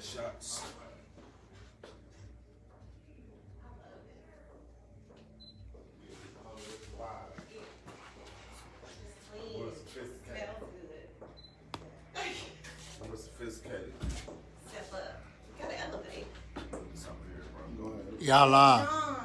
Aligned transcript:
shots. 0.00 0.62
More 9.56 9.70
sophisticated. 9.70 10.48
More 13.06 13.16
sophisticated. 13.16 13.92
Step 14.68 14.92
up. 14.94 15.22
You 15.58 15.64
gotta 15.64 15.80
elevate. 15.80 16.26
Something 16.94 17.30
here, 17.34 17.44
bro. 17.76 17.90
Go 17.90 17.92
ahead. 17.92 18.20
Y'all 18.22 18.48
live. 18.50 18.88
John, 18.88 19.16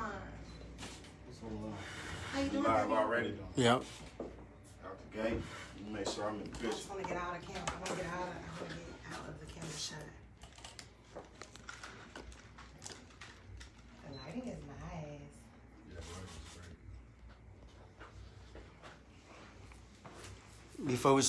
how 2.33 2.39
you 2.41 2.49
doing? 2.49 2.63
Live 2.63 2.83
baby? 2.87 2.93
already. 2.93 3.33
Yep. 3.55 3.83
Out 4.85 5.11
the 5.11 5.17
gate. 5.17 5.41
Make 5.91 6.07
sure 6.07 6.25
I'm 6.29 6.35
in 6.35 6.43
the 6.43 6.49
I 6.49 6.53
picture. 6.53 6.69
just 6.69 6.89
wanna 6.89 7.03
get 7.03 7.17
out 7.17 7.35
of 7.35 7.41
camera. 7.41 7.63
I 7.67 7.89
wanna 7.89 8.01
get 8.01 8.11
out 8.13 8.27
of, 8.27 8.29
I 8.29 8.61
wanna 8.61 8.75
get 8.75 9.19
out 9.19 9.27
of 9.27 9.39
the 9.39 9.45
camera 9.45 9.77
shot. 9.77 9.97
The 14.07 14.15
lighting 14.17 14.47
is 14.51 14.59
nice. 14.67 14.77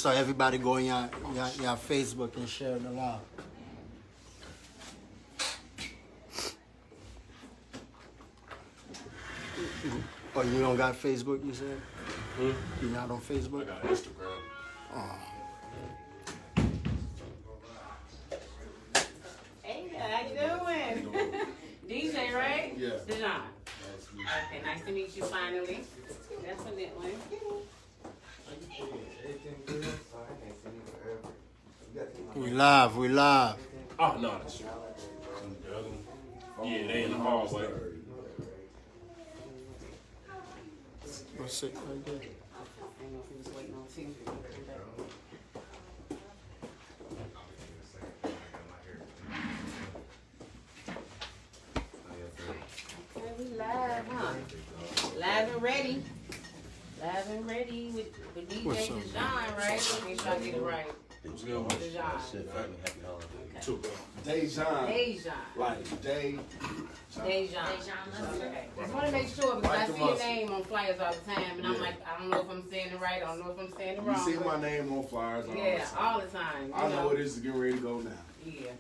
We 0.05 0.11
everybody 0.11 0.59
going 0.59 0.91
on 0.91 1.11
your, 1.33 1.47
your, 1.61 1.77
Facebook 1.77 2.37
and 2.37 2.49
sharing 2.49 2.83
the 2.83 2.91
live. 2.91 3.21
Oh, 10.35 10.43
you 10.43 10.61
don't 10.61 10.77
got 10.77 10.95
Facebook, 10.95 11.45
you 11.47 11.55
said? 11.55 11.81
Hmm? 12.37 12.51
You're 12.81 12.91
not 12.91 13.11
on 13.13 13.21
Facebook? 13.21 13.67
got 13.67 13.83
Instagram. 13.85 15.19
Hey, 19.63 19.89
how 19.99 20.21
you 20.27 21.11
doing? 21.11 21.33
DJ, 21.89 22.35
right? 22.35 22.75
Yeah. 22.77 22.91
Dajon. 23.07 23.43
Okay, 24.15 24.63
nice 24.65 24.83
to 24.85 24.91
meet 24.91 25.17
you 25.17 25.23
finally. 25.25 25.85
Definitely. 26.43 26.91
We 32.35 32.51
live, 32.51 32.97
we 32.97 33.09
live. 33.09 33.57
Oh 33.99 34.17
no, 34.19 34.39
that's 34.39 34.59
true. 34.59 34.67
Yeah, 36.65 36.87
they 36.87 37.05
in 37.05 37.11
the 37.11 37.19
hallway. 37.19 37.69
What's 41.37 41.63
it 41.63 41.75
right 41.75 42.05
there? 42.07 42.15
I 42.15 42.19
don't 43.03 43.13
know 43.13 43.21
if 43.21 43.29
he 43.29 43.37
was 43.37 43.49
waiting 43.55 43.75
on 43.75 43.85
TV. 43.93 44.15
Okay, 53.17 53.33
we 53.39 53.45
live, 53.57 54.07
huh? 54.09 54.35
Live 55.19 55.53
and 55.53 55.63
ready. 55.63 56.03
Live 57.03 57.31
and 57.31 57.51
ready 57.51 57.91
with, 57.95 58.07
with 58.37 58.49
DJ 58.49 58.65
What's 58.65 58.91
up? 58.91 58.97
Dajon, 58.97 59.59
right? 59.59 60.05
Make 60.07 60.21
sure 60.21 60.31
I 60.31 60.39
get 60.39 60.55
it 60.55 60.63
right. 60.63 60.87
What's 61.25 61.45
good 61.45 61.65
with 61.65 61.95
you? 61.95 62.01
Dajon. 62.01 63.61
Too, 63.61 63.77
bro. 63.77 63.91
Dajon. 64.25 64.89
Dajon. 64.89 65.33
Like 65.57 65.85
Day. 66.37 67.49
Dajon. 67.49 68.37
Okay. 68.41 68.65
Just 68.79 68.95
want 68.95 69.07
to 69.07 69.13
make 69.13 69.29
sure 69.29 69.57
because 69.57 69.63
Like 69.71 69.79
I 69.81 69.87
the 69.87 69.93
see 69.93 69.99
your 69.99 70.09
mustard. 70.11 70.27
name 70.29 70.51
on 70.53 70.65
flyers 70.65 71.01
all 71.01 71.13
the 71.13 71.31
time, 71.31 71.59
and 71.59 71.67
I'm 71.67 71.75
Yeah. 71.75 71.81
like, 71.81 71.95
I 72.07 72.19
don't 72.19 72.31
know 72.31 72.41
if 72.41 72.51
I'm 72.51 72.71
saying 72.71 72.93
it 72.93 73.01
right. 73.01 73.23
I 73.23 73.27
don't 73.27 73.41
know 73.41 73.51
if 73.53 73.59
I'm 73.59 73.73
saying 73.77 73.99
it 73.99 74.03
You 74.03 74.09
wrong. 74.09 74.25
see 74.25 74.37
but- 74.37 74.47
my 74.47 74.61
name 74.61 74.93
on 74.93 75.03
flyers 75.07 75.47
all 75.49 75.55
Yeah, 75.57 75.79
the 75.79 75.85
time. 75.97 76.07
all 76.15 76.21
the 76.21 76.27
time. 76.29 76.69
You 76.69 76.75
I 76.75 76.89
know 76.89 77.11
it 77.11 77.21
is 77.21 77.37
getting 77.39 77.61
ready 77.61 77.75
to 77.75 77.81
go 77.81 77.99
now. 78.01 78.11
Yeah. 78.45 78.71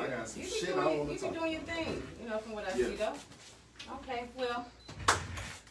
I 0.00 0.06
got 0.08 0.28
some 0.28 0.42
you 0.42 0.48
be 0.48 0.54
shit 0.54 0.68
doing, 0.74 0.78
I 0.80 0.84
wanna 0.96 1.12
You 1.12 1.18
talk 1.18 1.32
be 1.32 1.38
doing 1.38 1.52
your 1.52 1.60
thing, 1.62 2.02
you 2.22 2.28
know, 2.28 2.38
from 2.38 2.52
what 2.52 2.64
I 2.74 2.76
Yeah. 2.78 2.86
see 2.86 2.96
though. 2.96 3.14
Okay, 3.96 4.24
well, 4.36 4.66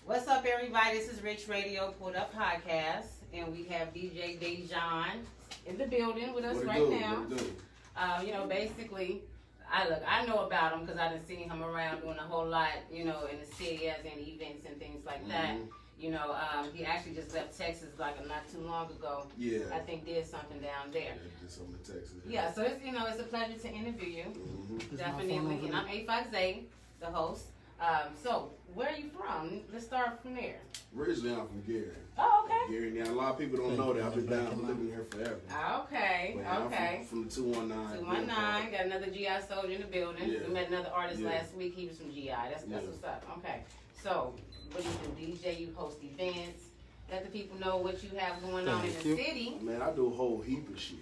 what's 0.06 0.28
up, 0.28 0.46
everybody? 0.46 0.98
This 0.98 1.10
is 1.10 1.22
Rich 1.24 1.48
Radio 1.48 1.92
Pulled 2.00 2.16
Up 2.16 2.34
Podcast, 2.36 3.08
and 3.34 3.52
we 3.52 3.64
have 3.66 3.94
DJ 3.94 4.38
Dajon 4.40 5.24
in 5.66 5.78
the 5.78 5.86
building 5.88 6.34
with 6.34 6.46
us 6.46 6.56
What 6.58 6.64
it 6.66 6.68
right 6.68 6.78
do? 6.78 7.00
now. 7.00 7.16
What 7.24 7.32
it 7.32 7.38
do? 7.40 7.56
Uh, 7.98 8.22
you 8.26 8.32
know, 8.32 8.46
basically, 8.46 9.22
I 9.72 9.88
look, 9.90 10.02
I 10.08 10.26
know 10.26 10.40
about 10.46 10.74
him 10.74 10.82
because 10.86 11.00
I 11.00 11.10
done 11.10 11.26
seen 11.26 11.50
him 11.50 11.64
around 11.64 12.02
doing 12.02 12.18
a 12.18 12.24
whole 12.24 12.46
lot, 12.48 12.70
you 12.92 13.06
know, 13.06 13.26
in 13.32 13.40
the 13.40 13.46
city 13.56 13.88
as 13.90 14.04
in 14.06 14.20
events 14.20 14.66
and 14.68 14.78
things 14.78 15.06
like 15.06 15.28
that. 15.30 15.56
Mhm. 15.56 15.68
You 15.98 16.10
know, 16.12 16.32
um, 16.34 16.68
he 16.74 16.84
actually 16.84 17.14
just 17.14 17.34
left 17.34 17.56
Texas 17.58 17.90
like 18.00 18.18
not 18.28 18.50
too 18.52 18.60
long 18.62 18.90
ago. 18.90 19.28
Yeah. 19.38 19.60
I 19.72 19.80
think 19.80 20.06
did 20.06 20.26
something 20.26 20.60
down 20.60 20.92
there. 20.92 21.14
Yeah, 21.16 21.44
just 21.46 21.62
on 21.62 21.72
the 21.72 21.78
Texas. 21.78 22.16
Yeah, 22.28 22.52
so 22.52 22.64
it's 22.64 22.84
you 22.84 22.92
know 22.92 23.06
it's 23.06 23.20
a 23.20 23.24
pleasure 23.24 23.54
to 23.58 23.70
interview 23.70 24.10
you, 24.10 24.24
Mhm. 24.26 24.98
definitely. 24.98 25.68
And 25.68 25.76
I'm 25.76 25.88
A 25.88 26.06
Five 26.06 26.32
Z, 26.32 26.68
the 27.00 27.06
host. 27.06 27.46
Um, 27.82 28.14
so 28.24 28.52
where 28.76 28.90
are 28.90 28.96
you 28.96 29.10
from? 29.10 29.62
Let's 29.74 29.86
start 29.86 30.22
from 30.22 30.36
there. 30.36 30.60
Originally, 30.96 31.32
I'm 31.34 31.48
from 31.48 31.62
Gary. 31.66 31.88
Oh, 32.18 32.46
okay. 32.46 32.72
Gary, 32.72 32.92
now 32.92 33.12
a 33.12 33.14
lot 33.14 33.32
of 33.34 33.40
people 33.40 33.58
don't 33.58 33.76
know 33.76 33.92
that 33.94 34.04
I've 34.04 34.14
been 34.16 34.28
down 34.28 34.56
for 34.56 34.68
living 34.68 34.86
here 34.88 35.04
forever. 35.10 35.40
Okay, 35.86 36.34
But 36.38 36.46
I'm 36.46 36.62
okay. 36.68 37.06
From, 37.10 37.28
from 37.30 37.44
the 37.44 37.50
219. 37.68 38.00
Two 38.00 38.06
one 38.06 38.28
nine. 38.28 38.72
Got 38.72 38.86
another 38.86 39.08
GI 39.08 39.30
soldier 39.50 39.72
in 39.74 39.82
the 39.82 39.88
building. 39.88 40.30
Yeah. 40.30 40.40
We 40.48 40.54
met 40.54 40.68
another 40.68 40.92
artist 40.94 41.22
Yeah. 41.22 41.30
last 41.30 41.56
week. 41.56 41.76
He 41.76 41.88
was 41.88 41.98
from 41.98 42.12
GI. 42.14 42.28
That's 42.30 42.64
that's 42.64 42.70
Yeah. 42.70 42.78
what's 42.90 43.04
up. 43.04 43.24
Okay. 43.40 43.64
So 44.04 44.36
what 44.72 44.84
do 44.84 45.24
you 45.24 45.34
do? 45.34 45.38
DJ. 45.38 45.60
You 45.62 45.74
host 45.76 45.98
events. 46.04 46.66
Let 47.10 47.24
the 47.26 47.32
people 47.32 47.58
know 47.60 47.78
what 47.78 48.04
you 48.04 48.12
have 48.18 48.42
going 48.44 48.68
on 48.68 48.86
in 48.86 48.94
the 48.94 49.10
you. 49.10 49.16
city. 49.18 49.58
Man, 49.60 49.82
I 49.82 49.92
do 49.92 50.08
a 50.08 50.12
whole 50.12 50.40
heap 50.42 50.70
of 50.70 50.80
shit. 50.80 51.00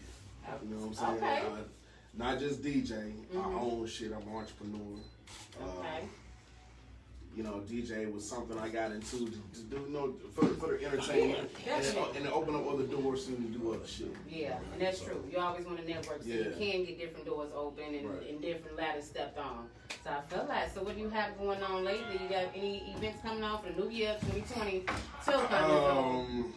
You 0.63 0.75
know 0.75 0.85
what 0.87 0.87
I'm 0.87 1.19
saying? 1.19 1.23
Okay. 1.23 1.41
Uh, 1.45 1.63
not 2.17 2.39
just 2.39 2.63
DJ. 2.63 3.13
I 3.31 3.35
Mhm. 3.35 3.61
own 3.61 3.85
shit. 3.85 4.11
I'm 4.13 4.21
an 4.27 4.33
entrepreneur. 4.35 4.97
Uh, 5.61 5.65
Okay. 5.79 6.07
You 7.39 7.45
know, 7.45 7.63
DJ 7.71 8.11
was 8.11 8.27
something 8.29 8.59
I 8.59 8.67
got 8.67 8.91
into 8.91 9.19
to, 9.19 9.31
to 9.31 9.61
do, 9.69 9.77
you 9.87 9.93
know, 9.93 10.13
for, 10.35 10.45
for 10.55 10.75
the 10.77 10.85
entertainment 10.85 11.49
Yeah, 11.65 11.75
and, 11.75 11.83
definitely. 11.85 12.17
and 12.17 12.25
to 12.25 12.33
open 12.33 12.53
up 12.53 12.67
other 12.69 12.83
doors 12.83 13.27
to 13.27 13.31
do 13.31 13.73
other 13.73 13.87
shit. 13.87 14.13
Yeah, 14.29 14.57
and 14.73 14.81
that's 14.81 14.99
true. 14.99 15.23
You 15.31 15.37
always 15.37 15.65
want 15.65 15.77
to 15.79 15.85
network 15.87 16.21
so 16.21 16.27
you 16.27 16.33
Yeah. 16.39 16.57
can 16.73 16.83
get 16.83 16.99
different 16.99 17.25
doors 17.25 17.49
open 17.55 17.95
and, 17.95 18.09
Right. 18.09 18.29
and 18.29 18.41
different 18.41 18.75
ladders 18.75 19.05
stepped 19.05 19.37
on. 19.39 19.69
So 20.03 20.09
I 20.09 20.21
feel 20.29 20.45
like. 20.49 20.69
So 20.73 20.83
what 20.83 20.95
do 20.95 21.01
you 21.01 21.07
have 21.07 21.37
going 21.37 21.63
on 21.63 21.85
lately? 21.85 22.19
You 22.21 22.27
got 22.29 22.47
any 22.53 22.93
events 22.97 23.21
coming 23.21 23.41
on 23.41 23.63
for 23.63 23.71
the 23.71 23.85
new 23.85 23.89
year 23.89 24.17
2020? 24.19 24.83
Till 25.23 25.39
coming 25.39 25.77
Um, 25.77 26.53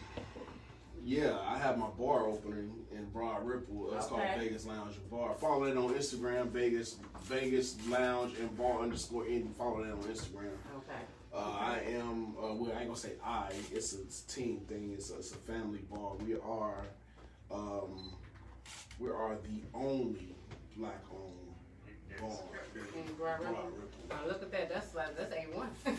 yeah, 1.05 1.37
I 1.45 1.57
have 1.59 1.77
my 1.77 1.87
bar 1.97 2.27
opening 2.27 2.71
in 2.91 3.05
Broad 3.11 3.45
Ripple. 3.45 3.93
It's 3.95 4.05
Okay. 4.11 4.15
called 4.15 4.39
Vegas 4.39 4.65
Lounge 4.65 4.95
and 4.97 5.09
Bar. 5.09 5.33
Follow 5.35 5.63
it 5.65 5.77
on 5.77 5.93
Instagram, 5.93 6.47
Vegas 6.49 6.97
Vegas 7.23 7.77
Lounge 7.87 8.37
and 8.39 8.55
Bar 8.57 8.81
underscore 8.81 9.25
Indy. 9.27 9.49
Follow 9.57 9.81
that 9.83 9.91
on 9.93 9.99
Instagram. 10.03 10.51
Okay. 10.89 10.99
Uh, 11.33 11.37
I 11.59 11.79
am. 11.89 12.35
Uh, 12.37 12.53
well, 12.53 12.71
I 12.75 12.79
ain't 12.81 12.87
gonna 12.87 12.95
say 12.99 13.13
I. 13.25 13.49
It's 13.71 13.93
a 13.93 14.31
team 14.31 14.59
thing. 14.67 14.91
It's 14.95 15.11
a, 15.11 15.15
it's 15.17 15.31
a 15.31 15.35
family 15.37 15.79
bar. 15.89 16.13
We 16.25 16.35
are. 16.35 16.81
Um, 17.51 18.13
we 18.99 19.09
are 19.09 19.35
the 19.43 19.61
only 19.77 20.35
black-owned 20.77 21.33
bar 22.19 22.29
in 22.75 22.99
In 23.09 23.15
Broad 23.15 23.39
Ripple? 23.39 23.55
Ripple. 23.55 23.89
Now 24.09 24.27
look 24.27 24.41
at 24.43 24.51
that. 24.51 24.69
That's 24.71 24.93
like 24.93 25.17
that's 25.17 25.33
a 25.33 25.41
one. 25.57 25.69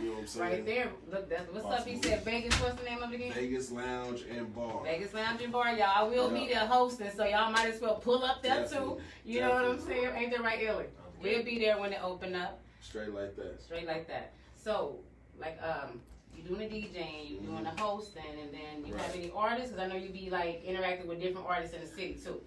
You 0.00 0.06
know 0.06 0.12
what 0.14 0.20
I'm 0.20 0.26
saying? 0.28 0.50
right 0.52 0.66
there. 0.66 0.88
Look, 1.10 1.28
that's 1.28 1.52
what's 1.52 1.66
up. 1.66 1.86
He 1.86 2.00
said 2.00 2.24
Vegas. 2.24 2.54
What's 2.62 2.76
the 2.76 2.84
name 2.88 3.02
of 3.02 3.12
it 3.12 3.16
again? 3.16 3.32
Vegas 3.32 3.70
Lounge 3.72 4.22
and 4.30 4.54
Bar. 4.54 4.82
Vegas 4.84 5.12
Lounge 5.12 5.42
and 5.42 5.52
Bar, 5.52 5.74
y'all. 5.74 5.88
I 5.94 6.02
will 6.04 6.30
be 6.30 6.40
Yeah. 6.42 6.60
there 6.60 6.66
hosting, 6.68 7.10
so 7.14 7.24
y'all 7.26 7.50
might 7.50 7.66
as 7.74 7.80
well 7.80 7.96
pull 7.96 8.22
up 8.24 8.40
there 8.42 8.60
Definitely. 8.62 8.96
too. 8.96 9.00
You 9.24 9.40
know 9.40 9.50
what 9.50 9.64
I'm 9.64 9.76
Definitely. 9.76 9.94
saying? 10.04 10.16
Ain't 10.16 10.30
that 10.32 10.42
right, 10.42 10.62
Illy? 10.62 10.84
We'll 11.22 11.42
be 11.42 11.58
there 11.58 11.78
when 11.78 11.92
it 11.92 12.00
open 12.02 12.34
up. 12.36 12.60
Straight 12.80 13.12
like 13.14 13.36
that. 13.36 13.62
straight 13.62 13.86
like 13.86 14.06
that. 14.08 14.32
So, 14.56 14.96
like, 15.38 15.58
um, 15.62 16.00
you're 16.36 16.46
doing 16.56 16.68
the 16.68 16.74
DJing, 16.76 17.30
you're 17.30 17.40
doing 17.40 17.64
the 17.64 17.70
hosting, 17.70 18.22
and 18.40 18.52
then 18.52 18.86
you 18.86 18.94
have 18.94 19.14
any 19.14 19.30
artists? 19.34 19.72
Because 19.72 19.84
I 19.84 19.92
know 19.92 19.96
you 20.02 20.10
be 20.10 20.30
like 20.30 20.62
interacting 20.64 21.08
with 21.08 21.20
different 21.20 21.46
artists 21.46 21.74
in 21.74 21.82
the 21.82 21.86
city 21.86 22.18
too. 22.22 22.40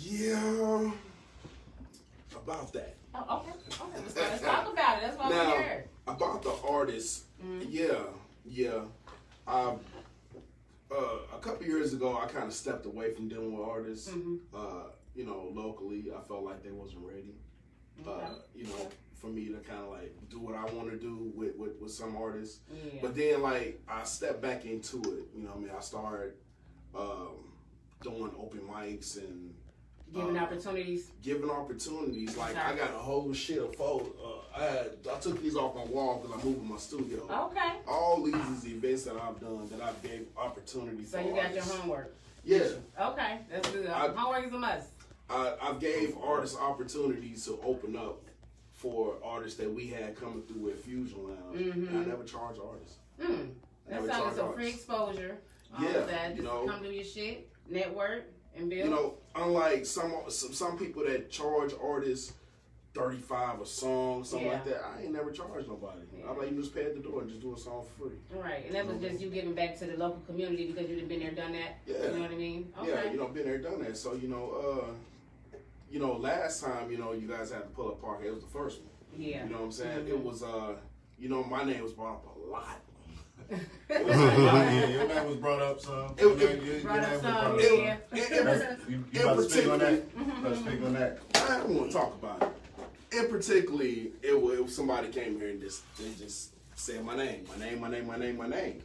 Yeah. 0.00 0.90
About 2.36 2.72
that. 2.72 2.94
Oh, 3.14 3.38
okay, 3.38 3.50
okay. 3.68 4.00
Let's, 4.02 4.16
let's 4.16 4.42
talk 4.42 4.72
about 4.72 4.98
it. 4.98 5.02
That's 5.02 5.18
why 5.18 5.28
Now, 5.30 5.52
we're 5.56 5.62
here. 5.62 5.84
about 6.06 6.42
the 6.42 6.54
artists, 6.66 7.24
Mhm. 7.44 7.66
yeah, 7.68 8.02
yeah. 8.44 8.84
Um, 9.48 9.80
uh, 10.92 11.18
a 11.34 11.38
couple 11.40 11.66
years 11.66 11.92
ago, 11.92 12.16
I 12.16 12.26
kind 12.26 12.44
of 12.46 12.52
stepped 12.54 12.86
away 12.86 13.12
from 13.14 13.28
dealing 13.28 13.56
with 13.58 13.66
artists. 13.66 14.10
Mhm. 14.10 14.38
Uh, 14.54 14.90
you 15.16 15.24
know, 15.24 15.50
locally, 15.52 16.12
I 16.16 16.20
felt 16.22 16.44
like 16.44 16.62
they 16.62 16.70
wasn't 16.70 17.04
ready. 17.04 17.34
Uh, 18.06 18.34
you 18.54 18.64
know, 18.64 18.88
for 19.20 19.26
me 19.28 19.46
to 19.46 19.58
kind 19.58 19.80
of 19.82 19.90
like 19.90 20.14
do 20.30 20.38
what 20.40 20.54
I 20.56 20.64
want 20.74 20.90
to 20.90 20.96
do 20.96 21.30
with, 21.34 21.54
with 21.56 21.80
with 21.80 21.92
some 21.92 22.16
artists. 22.16 22.60
Yeah. 22.72 23.00
But 23.02 23.14
then, 23.14 23.42
like, 23.42 23.80
I 23.88 24.04
stepped 24.04 24.40
back 24.40 24.64
into 24.64 24.96
it. 24.98 25.28
You 25.36 25.42
know, 25.44 25.50
what 25.50 25.56
I 25.58 25.60
mean, 25.60 25.70
I 25.76 25.80
started 25.80 26.32
um, 26.96 27.52
doing 28.02 28.32
open 28.40 28.60
mics 28.60 29.18
and 29.18 29.54
Giving 30.12 30.36
uh, 30.36 30.40
opportunities. 30.42 31.12
giving 31.22 31.48
opportunities. 31.48 32.36
Like 32.36 32.56
I 32.56 32.74
got 32.74 32.90
a 32.90 32.98
whole 32.98 33.32
shit 33.32 33.58
of 33.58 33.76
photos. 33.76 34.08
Uh, 34.20 34.58
I 34.58 34.64
had, 34.64 34.90
I 35.08 35.18
took 35.20 35.40
these 35.40 35.54
off 35.54 35.76
my 35.76 35.84
wall 35.84 36.18
because 36.20 36.42
I 36.42 36.44
moved 36.44 36.68
my 36.68 36.78
studio. 36.78 37.22
Okay. 37.30 37.74
All 37.86 38.20
these 38.20 38.34
is 38.34 38.66
events 38.66 39.04
that 39.04 39.14
I've 39.14 39.38
done 39.40 39.68
that 39.70 39.80
I've 39.80 40.02
gave 40.02 40.26
opportunities. 40.36 41.12
So 41.12 41.20
you 41.20 41.32
got 41.36 41.54
your 41.54 41.62
homework. 41.62 42.12
Yeah, 42.44 42.64
Okay, 43.00 43.38
that's 43.52 43.70
good. 43.70 43.86
I- 43.86 44.08
homework 44.08 44.46
is 44.48 44.52
a 44.52 44.58
must. 44.58 44.88
I, 45.28 45.54
I 45.62 45.74
gave 45.74 46.16
artists 46.18 46.58
opportunities 46.58 47.44
to 47.44 47.60
open 47.62 47.94
up 47.94 48.20
for 48.80 49.16
artists 49.22 49.58
that 49.58 49.70
we 49.70 49.86
had 49.86 50.16
coming 50.18 50.42
through 50.42 50.70
at 50.70 50.78
Fusion 50.78 51.18
Lounge. 51.28 51.60
And 51.60 51.88
I 51.98 52.04
never 52.04 52.24
charge 52.24 52.56
artists. 52.58 52.96
Mm, 53.20 53.50
that 53.88 54.06
sounds 54.06 54.38
like 54.38 54.54
free 54.54 54.68
exposure. 54.70 55.36
All 55.76 55.84
Yeah, 55.84 55.90
of 55.98 56.08
that. 56.08 56.34
you 56.36 56.42
know. 56.42 56.66
come 56.66 56.82
do 56.82 56.90
your 56.90 57.04
shit, 57.04 57.50
network, 57.68 58.24
and 58.56 58.70
build. 58.70 58.84
You 58.84 58.90
know, 58.90 59.14
unlike 59.34 59.84
some 59.84 60.14
some, 60.28 60.54
some 60.54 60.78
people 60.78 61.04
that 61.04 61.30
charge 61.30 61.72
artists 61.80 62.32
thirty 62.94 63.18
five 63.18 63.60
a 63.60 63.66
song, 63.66 64.24
something 64.24 64.48
like 64.48 64.64
that. 64.64 64.82
I 64.82 65.02
ain't 65.02 65.12
never 65.12 65.30
charged 65.30 65.68
nobody. 65.68 66.00
Yeah. 66.16 66.30
I'm 66.30 66.38
like, 66.38 66.50
you 66.50 66.56
just 66.56 66.74
pay 66.74 66.86
at 66.86 66.94
the 66.94 67.00
door 67.00 67.20
and 67.20 67.28
just 67.28 67.42
do 67.42 67.54
a 67.54 67.58
song 67.58 67.84
for 67.98 68.08
free. 68.08 68.16
Right, 68.40 68.64
and 68.64 68.74
that 68.74 68.86
was 68.86 68.98
just 68.98 69.20
you 69.20 69.28
giving 69.28 69.54
back 69.54 69.78
to 69.80 69.84
the 69.84 69.96
local 69.98 70.22
community 70.26 70.72
because 70.72 70.88
you'd 70.88 71.00
have 71.00 71.08
been 71.08 71.20
there, 71.20 71.32
done 71.32 71.52
that. 71.52 71.80
Yeah. 71.86 72.06
You 72.06 72.14
know 72.14 72.20
what 72.22 72.30
I 72.30 72.34
mean? 72.36 72.72
Okay. 72.80 72.88
Yeah, 72.88 73.10
you 73.12 73.18
know, 73.18 73.28
been 73.28 73.44
there, 73.44 73.58
done 73.58 73.82
that. 73.82 73.96
So 73.98 74.14
you 74.14 74.28
know, 74.28 74.84
uh, 74.88 74.90
you 75.90 75.98
know, 75.98 76.12
last 76.16 76.62
time, 76.62 76.90
you 76.90 76.98
know, 76.98 77.12
you 77.12 77.26
guys 77.28 77.50
had 77.50 77.62
to 77.62 77.68
pull 77.70 77.88
up 77.88 78.00
park. 78.00 78.22
It 78.24 78.32
was 78.32 78.42
the 78.42 78.48
first 78.50 78.80
one. 78.80 78.88
Yeah. 79.18 79.44
You 79.44 79.50
know 79.50 79.58
what 79.58 79.64
I'm 79.66 79.72
saying? 79.72 80.06
Mhm. 80.06 80.08
It 80.08 80.20
was, 80.24 80.42
uh, 80.42 80.74
you 81.18 81.28
know, 81.28 81.42
my 81.44 81.64
name 81.64 81.82
was 81.82 81.92
brought 81.92 82.14
up 82.16 82.36
a 82.36 82.50
lot. 82.50 82.80
yeah, 83.90 84.88
your 84.88 85.08
name 85.08 85.26
was 85.26 85.36
brought 85.38 85.60
up 85.60 85.80
some. 85.80 86.14
It- 86.16 86.20
Your 86.20 86.32
it- 86.32 86.38
name- 86.38 86.64
your- 86.64 86.74
your 86.76 86.82
Brought 86.84 86.98
up 87.00 87.02
name 87.02 87.12
was 87.12 87.20
some, 87.22 87.32
brought 87.32 87.54
up. 87.54 87.60
yeah. 87.60 87.96
It, 88.12 88.32
it, 88.32 88.44
That's- 88.44 88.78
You, 88.88 89.04
you 89.12 89.20
about 89.22 89.36
to 89.36 89.42
speak 89.50 89.66
on 89.68 89.78
that? 89.80 90.14
particular- 90.14 90.26
You 90.26 90.40
about 90.40 90.54
to 90.54 90.60
speak 90.70 90.82
on 90.86 90.92
that? 90.94 91.18
I 91.34 91.56
don't 91.58 91.68
want 91.76 91.90
to 91.90 91.96
talk 91.96 92.14
about 92.14 92.42
it. 92.42 93.16
In 93.18 93.28
particularly, 93.28 94.12
it 94.22 94.40
was, 94.40 94.58
it 94.58 94.62
was 94.62 94.76
somebody 94.76 95.08
came 95.08 95.36
here 95.40 95.48
and 95.48 95.60
just 95.60 95.82
they 95.98 96.12
just 96.14 96.54
said 96.76 97.04
my 97.04 97.16
name, 97.16 97.44
my 97.48 97.56
name, 97.64 97.80
my 97.80 97.90
name, 97.90 98.06
my 98.06 98.16
name, 98.16 98.36
my 98.36 98.46
name, 98.46 98.82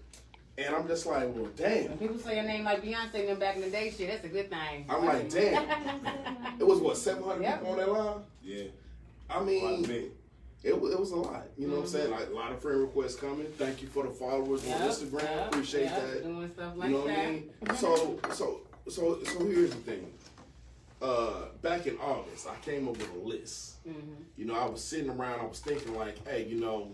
and 0.57 0.73
I'm 0.75 0.87
just 0.87 1.05
like, 1.05 1.23
well, 1.35 1.49
damn. 1.55 1.89
When 1.89 1.97
people 1.97 2.17
say 2.19 2.35
your 2.35 2.45
name 2.45 2.63
like 2.63 2.81
Beyonce 2.83 3.15
and 3.15 3.27
them 3.29 3.39
back 3.39 3.55
in 3.55 3.61
the 3.61 3.69
day, 3.69 3.91
shit, 3.95 4.09
that's 4.09 4.23
a 4.23 4.29
good 4.29 4.49
thing. 4.49 4.85
I'm 4.89 5.05
like, 5.05 5.29
damn. 5.29 5.65
It 6.59 6.65
was 6.65 6.79
what 6.79 6.95
700 6.97 7.41
Yep. 7.41 7.59
people 7.59 7.71
on 7.73 7.77
that 7.77 7.91
line. 7.91 8.19
Yeah. 8.41 8.63
I 9.29 9.43
mean, 9.43 9.83
it, 10.63 10.73
it 10.73 10.81
was 10.99 11.11
a 11.11 11.15
lot. 11.17 11.43
You 11.57 11.67
know 11.67 11.75
what 11.75 11.81
I'm 11.81 11.87
saying? 11.87 12.11
Like 12.11 12.27
a 12.29 12.33
lot 12.33 12.51
of 12.53 12.61
friend 12.61 12.79
requests 12.79 13.15
coming. 13.17 13.47
Thank 13.57 13.81
you 13.81 13.89
for 13.89 14.03
the 14.03 14.09
followers 14.11 14.63
on 14.65 14.79
Instagram. 14.81 15.21
yep, 15.23 15.47
Appreciate 15.47 15.83
yep, 15.83 16.01
that. 16.13 16.23
Doing 16.23 16.49
stuff 16.53 16.73
like 16.77 16.89
You 16.89 16.95
know 16.95 17.01
what. 17.05 17.11
I 17.11 17.25
mean? 17.31 17.49
So, 17.75 18.19
so, 18.31 18.61
so, 18.87 19.23
so 19.23 19.45
here's 19.45 19.71
the 19.71 19.75
thing. 19.77 20.11
Uh, 21.01 21.45
back 21.61 21.85
in 21.87 21.97
August, 21.97 22.47
I 22.47 22.55
came 22.63 22.87
up 22.87 22.97
with 22.97 23.13
a 23.13 23.27
list. 23.27 23.85
Mhm. 23.85 24.15
You 24.37 24.45
know, 24.45 24.55
I 24.55 24.65
was 24.65 24.81
sitting 24.81 25.09
around, 25.09 25.41
I 25.41 25.45
was 25.45 25.59
thinking 25.59 25.93
like, 25.93 26.25
hey, 26.25 26.45
you 26.45 26.59
know, 26.59 26.87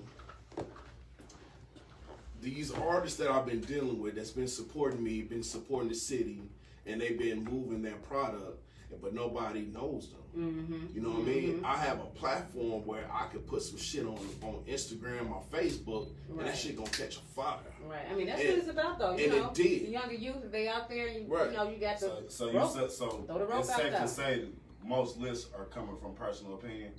these 2.42 2.72
artists 2.74 3.18
that 3.20 3.30
I've 3.30 3.46
been 3.46 3.62
dealing 3.62 4.00
with, 4.02 4.16
that's 4.16 4.32
been 4.32 4.48
supporting 4.48 5.04
me, 5.04 5.22
been 5.22 5.44
supporting 5.44 5.90
the 5.90 5.96
city, 5.96 6.42
and 6.86 7.00
they've 7.00 7.18
been 7.18 7.44
moving 7.44 7.82
their 7.82 7.96
product, 7.98 8.60
but 9.02 9.14
nobody 9.14 9.62
knows 9.62 10.10
them. 10.10 10.18
Mhm. 10.36 10.96
You 10.96 11.02
know 11.02 11.10
what 11.10 11.20
I 11.20 11.24
mean? 11.24 11.62
I 11.66 11.78
have 11.78 12.00
a 12.00 12.06
platform 12.06 12.86
where 12.86 13.06
I 13.12 13.28
could 13.28 13.46
put 13.46 13.62
some 13.62 13.78
shit 13.78 14.06
on 14.06 14.18
on 14.42 14.64
Instagram 14.68 15.30
or 15.32 15.44
Facebook, 15.52 16.08
and 16.30 16.40
that 16.40 16.58
shit 16.58 16.78
gonna 16.78 16.90
catch 16.90 17.18
a 17.18 17.22
fire. 17.36 17.60
Right. 17.86 18.06
I 18.10 18.16
mean, 18.16 18.28
that's 18.28 18.42
And- 18.42 18.50
what 18.50 18.60
it's 18.60 18.68
about, 18.70 18.98
though. 18.98 19.16
You 19.18 19.26
and 19.26 19.34
it 19.34 19.38
know, 19.44 19.52
did. 19.54 19.86
the 19.88 19.90
younger 19.92 20.14
youth, 20.16 20.52
they 20.52 20.68
out 20.68 20.88
there, 20.90 21.08
you, 21.08 21.26
Right. 21.28 21.52
you 21.52 21.58
know, 21.58 21.70
you 21.70 21.78
got 21.78 22.00
the 22.00 22.08
So, 22.08 22.24
so 22.28 22.52
you 22.52 22.70
said 22.74 22.92
so. 22.92 23.10
Throw 23.28 23.38
the 23.40 23.46
rope 23.46 23.60
it's 23.60 23.76
safe 23.76 23.94
to 23.94 24.08
say 24.08 24.46
most 24.84 25.18
lists 25.20 25.52
are 25.58 25.66
coming 25.66 25.98
from 25.98 26.14
personal 26.16 26.56
opinion. 26.56 26.94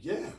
Yeah, 0.00 0.30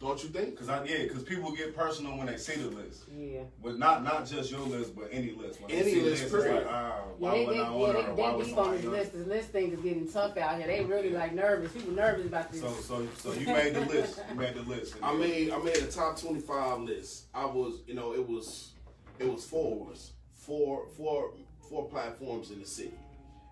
don't 0.00 0.22
you 0.22 0.28
think? 0.30 0.56
Cause 0.56 0.68
I 0.68 0.84
yeah, 0.84 1.06
cause 1.08 1.22
people 1.24 1.50
get 1.52 1.74
personal 1.76 2.16
when 2.16 2.26
they 2.28 2.36
see 2.36 2.54
the 2.54 2.68
list, 2.70 3.02
Yeah. 3.16 3.40
but 3.62 3.78
not 3.78 4.04
not 4.04 4.26
just 4.26 4.50
your 4.50 4.60
list, 4.60 4.94
but 4.94 5.08
any 5.10 5.32
list. 5.32 5.60
When 5.60 5.70
Any 5.70 5.82
they 5.82 5.90
see 5.92 6.00
list, 6.02 6.04
the 6.04 6.10
list, 6.10 6.22
it's 6.36 6.44
period. 6.44 6.64
like, 6.66 6.66
ah, 6.72 6.96
Yeah, 6.98 7.02
why 7.18 7.30
they, 7.30 7.38
they, 7.38 7.46
would 7.46 7.56
I 7.56 7.62
yeah, 7.62 7.70
want 7.70 7.92
they, 8.16 8.22
why 8.22 8.30
they 8.30 8.36
would 8.36 8.46
deep 8.46 8.58
on 8.58 8.64
somebody 8.64 8.76
this 8.78 8.84
else? 8.86 8.92
list. 8.96 9.12
This 9.12 9.26
list 9.26 9.48
thing 9.50 9.72
is 9.72 9.80
getting 9.80 10.12
tough 10.12 10.36
out 10.36 10.58
here. 10.58 10.66
They 10.68 10.84
really 10.84 11.10
like 11.10 11.34
nervous. 11.34 11.72
People 11.72 11.92
nervous 11.92 12.26
about 12.26 12.52
this. 12.52 12.60
So 12.60 12.72
so 12.74 13.08
so 13.16 13.32
you 13.32 13.46
made 13.46 13.74
the 13.74 13.80
list. 13.80 14.20
You 14.30 14.34
made 14.36 14.54
the 14.54 14.62
list. 14.62 14.94
I 15.02 15.14
made 15.16 15.50
I 15.50 15.58
made 15.58 15.76
a 15.78 15.86
top 15.86 16.16
twenty 16.20 16.40
five 16.40 16.80
list. 16.80 17.24
I 17.34 17.44
was 17.46 17.80
you 17.86 17.94
know 17.94 18.14
it 18.14 18.26
was 18.28 18.70
it 19.18 19.26
was 19.32 19.44
four 19.44 19.84
of 19.86 19.92
us, 19.92 20.12
four 20.32 20.86
four 20.96 21.32
four 21.68 21.88
platforms 21.88 22.52
in 22.52 22.60
the 22.60 22.66
city, 22.66 22.94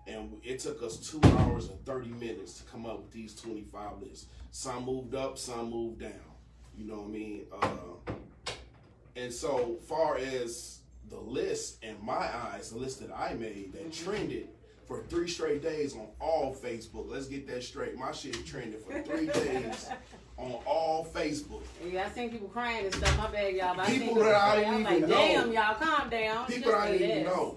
and 0.07 0.37
it 0.45 0.59
took 0.59 0.81
us 0.81 0.95
two 0.97 1.19
hours 1.39 1.67
and 1.67 1.85
thirty 1.85 2.09
minutes 2.09 2.53
to 2.59 2.63
come 2.71 2.85
up 2.85 3.01
with 3.01 3.11
these 3.11 3.35
twenty 3.35 3.63
five 3.63 4.01
lists. 4.01 4.27
Some 4.51 4.85
moved 4.85 5.13
up, 5.13 5.37
some 5.37 5.69
moved 5.69 5.99
down. 5.99 6.11
You 6.77 6.85
know 6.85 6.97
what 6.97 7.05
I 7.05 7.11
mean? 7.11 7.45
Uh, 7.61 8.13
and 9.15 9.33
so 9.33 9.77
far 9.87 10.17
as 10.17 10.79
the 11.09 11.17
list 11.19 11.83
in 11.83 11.95
my 12.03 12.29
eyes, 12.51 12.69
the 12.71 12.77
list 12.77 12.99
that 13.01 13.11
I 13.15 13.33
made 13.33 13.73
that 13.73 13.91
trended 13.91 14.49
for 14.87 15.01
three 15.09 15.27
straight 15.27 15.61
days 15.61 15.95
on 15.95 16.07
all 16.21 16.55
Facebook. 16.55 17.09
Let's 17.09 17.27
get 17.27 17.47
that 17.47 17.63
straight. 17.63 17.97
My 17.97 18.11
shit 18.11 18.45
trended 18.45 18.81
for 18.81 19.01
three 19.01 19.25
days 19.43 19.89
on 20.37 20.51
all 20.65 21.05
Facebook. 21.05 21.63
Yeah, 21.91 22.05
I 22.05 22.09
seen 22.15 22.29
people 22.29 22.47
crying 22.47 22.85
and 22.85 22.93
stuff. 22.95 23.17
My 23.17 23.27
bad, 23.29 23.55
y'all. 23.55 23.75
But 23.75 23.89
I 23.89 23.97
People 23.97 24.15
that 24.23 24.35
I 24.35 24.55
didn't 24.57 24.73
I'm 24.75 24.83
like, 24.83 24.97
even 24.97 25.09
know. 25.09 25.15
damn, 25.15 25.51
y'all, 25.51 25.75
calm 25.75 26.09
down. 26.09 26.45
People 26.47 26.75
I 26.75 26.91
didn't 26.91 27.09
even 27.11 27.23
know. 27.23 27.55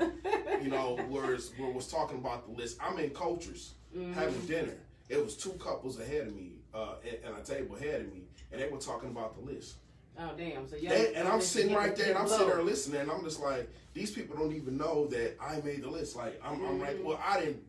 You 0.63 0.69
know, 0.71 0.99
whereas 1.09 1.53
where 1.59 1.71
was 1.71 1.87
talking 1.89 2.19
about 2.19 2.47
the 2.47 2.61
list. 2.61 2.79
I'm 2.81 2.99
in 2.99 3.11
cultures 3.11 3.75
having 4.15 4.41
dinner. 4.47 4.75
It 5.09 5.23
was 5.23 5.37
two 5.37 5.51
couples 5.53 6.01
ahead 6.01 6.29
of 6.29 6.35
me, 6.35 6.53
uh, 6.75 6.95
at, 7.07 7.23
at 7.25 7.39
a 7.39 7.43
table 7.55 7.77
ahead 7.77 8.03
of 8.03 8.13
me, 8.13 8.23
and 8.53 8.61
they 8.61 8.69
were 8.69 8.79
talking 8.79 9.11
about 9.11 9.35
the 9.35 9.41
list. 9.53 9.77
Oh 10.19 10.31
damn! 10.37 10.69
So 10.69 10.77
y'all. 10.77 10.93
And 10.93 11.29
I'm 11.29 11.41
sitting 11.41 11.75
right 11.75 11.95
there, 11.97 12.11
and 12.11 12.19
I'm 12.19 12.25
get 12.27 12.33
sitting 12.33 12.49
there 12.49 12.63
listening, 12.63 13.01
and 13.03 13.11
I'm 13.11 13.23
just 13.25 13.41
like, 13.41 13.71
these 13.95 14.11
people 14.11 14.37
don't 14.37 14.53
even 14.53 14.77
know 14.77 15.07
that 15.09 15.37
I 15.41 15.61
made 15.63 15.83
the 15.83 15.89
list. 15.91 16.17
Like, 16.17 16.41
I'm, 16.45 16.65
I'm 16.65 16.81
right. 16.81 17.03
Well, 17.03 17.21
I 17.25 17.41
didn't. 17.41 17.63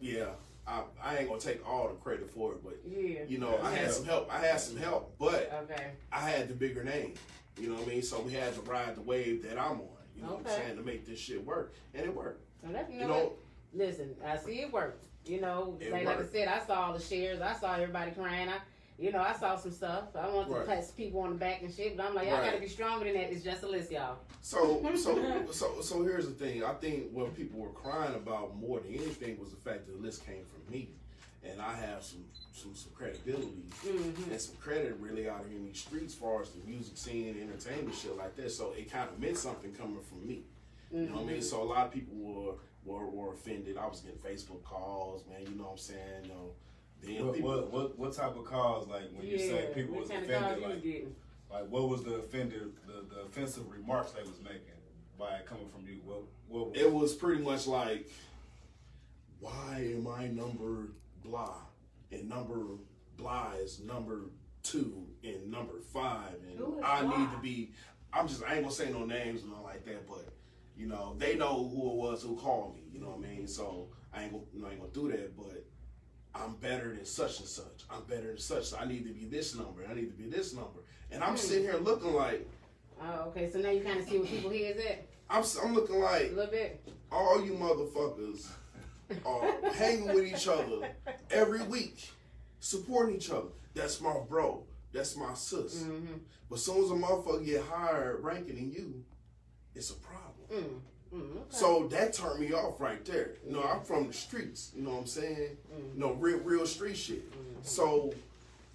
Yeah, 0.00 0.26
I, 0.66 0.82
I 1.02 1.18
ain't 1.18 1.28
gonna 1.28 1.40
take 1.40 1.66
all 1.68 1.88
the 1.88 1.94
credit 1.94 2.28
for 2.30 2.52
it, 2.52 2.64
but 2.64 2.78
Yeah. 2.84 3.20
you 3.28 3.38
know, 3.38 3.58
I 3.62 3.70
had 3.72 3.90
some 3.92 4.04
help. 4.04 4.32
I 4.32 4.38
had 4.38 4.60
some 4.60 4.76
help, 4.76 5.14
but 5.18 5.50
Okay. 5.64 5.92
I 6.12 6.20
had 6.28 6.48
the 6.48 6.54
bigger 6.54 6.82
name. 6.84 7.14
You 7.58 7.68
know 7.70 7.76
what 7.76 7.84
I 7.86 7.90
mean? 7.90 8.02
So 8.02 8.20
we 8.20 8.32
had 8.32 8.54
to 8.54 8.60
ride 8.62 8.96
the 8.96 9.00
wave 9.02 9.42
that 9.44 9.58
I'm 9.58 9.80
on. 9.80 9.88
You 10.14 10.22
know 10.22 10.28
what 10.32 10.40
I'm 10.40 10.46
Okay. 10.46 10.56
saying 10.64 10.76
to 10.76 10.82
make 10.82 11.06
this 11.06 11.18
shit 11.18 11.42
work, 11.44 11.74
and 11.94 12.04
it 12.04 12.14
worked. 12.14 12.44
So 12.62 12.72
that, 12.72 12.90
you 12.90 13.00
know, 13.00 13.02
You 13.02 13.08
know, 13.08 13.18
what? 13.24 13.32
listen, 13.74 14.14
I 14.24 14.36
see 14.36 14.60
it 14.62 14.72
worked. 14.72 15.02
You 15.26 15.40
know, 15.40 15.76
It 15.80 15.92
like, 15.92 16.04
like 16.04 16.20
I 16.20 16.26
said, 16.26 16.48
I 16.48 16.64
saw 16.64 16.86
all 16.86 16.92
the 16.92 17.00
shares. 17.02 17.40
I 17.40 17.52
saw 17.54 17.74
everybody 17.74 18.12
crying. 18.12 18.48
I, 18.48 18.58
you 18.98 19.10
know, 19.12 19.20
I 19.20 19.32
saw 19.34 19.56
some 19.56 19.72
stuff. 19.72 20.04
I 20.18 20.28
want 20.28 20.48
to 20.48 20.60
pat 20.62 20.84
people 20.96 21.20
on 21.20 21.30
the 21.30 21.36
back 21.36 21.62
and 21.62 21.72
shit, 21.74 21.96
but 21.96 22.06
I'm 22.06 22.14
like, 22.14 22.28
y'all 22.28 22.38
Right. 22.38 22.46
gotta 22.46 22.60
be 22.60 22.68
stronger 22.68 23.04
than 23.04 23.14
that. 23.14 23.32
It's 23.32 23.42
just 23.44 23.62
a 23.64 23.68
list, 23.68 23.90
y'all. 23.90 24.18
So, 24.40 24.80
so, 24.96 25.44
so, 25.52 25.80
so 25.80 26.02
here's 26.04 26.26
the 26.26 26.32
thing. 26.34 26.64
I 26.64 26.72
think 26.74 27.10
what 27.12 27.34
people 27.36 27.58
were 27.60 27.70
crying 27.70 28.14
about 28.14 28.56
more 28.56 28.78
than 28.80 28.94
anything 28.94 29.38
was 29.40 29.50
the 29.50 29.56
fact 29.56 29.86
that 29.86 29.96
the 29.96 30.02
list 30.02 30.24
came 30.24 30.44
from 30.46 30.72
me, 30.72 30.90
and 31.44 31.60
I 31.60 31.74
have 31.74 32.02
some 32.04 32.24
some, 32.52 32.74
some 32.74 32.90
credibility 32.94 33.64
Mhm. 33.84 34.30
and 34.30 34.40
some 34.40 34.56
credit 34.56 34.96
really 34.98 35.28
out 35.28 35.44
here 35.46 35.58
in 35.58 35.66
these 35.66 35.78
streets, 35.78 36.14
as 36.14 36.18
far 36.18 36.40
as 36.40 36.48
the 36.52 36.66
music 36.66 36.96
scene 36.96 37.36
entertainment 37.38 37.94
shit 37.94 38.16
like 38.16 38.34
that. 38.36 38.50
So 38.50 38.72
it 38.72 38.90
kind 38.90 39.10
of 39.10 39.20
meant 39.20 39.36
something 39.36 39.74
coming 39.74 40.00
from 40.00 40.26
me. 40.26 40.44
You 40.92 41.00
know 41.00 41.06
what 41.06 41.14
I 41.14 41.18
Mm-hmm. 41.22 41.32
mean? 41.32 41.42
So 41.42 41.62
a 41.62 41.64
lot 41.64 41.86
of 41.86 41.92
people 41.92 42.14
were 42.16 42.54
were, 42.84 43.06
were 43.06 43.32
offended. 43.32 43.76
I 43.76 43.86
was 43.86 44.00
getting 44.00 44.18
Facebook 44.18 44.62
calls, 44.62 45.24
man. 45.28 45.40
You 45.42 45.56
know 45.58 45.64
what 45.64 45.72
I'm 45.72 45.78
saying? 45.78 46.22
You 46.24 46.28
know, 46.28 46.50
then 47.02 47.26
What, 47.26 47.34
people. 47.34 47.50
what 47.50 47.72
what 47.72 47.98
what 47.98 48.12
type 48.12 48.36
of 48.36 48.44
calls? 48.44 48.86
like 48.88 49.10
when 49.14 49.26
you 49.26 49.38
say 49.38 49.70
people 49.74 49.96
was 49.96 50.08
offended 50.10 50.62
like 50.62 50.82
getting? 50.82 51.14
like 51.50 51.66
what 51.68 51.88
was 51.88 52.04
the 52.04 52.14
offended 52.14 52.72
the, 52.86 53.04
the 53.14 53.20
offensive 53.22 53.68
remarks 53.70 54.12
they 54.12 54.22
was 54.22 54.40
making 54.42 54.60
by 55.18 55.34
it 55.36 55.46
coming 55.46 55.68
from 55.68 55.86
you? 55.86 56.00
What 56.04 56.22
what 56.48 56.70
was 56.70 56.78
It 56.80 56.92
was 56.92 57.14
pretty 57.14 57.42
much 57.42 57.66
like, 57.66 58.08
why 59.40 59.92
am 59.96 60.06
I 60.08 60.28
number 60.28 60.88
blah? 61.24 61.54
And 62.12 62.28
number 62.28 62.60
blah 63.16 63.52
is 63.60 63.80
number 63.80 64.22
two 64.62 65.06
and 65.24 65.50
number 65.50 65.80
five. 65.92 66.34
And 66.50 66.84
I 66.84 67.02
blah? 67.02 67.18
need 67.18 67.30
to 67.32 67.38
be, 67.38 67.72
I'm 68.12 68.28
just, 68.28 68.42
I 68.44 68.54
ain't 68.54 68.62
gonna 68.62 68.74
say 68.74 68.90
no 68.92 69.04
names 69.04 69.42
and 69.42 69.50
nothing 69.50 69.64
like 69.64 69.84
that, 69.86 70.06
but, 70.08 70.24
you 70.76 70.86
know, 70.86 71.14
they 71.18 71.36
know 71.36 71.68
who 71.68 71.90
it 71.90 71.94
was 71.96 72.22
who 72.22 72.36
called 72.36 72.74
me, 72.76 72.82
you 72.92 73.00
know 73.00 73.08
what 73.10 73.26
I 73.26 73.34
mean? 73.34 73.46
So 73.48 73.88
I 74.12 74.22
ain't 74.24 74.32
gonna, 74.32 74.44
you 74.52 74.60
know, 74.60 74.68
I 74.68 74.72
ain't 74.72 74.80
gonna 74.80 74.92
do 74.92 75.10
that, 75.16 75.36
but 75.36 75.64
I'm 76.34 76.54
better 76.56 76.94
than 76.94 77.04
such 77.04 77.40
and 77.40 77.48
such. 77.48 77.84
I'm 77.90 78.02
better 78.04 78.26
than 78.28 78.38
such. 78.38 78.64
So 78.66 78.76
I 78.78 78.84
need 78.86 79.04
to 79.06 79.12
be 79.12 79.24
this 79.24 79.54
number. 79.54 79.82
I 79.88 79.94
need 79.94 80.10
to 80.16 80.22
be 80.22 80.28
this 80.28 80.52
number. 80.52 80.80
And 81.10 81.22
I'm 81.24 81.36
sitting 81.36 81.64
here 81.64 81.76
looking 81.78 82.12
like, 82.12 82.46
Oh, 83.02 83.24
okay. 83.28 83.50
So 83.50 83.58
now 83.58 83.70
you 83.70 83.82
kind 83.82 84.00
of 84.00 84.08
see 84.08 84.18
what 84.18 84.28
people 84.28 84.50
here 84.50 84.74
is 84.74 84.84
at 84.84 85.06
I'm, 85.28 85.44
I'm 85.62 85.74
looking 85.74 86.00
like, 86.00 86.30
a 86.30 86.34
little 86.34 86.50
bit. 86.50 86.88
all 87.10 87.44
you 87.44 87.52
motherfuckers 87.52 88.46
are 89.24 89.70
hanging 89.72 90.06
with 90.14 90.24
each 90.24 90.48
other 90.48 90.88
every 91.30 91.62
week, 91.62 92.10
supporting 92.60 93.16
each 93.16 93.30
other. 93.30 93.48
That's 93.74 94.00
my 94.00 94.14
bro. 94.28 94.64
That's 94.92 95.16
my 95.16 95.34
sis. 95.34 95.82
Mm-hmm. 95.82 96.14
But 96.48 96.58
soon 96.58 96.84
as 96.84 96.90
a 96.90 96.94
motherfucker 96.94 97.44
get 97.44 97.62
higher 97.64 98.18
ranking 98.20 98.54
than 98.56 98.72
you, 98.72 99.04
it's 99.74 99.90
a 99.90 99.94
problem. 99.94 100.25
Mm. 100.52 100.80
Mm. 101.14 101.20
Okay. 101.20 101.40
So 101.48 101.86
that 101.88 102.12
turned 102.12 102.40
me 102.40 102.52
off 102.52 102.80
right 102.80 103.04
there. 103.04 103.30
You 103.46 103.52
know, 103.52 103.62
I'm 103.62 103.80
from 103.82 104.08
the 104.08 104.12
streets. 104.12 104.72
You 104.76 104.82
know 104.82 104.90
what 104.90 105.00
I'm 105.00 105.06
saying? 105.06 105.56
You 105.94 106.00
know, 106.00 106.12
real, 106.14 106.38
real 106.38 106.66
street 106.66 106.96
shit. 106.96 107.24
So 107.62 108.12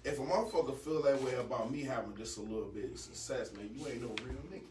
if 0.04 0.18
a 0.18 0.22
motherfucker 0.22 0.76
feel 0.76 1.02
that 1.02 1.22
way 1.22 1.34
about 1.34 1.70
me 1.70 1.82
having 1.82 2.16
just 2.16 2.38
a 2.38 2.42
little 2.42 2.70
bit 2.74 2.92
of 2.92 2.98
success, 2.98 3.52
man, 3.52 3.70
you 3.74 3.86
ain't 3.86 4.02
no 4.02 4.08
real 4.24 4.38
nigga. 4.52 4.62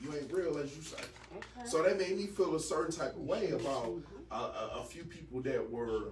You 0.00 0.14
ain't 0.16 0.32
real 0.32 0.58
as 0.58 0.76
you 0.76 0.82
say. 0.82 0.96
Okay. 1.36 1.68
So 1.68 1.82
that 1.82 1.98
made 1.98 2.16
me 2.16 2.26
feel 2.26 2.54
a 2.54 2.60
certain 2.60 2.94
type 2.94 3.14
of 3.16 3.22
way 3.22 3.50
about 3.50 3.94
a, 4.30 4.34
a, 4.34 4.70
a 4.80 4.84
few 4.84 5.04
people 5.04 5.40
that 5.42 5.70
were 5.70 6.10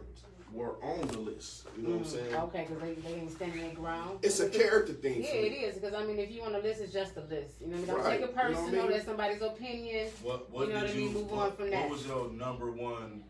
were 0.57 0.77
on 0.83 1.07
the 1.09 1.19
list. 1.19 1.67
You 1.77 1.83
know 1.83 1.91
what 1.91 1.99
I'm 1.99 2.05
mm, 2.05 2.11
saying? 2.11 2.35
Okay, 2.35 2.67
because 2.69 2.83
they, 2.83 2.95
they 2.95 3.15
ain't 3.21 3.31
standing 3.31 3.61
their 3.61 3.75
ground. 3.75 4.19
It's 4.23 4.41
a 4.41 4.49
character 4.49 4.95
thing. 4.95 5.23
Yeah, 5.23 5.31
for 5.31 5.37
me. 5.37 5.49
is 5.49 5.75
because 5.79 5.95
I 5.95 6.05
mean, 6.05 6.19
if 6.19 6.31
you 6.31 6.43
on 6.43 6.55
a 6.55 6.59
list, 6.59 6.81
it's 6.81 6.93
just 6.93 7.17
a 7.17 7.21
list. 7.21 7.61
You 7.61 7.69
know, 7.69 7.77
what 7.77 7.77
I 7.77 7.79
mean? 7.79 7.87
don't 7.87 7.97
Right. 7.99 8.21
take 8.21 8.29
it 8.29 8.31
You 8.31 8.37
know 8.37 8.43
what 8.43 8.45
I 8.45 8.55
personal. 8.55 8.83
mean? 8.83 8.91
That's 8.93 9.05
somebody's 9.05 9.43
opinion. 9.43 10.09
What 10.23 10.51
what 10.51 10.69
You 10.69 10.75
know 10.75 10.81
did 10.81 10.89
what 10.89 10.91
I 10.91 10.99
mean? 10.99 11.09
you 11.09 11.15
Move 11.15 11.33
on 11.33 11.39
what, 11.39 11.57
from 11.57 11.71
what 11.71 11.91
was 11.91 12.07
your 12.07 12.31
number 12.33 12.71
one 12.73 13.25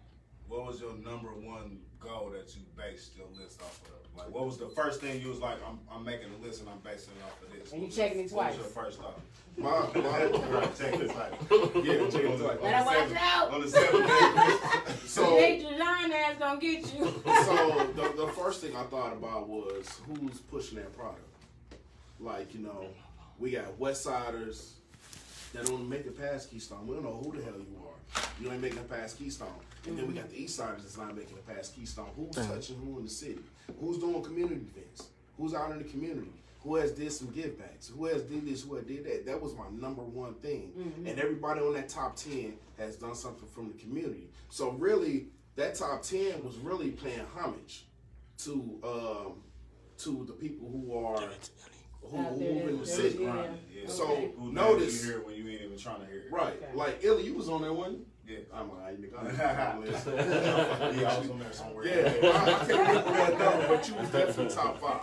what 0.48 0.64
was 0.64 0.80
your 0.80 0.94
number 0.98 1.32
one 1.34 1.80
goal 1.98 2.30
that 2.30 2.54
you 2.54 2.62
based 2.76 3.16
your 3.16 3.26
list 3.36 3.60
off 3.60 3.80
of? 3.88 4.16
Like 4.16 4.30
what 4.32 4.46
was 4.46 4.58
the 4.58 4.68
first 4.68 5.00
thing 5.00 5.20
you 5.20 5.28
was 5.28 5.40
like, 5.40 5.58
I'm 5.68 5.80
I'm 5.90 6.04
making 6.04 6.28
a 6.40 6.46
list 6.46 6.60
and 6.60 6.70
I'm 6.70 6.78
basing 6.78 7.14
it 7.18 7.24
off 7.26 7.42
of 7.42 7.52
this. 7.52 7.72
And 7.72 7.82
you 7.82 7.88
What 7.88 7.96
checking 7.96 8.20
it 8.20 8.30
What 8.30 8.46
was 8.46 8.56
twice. 8.56 8.56
your 8.56 8.84
first 8.84 9.00
thought? 9.00 9.18
My, 9.58 9.70
my, 9.94 10.24
Right, 10.26 10.76
check 10.76 10.94
it 11.00 11.10
yeah, 11.10 12.10
check 12.10 12.24
it 12.24 12.38
twice. 12.38 12.58
Better 12.60 12.84
watch 12.84 13.18
out. 13.18 13.50
On 13.50 13.60
the 13.62 13.68
seventh 13.68 14.06
day. 14.06 14.92
So, 15.06 15.38
Jay 15.38 15.62
John 15.62 16.12
ass 16.12 16.36
gonna 16.38 16.60
get 16.60 16.94
you. 16.94 17.04
so 17.24 17.90
the, 17.94 18.12
the 18.16 18.32
first 18.32 18.60
thing 18.60 18.76
I 18.76 18.82
thought 18.82 19.14
about 19.14 19.48
was 19.48 20.00
who's 20.06 20.40
pushing 20.40 20.76
that 20.76 20.92
product. 20.92 21.22
Like, 22.20 22.52
you 22.54 22.60
know, 22.60 22.88
we 23.38 23.52
got 23.52 23.78
West 23.78 24.02
Siders 24.02 24.74
that 25.54 25.64
don't 25.64 25.88
make 25.88 26.04
it 26.04 26.18
past 26.18 26.50
Keystone. 26.50 26.86
We 26.86 26.94
don't 26.94 27.04
know 27.04 27.18
who 27.24 27.34
the 27.34 27.42
hell 27.42 27.54
you 27.54 27.78
are. 27.86 28.22
You 28.40 28.52
ain't 28.52 28.60
making 28.60 28.78
it 28.78 28.90
past 28.90 29.18
Keystone. 29.18 29.48
And 29.86 29.98
then 29.98 30.06
we 30.06 30.12
got 30.12 30.28
the 30.28 30.38
East 30.38 30.56
Siders 30.56 30.82
that's 30.82 30.98
not 30.98 31.16
making 31.16 31.36
it 31.36 31.46
past 31.46 31.74
Keystone. 31.74 32.08
Who's 32.14 32.34
touching 32.46 32.76
who 32.76 32.98
in 32.98 33.04
the 33.04 33.10
city? 33.10 33.40
Who's 33.80 33.98
doing 33.98 34.22
community 34.22 34.66
events? 34.76 35.06
Who's 35.38 35.54
out 35.54 35.70
in 35.70 35.78
the 35.78 35.84
community? 35.84 36.32
Who 36.66 36.74
has 36.74 36.90
did 36.90 37.12
some 37.12 37.28
give 37.30 37.56
backs? 37.56 37.88
Who 37.96 38.06
has 38.06 38.22
did 38.22 38.44
this? 38.44 38.64
Who 38.64 38.74
has 38.74 38.84
did 38.84 39.04
that? 39.04 39.24
That 39.24 39.40
was 39.40 39.54
my 39.54 39.66
number 39.70 40.02
one 40.02 40.34
thing. 40.34 40.72
And 41.06 41.16
everybody 41.20 41.60
on 41.60 41.74
that 41.74 41.88
top 41.88 42.16
ten 42.16 42.54
has 42.76 42.96
done 42.96 43.14
something 43.14 43.46
from 43.54 43.68
the 43.68 43.74
community. 43.74 44.30
So 44.48 44.70
really, 44.72 45.26
that 45.54 45.76
top 45.76 46.02
ten 46.02 46.42
was 46.44 46.56
really 46.56 46.90
paying 46.90 47.24
homage 47.36 47.84
to 48.38 48.80
um, 48.82 49.42
to 49.98 50.24
the 50.26 50.32
people 50.32 50.68
who 50.68 50.92
are 50.98 51.20
who, 52.02 52.16
who 52.16 52.38
there, 52.40 52.52
move 52.54 52.68
in 52.68 52.80
the 52.80 52.86
city. 52.86 53.18
Yeah. 53.22 53.46
Yeah. 53.72 53.88
So 53.88 54.10
Okay. 54.10 54.32
Who 54.36 54.52
notice, 54.52 55.04
you 55.06 55.12
hear 55.12 55.24
when 55.24 55.36
you 55.36 55.48
ain't 55.48 55.62
even 55.62 55.78
trying 55.78 56.00
to 56.00 56.06
hear 56.06 56.22
it. 56.22 56.32
right? 56.32 56.54
Okay. 56.54 56.66
Like 56.74 56.98
Illy, 57.04 57.26
you 57.26 57.34
was 57.34 57.48
on 57.48 57.62
that 57.62 57.72
one. 57.72 58.00
Yeah. 58.26 58.38
I'm 58.52 58.70
like, 58.76 59.00
nigga, 59.00 59.20
I'm 59.20 59.26
on 59.28 59.36
that 59.36 59.80
list. 59.80 60.06
yeah, 60.98 61.12
I 61.14 61.18
was 61.20 61.30
on 61.30 61.38
there 61.38 61.52
somewhere. 61.52 61.86
Yeah, 61.86 62.28
I, 62.28 62.42
I 62.42 62.66
can't 62.66 62.70
remember 62.70 63.12
that 63.12 63.38
number, 63.38 63.68
but 63.68 63.88
you 63.88 63.94
was 63.94 64.08
definitely 64.10 64.52
top 64.52 64.80
five. 64.80 65.00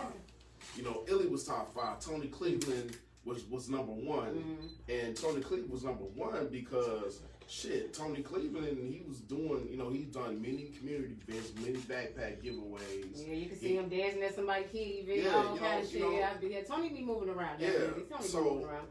You 0.76 0.82
know, 0.82 1.04
Illy 1.06 1.26
was 1.28 1.44
top 1.44 1.74
five. 1.74 2.00
Tony 2.00 2.26
Cleveland 2.28 2.96
was 3.24 3.44
was 3.44 3.68
number 3.68 3.92
one, 3.92 4.34
mm-hmm. 4.34 4.66
and 4.88 5.16
Tony 5.16 5.40
Cleveland 5.40 5.70
was 5.70 5.84
number 5.84 6.04
one 6.04 6.48
because 6.48 7.20
shit, 7.46 7.92
Tony 7.94 8.22
Cleveland 8.22 8.78
he 8.92 9.02
was 9.06 9.20
doing, 9.20 9.68
you 9.70 9.76
know, 9.76 9.90
he's 9.90 10.06
done 10.06 10.40
many 10.40 10.70
community 10.78 11.16
events, 11.28 11.52
many 11.56 11.78
backpack 11.78 12.42
giveaways. 12.42 13.26
Yeah, 13.26 13.34
you 13.34 13.46
can 13.46 13.58
see 13.58 13.76
him 13.76 13.88
dancing 13.88 14.22
at 14.22 14.34
somebody's 14.34 14.70
kid 14.70 15.04
event, 15.04 15.22
Yeah, 15.22 15.34
all 15.34 15.42
you 15.54 15.60
kind 15.60 15.60
know- 15.60 15.80
of 15.80 15.90
shit. 15.90 16.00
know- 16.00 16.48
yeah, 16.48 16.62
Tony 16.62 16.88
be 16.90 17.02
moving 17.02 17.28
around. 17.28 17.60
Yeah. 17.60 17.70
Tony 17.70 18.04
so- 18.22 18.44
be 18.44 18.50
moving 18.50 18.66
around. 18.68 18.88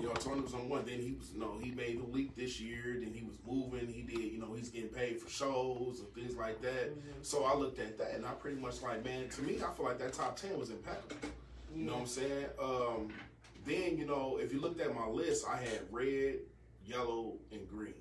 You 0.00 0.06
know, 0.08 0.12
Tony 0.14 0.40
was 0.42 0.54
on 0.54 0.68
one. 0.68 0.84
Then 0.84 1.00
he 1.00 1.12
was, 1.18 1.30
you 1.32 1.40
know, 1.40 1.58
he 1.62 1.70
made 1.70 2.00
the 2.00 2.06
leap 2.12 2.36
this 2.36 2.60
year. 2.60 2.96
Then 3.00 3.12
he 3.14 3.24
was 3.24 3.36
moving. 3.46 3.88
He 3.88 4.02
did, 4.02 4.32
you 4.32 4.38
know, 4.38 4.52
he's 4.54 4.68
getting 4.68 4.90
paid 4.90 5.20
for 5.20 5.28
shows 5.30 6.00
and 6.00 6.12
things 6.14 6.36
like 6.36 6.60
that. 6.62 6.92
So 7.22 7.44
I 7.44 7.54
looked 7.54 7.78
at 7.78 7.96
that, 7.98 8.14
and 8.14 8.26
I 8.26 8.32
pretty 8.32 8.60
much 8.60 8.82
like, 8.82 9.04
man, 9.04 9.28
to 9.30 9.42
me, 9.42 9.56
I 9.56 9.72
feel 9.74 9.86
like 9.86 9.98
that 9.98 10.12
top 10.12 10.36
ten 10.36 10.58
was 10.58 10.70
impeccable. 10.70 11.16
You 11.74 11.84
know 11.84 11.92
what 11.94 12.00
I'm 12.02 12.06
saying? 12.06 12.46
Um, 12.62 13.08
then 13.66 13.98
you 13.98 14.06
know, 14.06 14.38
if 14.40 14.52
you 14.52 14.60
looked 14.60 14.80
at 14.80 14.94
my 14.94 15.06
list, 15.06 15.46
I 15.48 15.56
had 15.56 15.80
red, 15.90 16.36
yellow, 16.84 17.34
and 17.52 17.68
green. 17.68 17.94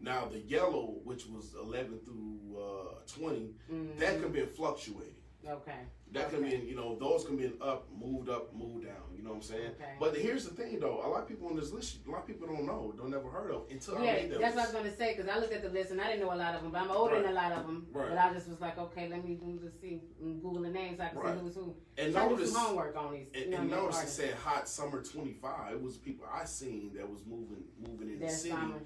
Now 0.00 0.26
the 0.26 0.38
yellow, 0.38 0.94
which 1.04 1.26
was 1.26 1.54
11 1.60 1.98
through 2.04 2.62
uh, 2.62 2.94
20, 3.18 3.50
that 3.98 4.22
could 4.22 4.32
be 4.32 4.44
fluctuating. 4.44 5.14
Okay. 5.46 5.72
That 6.12 6.30
can 6.30 6.42
be, 6.42 6.50
you 6.56 6.74
know, 6.74 6.96
those 6.98 7.24
can 7.24 7.36
be 7.36 7.52
up, 7.60 7.86
moved 7.96 8.28
up, 8.28 8.52
moved 8.54 8.84
down. 8.86 8.96
You 9.16 9.22
know 9.22 9.30
what 9.30 9.36
I'm 9.36 9.42
saying? 9.42 9.70
Okay. 9.80 9.92
But 10.00 10.16
here's 10.16 10.44
the 10.44 10.50
thing, 10.54 10.80
though. 10.80 11.00
A 11.04 11.08
lot 11.08 11.22
of 11.22 11.28
people 11.28 11.46
on 11.48 11.56
this 11.56 11.70
list, 11.72 11.98
a 12.06 12.10
lot 12.10 12.20
of 12.22 12.26
people 12.26 12.46
don't 12.48 12.66
know, 12.66 12.92
don't 12.96 13.10
never 13.10 13.28
heard 13.30 13.50
of 13.50 13.62
until 13.70 13.98
I 13.98 14.04
Yeah, 14.04 14.12
made 14.14 14.30
that 14.32 14.40
that's 14.40 14.54
what 14.56 14.62
I 14.62 14.66
was 14.66 14.74
gonna 14.74 14.96
say 14.96 15.14
because 15.14 15.30
I 15.30 15.38
looked 15.38 15.52
at 15.52 15.62
the 15.62 15.68
list 15.68 15.90
and 15.92 16.00
I 16.00 16.08
didn't 16.08 16.20
know 16.26 16.32
a 16.32 16.36
lot 16.36 16.54
of 16.54 16.62
them, 16.62 16.72
but 16.72 16.80
I'm 16.82 16.90
older 16.90 17.22
than 17.22 17.30
a 17.30 17.34
lot 17.34 17.52
of 17.52 17.66
them. 17.66 17.86
Right. 17.92 18.08
But 18.08 18.18
I 18.18 18.32
just 18.32 18.48
was 18.48 18.60
like, 18.60 18.78
okay, 18.78 19.08
let 19.08 19.24
me 19.24 19.38
just 19.62 19.80
see, 19.80 20.00
and 20.20 20.42
Google 20.42 20.62
the 20.62 20.70
names 20.70 20.98
so 20.98 21.04
I 21.04 21.08
can 21.08 21.18
Right. 21.18 21.34
see 21.38 21.40
who's 21.44 21.54
who. 21.54 21.74
And 21.98 22.12
do 22.12 22.18
notice, 22.18 22.52
some 22.52 22.64
homework 22.66 22.96
on 22.96 23.12
these. 23.12 23.26
and, 23.34 23.44
you 23.44 23.50
know 23.52 23.56
and 23.62 23.74
I 23.74 23.76
notice 23.76 24.02
it 24.02 24.08
said 24.08 24.34
Hot 24.34 24.68
Summer 24.68 25.02
25. 25.02 25.72
It 25.72 25.82
was 25.82 25.96
people 25.98 26.26
I 26.32 26.44
seen 26.44 26.92
that 26.96 27.08
was 27.08 27.20
moving, 27.26 27.64
moving 27.78 28.10
in 28.10 28.18
the 28.20 28.28
city 28.28 28.50
summer. 28.50 28.80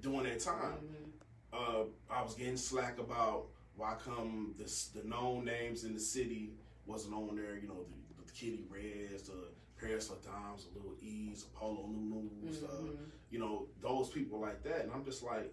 during 0.00 0.24
that 0.24 0.40
time. 0.40 0.78
Mhm. 0.82 1.10
uh, 1.52 1.84
I 2.10 2.22
was 2.22 2.34
getting 2.34 2.56
slack 2.56 2.98
about 2.98 3.46
why 3.76 3.94
come 4.04 4.54
the 4.58 4.64
the 5.00 5.06
known 5.08 5.44
names 5.44 5.84
in 5.84 5.94
the 5.94 6.00
city 6.00 6.52
wasn't 6.86 7.14
on 7.14 7.36
there. 7.36 7.56
You 7.60 7.68
know, 7.68 7.84
the, 8.18 8.24
the 8.24 8.32
Kitty 8.32 8.64
Reds, 8.68 9.22
the 9.24 9.48
Paris 9.80 10.08
Ladames, 10.10 10.64
the 10.72 10.78
Little 10.78 10.96
E's, 11.00 11.44
the 11.44 11.50
Polo 11.50 11.86
Nunus, 11.88 12.62
uh, 12.62 12.66
Mhm. 12.68 12.96
you 13.30 13.38
know, 13.38 13.66
those 13.82 14.10
people 14.10 14.38
like 14.40 14.62
that. 14.62 14.82
And 14.82 14.92
I'm 14.92 15.04
just 15.04 15.22
like, 15.22 15.52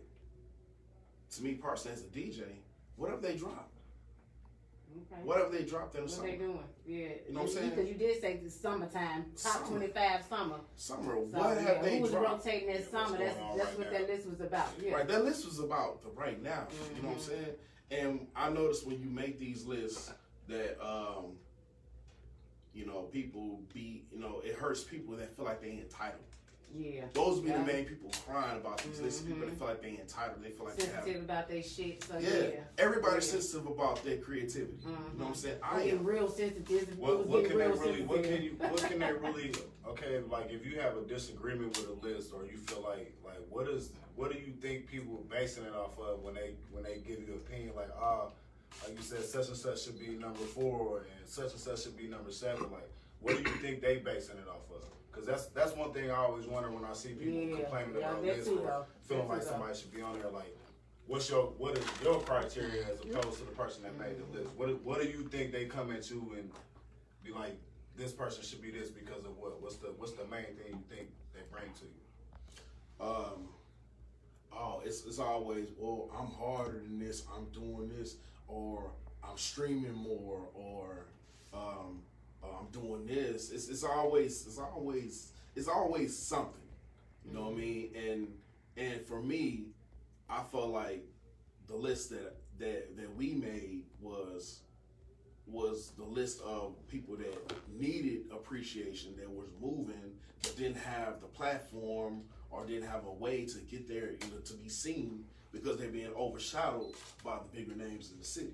to 1.35 1.43
me 1.43 1.53
personally 1.55 1.95
as 1.97 2.03
a 2.03 2.07
DJ, 2.07 2.43
what 2.97 3.09
have 3.09 3.21
they 3.21 3.35
dropped? 3.35 3.77
Okay. 5.09 5.21
What 5.23 5.51
they 5.53 5.63
dropped 5.63 5.95
in 5.95 6.01
the 6.01 6.07
What 6.07 6.11
summer? 6.15 6.27
they 6.31 6.37
doing? 6.37 6.59
Yeah. 6.85 6.97
You 7.27 7.33
know 7.33 7.41
what 7.43 7.49
I'm 7.49 7.55
saying? 7.55 7.69
Because 7.69 7.87
you 7.87 7.95
did 7.95 8.19
say 8.19 8.37
the 8.43 8.49
summertime, 8.49 9.25
top 9.41 9.53
Summer. 9.65 9.67
25 9.67 10.25
summer. 10.25 10.59
Summer, 10.75 11.03
So, 11.15 11.19
what 11.37 11.55
yeah, 11.55 11.61
have 11.61 11.83
they 11.83 11.95
who 11.95 12.01
was 12.01 12.11
dropped? 12.11 12.45
rotating 12.45 12.67
that 12.67 12.75
what's 12.79 12.91
summer? 12.91 13.17
That's 13.17 13.35
that's 13.37 13.57
right 13.69 13.77
what 13.77 13.91
now? 13.93 13.97
that 13.99 14.07
list 14.09 14.27
was 14.29 14.41
about. 14.41 14.67
Yeah. 14.81 14.91
Right, 14.93 15.07
that 15.07 15.23
list 15.23 15.45
was 15.45 15.59
about 15.59 16.03
the 16.03 16.09
right 16.09 16.43
now. 16.43 16.67
You 16.95 17.01
know 17.03 17.07
what 17.09 17.17
I'm 17.17 17.23
Mhm. 17.23 17.27
saying? 17.27 17.55
And 17.91 18.27
I 18.35 18.49
noticed 18.49 18.87
when 18.87 18.99
you 18.99 19.09
make 19.09 19.37
these 19.37 19.65
lists 19.65 20.11
that 20.47 20.77
um, 20.83 21.33
you 22.73 22.85
know, 22.85 23.01
people 23.03 23.59
be 23.73 24.03
you 24.11 24.19
know, 24.19 24.41
it 24.43 24.55
hurts 24.55 24.83
people 24.83 25.15
that 25.17 25.35
feel 25.35 25.45
like 25.45 25.61
they 25.61 25.71
entitled. 25.71 26.23
Yeah. 26.73 27.03
Those 27.13 27.41
be 27.41 27.49
Yeah. 27.49 27.57
the 27.57 27.65
main 27.73 27.83
people 27.85 28.11
crying 28.25 28.55
about 28.57 28.81
these 28.81 29.01
lists. 29.01 29.21
People 29.23 29.41
that 29.41 29.49
Mhm. 29.53 29.57
feel 29.57 29.67
like 29.67 29.81
they 29.81 29.97
entitled. 29.99 30.41
They 30.41 30.51
feel 30.51 30.65
like 30.67 30.77
they 30.77 30.85
have 30.85 30.93
Sensitive 31.03 31.23
about 31.23 31.49
their 31.49 31.61
shit. 31.63 32.01
So 32.05 32.17
yeah. 32.17 32.29
yeah. 32.29 32.63
Everybody's 32.77 33.25
Yeah. 33.27 33.31
sensitive 33.41 33.67
about 33.67 34.01
their 34.05 34.19
creativity. 34.19 34.77
You 34.85 34.89
know 34.91 34.95
what 35.17 35.27
I'm 35.27 35.35
saying? 35.35 35.57
I 35.61 35.79
I 35.79 35.81
am 35.83 35.97
am. 35.99 36.03
real 36.05 36.29
sensitive. 36.29 36.97
What, 36.97 37.27
what 37.27 37.43
getting 37.43 37.49
can 37.49 37.57
they 37.59 37.67
real 37.67 37.77
really? 37.81 38.01
What 38.03 38.23
can 38.23 38.31
sensitive. 38.31 38.43
you? 38.61 38.67
What 38.69 38.77
can 38.83 38.99
they 38.99 39.13
really? 39.13 39.53
Okay, 39.87 40.21
like 40.29 40.51
if 40.51 40.65
you 40.65 40.79
have 40.79 40.95
a 40.97 41.01
disagreement 41.01 41.77
with 41.77 41.89
a 41.89 42.05
list, 42.05 42.31
or 42.33 42.45
you 42.45 42.57
feel 42.57 42.81
like 42.81 43.13
like 43.25 43.39
what 43.49 43.67
is 43.67 43.91
what 44.15 44.31
do 44.31 44.37
you 44.37 44.53
think 44.61 44.87
people 44.87 45.15
are 45.15 45.37
basing 45.37 45.63
it 45.63 45.73
off 45.73 45.97
of 45.99 46.21
when 46.21 46.35
they 46.35 46.53
when 46.71 46.83
they 46.83 46.97
give 46.97 47.19
you 47.19 47.33
an 47.33 47.41
opinion? 47.45 47.73
Like 47.75 47.89
ah, 47.99 48.27
like 48.83 48.95
you 48.95 49.03
said, 49.03 49.23
such 49.23 49.47
and 49.47 49.57
such 49.57 49.83
should 49.83 49.99
be 49.99 50.09
number 50.09 50.39
four, 50.39 50.99
and 50.99 51.27
such 51.27 51.51
and 51.51 51.59
such 51.59 51.83
should 51.83 51.97
be 51.97 52.07
number 52.07 52.31
seven. 52.31 52.71
Like 52.71 52.89
what 53.19 53.37
do 53.37 53.43
you 53.43 53.55
think 53.57 53.81
they 53.81 53.97
basing 53.97 54.37
it 54.37 54.47
off 54.47 54.69
of? 54.69 54.83
Because 55.11 55.27
that's 55.27 55.47
that's 55.47 55.75
one 55.75 55.91
thing 55.93 56.11
I 56.11 56.15
always 56.15 56.45
wonder 56.45 56.69
when 56.69 56.85
I 56.85 56.93
see 56.93 57.09
people 57.09 57.33
Yeah, 57.33 57.55
complaining 57.63 57.95
yeah, 57.99 58.11
about 58.11 58.23
lists 58.23 58.49
or 58.49 58.85
feeling 59.03 59.27
like 59.27 59.43
somebody 59.43 59.77
should 59.77 59.93
be 59.93 60.01
on 60.01 60.13
there. 60.19 60.29
Like 60.29 60.55
what's 61.07 61.29
your 61.29 61.45
what 61.57 61.77
is 61.77 61.85
your 62.03 62.21
criteria 62.21 62.83
as 62.83 62.99
opposed 63.01 63.39
to 63.39 63.45
the 63.45 63.51
person 63.51 63.83
that 63.83 63.97
made 63.99 64.15
the 64.17 64.37
list? 64.37 64.55
What 64.55 64.81
what 64.83 65.01
do 65.01 65.07
you 65.07 65.23
think 65.29 65.51
they 65.51 65.65
come 65.65 65.91
into 65.91 66.35
and 66.37 66.49
be 67.23 67.31
like? 67.31 67.59
This 67.97 68.11
person 68.11 68.43
should 68.43 68.61
be 68.61 68.71
this 68.71 68.89
because 68.89 69.25
of 69.25 69.37
what? 69.37 69.61
What's 69.61 69.75
the 69.75 69.87
what's 69.97 70.13
the 70.13 70.25
main 70.25 70.45
thing 70.45 70.69
you 70.69 70.83
think 70.89 71.09
they 71.33 71.41
bring 71.51 71.71
to 71.73 71.85
you? 71.85 73.05
Um, 73.05 73.49
oh, 74.53 74.81
it's 74.85 75.05
it's 75.05 75.19
always 75.19 75.69
well. 75.77 76.09
I'm 76.17 76.27
harder 76.27 76.79
than 76.79 76.99
this. 76.99 77.23
I'm 77.35 77.45
doing 77.45 77.91
this, 77.97 78.15
or 78.47 78.91
I'm 79.23 79.37
streaming 79.37 79.93
more, 79.93 80.41
or 80.53 81.05
um, 81.53 82.01
uh, 82.43 82.47
I'm 82.59 82.67
doing 82.71 83.05
this. 83.05 83.51
It's 83.51 83.67
it's 83.67 83.83
always 83.83 84.45
it's 84.47 84.57
always 84.59 85.31
it's 85.55 85.67
always 85.67 86.17
something. 86.17 86.61
You 87.25 87.33
know 87.33 87.43
what 87.43 87.53
I 87.53 87.57
mean? 87.57 87.89
And 87.95 88.27
and 88.77 89.01
for 89.05 89.21
me, 89.21 89.65
I 90.29 90.41
felt 90.51 90.69
like 90.69 91.03
the 91.67 91.75
list 91.75 92.09
that 92.11 92.35
that 92.59 92.97
that 92.97 93.15
we 93.15 93.33
made 93.33 93.83
was 93.99 94.59
was 95.51 95.91
the 95.97 96.03
list 96.03 96.41
of 96.41 96.73
people 96.87 97.15
that 97.17 97.53
needed 97.77 98.21
appreciation 98.31 99.15
that 99.17 99.29
was 99.29 99.47
moving 99.61 100.11
but 100.41 100.55
didn't 100.57 100.77
have 100.77 101.21
the 101.21 101.27
platform 101.27 102.21
or 102.49 102.65
didn't 102.65 102.87
have 102.89 103.05
a 103.05 103.11
way 103.11 103.45
to 103.45 103.59
get 103.59 103.87
there 103.87 104.11
you 104.11 104.17
know, 104.33 104.39
to 104.45 104.53
be 104.53 104.69
seen 104.69 105.23
because 105.51 105.77
they're 105.77 105.89
being 105.89 106.13
overshadowed 106.17 106.93
by 107.23 107.37
the 107.37 107.57
bigger 107.57 107.75
names 107.75 108.11
in 108.11 108.17
the 108.17 108.23
city. 108.25 108.53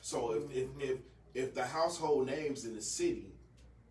So 0.00 0.32
if, 0.32 0.56
if 0.56 0.68
if 0.80 0.98
if 1.34 1.54
the 1.54 1.64
household 1.64 2.26
names 2.26 2.64
in 2.64 2.74
the 2.74 2.80
city 2.82 3.26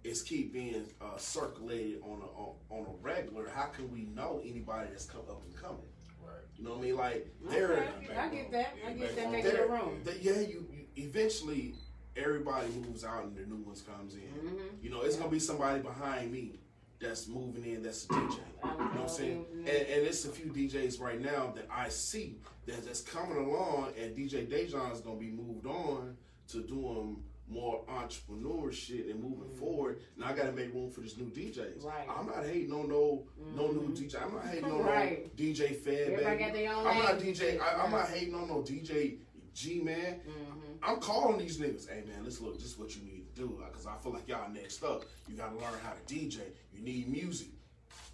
is 0.04 0.22
keep 0.22 0.54
being 0.54 0.86
uh, 1.02 1.18
circulated 1.18 2.02
on 2.04 2.22
a 2.22 2.26
on, 2.40 2.56
on 2.70 2.86
a 2.86 2.96
regular, 3.04 3.50
how 3.54 3.66
can 3.66 3.92
we 3.92 4.02
know 4.16 4.42
anybody 4.44 4.90
that's 4.92 5.06
come 5.06 5.22
up 5.30 5.44
and 5.44 5.56
coming? 5.56 5.78
Right. 6.24 6.34
You 6.58 6.64
know 6.64 6.72
what 6.72 6.80
I 6.80 6.82
mean? 6.84 6.96
Like 6.96 7.28
they're 7.50 7.72
Okay, 7.74 8.16
I 8.18 8.30
get 8.30 8.52
that. 8.52 8.74
I 8.88 8.94
get 8.94 9.16
that. 9.16 9.32
Making 9.32 9.52
they're- 9.52 9.64
it 9.66 9.70
room. 9.70 10.02
they- 10.04 10.20
yeah, 10.22 10.40
you, 10.40 10.66
you 10.72 10.86
eventually 10.98 11.76
everybody 12.16 12.68
moves 12.70 13.04
out 13.04 13.24
and 13.26 13.36
the 13.36 13.42
new 13.46 13.62
ones 13.64 13.82
comes 13.82 14.16
in. 14.16 14.22
Mhm. 14.22 14.60
You 14.84 14.90
know, 14.90 15.02
it's 15.02 15.16
gonna 15.16 15.30
be 15.32 15.40
somebody 15.40 15.82
behind 15.82 16.32
me 16.32 16.60
that's 17.00 17.28
moving 17.28 17.66
in. 17.66 17.84
That's 17.84 18.06
a 18.06 18.08
DJ. 18.08 18.40
You 18.64 18.70
know 18.70 18.76
what 18.86 18.98
I'm 19.02 19.08
saying? 19.10 19.46
And, 19.60 19.68
and 19.68 20.06
it's 20.08 20.26
a 20.26 20.30
few 20.30 20.52
DJs 20.52 21.00
right 21.00 21.20
now 21.20 21.52
that 21.56 21.68
I 21.70 21.90
see 21.90 22.40
that 22.68 22.86
that's 22.86 23.02
coming 23.02 23.38
along, 23.38 23.94
and 24.00 24.16
DJ 24.16 24.46
Dajon 24.48 24.94
is 24.94 25.02
gonna 25.02 25.18
be 25.20 25.30
moved 25.30 25.66
on 25.68 26.18
to 26.50 26.62
doing 26.62 27.22
more 27.48 27.84
entrepreneur 27.88 28.72
shit 28.72 29.06
and 29.08 29.22
moving 29.22 29.50
forward. 29.56 30.00
Now 30.18 30.28
I 30.30 30.34
gotta 30.34 30.52
make 30.52 30.74
room 30.74 30.90
for 30.90 31.02
this 31.02 31.16
new 31.18 31.26
DJs. 31.30 31.78
Mm-hmm. 31.80 31.88
Right. 31.88 32.08
I'm 32.10 32.26
not 32.26 32.44
hating 32.46 32.72
on 32.72 32.88
no 32.90 33.28
no 33.56 33.68
new 33.72 33.94
DJ. 33.94 34.20
I'm 34.24 34.34
not 34.34 34.48
hating 34.48 34.66
on 34.72 34.80
Right. 34.84 35.26
no 35.38 35.44
DJ 35.46 35.76
Fed. 35.76 36.14
Everybody 36.14 36.26
baby. 36.26 36.40
got 36.44 36.54
their 36.54 36.74
own 36.74 36.88
I'm 36.88 36.98
not. 37.04 37.20
DJ. 37.20 37.60
I, 37.62 37.84
I'm 37.84 37.92
not 37.92 38.08
hating 38.10 38.34
on 38.34 38.48
no 38.48 38.62
DJ 38.64 39.18
G 39.56 39.82
man. 39.82 39.96
Mm-hmm. 39.96 40.84
I'm 40.84 41.00
calling 41.00 41.40
these 41.40 41.58
niggas. 41.58 41.90
Hey 41.90 42.04
man, 42.06 42.24
let's 42.24 42.42
look. 42.42 42.56
This 42.58 42.66
is 42.66 42.78
what 42.78 42.96
you 42.96 43.02
need 43.04 43.34
to 43.34 43.42
do. 43.42 43.64
Cause 43.74 43.88
I 43.88 43.96
feel 44.04 44.12
like 44.12 44.28
y'all 44.28 44.52
next 44.52 44.84
up. 44.84 45.06
You 45.28 45.36
gotta 45.36 45.56
learn 45.56 45.74
how 45.82 45.94
to 45.94 46.14
DJ. 46.14 46.40
You 46.74 46.84
need 46.84 47.08
music. 47.08 47.48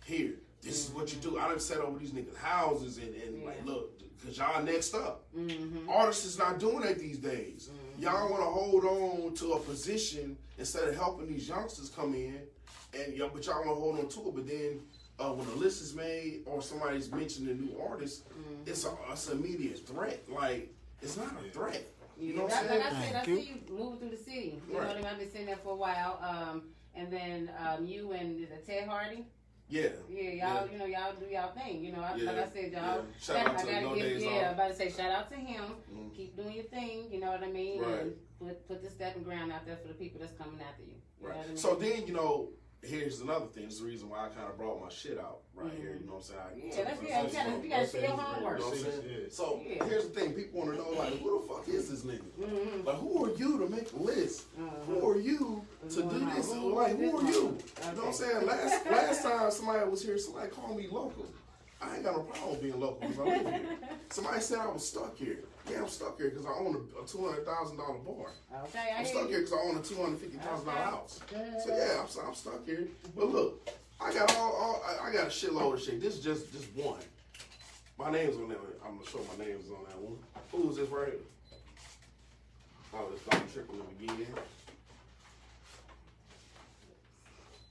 Here, 0.05 0.35
this 0.61 0.87
is 0.87 0.93
what 0.93 1.11
you 1.13 1.19
do. 1.19 1.39
I 1.39 1.47
done 1.47 1.59
set 1.59 1.79
over 1.79 1.97
these 1.97 2.11
niggas' 2.11 2.35
houses 2.35 2.97
and, 2.97 3.15
and 3.15 3.43
like, 3.43 3.65
look, 3.65 3.99
cause 4.23 4.37
y'all 4.37 4.63
next 4.63 4.93
up. 4.93 5.25
Mm-hmm. 5.35 5.89
Artists 5.89 6.25
is 6.25 6.37
not 6.37 6.59
doing 6.59 6.81
that 6.81 6.99
these 6.99 7.17
days. 7.17 7.69
Y'all 7.97 8.29
want 8.29 8.41
to 8.41 8.49
hold 8.49 8.85
on 8.85 9.33
to 9.35 9.53
a 9.53 9.59
position 9.59 10.37
instead 10.57 10.87
of 10.87 10.95
helping 10.95 11.27
these 11.27 11.49
youngsters 11.49 11.89
come 11.89 12.13
in, 12.13 12.39
and 12.93 13.15
y'all, 13.15 13.31
but 13.33 13.45
y'all 13.45 13.65
want 13.65 13.77
to 13.77 13.81
hold 13.81 13.99
on 13.99 14.07
to 14.09 14.29
it. 14.29 14.35
But 14.35 14.47
then 14.47 14.81
uh, 15.17 15.33
when 15.33 15.47
a 15.47 15.55
list 15.55 15.81
is 15.81 15.95
made 15.95 16.41
or 16.45 16.61
somebody's 16.61 17.11
mentioned 17.11 17.47
a 17.49 17.53
new 17.55 17.79
artist, 17.79 18.27
it's 18.65 18.85
a 18.85 18.91
it's 19.11 19.27
an 19.29 19.39
immediate 19.39 19.87
threat. 19.87 20.23
Like 20.29 20.73
it's 21.01 21.17
not 21.17 21.27
a 21.45 21.49
threat. 21.51 21.87
You 22.17 22.35
know 22.35 22.43
what 22.43 22.53
I'm 22.53 22.67
That- 22.67 22.77
like? 22.79 22.93
I 22.93 23.05
said, 23.05 23.15
I 23.15 23.25
see 23.25 23.41
you 23.41 23.55
moving 23.75 23.99
through 23.99 24.09
the 24.11 24.17
city. 24.23 24.61
You 24.67 24.73
know 24.73 24.79
Right. 24.79 24.87
what 24.89 24.97
I 24.97 25.01
mean? 25.01 25.05
I've 25.07 25.17
been 25.19 25.31
sitting 25.31 25.47
there 25.47 25.57
for 25.57 25.71
a 25.73 25.75
while. 25.75 26.19
Um, 26.21 26.69
and 26.93 27.11
then 27.11 27.51
um, 27.57 27.85
you 27.85 28.11
and 28.11 28.39
is 28.39 28.51
it 28.51 28.65
Ted 28.65 28.87
Hardy. 28.87 29.25
Yeah. 29.69 29.87
Yeah, 30.09 30.21
y'all, 30.21 30.37
Yeah. 30.65 30.71
you 30.71 30.77
know, 30.77 30.85
y'all 30.85 31.13
do 31.15 31.25
y'all 31.27 31.51
thing. 31.53 31.83
You 31.83 31.93
know, 31.93 32.01
I, 32.01 32.15
Yeah. 32.15 32.31
like 32.31 32.39
I 32.45 32.49
said, 32.49 32.71
y'all. 32.73 32.81
Yeah. 32.81 33.01
Shout 33.19 33.37
out 33.37 33.55
I 33.55 33.61
to 33.61 33.65
gotta 33.71 33.81
No 33.81 33.95
give, 33.95 34.03
Days 34.03 34.23
yeah, 34.23 34.29
Off. 34.29 34.43
I'm 34.47 34.53
about 34.53 34.67
to 34.67 34.75
say 34.75 34.89
shout 34.91 35.11
out 35.11 35.29
to 35.29 35.35
him. 35.35 35.63
Mhm. 35.91 36.13
Keep 36.15 36.35
doing 36.35 36.53
your 36.53 36.65
thing. 36.65 37.11
You 37.11 37.19
know 37.21 37.31
what 37.31 37.41
I 37.43 37.47
mean? 37.47 37.81
Right. 37.81 37.99
And 38.01 38.15
put 38.39 38.67
put 38.67 38.83
the 38.83 38.89
stepping 38.89 39.23
ground 39.23 39.51
out 39.53 39.65
there 39.65 39.77
for 39.77 39.87
the 39.87 39.93
people 39.93 40.19
that's 40.19 40.33
coming 40.33 40.59
after 40.61 40.83
you. 40.83 40.89
You 41.21 41.27
know 41.29 41.35
what 41.35 41.45
I 41.45 41.47
mean? 41.47 41.57
So 41.57 41.75
then 41.75 42.05
you 42.05 42.13
know, 42.13 42.49
here's 42.83 43.19
another 43.21 43.45
thing. 43.47 43.65
It's 43.65 43.79
the 43.79 43.85
reason 43.85 44.09
why 44.09 44.25
I 44.25 44.29
kind 44.29 44.49
of 44.49 44.57
brought 44.57 44.81
my 44.81 44.89
shit 44.89 45.19
out 45.19 45.39
right 45.55 45.71
here. 45.77 45.97
You 45.99 46.07
know 46.07 46.13
what 46.15 46.17
I'm 46.17 46.23
saying? 46.23 46.39
I- 46.39 46.51
Mm-hmm. 46.51 46.67
Yeah, 46.77 46.83
that's 46.83 47.01
yeah. 47.03 47.21
You 47.23 47.29
gotta 47.31 47.63
you 47.63 47.69
gotta 47.69 47.87
see 47.87 47.99
your 48.01 48.07
homework. 48.09 48.57
You 48.59 48.63
know 48.63 48.69
what 48.69 48.77
I'm 48.77 48.83
saying? 48.83 49.01
Yeah. 49.07 49.17
So 49.29 49.61
Yeah. 49.65 49.85
here's 49.85 50.07
the 50.07 50.19
thing: 50.19 50.33
people 50.33 50.59
want 50.61 50.71
to 50.73 50.77
know, 50.77 50.89
like, 50.91 51.13
who 51.19 51.41
the 51.41 51.47
fuck 51.47 51.67
is 51.67 51.89
this 51.89 52.01
nigga? 52.03 52.23
Mhm. 52.39 52.85
Like, 52.85 52.95
who 52.97 53.25
are 53.25 53.33
you 53.35 53.57
to 53.59 53.67
make 53.69 53.91
a 53.93 53.97
list? 53.97 54.43
Uh-huh. 54.59 54.69
Who 54.87 55.09
are 55.09 55.17
you 55.19 55.65
to 55.89 56.01
Who 56.01 56.09
do 56.09 56.15
am 56.17 56.29
I? 56.29 56.35
this? 56.35 56.53
Who 56.53 56.75
Like, 56.75 56.97
who 56.97 57.03
are 57.03 57.05
you? 57.05 57.13
mother? 57.13 57.31
You 57.31 57.45
know 57.47 57.57
what 58.01 58.07
I'm 58.07 58.13
saying? 58.13 58.45
Last 58.45 58.85
last 58.91 59.23
time 59.23 59.51
somebody 59.51 59.89
was 59.89 60.03
here, 60.03 60.17
somebody 60.17 60.49
called 60.49 60.77
me 60.77 60.87
local. 60.91 61.25
I 61.81 61.95
ain't 61.95 62.03
got 62.03 62.15
no 62.15 62.23
problem 62.23 62.59
being 62.61 62.79
local 62.79 63.07
because 63.07 63.19
I 63.19 63.23
live 63.23 63.47
here. 63.47 63.65
Somebody 64.09 64.39
said 64.41 64.59
I 64.59 64.67
was 64.67 64.87
stuck 64.87 65.17
here. 65.17 65.39
Yeah, 65.69 65.79
I'm 65.79 65.87
stuck 65.87 66.17
here 66.17 66.29
because 66.29 66.45
I 66.45 66.49
own 66.51 66.75
a, 66.75 67.01
a 67.03 67.07
two 67.07 67.25
hundred 67.25 67.45
thousand 67.45 67.77
dollar 67.77 67.97
bar. 67.99 68.27
Okay, 68.65 68.91
I 68.93 68.99
I'm 68.99 69.05
hear 69.05 69.13
stuck 69.13 69.23
you. 69.23 69.29
here 69.29 69.39
because 69.39 69.53
I 69.53 69.61
own 69.61 69.77
a 69.77 69.81
two 69.81 69.95
hundred 69.95 70.19
fifty 70.19 70.37
thousand 70.37 70.65
dollar 70.67 70.77
Okay. 70.79 70.89
house. 70.89 71.19
So 71.65 71.75
yeah, 71.75 72.01
I'm, 72.01 72.27
I'm 72.27 72.35
stuck 72.35 72.65
here. 72.65 72.87
But 73.15 73.29
look, 73.31 73.69
I 73.99 74.13
got 74.13 74.35
all, 74.37 74.51
all 74.53 74.83
I, 74.87 75.09
I 75.09 75.13
got 75.13 75.23
a 75.27 75.29
shitload 75.29 75.73
of 75.75 75.81
shit. 75.81 76.01
This 76.01 76.17
is 76.17 76.23
just 76.23 76.51
just 76.51 76.67
one. 76.75 76.99
My 77.97 78.11
name's 78.11 78.35
on 78.37 78.49
that. 78.49 78.59
one. 78.59 78.67
I'm 78.85 78.97
gonna 78.97 79.09
show 79.09 79.19
my 79.37 79.43
name's 79.45 79.69
on 79.69 79.83
that 79.87 79.97
one. 79.99 80.17
Who 80.51 80.69
is 80.69 80.77
this 80.77 80.89
right 80.89 81.07
here? 81.07 81.17
Oh, 82.93 83.07
it's 83.13 83.23
Don 83.25 83.47
Triple 83.53 83.75
again. 84.01 84.27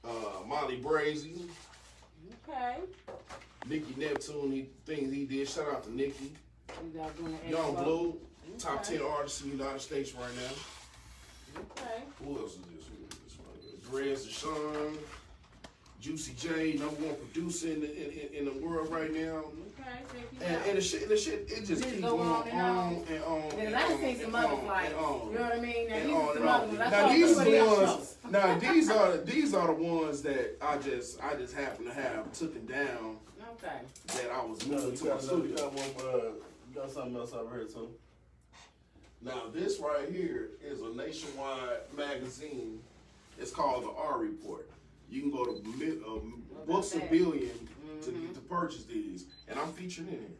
Uh, 0.02 0.42
Molly 0.46 0.80
Brazy, 0.80 1.42
Okay. 2.48 2.76
Nikki 3.68 3.94
Neptune, 3.96 4.52
he, 4.52 4.68
things 4.86 5.12
he 5.12 5.24
did. 5.26 5.48
Shout 5.48 5.68
out 5.72 5.84
to 5.84 5.94
Nikki. 5.94 6.32
You 6.82 6.98
guys 6.98 7.10
Young 7.48 7.74
expo? 7.76 7.84
Blue, 7.84 8.16
top 8.58 8.82
ten 8.82 9.00
artists 9.02 9.42
in 9.42 9.50
the 9.50 9.56
United 9.56 9.80
States 9.80 10.14
right 10.14 10.30
now. 10.36 11.60
Okay. 11.76 12.02
Who 12.24 12.38
else 12.38 12.52
is 12.52 12.58
this? 12.58 12.86
Who 12.86 13.04
is 13.04 13.18
this 13.24 13.38
one? 13.38 14.02
Derez 14.02 14.26
De'Shon, 14.26 14.96
Juicy 16.00 16.32
J, 16.38 16.72
number 16.78 16.94
one 17.06 17.16
producer 17.16 17.68
in 17.68 17.80
the, 17.80 17.92
in, 17.94 18.28
in, 18.28 18.34
in 18.38 18.44
the 18.60 18.64
world 18.66 18.90
right 18.90 19.12
now. 19.12 19.18
Okay. 19.20 19.46
Check 19.84 20.04
you 20.40 20.46
And, 20.46 20.56
and 20.66 20.78
the 20.78 20.80
shit, 20.82 21.08
the 21.08 21.16
shit, 21.16 21.46
it 21.50 21.64
just 21.66 21.68
Just 21.82 21.84
keeps 21.84 22.00
go 22.00 22.16
going 22.16 22.28
on 22.28 22.42
on 22.42 22.48
and 22.48 22.60
on. 22.60 22.92
and 23.10 23.24
on 23.24 23.42
And 23.52 23.60
and 23.68 23.76
I 23.76 23.88
just 23.88 24.00
seen 24.00 24.16
some 24.20 24.34
and 24.34 24.36
other 24.44 24.54
on 24.54 24.60
flyers. 24.64 24.92
and 24.92 24.96
on. 25.04 25.28
You 25.32 25.34
know 25.38 25.42
what 25.42 25.52
I 25.56 25.60
mean? 25.60 25.88
Now 25.88 25.94
and 25.96 26.08
these 26.08 26.14
on 26.14 26.22
are 26.22 26.36
and 26.36 26.48
on. 26.48 26.68
ones. 26.68 26.78
Now 26.78 27.08
these 27.12 27.38
are 27.38 27.44
the 27.44 27.64
ones. 27.86 28.16
Now 28.30 28.58
these 28.58 28.90
are 28.90 29.16
these 29.18 29.54
are 29.54 29.66
the 29.66 29.72
ones 29.82 30.22
that 30.22 30.56
I 30.62 30.78
just 30.78 31.20
I 31.22 31.34
just 31.34 31.54
happen 31.54 31.84
to 31.86 31.92
have 31.94 32.32
taken 32.32 32.66
down 32.66 33.16
Okay. 33.62 33.78
that 34.06 34.30
I 34.30 34.44
was 34.44 34.66
No, 34.66 34.76
moving 34.76 34.90
you 34.92 34.96
to 34.96 35.04
my 35.04 35.10
got, 35.10 35.22
you 35.22 35.28
studio. 35.28 35.56
got 35.56 35.72
one, 35.74 36.06
uh, 36.06 36.14
you 36.68 36.74
got 36.74 36.90
something 36.90 37.16
else 37.16 37.32
over 37.32 37.54
here 37.56 37.66
too. 37.66 37.90
Now 39.22 39.42
this 39.52 39.78
right 39.80 40.08
here 40.08 40.50
is 40.62 40.80
a 40.80 40.88
nationwide 40.94 41.80
magazine. 41.94 42.82
It's 43.38 43.50
called 43.50 43.84
the 43.84 43.90
R 43.90 44.18
Report. 44.18 44.68
You 45.10 45.22
can 45.22 45.30
go 45.30 45.44
to 45.44 45.62
mi- 45.76 46.00
uh, 46.06 46.64
Books 46.66 46.94
a? 46.94 46.98
Million 47.10 47.68
to, 48.02 48.10
Mhm. 48.10 48.34
to 48.34 48.40
purchase 48.40 48.84
these, 48.84 49.26
and 49.48 49.58
I'm 49.58 49.72
featured 49.72 50.08
in 50.08 50.12
here. 50.20 50.36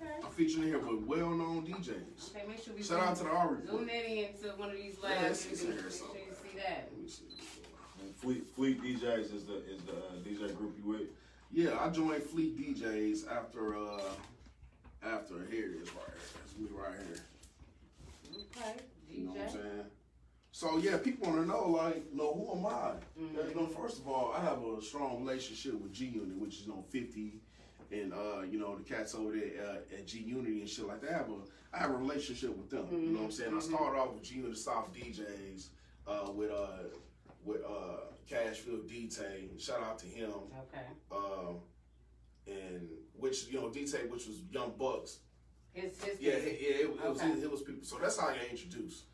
Okay. 0.00 0.14
I'm 0.22 0.30
featured 0.32 0.62
in 0.62 0.68
here 0.68 0.78
with 0.78 1.04
well-known 1.04 1.64
DJs. 1.66 2.30
Okay, 2.36 2.46
make 2.46 2.62
sure 2.62 2.74
we 2.74 2.82
Shout 2.82 3.00
out 3.00 3.16
to 3.16 3.24
the 3.24 3.30
R 3.30 3.48
Report. 3.54 3.66
zoom 3.70 3.86
that 3.86 4.04
in 4.04 4.34
to 4.42 4.48
one 4.56 4.70
of 4.70 4.76
these 4.76 4.96
Yeah, 5.02 5.08
labs. 5.08 5.24
it's- 5.24 5.44
you 5.46 5.50
it's 5.52 5.60
can 5.62 5.72
here 5.72 5.82
make 5.82 5.92
sure 5.92 6.06
you 6.16 6.50
see 6.52 6.58
that. 6.58 6.88
Let 6.92 7.00
me 7.02 7.08
see. 7.08 7.24
Fleet 8.18 8.46
Fleet 8.54 8.80
DJs 8.82 9.32
is 9.32 9.44
the 9.46 9.56
is 9.72 9.82
the 9.84 9.96
uh, 9.96 10.12
DJ 10.24 10.52
group 10.56 10.76
you 10.78 10.84
with. 10.90 11.08
Yeah, 11.50 11.78
I 11.80 11.88
joined 11.90 12.22
Fleet 12.24 12.56
DJs 12.58 13.30
after 13.30 13.76
uh 13.76 14.00
after 15.02 15.34
here 15.50 15.70
it 15.72 15.82
is 15.82 15.88
right 15.94 16.04
here. 16.06 16.28
That's 16.34 16.58
me 16.58 16.68
right 16.76 16.94
here. 17.08 17.22
Okay. 18.56 18.80
You 19.10 19.24
know 19.24 19.30
what 19.32 19.40
I'm 19.40 19.46
DJ. 19.48 19.52
saying? 19.52 19.84
So 20.52 20.76
yeah, 20.78 20.96
people 20.98 21.28
want 21.30 21.40
to 21.42 21.46
know 21.48 21.68
like, 21.70 22.02
you 22.10 22.16
know, 22.18 22.34
who 22.34 22.58
am 22.58 22.66
I? 22.66 22.92
Mhm. 23.20 23.48
You 23.50 23.54
know, 23.54 23.66
first 23.66 23.98
of 23.98 24.08
all, 24.08 24.32
I 24.32 24.40
have 24.40 24.62
a 24.62 24.82
strong 24.82 25.20
relationship 25.24 25.80
with 25.80 25.92
G 25.92 26.06
Unit, 26.06 26.36
which 26.38 26.54
is 26.60 26.66
you 26.66 26.72
know 26.72 26.84
50, 26.90 27.40
and 27.92 28.12
uh, 28.12 28.42
you 28.42 28.58
know 28.58 28.76
the 28.76 28.82
cats 28.84 29.14
over 29.14 29.32
there 29.32 29.50
uh, 29.64 29.94
at 29.94 30.06
G 30.06 30.18
Unity 30.20 30.60
and 30.60 30.68
shit 30.68 30.86
like 30.86 31.00
that. 31.02 31.10
I 31.12 31.16
have 31.18 31.28
a 31.30 31.36
I 31.74 31.78
have 31.78 31.90
a 31.90 31.96
relationship 31.96 32.56
with 32.56 32.70
them. 32.70 32.86
You 32.90 32.98
know 33.10 33.18
what 33.20 33.24
I'm 33.26 33.30
saying? 33.32 33.54
I 33.56 33.60
started 33.60 33.98
off 33.98 34.14
with 34.14 34.22
G 34.24 34.36
Unit 34.36 34.56
South 34.58 34.88
DJs 34.94 35.68
uh, 36.06 36.30
with 36.32 36.50
uh 36.50 36.68
with 37.44 37.62
uh 37.64 38.12
Cashfield 38.30 38.88
DT. 38.88 39.60
Shout 39.60 39.82
out 39.82 39.98
to 40.00 40.06
him. 40.06 40.30
Okay. 40.30 40.84
Um, 41.10 41.56
and 42.46 42.88
which 43.18 43.48
you 43.48 43.60
know 43.60 43.68
DT, 43.68 44.10
which 44.10 44.26
was 44.26 44.40
Young 44.50 44.72
Buck's. 44.78 45.18
It's 45.74 46.02
just 46.04 46.20
Yeah, 46.20 46.32
it, 46.32 46.58
yeah, 46.60 46.68
it, 46.76 46.90
it 46.90 47.08
was 47.10 47.20
Okay. 47.20 47.30
it, 47.30 47.44
it 47.44 47.50
was 47.50 47.62
people. 47.62 47.84
So 47.84 47.98
that's 47.98 48.18
how 48.18 48.28
I 48.28 48.34
got 48.36 48.46
introduced. 48.50 49.04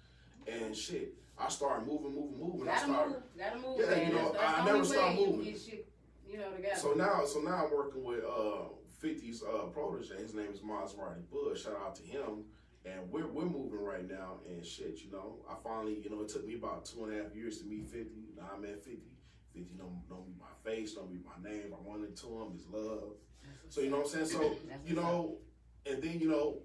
And 0.47 0.75
shit, 0.77 1.15
I 1.39 1.49
started 1.49 1.87
moving, 1.87 2.15
moving, 2.15 2.39
moving. 2.41 2.69
I 2.69 2.77
started. 2.79 3.11
move. 3.11 3.63
Move, 3.63 3.81
Yeah, 3.81 3.91
man. 3.97 4.09
you 4.09 4.15
know, 4.15 4.33
that's, 4.33 4.39
that's 4.45 4.59
I 4.61 4.65
never 4.65 4.77
only 4.79 4.89
stop 4.89 5.09
way 5.15 5.21
you 5.21 5.27
moving. 5.27 5.45
Get 5.53 5.61
shit, 5.61 5.89
you 6.31 6.39
know, 6.39 6.51
together. 6.53 6.77
So 6.81 6.93
now, 6.93 7.25
so 7.25 7.41
now 7.41 7.65
I'm 7.67 7.73
working 7.75 8.05
with 8.05 8.25
uh 8.25 8.69
50's 9.03 9.43
uh 9.43 9.67
protege. 9.67 10.17
His 10.17 10.35
name 10.35 10.51
is 10.53 10.61
Maserati 10.61 11.23
Bush. 11.31 11.65
Shout 11.65 11.77
out 11.85 11.95
to 11.97 12.03
him. 12.03 12.45
And 12.85 13.11
we're 13.11 13.27
we're 13.27 13.47
moving 13.47 13.81
right 13.83 14.09
now. 14.09 14.41
And 14.49 14.65
shit, 14.65 15.01
you 15.03 15.11
know, 15.11 15.37
I 15.49 15.55
finally, 15.63 16.01
you 16.03 16.11
know, 16.11 16.21
it 16.23 16.29
took 16.29 16.47
me 16.47 16.55
about 16.55 16.85
two 16.85 17.05
and 17.05 17.19
a 17.19 17.23
half 17.23 17.35
years 17.35 17.59
to 17.59 17.65
meet 17.67 17.87
50. 17.89 18.11
Now 18.37 18.51
I'm 18.55 18.65
at 18.65 18.85
50. 18.85 18.99
50 19.55 19.75
know, 19.79 19.91
know 20.11 20.25
me 20.27 20.35
by 20.39 20.71
face, 20.71 20.95
don't 20.95 21.11
be 21.11 21.21
my 21.25 21.49
name. 21.49 21.73
I 21.73 21.89
run 21.89 22.05
into 22.05 22.27
him, 22.27 22.53
his 22.53 22.67
love. 22.67 23.15
So 23.69 23.81
you 23.81 23.91
know 23.91 23.99
what 23.99 24.07
I'm 24.07 24.27
saying? 24.27 24.27
So 24.27 24.57
you 24.87 24.95
know, 24.95 25.37
and 25.87 26.03
then 26.03 26.19
you 26.19 26.29
know, 26.29 26.59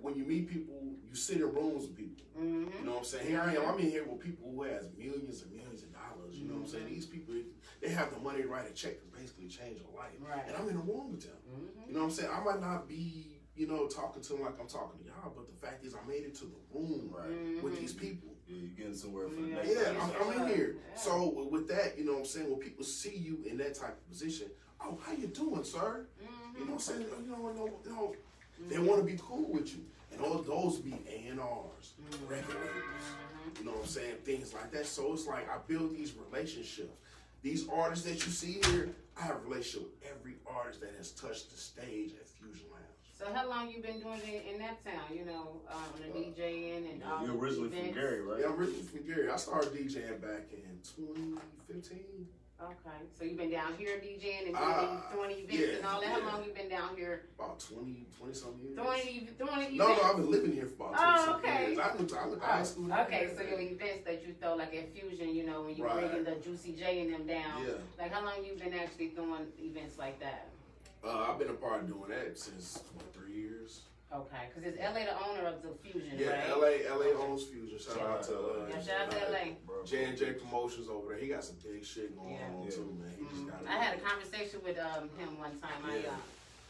when 0.00 0.16
you 0.16 0.24
meet 0.24 0.48
people, 0.48 0.74
you 1.02 1.14
sit 1.14 1.36
in 1.36 1.54
rooms 1.54 1.86
with 1.86 1.96
people. 1.96 2.24
hmm 2.36 2.66
You 2.78 2.84
know 2.84 2.92
what 2.92 2.98
I'm 2.98 3.04
saying? 3.04 3.26
Here 3.28 3.40
I 3.40 3.54
am. 3.54 3.66
I'm 3.66 3.78
in 3.78 3.90
here 3.90 4.04
with 4.04 4.20
people 4.20 4.50
who 4.50 4.62
has 4.64 4.88
millions 4.98 5.42
and 5.42 5.52
millions 5.52 5.82
of 5.82 5.92
dollars. 5.92 6.36
You 6.36 6.48
know 6.48 6.54
what 6.54 6.62
I'm 6.62 6.68
saying? 6.68 6.86
These 6.88 7.06
people, 7.06 7.34
they 7.80 7.90
have 7.90 8.12
the 8.12 8.18
money 8.20 8.42
to 8.42 8.48
write 8.48 8.68
a 8.68 8.74
check 8.74 9.00
to 9.00 9.06
basically 9.18 9.48
change 9.48 9.78
your 9.80 9.96
life. 9.96 10.12
Right. 10.20 10.42
And 10.46 10.56
I'm 10.56 10.68
in 10.68 10.76
a 10.76 10.80
room 10.80 11.12
with 11.12 11.22
them. 11.22 11.38
hmm 11.48 11.88
You 11.88 11.94
know 11.94 12.00
what 12.00 12.06
I'm 12.06 12.10
saying? 12.12 12.30
I 12.32 12.42
might 12.42 12.60
not 12.60 12.88
be, 12.88 13.33
you 13.56 13.66
know, 13.66 13.86
talking 13.86 14.22
to 14.22 14.32
them 14.32 14.42
like 14.42 14.58
I'm 14.60 14.66
talking 14.66 14.98
to 14.98 15.04
y'all, 15.04 15.32
but 15.34 15.46
the 15.46 15.66
fact 15.66 15.84
is, 15.84 15.94
I 15.94 16.06
made 16.08 16.24
it 16.24 16.34
to 16.36 16.44
the 16.44 16.60
room 16.72 17.10
Right. 17.12 17.62
with 17.62 17.72
mm-hmm. 17.74 17.80
these 17.80 17.92
people. 17.92 18.30
Yeah, 18.46 18.56
you 18.56 18.68
getting 18.76 18.94
somewhere 18.94 19.28
for 19.28 19.40
the 19.40 19.48
Yeah. 19.48 19.54
next. 19.54 19.70
Yeah, 19.70 20.20
I'm, 20.20 20.28
I'm 20.28 20.42
in 20.42 20.54
here. 20.54 20.76
Yeah. 20.76 21.00
So 21.00 21.48
with 21.50 21.68
that, 21.68 21.96
you 21.96 22.04
know 22.04 22.12
what 22.12 22.18
I'm 22.20 22.26
saying? 22.26 22.50
When 22.50 22.58
people 22.58 22.84
see 22.84 23.16
you 23.16 23.38
in 23.46 23.56
that 23.58 23.74
type 23.74 23.96
of 23.96 24.08
position, 24.08 24.48
oh, 24.80 24.98
how 25.02 25.12
you 25.12 25.28
doing, 25.28 25.64
sir? 25.64 26.06
Mm-hmm. 26.22 26.60
You 26.60 26.66
know 26.66 26.72
what 26.72 26.88
I'm 26.88 26.94
mm-hmm. 26.94 27.12
saying? 27.12 27.24
You 27.24 27.30
know, 27.30 27.48
you 27.48 27.54
know, 27.54 27.80
you 27.84 27.90
know 27.90 28.16
they 28.68 28.78
want 28.78 29.00
to 29.00 29.04
be 29.04 29.18
cool 29.20 29.50
with 29.50 29.74
you. 29.74 29.84
And 30.12 30.20
those, 30.20 30.46
those 30.46 30.78
be 30.78 30.92
A&Rs, 30.92 31.94
record 32.28 32.54
labels. 32.54 33.06
You 33.58 33.66
know 33.66 33.72
what 33.72 33.80
I'm 33.82 33.86
saying? 33.86 34.14
Things 34.24 34.54
like 34.54 34.70
that. 34.72 34.86
So 34.86 35.12
it's 35.12 35.26
like 35.26 35.48
I 35.50 35.58
build 35.66 35.92
these 35.96 36.14
relationships. 36.14 36.92
These 37.42 37.68
artists 37.68 38.04
that 38.06 38.24
you 38.24 38.32
see 38.32 38.60
here, 38.70 38.90
I 39.20 39.22
have 39.22 39.36
a 39.36 39.38
relationship 39.40 39.82
with 39.82 40.10
every 40.10 40.34
artist 40.46 40.80
that 40.80 40.94
has 40.96 41.10
touched 41.12 41.50
the 41.50 41.58
stage 41.58 42.12
at 42.18 42.28
Fusion 42.28 42.66
Lounge. 42.72 42.73
So 43.24 43.32
how 43.32 43.48
long 43.48 43.70
you 43.70 43.80
been 43.80 44.00
doing 44.00 44.20
it 44.26 44.44
in 44.52 44.58
that 44.60 44.84
town? 44.84 45.08
You 45.10 45.24
know, 45.24 45.62
um, 45.70 45.78
the 45.96 46.12
DJing 46.18 46.92
and 46.92 47.02
all 47.04 47.24
You're 47.24 47.32
the 47.34 47.40
originally 47.40 47.68
from? 47.70 47.92
Gary, 47.92 48.20
right? 48.20 48.40
Yeah, 48.40 48.46
I'm 48.48 48.60
originally 48.60 48.82
from 48.82 49.06
Gary. 49.06 49.30
I 49.30 49.36
started 49.36 49.72
DJing 49.72 50.20
back 50.20 50.44
in 50.52 50.76
2015. 50.96 52.28
Okay, 52.60 52.98
so 53.18 53.24
you've 53.24 53.36
been 53.38 53.50
down 53.50 53.74
here 53.78 53.96
DJing 53.98 54.48
and 54.48 54.56
Uh, 54.56 54.80
doing 54.86 55.02
twenty 55.12 55.34
events 55.42 55.80
yeah, 55.80 55.88
all 55.88 56.00
that. 56.02 56.20
How 56.20 56.36
long 56.36 56.44
you 56.44 56.52
been 56.52 56.68
down 56.68 56.94
here? 56.96 57.22
About 57.38 57.58
20, 57.60 58.06
20 58.18 58.34
something 58.34 58.60
years. 58.62 58.76
Throwing 58.76 59.00
any, 59.00 59.28
throwing 59.38 59.66
any 59.66 59.76
No, 59.78 59.88
no. 59.88 60.02
I've 60.02 60.16
been 60.16 60.30
living 60.30 60.52
here 60.52 60.66
for 60.66 60.90
about 60.90 60.94
Oh, 61.00 61.24
20 61.24 61.32
something 61.32 61.50
okay. 61.50 61.66
years. 61.66 61.78
I 61.78 61.96
went 61.96 62.08
to, 62.10 62.18
I 62.20 62.26
went 62.26 62.40
to 62.40 62.46
high 62.46 62.62
school. 62.62 62.92
Oh, 62.92 63.02
okay, 63.02 63.30
so 63.36 63.42
your 63.42 63.60
events 63.60 64.04
that 64.04 64.22
you 64.26 64.34
throw 64.40 64.54
like 64.54 64.74
at 64.74 64.92
Fusion, 64.94 65.34
you 65.34 65.44
know, 65.46 65.62
when 65.62 65.76
you 65.76 65.84
Right. 65.84 66.08
bringing 66.08 66.24
the 66.24 66.36
Juicy 66.44 66.72
J 66.74 67.00
and 67.00 67.12
them 67.14 67.26
down. 67.26 67.64
Yeah. 67.66 67.72
Like 67.98 68.12
how 68.12 68.22
long 68.24 68.44
you 68.44 68.54
been 68.54 68.74
actually 68.74 69.08
throwing 69.08 69.50
events 69.58 69.98
like 69.98 70.20
that? 70.20 70.48
Uh, 71.04 71.26
I've 71.30 71.38
been 71.38 71.50
a 71.50 71.54
part 71.54 71.82
of 71.82 71.88
doing 71.88 72.08
that 72.10 72.38
since 72.38 72.82
what, 72.94 73.12
three 73.12 73.34
years. 73.34 73.82
Okay, 74.12 74.46
because 74.48 74.62
it's 74.72 74.78
LA 74.80 75.04
the 75.04 75.16
owner 75.28 75.48
of 75.48 75.60
the 75.62 75.70
Fusion, 75.82 76.12
Yeah, 76.16 76.48
right? 76.52 76.86
LA, 76.88 76.94
LA 76.94 77.20
owns 77.20 77.44
Fusion. 77.44 77.78
Shout 77.78 78.00
out 78.00 78.22
to 78.24 78.34
uh, 78.36 78.66
Yeah, 78.70 78.80
shout 78.80 79.00
out 79.02 79.10
to 79.10 79.18
LA. 79.32 79.84
J 79.84 80.04
and 80.04 80.16
J 80.16 80.32
Promotions 80.34 80.88
over 80.88 81.08
there. 81.10 81.18
He 81.18 81.26
got 81.28 81.42
some 81.42 81.56
big 81.64 81.84
shit 81.84 82.16
going 82.16 82.34
Yeah. 82.34 82.46
on 82.56 82.62
Yeah. 82.64 82.70
too, 82.70 82.96
man. 83.00 83.10
He 83.18 83.24
just 83.34 83.46
got. 83.50 83.60
I 83.68 83.76
had 83.82 83.98
a 83.98 84.00
conversation 84.00 84.60
with 84.64 84.78
um, 84.78 85.10
him 85.18 85.36
one 85.38 85.58
time. 85.60 85.82
I 85.84 85.96
Yeah. 85.96 86.08
uh, 86.10 86.16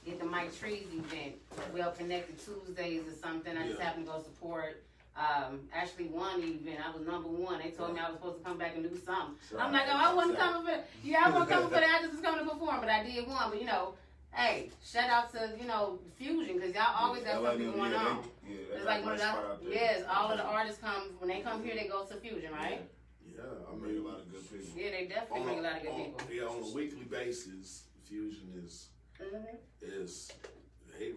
did 0.06 0.20
the 0.20 0.24
Mike 0.24 0.56
Trees 0.58 0.86
event, 0.92 1.34
Well 1.74 1.92
Connected 1.92 2.36
Tuesdays 2.42 3.06
or 3.06 3.12
something. 3.14 3.56
I 3.56 3.66
just 3.66 3.78
Yeah. 3.78 3.84
happened 3.84 4.06
to 4.06 4.12
go 4.12 4.22
support. 4.22 4.82
Um, 5.16 5.68
actually 5.72 6.06
won 6.06 6.40
the 6.40 6.46
event. 6.48 6.80
I 6.84 6.90
was 6.96 7.06
number 7.06 7.28
one. 7.28 7.58
They 7.60 7.70
told 7.70 7.94
me 7.94 8.00
I 8.00 8.08
was 8.10 8.16
supposed 8.16 8.38
to 8.38 8.44
come 8.44 8.58
back 8.58 8.74
and 8.74 8.82
do 8.82 8.96
something. 9.04 9.36
I'm 9.60 9.70
like, 9.70 9.84
oh, 9.86 9.92
I 9.94 10.12
wasn't 10.14 10.38
coming 10.38 10.66
for. 10.66 10.82
Yeah, 11.04 11.26
I 11.26 11.30
wasn't 11.30 11.50
coming 11.50 11.68
for 11.68 11.74
that. 11.84 12.00
I 12.00 12.02
just 12.02 12.12
was 12.14 12.22
coming 12.22 12.42
to 12.44 12.50
perform, 12.50 12.80
but 12.80 12.88
I 12.88 13.04
did 13.04 13.28
one. 13.28 13.50
But 13.50 13.60
you 13.60 13.66
know, 13.66 13.94
hey, 14.34 14.70
shout 14.84 15.10
out 15.10 15.32
to 15.32 15.50
you 15.60 15.66
know 15.66 15.98
Fusion 16.16 16.54
because 16.56 16.74
y'all 16.74 16.94
always 16.96 17.22
got 17.22 17.42
something 17.42 17.72
going 17.72 17.94
on. 17.94 18.24
Yeah, 18.48 18.56
It's 18.76 18.84
like 18.84 19.02
one 19.04 19.12
of 19.14 19.18
the 19.18 19.24
spot 19.24 19.44
out 19.44 19.62
there. 19.64 19.72
yes, 19.72 20.02
all 20.10 20.30
of 20.30 20.38
the 20.38 20.44
artists 20.44 20.80
come 20.80 21.10
when 21.18 21.28
they 21.28 21.40
come 21.40 21.62
here, 21.64 21.74
they 21.74 21.88
go 21.88 22.04
to 22.04 22.14
Fusion, 22.16 22.52
right? 22.52 22.82
Yeah, 23.26 23.42
I 23.70 23.74
mean, 23.76 24.04
a 24.04 24.08
lot 24.08 24.20
of 24.20 24.30
good 24.30 24.48
people. 24.50 24.66
Yeah, 24.80 24.90
they 24.90 25.06
definitely 25.06 25.44
bring 25.44 25.58
a 25.58 25.62
lot 25.62 25.76
of 25.76 25.82
good 25.82 25.90
on- 25.92 26.04
people. 26.04 26.20
Yeah, 26.32 26.42
on 26.44 26.62
a 26.62 26.74
weekly 26.74 27.04
basis, 27.04 27.84
Fusion 28.04 28.52
is 28.64 28.88
Mhm. 29.20 29.56
is 29.82 30.32
hey, 30.98 31.14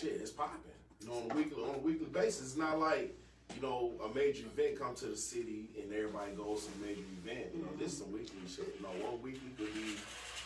shit, 0.00 0.12
it's 0.20 0.30
popping. 0.30 0.60
You 1.00 1.08
know, 1.08 1.14
on 1.14 1.30
a 1.30 1.34
weekly 1.34 1.62
on 1.62 1.74
a 1.74 1.78
weekly 1.78 2.06
basis, 2.06 2.42
it's 2.48 2.56
not 2.56 2.78
like 2.78 3.16
you 3.54 3.62
know 3.62 3.92
a 4.04 4.14
major 4.14 4.46
event 4.46 4.78
come 4.78 4.94
to 4.96 5.06
the 5.06 5.16
city 5.16 5.70
and 5.80 5.92
everybody 5.92 6.32
goes 6.32 6.66
to 6.66 6.78
the 6.78 6.86
major 6.86 7.02
event. 7.24 7.54
You 7.54 7.62
know, 7.62 7.72
this 7.78 7.94
is 7.94 8.00
a 8.02 8.04
weekly 8.06 8.46
shit. 8.48 8.74
You 8.76 8.82
know, 8.82 9.06
one 9.10 9.20
week 9.22 9.36
it 9.36 9.56
could 9.56 9.74
be. 9.74 9.96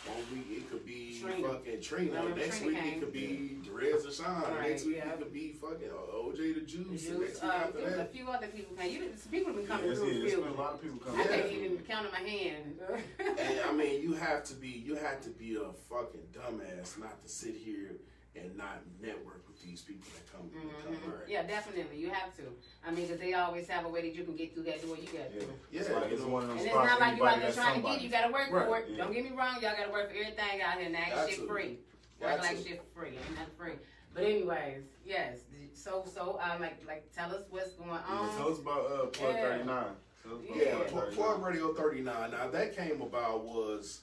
One 0.05 0.17
week 0.33 0.47
it 0.57 0.69
could 0.69 0.85
be 0.85 1.17
Trina. 1.21 1.47
fucking 1.47 1.81
Trina. 1.81 2.11
Remember 2.11 2.35
Next 2.39 2.59
Trina 2.59 2.73
week 2.73 2.83
came? 2.83 2.93
it 2.93 2.99
could 2.99 3.13
be 3.13 3.57
Derez 3.65 4.17
Sean. 4.17 4.41
Right, 4.55 4.69
Next 4.71 4.85
week 4.85 4.95
yeah. 4.97 5.09
it 5.13 5.17
could 5.19 5.33
be 5.33 5.53
fucking 5.53 5.87
OJ 5.87 6.37
the 6.55 6.61
Juice. 6.61 7.03
Juice, 7.05 7.09
next 7.09 7.41
week 7.41 7.43
uh, 7.43 7.55
after 7.55 7.77
there 7.77 7.85
was 7.85 7.93
a 7.93 7.97
that, 7.97 8.13
few 8.13 8.27
other 8.29 8.47
people 8.47 8.75
came. 8.75 8.91
You 8.91 8.99
didn't, 8.99 9.19
some 9.19 9.31
people 9.31 9.47
have 9.53 9.55
been 9.57 9.67
coming 9.67 9.89
Yes, 9.89 9.97
through 9.99 10.21
been 10.43 10.47
a 10.49 10.53
lot 10.53 10.73
of 10.73 10.81
people 10.81 10.99
I 11.03 11.09
coming. 11.11 11.27
can't 11.27 11.51
even 11.51 11.77
count 11.79 12.05
on 12.07 12.11
my 12.11 12.29
hand. 12.29 12.79
And 13.19 13.59
I 13.65 13.71
mean, 13.73 14.01
you 14.01 14.13
have 14.13 14.43
to 14.45 14.55
be 14.55 14.67
you 14.69 14.95
have 14.95 15.21
to 15.21 15.29
be 15.29 15.55
a 15.55 15.71
fucking 15.89 16.21
dumbass 16.33 16.99
not 16.99 17.21
to 17.23 17.29
sit 17.29 17.55
here 17.55 17.91
and 18.35 18.55
not 18.57 18.81
network 19.01 19.43
with 19.47 19.61
these 19.61 19.81
people 19.81 20.07
that 20.15 20.31
come. 20.31 20.49
that 20.53 20.83
come 21.01 21.11
right. 21.13 21.27
Yeah, 21.29 21.43
definitely. 21.43 21.97
You 21.97 22.09
have 22.09 22.35
to. 22.37 22.43
I 22.85 22.91
mean, 22.91 23.05
because 23.05 23.19
they 23.19 23.33
always 23.33 23.67
have 23.69 23.85
a 23.85 23.89
way 23.89 24.01
that 24.01 24.15
you 24.15 24.23
can 24.23 24.35
get 24.35 24.53
through 24.53 24.63
that 24.63 24.81
door 24.85 24.97
you 24.97 25.05
got 25.05 25.13
Yeah, 25.33 25.39
through. 25.41 25.53
Yeah, 25.71 25.79
it's 25.81 25.89
like 25.91 26.11
it's 26.11 26.21
one 26.23 26.43
of 26.43 26.49
them 26.49 26.57
And 26.57 26.65
it's 26.67 26.75
not 26.75 26.99
like 26.99 27.17
you 27.17 27.27
out 27.27 27.39
there 27.39 27.47
got 27.51 27.53
trying 27.55 27.67
to 27.67 27.73
somebody. 27.75 27.95
get. 27.95 28.03
You 28.03 28.09
got 28.09 28.27
to 28.27 28.33
work 28.33 28.51
Right. 28.51 28.65
for 28.67 28.77
it. 28.79 28.85
Yeah. 28.89 28.97
Don't 29.03 29.13
get 29.13 29.23
me 29.23 29.31
wrong. 29.37 29.53
Y'all 29.61 29.75
got 29.77 29.85
to 29.85 29.91
work 29.91 30.09
for 30.09 30.17
everything 30.17 30.61
out 30.61 30.79
here. 30.79 30.89
Now, 30.89 31.05
Got 31.15 31.29
shit 31.29 31.47
free. 31.47 31.77
Got 32.19 32.31
Work 32.31 32.41
like 32.41 32.57
shit 32.57 32.81
free. 32.95 33.09
Ain't 33.09 33.29
nothing 33.31 33.53
free. 33.57 33.73
But 34.13 34.23
anyways, 34.23 34.83
yes. 35.05 35.39
So 35.73 36.05
so 36.13 36.39
um 36.41 36.61
like 36.61 36.77
like 36.87 37.11
tell 37.15 37.33
us 37.33 37.43
what's 37.49 37.71
going 37.73 37.89
Yeah, 37.89 38.29
tell 38.37 38.45
on. 38.47 38.51
us 38.53 38.59
about 38.59 38.91
uh, 38.91 39.05
Plug 39.07 39.35
Yeah. 39.35 39.41
39. 39.57 39.65
Tell 39.65 40.35
us 40.35 40.39
about 40.45 40.55
Yeah, 40.57 40.75
Plug 40.75 40.87
Pl- 40.87 40.99
39. 41.01 41.15
Plug 41.15 41.43
Radio 41.43 41.73
39. 41.73 42.31
Now 42.31 42.47
that 42.49 42.75
came 42.75 43.01
about 43.01 43.43
was, 43.43 44.01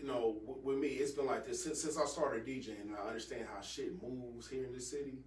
you 0.00 0.06
know, 0.06 0.36
w- 0.46 0.60
with 0.62 0.78
me, 0.78 0.88
it's 0.88 1.12
been 1.12 1.26
like 1.26 1.46
this 1.46 1.64
since, 1.64 1.82
since 1.82 1.96
I 1.98 2.06
started 2.06 2.46
DJing. 2.46 2.80
And 2.82 2.96
I 2.96 3.08
understand 3.08 3.46
how 3.52 3.60
shit 3.60 4.00
moves 4.02 4.48
here 4.48 4.64
in 4.64 4.72
the 4.72 4.80
city. 4.80 5.18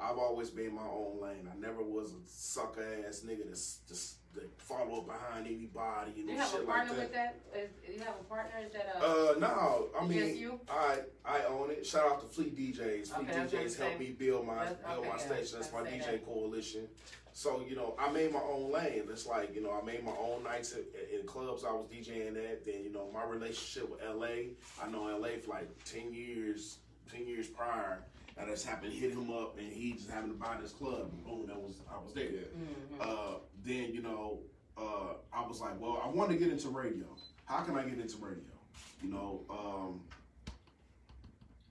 I've 0.00 0.18
always 0.18 0.50
been 0.50 0.74
my 0.74 0.82
own 0.82 1.20
lane. 1.20 1.48
I 1.52 1.58
never 1.58 1.82
was 1.82 2.12
a 2.12 2.16
sucker 2.26 2.84
ass 3.08 3.22
nigga 3.26 3.46
that's 3.48 3.78
just 3.88 4.16
that 4.34 4.48
follow 4.60 4.98
up 4.98 5.06
behind 5.06 5.46
anybody 5.46 6.12
and 6.20 6.28
you 6.28 6.36
have 6.36 6.48
a 6.48 6.50
shit 6.58 6.66
like 6.68 6.76
partner 6.76 6.94
that. 6.94 7.00
with 7.00 7.12
that? 7.14 7.36
Is, 7.56 7.94
you 7.96 8.00
have 8.04 8.14
a 8.20 8.24
partner? 8.24 8.60
Is 8.64 8.72
that 8.74 8.94
a? 8.96 9.04
Uh, 9.04 9.38
no, 9.40 9.88
I 9.98 10.06
mean, 10.06 10.36
you? 10.36 10.60
I 10.70 10.98
I 11.24 11.42
own 11.46 11.70
it. 11.72 11.84
Shout 11.84 12.06
out 12.06 12.20
to 12.20 12.26
Fleet 12.28 12.56
DJs. 12.56 13.08
Fleet 13.08 13.28
Okay, 13.28 13.38
I 13.38 13.42
was 13.42 13.52
gonna 13.52 13.64
DJs 13.64 13.78
helped 13.78 13.98
me 13.98 14.10
build 14.10 14.46
my 14.46 14.54
That's- 14.66 14.76
build 14.86 14.98
okay, 15.00 15.08
my 15.08 15.14
yeah, 15.16 15.26
station. 15.26 15.58
That's 15.60 15.72
my 15.72 15.80
DJ 15.80 16.04
that. 16.12 16.26
coalition. 16.26 16.86
So 17.38 17.62
you 17.68 17.76
know, 17.76 17.94
I 17.96 18.10
made 18.10 18.32
my 18.32 18.40
own 18.40 18.72
lane. 18.72 19.04
It's 19.08 19.24
like 19.24 19.54
you 19.54 19.62
know, 19.62 19.70
I 19.70 19.86
made 19.86 20.02
my 20.04 20.10
own 20.20 20.42
nights 20.42 20.72
in, 20.72 20.82
in 21.16 21.24
clubs 21.24 21.64
I 21.64 21.70
was 21.70 21.86
DJing 21.86 22.30
at. 22.36 22.64
Then 22.64 22.82
you 22.82 22.92
know, 22.92 23.08
my 23.14 23.22
relationship 23.22 23.88
with 23.88 24.00
LA. 24.02 24.50
I 24.82 24.90
know 24.90 25.04
LA 25.04 25.38
for 25.40 25.50
like 25.50 25.68
ten 25.84 26.12
years, 26.12 26.78
ten 27.08 27.28
years 27.28 27.46
prior. 27.46 28.00
I 28.36 28.44
just 28.46 28.66
happened 28.66 28.90
to 28.90 28.98
hit 28.98 29.12
him 29.12 29.30
up, 29.30 29.56
and 29.56 29.72
he 29.72 29.92
just 29.92 30.10
happened 30.10 30.32
to 30.32 30.44
buy 30.44 30.56
this 30.60 30.72
club. 30.72 31.12
And 31.12 31.24
boom, 31.24 31.46
that 31.46 31.56
was 31.56 31.76
I 31.88 32.02
was 32.04 32.12
there. 32.12 32.24
Mhm. 32.26 33.00
Uh, 33.00 33.38
then 33.64 33.94
you 33.94 34.02
know, 34.02 34.40
uh, 34.76 35.12
I 35.32 35.46
was 35.46 35.60
like, 35.60 35.80
well, 35.80 36.02
I 36.04 36.08
want 36.08 36.30
to 36.30 36.36
get 36.36 36.48
into 36.48 36.70
radio. 36.70 37.06
How 37.44 37.60
can 37.60 37.76
I 37.76 37.84
get 37.84 38.00
into 38.00 38.16
radio? 38.16 38.42
You 39.00 39.10
know, 39.10 39.42
um, 39.48 40.00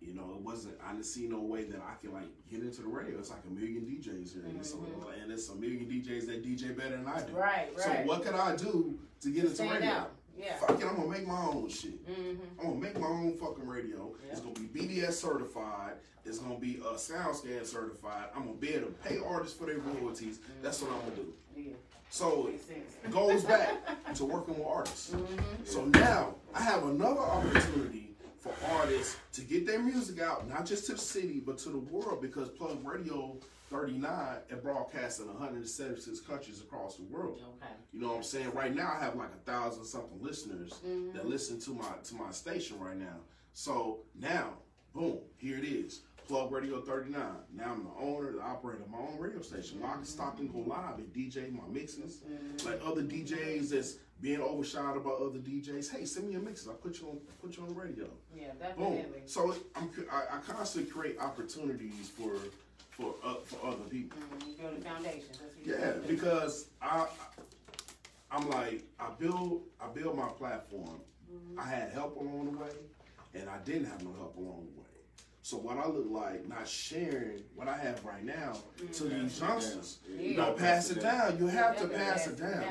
you 0.02 0.14
know, 0.14 0.34
it 0.36 0.42
wasn't. 0.42 0.76
I 0.86 0.92
didn't 0.92 1.06
see 1.06 1.28
no 1.28 1.40
way 1.40 1.64
that 1.66 1.82
I 1.82 1.96
could 1.96 2.14
like 2.14 2.28
get 2.50 2.62
into 2.62 2.82
the 2.82 2.88
radio. 2.88 3.18
It's 3.18 3.30
like 3.30 3.44
a 3.50 3.54
million 3.54 3.82
DJs 3.82 4.34
here, 4.34 4.44
and, 4.46 4.58
it's 4.60 4.74
a, 4.74 4.78
and 5.22 5.32
it's 5.32 5.50
a 5.50 5.56
million 5.56 5.86
DJs 5.86 6.28
that 6.28 6.46
DJ 6.46 6.78
better 6.78 6.98
than 6.98 7.08
I 7.08 7.22
do. 7.22 7.34
Right, 7.34 7.70
right. 7.76 7.80
So 7.80 7.92
what 8.06 8.24
could 8.24 8.36
I 8.36 8.56
do 8.56 8.98
to 9.22 9.30
get 9.30 9.46
into 9.46 9.64
radio? 9.64 9.90
out. 9.90 10.12
Yeah. 10.38 10.56
Fuck 10.58 10.80
it, 10.80 10.86
I'm 10.86 10.96
gonna 10.96 11.10
make 11.10 11.26
my 11.26 11.48
own 11.48 11.68
shit. 11.68 12.08
Mm-hmm. 12.08 12.60
I'm 12.60 12.68
gonna 12.68 12.80
make 12.80 13.00
my 13.00 13.08
own 13.08 13.34
fucking 13.38 13.68
radio. 13.68 14.14
It's 14.30 14.40
gonna 14.40 14.54
be 14.60 14.68
BDS 14.68 15.14
certified. 15.14 15.94
It's 16.26 16.38
gonna 16.38 16.60
be 16.60 16.80
a 16.84 16.90
uh, 16.90 16.94
SoundScan 16.94 17.66
certified. 17.66 18.26
I'm 18.36 18.46
gonna 18.46 18.58
be 18.58 18.74
able 18.74 18.88
to 18.88 18.94
pay 18.94 19.18
artists 19.26 19.58
for 19.58 19.66
their 19.66 19.80
royalties. 19.80 20.40
That's 20.62 20.82
what 20.82 20.92
I'm 20.92 21.00
gonna 21.00 21.16
do. 21.16 21.34
Yeah. 21.56 21.74
So 22.10 22.50
it 23.04 23.12
goes 23.12 23.44
back 23.44 24.14
to 24.14 24.26
working 24.26 24.58
with 24.58 24.68
artists. 24.68 25.10
Mm-hmm. 25.10 25.66
So 25.66 25.86
now 25.86 26.36
I 26.54 26.62
have 26.62 26.84
another 26.84 27.20
opportunity 27.20 28.07
for 28.39 28.54
artists 28.71 29.17
to 29.34 29.41
get 29.41 29.65
their 29.65 29.80
music 29.80 30.21
out, 30.21 30.47
not 30.47 30.65
just 30.65 30.86
to 30.88 30.93
the 30.93 30.97
city, 31.00 31.41
but 31.45 31.58
to 31.60 31.69
the 31.69 31.78
world, 31.80 32.21
because 32.21 32.50
Plug 32.50 32.78
Radio 32.86 33.38
39 33.69 34.38
and 34.50 34.62
broadcasts 34.63 35.19
in 35.19 35.28
176 35.28 36.19
countries 36.21 36.62
across 36.62 36.95
the 36.95 37.04
world. 37.04 37.41
Okay. 37.58 37.73
You 37.91 38.00
know 38.02 38.08
what 38.10 38.17
I'm 38.17 38.23
saying? 38.23 38.52
Right 38.54 38.73
now 38.73 38.93
I 38.95 39.04
have 39.04 39.15
like 39.15 39.32
a 39.34 39.50
thousand 39.52 39.84
something 39.86 40.21
listeners 40.21 40.73
Mhm. 40.86 41.13
that 41.13 41.28
listen 41.28 41.60
to 41.62 41.71
my 41.71 41.91
to 42.06 42.15
my 42.15 42.32
station 42.32 42.80
right 42.80 42.97
now. 42.97 43.17
So 43.54 44.00
now, 44.15 44.54
boom, 44.93 45.19
here 45.38 45.58
it 45.58 45.65
is. 45.65 46.02
Plug 46.28 46.52
Radio 46.52 46.82
39. 46.82 47.21
Now 47.54 47.71
I'm 47.73 47.84
the 47.86 47.89
owner, 48.00 48.34
the 48.34 48.41
operator 48.41 48.84
of 48.84 48.89
my 48.89 48.97
own 49.00 49.17
radio 49.17 49.41
station. 49.41 49.82
I 49.84 49.93
can 49.93 50.06
stop 50.06 50.39
and 50.39 50.52
go 50.52 50.60
live 50.60 50.97
and 51.00 51.12
DJ 51.13 51.50
my 51.52 51.67
mixes. 51.69 52.21
Like 52.65 52.80
other 52.86 53.02
DJs 53.02 53.69
that's 53.69 53.95
being 54.22 54.42
overshadowed 54.42 55.04
by 55.04 55.12
other 55.12 55.40
DJs. 55.40 55.96
Hey, 55.96 56.06
send 56.06 56.28
me 56.28 56.34
your 56.34 56.42
mixes. 56.42 56.68
I'll 56.68 56.76
put 56.76 57.00
you 57.00 57.08
on 57.10 57.18
put 57.42 57.56
you 57.58 57.64
on 57.64 57.70
the 57.70 57.76
radio. 57.76 58.08
Yeah, 58.36 58.48
definitely. 58.60 59.04
Boom. 59.04 59.06
So 59.26 59.56
I'm, 59.76 59.90
I, 60.12 60.38
I 60.38 60.40
constantly 60.54 60.92
create 60.92 61.20
opportunities 61.20 62.10
for 62.10 62.32
for 62.92 63.14
uh, 63.24 63.36
for 63.46 63.68
other 63.68 63.84
people. 63.90 64.20
Mm-hmm. 64.20 64.50
You 64.50 64.56
build 64.58 64.74
a 64.80 64.82
foundation. 64.82 65.30
That's 65.32 65.82
Yeah, 65.82 65.92
do. 65.94 66.02
because 66.08 66.68
I, 66.82 67.06
I'm 68.32 68.50
like 68.50 68.84
I 69.00 69.10
build 69.20 69.64
I 69.80 69.88
build 69.90 70.18
my 70.18 70.30
platform. 70.30 71.00
Mm-hmm. 71.32 71.60
I 71.60 71.66
had 71.66 71.92
help 71.92 72.16
along 72.20 72.52
the 72.54 72.58
way, 72.58 72.70
and 73.36 73.50
I 73.50 73.58
didn't 73.60 73.86
have 73.86 74.04
no 74.04 74.14
help 74.14 74.38
along 74.38 74.68
the 74.74 74.82
way. 74.82 74.88
So 75.44 75.56
what 75.56 75.78
I 75.78 75.88
look 75.88 76.08
like 76.10 76.46
not 76.50 76.68
sharing 76.68 77.42
what 77.56 77.70
I 77.70 77.78
have 77.78 78.04
right 78.04 78.24
now 78.24 78.58
to 78.94 79.04
these 79.06 79.40
youngsters. 79.40 80.00
Yeah. 80.10 80.22
You 80.22 80.38
know, 80.38 80.52
pass 80.54 80.90
it 80.92 81.02
down. 81.02 81.38
You 81.38 81.48
have 81.48 81.78
to 81.78 81.84
Definitely 81.84 81.98
pass 82.06 82.26
has 82.26 82.34
it 82.34 82.38
to. 82.38 82.42
down. 82.42 82.64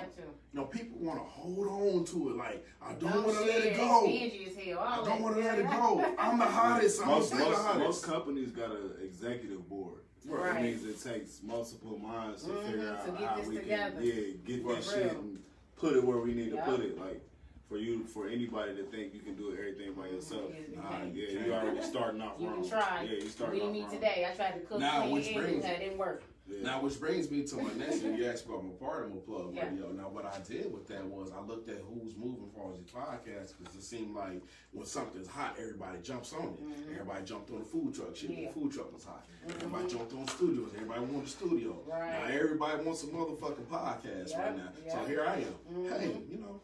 You 0.56 0.62
have 0.62 0.70
to. 0.72 0.78
You 0.78 0.84
know, 0.84 0.86
people 0.86 0.98
want 1.00 1.18
to 1.18 1.24
hold 1.24 1.68
on 1.68 2.04
to 2.06 2.30
it. 2.30 2.36
Like 2.36 2.66
I 2.82 2.92
don't, 2.94 3.12
Don't 3.12 3.24
want 3.26 3.38
to 3.38 3.44
let 3.44 3.64
it 3.64 3.76
go. 3.76 4.02
stingy 4.04 4.46
as 4.50 4.64
hell, 4.64 4.78
all 4.78 4.86
I 4.86 4.96
that. 4.96 5.04
don't 5.04 5.22
want 5.22 5.36
to 5.36 5.42
let 5.42 5.58
it 5.58 5.64
Yeah. 5.64 5.76
go. 5.76 6.14
I'm 6.18 6.38
the 6.38 6.44
hottest. 6.44 7.00
I'm 7.02 7.06
gonna 7.08 7.18
Most, 7.20 7.30
the 7.32 7.38
most, 7.38 7.78
most 7.78 8.04
companies 8.04 8.50
got 8.52 8.70
an 8.70 8.92
executive 9.02 9.68
board. 9.68 10.00
Right. 10.24 10.54
That 10.54 10.62
means 10.62 10.84
it 10.84 11.00
takes 11.02 11.40
multiple 11.42 11.98
minds 11.98 12.42
to 12.44 12.50
Mhm, 12.50 12.66
figure 12.66 12.88
out 12.90 13.04
to 13.06 13.12
get 13.12 13.20
how 13.30 13.36
this 13.36 13.46
we 13.46 13.56
together. 13.58 13.92
can 14.00 14.04
yeah, 14.04 14.14
get 14.44 14.64
Right. 14.64 14.76
this 14.76 14.92
shit 14.92 15.12
and 15.12 15.42
put 15.76 15.92
it 15.96 16.02
where 16.04 16.18
we 16.18 16.34
need 16.34 16.52
Yeah. 16.52 16.64
to 16.64 16.70
put 16.72 16.80
it. 16.80 16.98
Like 16.98 17.20
for 17.68 17.76
you, 17.78 18.04
for 18.04 18.26
anybody 18.28 18.74
to 18.76 18.82
think 18.84 19.14
you 19.14 19.20
can 19.20 19.36
do 19.36 19.52
everything 19.52 19.92
by 19.94 20.08
yourself, 20.08 20.50
Yes, 20.50 20.68
you 20.70 20.76
nah, 20.76 21.02
yeah, 21.12 21.46
you 21.46 21.52
already 21.54 21.82
starting 21.82 22.20
off 22.22 22.40
You 22.40 22.48
wrong. 22.48 22.60
can 22.62 22.70
try. 22.70 23.02
Yeah, 23.08 23.18
you 23.22 23.28
starting 23.28 23.58
Beat 23.60 23.66
off 23.66 23.72
me 23.72 23.82
wrong. 23.82 23.90
today. 23.92 24.26
I 24.28 24.34
tried 24.34 24.52
to 24.54 24.60
cook 24.60 24.80
Now, 24.80 25.02
clean 25.02 25.12
which 25.12 25.26
and 25.28 25.36
brings- 25.36 25.64
it 25.64 25.78
didn't 25.78 25.98
work. 25.98 26.22
Yeah. 26.48 26.62
Now, 26.62 26.80
which 26.82 27.00
brings 27.00 27.28
me 27.30 27.42
to 27.44 27.56
my 27.56 27.72
next 27.74 27.96
thing. 27.98 28.14
You 28.16 28.26
asked 28.26 28.46
about 28.46 28.62
my 28.64 28.70
with 28.70 29.26
Plug 29.26 29.52
Yeah. 29.52 29.64
Radio. 29.68 29.90
Now, 29.90 30.08
what 30.08 30.24
I 30.24 30.38
did 30.46 30.72
with 30.72 30.86
that 30.88 31.04
was 31.04 31.30
I 31.32 31.40
looked 31.40 31.68
at 31.68 31.78
who's 31.78 32.14
moving 32.16 32.48
for 32.54 32.72
the 32.72 32.78
podcast 32.90 33.54
because 33.58 33.74
it 33.74 33.82
seemed 33.82 34.14
like 34.14 34.40
when 34.72 34.86
something's 34.86 35.26
hot, 35.26 35.56
everybody 35.58 35.98
jumps 36.02 36.32
on 36.32 36.56
it. 36.56 36.92
Everybody 36.92 37.24
jumped 37.24 37.50
on 37.50 37.58
the 37.58 37.64
food 37.64 37.94
truck. 37.94 38.14
Shit, 38.14 38.30
Mm-hmm. 38.30 38.42
Yeah. 38.42 38.48
the 38.48 38.54
food 38.60 38.72
truck 38.72 38.92
was 38.94 39.04
hot. 39.04 39.26
Everybody 39.48 39.88
jumped 39.88 40.12
on 40.14 40.28
studios. 40.28 40.70
Everybody 40.76 41.00
wanted 41.00 41.26
a 41.26 41.30
studio. 41.30 41.76
Right. 41.86 42.28
Now, 42.28 42.34
everybody 42.40 42.84
wants 42.84 43.02
a 43.02 43.06
motherfucking 43.06 43.66
podcast 43.66 44.30
Yep, 44.30 44.38
right 44.38 44.56
now. 44.56 44.68
So 44.92 45.04
here 45.06 45.24
I 45.26 45.36
am. 45.36 45.54
Mhm. 45.74 46.00
Hey, 46.00 46.06
you 46.30 46.38
know, 46.38 46.60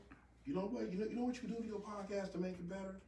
you 0.46 0.54
know 0.54 0.60
what? 0.70 0.92
You 0.92 0.98
know, 1.00 1.06
you 1.10 1.16
know 1.16 1.24
what 1.24 1.34
you 1.34 1.40
can 1.40 1.50
do 1.50 1.56
to 1.62 1.66
your 1.66 1.80
podcast 1.80 2.32
to 2.32 2.38
make 2.38 2.52
it 2.54 2.68
better? 2.68 3.00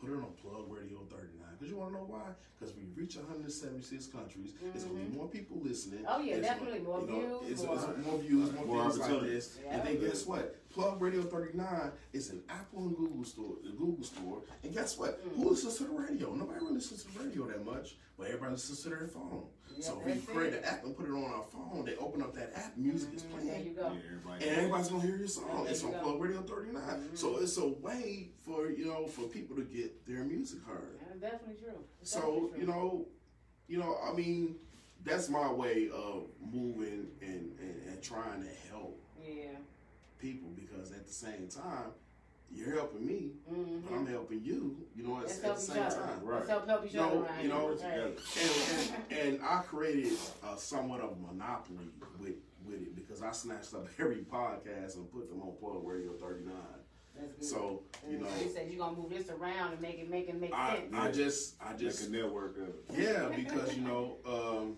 put 0.00 0.10
it 0.10 0.14
on 0.16 0.32
Plug 0.42 0.66
Radio 0.68 0.98
39. 1.10 1.46
Because 1.62 1.74
you 1.74 1.78
want 1.78 1.92
to 1.92 1.98
know 2.00 2.06
why? 2.08 2.26
Because 2.58 2.74
we 2.74 2.82
reach 3.00 3.14
176 3.16 4.06
countries. 4.06 4.50
It's 4.74 4.82
going 4.82 4.98
to 4.98 5.10
be 5.10 5.16
more 5.16 5.28
people 5.28 5.58
listening. 5.62 6.04
Oh, 6.08 6.18
yeah, 6.20 6.34
It's 6.34 6.48
definitely. 6.48 6.80
More 6.80 7.00
you 7.02 7.06
know, 7.06 7.38
views, 7.38 7.52
It's, 7.52 7.62
more- 7.62 7.74
it's 7.76 8.04
more 8.06 8.18
views, 8.18 8.52
more, 8.52 8.64
More 8.66 8.82
things 8.82 8.98
like 8.98 9.10
opportunities. 9.10 9.48
this. 9.54 9.58
Yeah. 9.64 9.74
And 9.74 9.86
then 9.86 10.00
guess 10.08 10.26
what? 10.26 10.68
Plug 10.70 11.00
Radio 11.00 11.22
39 11.22 11.92
is 12.12 12.30
an 12.30 12.42
Apple 12.48 12.80
and 12.88 12.96
Google 12.96 13.22
store, 13.24 13.54
the 13.62 13.70
Google 13.70 14.02
store. 14.04 14.42
And 14.64 14.74
guess 14.74 14.98
what? 14.98 15.24
Mm. 15.24 15.36
Who 15.36 15.50
listens 15.50 15.76
to 15.76 15.84
the 15.84 15.90
radio? 15.90 16.34
Nobody 16.34 16.58
really 16.58 16.74
listens 16.74 17.04
to 17.04 17.12
the 17.12 17.24
radio 17.24 17.46
that 17.46 17.64
much, 17.64 17.94
but 18.18 18.26
everybody 18.26 18.52
listens 18.52 18.82
to 18.82 18.88
their 18.88 19.06
phone. 19.06 19.44
Yeah, 19.76 19.84
so 19.84 19.98
if 20.00 20.04
we 20.06 20.12
that's 20.12 20.26
create 20.26 20.52
it. 20.54 20.58
an 20.60 20.64
app 20.64 20.84
and 20.84 20.96
put 20.96 21.06
it 21.06 21.12
on 21.12 21.24
our 21.24 21.42
phone, 21.44 21.84
they 21.84 21.94
open 21.96 22.22
up 22.22 22.34
that 22.34 22.52
app, 22.56 22.76
music 22.76 23.10
is 23.14 23.22
Mm, 23.22 23.30
playing. 23.32 23.46
There 23.48 23.58
you 23.60 23.72
Yeah, 23.76 23.82
go. 23.82 23.96
everybody. 24.12 24.48
And 24.48 24.56
everybody's 24.58 24.88
gonna 24.88 25.02
hear 25.02 25.16
your 25.16 25.28
song. 25.28 25.62
There 25.64 25.72
It's 25.72 25.82
you 25.82 25.88
on 25.88 25.94
go. 25.94 26.00
Plug 26.00 26.20
Radio 26.20 26.40
39. 26.42 27.08
So 27.14 27.36
it's 27.38 27.56
a 27.58 27.68
way 27.68 28.30
for 28.40 28.70
you 28.70 28.86
know 28.86 29.06
for 29.06 29.22
people 29.28 29.56
to 29.56 29.62
get 29.62 30.06
their 30.06 30.24
music 30.24 30.60
heard. 30.66 30.98
Definitely 31.22 31.54
true. 31.62 31.78
It's 32.02 32.10
So 32.12 32.18
definitely 32.20 32.48
true. 32.50 32.60
you 32.60 32.66
know, 32.66 33.06
you 33.68 33.78
know, 33.78 33.96
I 34.04 34.12
mean, 34.14 34.56
that's 35.04 35.28
my 35.30 35.50
way 35.50 35.88
of 35.94 36.24
moving 36.52 37.06
and, 37.22 37.52
and, 37.60 37.74
and 37.88 38.02
trying 38.02 38.42
to 38.42 38.48
help 38.70 39.00
Yeah. 39.24 39.50
people 40.18 40.50
because 40.54 40.90
at 40.92 41.06
the 41.06 41.12
same 41.12 41.48
time, 41.48 41.92
you're 42.54 42.74
helping 42.74 43.06
me, 43.06 43.30
Mm-hmm. 43.50 43.78
but 43.88 43.94
I'm 43.96 44.06
helping 44.06 44.42
you. 44.42 44.76
You 44.94 45.04
know, 45.04 45.18
at, 45.18 45.24
at 45.24 45.42
the 45.42 45.56
same 45.56 45.82
other. 45.84 45.94
time. 45.96 46.20
Right. 46.22 46.36
Let's 46.40 46.50
help 46.50 46.66
help 46.68 46.84
each 46.86 46.92
You 46.94 47.00
other 47.00 47.14
know, 47.14 47.22
around 47.24 47.42
you 47.42 47.48
know, 47.48 47.68
Right. 47.70 47.82
And, 47.92 48.14
and, 49.10 49.18
and 49.36 49.40
I 49.42 49.62
created 49.62 50.18
uh, 50.44 50.56
somewhat 50.56 51.00
of 51.00 51.12
a 51.12 51.32
monopoly 51.32 51.78
with 52.20 52.34
with 52.66 52.74
it 52.82 52.94
because 52.94 53.22
I 53.22 53.32
snatched 53.32 53.72
up 53.74 53.86
every 53.98 54.18
podcast 54.30 54.96
and 54.96 55.10
put 55.10 55.28
them 55.30 55.40
on 55.42 55.52
Plug 55.58 55.80
Radio 55.84 56.12
39. 56.12 56.52
That's 57.16 57.32
good. 57.34 57.44
So 57.44 57.82
you 58.08 58.18
know, 58.18 58.26
you 58.42 58.48
said 58.50 58.68
you're 58.70 58.78
gonna 58.78 58.96
move 58.96 59.10
this 59.10 59.28
around 59.30 59.72
and 59.72 59.80
make 59.80 59.98
it 59.98 60.10
make 60.10 60.28
it 60.28 60.40
make 60.40 60.52
I, 60.54 60.76
sense. 60.76 60.94
I 60.94 61.10
just 61.10 61.54
I 61.62 61.70
Make 61.70 61.78
just 61.80 62.08
a 62.08 62.12
network 62.12 62.56
of 62.58 62.68
it. 62.68 62.84
yeah 62.98 63.28
because 63.36 63.74
you 63.76 63.82
know 63.82 64.16
um, 64.26 64.76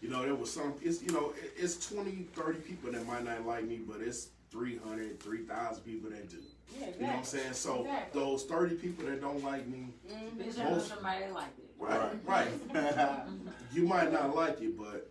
you 0.00 0.08
know 0.08 0.22
there 0.22 0.34
was 0.34 0.52
some 0.52 0.74
it's 0.82 1.02
you 1.02 1.12
know 1.12 1.32
it- 1.42 1.52
it's 1.56 1.88
20 1.90 2.26
30 2.34 2.58
people 2.60 2.92
that 2.92 3.06
might 3.06 3.24
not 3.24 3.44
like 3.46 3.64
me 3.64 3.80
but 3.86 4.00
it's 4.00 4.28
300 4.50 5.20
3000 5.20 5.82
people 5.84 6.10
that 6.10 6.28
do 6.28 6.36
yeah, 6.78 6.86
exactly. 6.86 6.94
you 7.00 7.06
know 7.06 7.12
what 7.12 7.18
I'm 7.18 7.24
saying 7.24 7.52
so 7.52 7.80
Exactly. 7.82 8.20
those 8.20 8.44
30 8.44 8.74
people 8.76 9.06
that 9.06 9.20
don't 9.20 9.42
like 9.44 9.66
me 9.66 9.88
Mhm. 10.08 10.30
Bitch, 10.38 10.58
I 10.58 10.64
know 10.64 10.70
Most- 10.70 10.88
somebody 10.88 11.20
that 11.20 11.32
liked 11.34 11.58
it. 11.58 11.70
right 11.78 12.16
right 12.26 12.48
you 13.72 13.82
might 13.86 14.12
not 14.12 14.34
like 14.34 14.60
it 14.62 14.76
but 14.78 15.09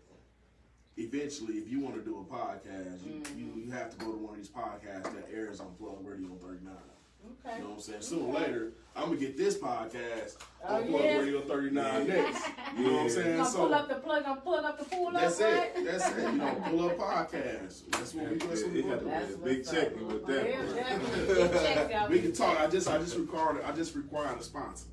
eventually 1.00 1.56
if 1.56 1.70
you 1.70 1.80
want 1.80 1.96
to 1.96 2.02
do 2.02 2.20
a 2.20 2.34
podcast 2.34 2.98
you, 3.06 3.24
you, 3.38 3.64
you 3.66 3.72
have 3.72 3.90
to 3.90 3.98
go 3.98 4.12
to 4.12 4.18
one 4.18 4.32
of 4.34 4.38
these 4.38 4.50
podcasts 4.50 5.04
that 5.04 5.28
airs 5.34 5.60
on 5.60 5.68
Plug 5.80 5.98
Radio 6.06 6.30
39 6.42 6.74
Okay. 7.46 7.58
You 7.58 7.64
know 7.64 7.70
what 7.72 7.76
I'm 7.76 7.82
saying? 7.82 8.02
Sooner 8.02 8.24
or 8.28 8.34
later, 8.40 8.72
I'm 8.96 9.04
gonna 9.08 9.18
get 9.18 9.36
this 9.38 9.58
podcast 9.58 10.38
Oh, 10.66 10.76
on 10.78 10.88
Plug 10.88 11.04
yeah? 11.04 11.18
Radio 11.18 11.42
39 11.42 12.08
next. 12.08 12.48
You 12.78 12.84
know 12.86 12.94
what 12.94 13.00
I'm 13.02 13.06
Yeah. 13.08 13.12
saying? 13.14 13.38
Gonna 13.44 13.50
pull 13.58 13.74
up 13.74 13.90
the 13.90 13.96
plug, 13.96 14.24
gonna 14.24 14.42
pull 14.42 14.56
up 14.56 14.80
the 14.80 14.86
pool 14.86 15.12
that's 15.12 15.42
up, 15.42 15.48
it. 15.52 15.54
right? 15.76 15.86
That's 15.86 16.10
it. 16.18 16.24
You 16.24 16.32
know, 16.32 16.64
pull 16.70 16.86
up 16.90 16.98
podcast. 16.98 17.92
That's 17.92 18.14
what 18.14 18.30
we 18.32 18.38
that's 18.38 18.64
what 18.64 18.72
we 18.72 18.82
had 18.84 18.90
gonna 18.90 19.00
do. 19.02 19.06
be 19.06 19.12
That's 19.12 19.34
a 19.34 19.38
big 19.38 19.58
what's 19.58 19.72
check 19.72 19.96
with 20.02 20.26
that. 20.28 20.44
definitely. 20.46 21.36
Big 21.36 21.52
checks. 21.52 22.10
We 22.10 22.20
can 22.22 22.34
talk. 22.34 22.60
I 22.60 22.68
just 22.68 22.88
I 22.90 22.98
just 23.00 23.18
required 23.18 23.62
I 23.66 23.72
just 23.74 23.96
required 23.96 24.40
a 24.40 24.44
sponsor. 24.44 24.88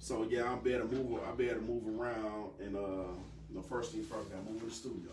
So 0.00 0.26
yeah, 0.28 0.50
I'm 0.50 0.58
better 0.60 0.84
move 0.86 1.20
I 1.22 1.30
better 1.32 1.60
move 1.60 1.86
around 2.00 2.50
and 2.60 2.76
uh 2.76 3.04
the 3.54 3.62
first 3.62 3.92
thing 3.92 4.02
first, 4.02 4.28
I 4.32 4.36
gotta 4.38 4.50
move 4.50 4.60
to 4.60 4.66
the 4.66 4.72
studio. 4.72 5.10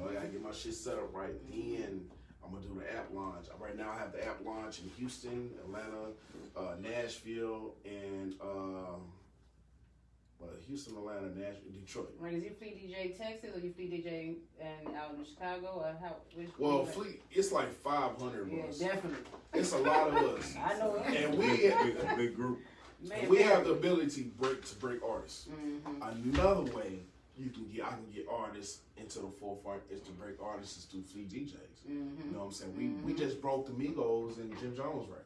I 0.00 0.12
gotta 0.14 0.28
get 0.28 0.42
my 0.42 0.52
shit 0.52 0.74
set 0.74 0.94
up 0.94 1.14
right. 1.14 1.32
Then 1.50 2.02
I'm 2.44 2.52
gonna 2.52 2.64
do 2.64 2.80
the 2.80 2.96
app 2.96 3.08
launch. 3.12 3.46
Right 3.58 3.76
now 3.76 3.90
I 3.90 3.98
have 3.98 4.12
the 4.12 4.24
app 4.26 4.38
launch 4.44 4.80
in 4.80 4.88
Houston, 4.96 5.50
Atlanta, 5.64 6.12
uh, 6.56 6.74
Nashville, 6.80 7.74
and 7.84 8.34
um, 8.40 9.02
well, 10.40 10.50
Houston, 10.68 10.94
Atlanta, 10.96 11.26
Nashville, 11.36 11.72
Detroit. 11.84 12.14
Right, 12.20 12.34
is 12.34 12.44
you 12.44 12.50
Fleet 12.58 12.78
DJ 12.78 13.18
Texas 13.18 13.50
or 13.56 13.58
you 13.58 13.72
Fleet 13.72 13.92
DJ 13.92 14.36
and 14.60 14.94
out 14.96 15.14
in 15.18 15.24
Chicago 15.24 15.82
or 15.84 15.96
how? 16.00 16.16
Which, 16.36 16.48
Well, 16.58 16.84
Fleet, 16.84 17.20
it's 17.32 17.50
like 17.50 17.72
500 17.82 18.48
Yeah, 18.50 18.62
of 18.62 18.70
us. 18.70 18.78
definitely. 18.78 19.18
It's 19.54 19.72
a 19.72 19.78
lot 19.78 20.08
of 20.10 20.14
us, 20.38 20.54
I 20.56 20.78
know 20.78 20.94
it. 20.94 21.16
and 21.16 21.36
we 21.38 21.46
big, 21.58 22.16
big 22.16 22.36
group. 22.36 22.60
Man, 23.02 23.28
we 23.28 23.38
man. 23.40 23.48
have 23.48 23.64
the 23.64 23.72
ability 23.72 24.22
to 24.22 24.28
break 24.40 24.64
to 24.64 24.74
break 24.76 25.00
artists. 25.04 25.48
Mhm. 25.48 26.34
Another 26.36 26.72
way 26.72 27.00
you 27.38 27.50
can 27.50 27.68
get 27.68 27.84
I 27.84 27.90
can 27.90 28.10
get 28.12 28.26
artists 28.30 28.80
into 28.96 29.20
the 29.20 29.28
forefront 29.28 29.82
is 29.90 30.00
to 30.02 30.10
break 30.12 30.36
artists 30.42 30.78
is 30.78 30.84
through 30.84 31.02
Fleet 31.02 31.28
DJs. 31.30 31.54
Mhm. 31.88 32.24
You 32.24 32.30
know 32.32 32.40
what 32.40 32.44
I'm 32.46 32.52
saying? 32.52 32.76
We 32.76 32.88
we 33.12 33.18
just 33.18 33.40
broke 33.40 33.66
the 33.66 33.72
Migos 33.72 34.38
and 34.38 34.56
Jim 34.58 34.74
Jones 34.76 35.08
record. 35.08 35.24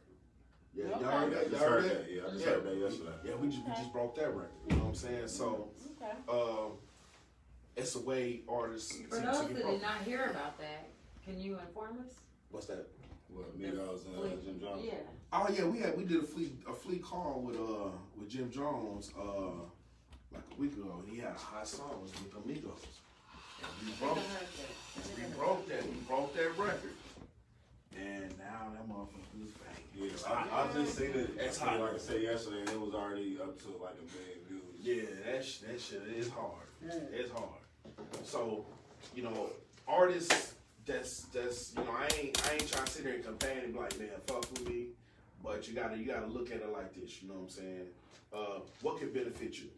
Yeah, 0.74 0.84
Okay. 0.86 1.00
y'all 1.00 1.10
heard 1.10 1.24
I 1.24 1.28
that? 1.36 1.50
just 1.50 1.62
Y'all 1.62 1.70
heard 1.70 1.82
heard 1.82 1.90
that. 2.06 2.10
Yeah, 2.12 2.22
I 2.26 2.30
just 2.30 2.44
heard 2.44 2.64
that 2.64 2.76
yesterday. 2.76 3.12
Yeah, 3.24 3.34
we 3.36 3.48
just 3.48 3.64
we 3.66 3.72
just 3.72 3.92
broke 3.92 4.14
that 4.16 4.28
record. 4.34 4.50
You 4.68 4.76
know 4.76 4.82
what 4.84 4.88
I'm 4.90 4.94
saying? 4.94 5.28
So 5.28 5.70
Okay. 6.00 6.12
um, 6.28 6.72
it's 7.76 7.94
a 7.94 8.00
way 8.00 8.42
artists 8.48 8.96
For 9.08 9.16
to, 9.20 9.26
those 9.26 9.40
to 9.40 9.48
that 9.48 9.56
get 9.56 9.66
did 9.66 9.82
not 9.82 10.02
hear 10.02 10.24
about 10.26 10.58
that, 10.58 10.88
can 11.24 11.38
you 11.40 11.58
inform 11.58 11.98
us? 12.00 12.14
What's 12.50 12.66
that? 12.66 12.86
What, 13.28 13.58
Migos 13.58 14.04
and 14.06 14.16
uh, 14.18 14.36
Jim 14.44 14.60
Jones? 14.60 14.82
Yeah. 14.84 14.94
Oh 15.32 15.46
yeah, 15.50 15.64
we 15.64 15.78
had 15.78 15.96
we 15.96 16.04
did 16.04 16.22
a 16.22 16.26
fleet 16.26 16.52
a 16.68 16.74
fleet 16.74 17.02
call 17.02 17.40
with 17.40 17.56
uh 17.56 17.90
with 18.18 18.28
Jim 18.28 18.50
Jones 18.50 19.10
uh 19.18 19.64
like 20.34 20.44
a 20.56 20.60
week 20.60 20.72
ago. 20.74 21.02
And 21.04 21.12
he 21.12 21.18
had 21.20 21.32
a 21.34 21.38
hot 21.38 21.66
song 21.66 22.00
was 22.02 22.12
with 22.12 22.34
Amigos. 22.44 22.86
And 23.62 23.88
we 23.88 23.92
broke 24.04 24.18
we 25.16 25.22
broke 25.36 25.68
that 25.68 25.84
we 25.84 25.96
broke 26.08 26.34
that 26.36 26.58
record. 26.58 26.92
And 27.96 28.32
now 28.38 28.72
that 28.72 28.88
motherfucker 28.88 29.44
is 29.44 29.50
back. 29.52 29.82
Yeah, 29.94 30.34
I, 30.34 30.62
I 30.62 30.72
just 30.72 30.96
seen 30.96 31.10
it. 31.10 31.30
It's 31.38 31.60
Like. 31.60 31.80
I 31.80 31.98
said 31.98 32.22
yesterday, 32.22 32.60
and 32.60 32.70
it 32.70 32.80
was 32.80 32.94
already 32.94 33.38
up 33.40 33.60
to 33.62 33.68
like 33.82 33.94
a 34.00 34.06
million 34.16 34.40
views. 34.48 34.62
Yeah, 34.80 35.32
that 35.32 35.44
sh- 35.44 35.58
that 35.58 35.80
shit 35.80 36.02
is 36.16 36.30
hard. 36.30 36.66
It's 37.12 37.30
hard. 37.30 37.60
So, 38.24 38.64
you 39.14 39.22
know, 39.22 39.50
artists 39.86 40.54
that's 40.86 41.20
that's 41.32 41.74
you 41.76 41.84
know, 41.84 41.90
I 41.90 42.08
ain't 42.18 42.48
I 42.48 42.54
ain't 42.54 42.68
trying 42.70 42.86
to 42.86 42.90
sit 42.90 43.04
there 43.04 43.14
and 43.14 43.24
complain 43.24 43.58
and 43.64 43.72
be 43.74 43.78
like, 43.78 43.98
man, 43.98 44.08
fuck 44.26 44.50
with 44.52 44.68
me. 44.68 44.86
But 45.44 45.68
you 45.68 45.74
gotta 45.74 45.96
you 45.96 46.06
gotta 46.06 46.26
look 46.26 46.50
at 46.50 46.58
it 46.62 46.72
like 46.72 46.94
this, 46.94 47.22
you 47.22 47.28
know 47.28 47.34
what 47.34 47.42
I'm 47.42 47.48
saying? 47.50 47.86
Uh, 48.32 48.60
what 48.80 48.98
can 48.98 49.12
benefit 49.12 49.58
you? 49.58 49.68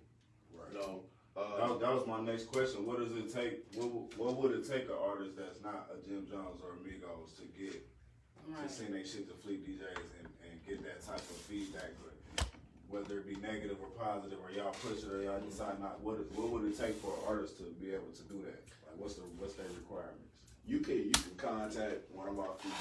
Right. 0.65 0.73
You 0.73 0.79
know, 0.81 1.01
That, 1.35 1.41
uh, 1.41 1.69
was- 1.73 1.81
that 1.81 1.95
was 1.95 2.07
my 2.07 2.21
next 2.21 2.45
question. 2.53 2.87
What 2.87 2.99
does 2.99 3.11
it 3.17 3.33
take? 3.33 3.67
What, 3.75 3.91
would- 3.91 4.17
what 4.19 4.37
would 4.37 4.53
it 4.53 4.67
take 4.69 4.85
an 4.85 4.95
artist 5.01 5.37
that's 5.37 5.61
not 5.63 5.91
a 5.93 6.01
Jim 6.07 6.27
Jones 6.31 6.61
or 6.63 6.75
a 6.75 6.79
Migos 6.87 7.37
to 7.37 7.45
get 7.59 7.73
to 7.73 8.51
Right. 8.53 8.71
send 8.71 8.95
their 8.95 9.05
shit 9.05 9.27
to 9.29 9.35
Fleet 9.35 9.67
DJs 9.67 10.05
and, 10.21 10.29
and 10.49 10.65
get 10.67 10.83
that 10.85 11.01
type 11.05 11.19
of 11.19 11.37
feedback? 11.49 11.91
But 12.03 12.47
whether 12.89 13.19
it 13.19 13.27
be 13.27 13.35
negative 13.37 13.79
or 13.83 13.89
positive, 13.99 14.39
or 14.45 14.53
y'all 14.53 14.73
push 14.73 15.03
it 15.03 15.11
or 15.11 15.23
y'all 15.23 15.41
decide 15.41 15.81
not. 15.81 16.01
What 16.01 16.31
what 16.33 16.51
would 16.51 16.65
it 16.71 16.79
take 16.79 16.95
for 16.97 17.09
an 17.15 17.25
artist 17.27 17.57
to 17.59 17.65
be 17.83 17.93
able 17.93 18.13
to 18.15 18.23
do 18.23 18.43
that? 18.43 18.63
Like 18.87 18.97
what's 18.99 19.15
the 19.15 19.23
what's 19.39 19.55
their 19.55 19.67
requirements? 19.67 20.21
you 20.67 20.79
can 20.81 20.97
you 20.97 21.11
can 21.11 21.35
contact 21.37 22.11
one 22.13 22.29
of 22.29 22.39
our 22.39 22.55
fleet 22.55 22.73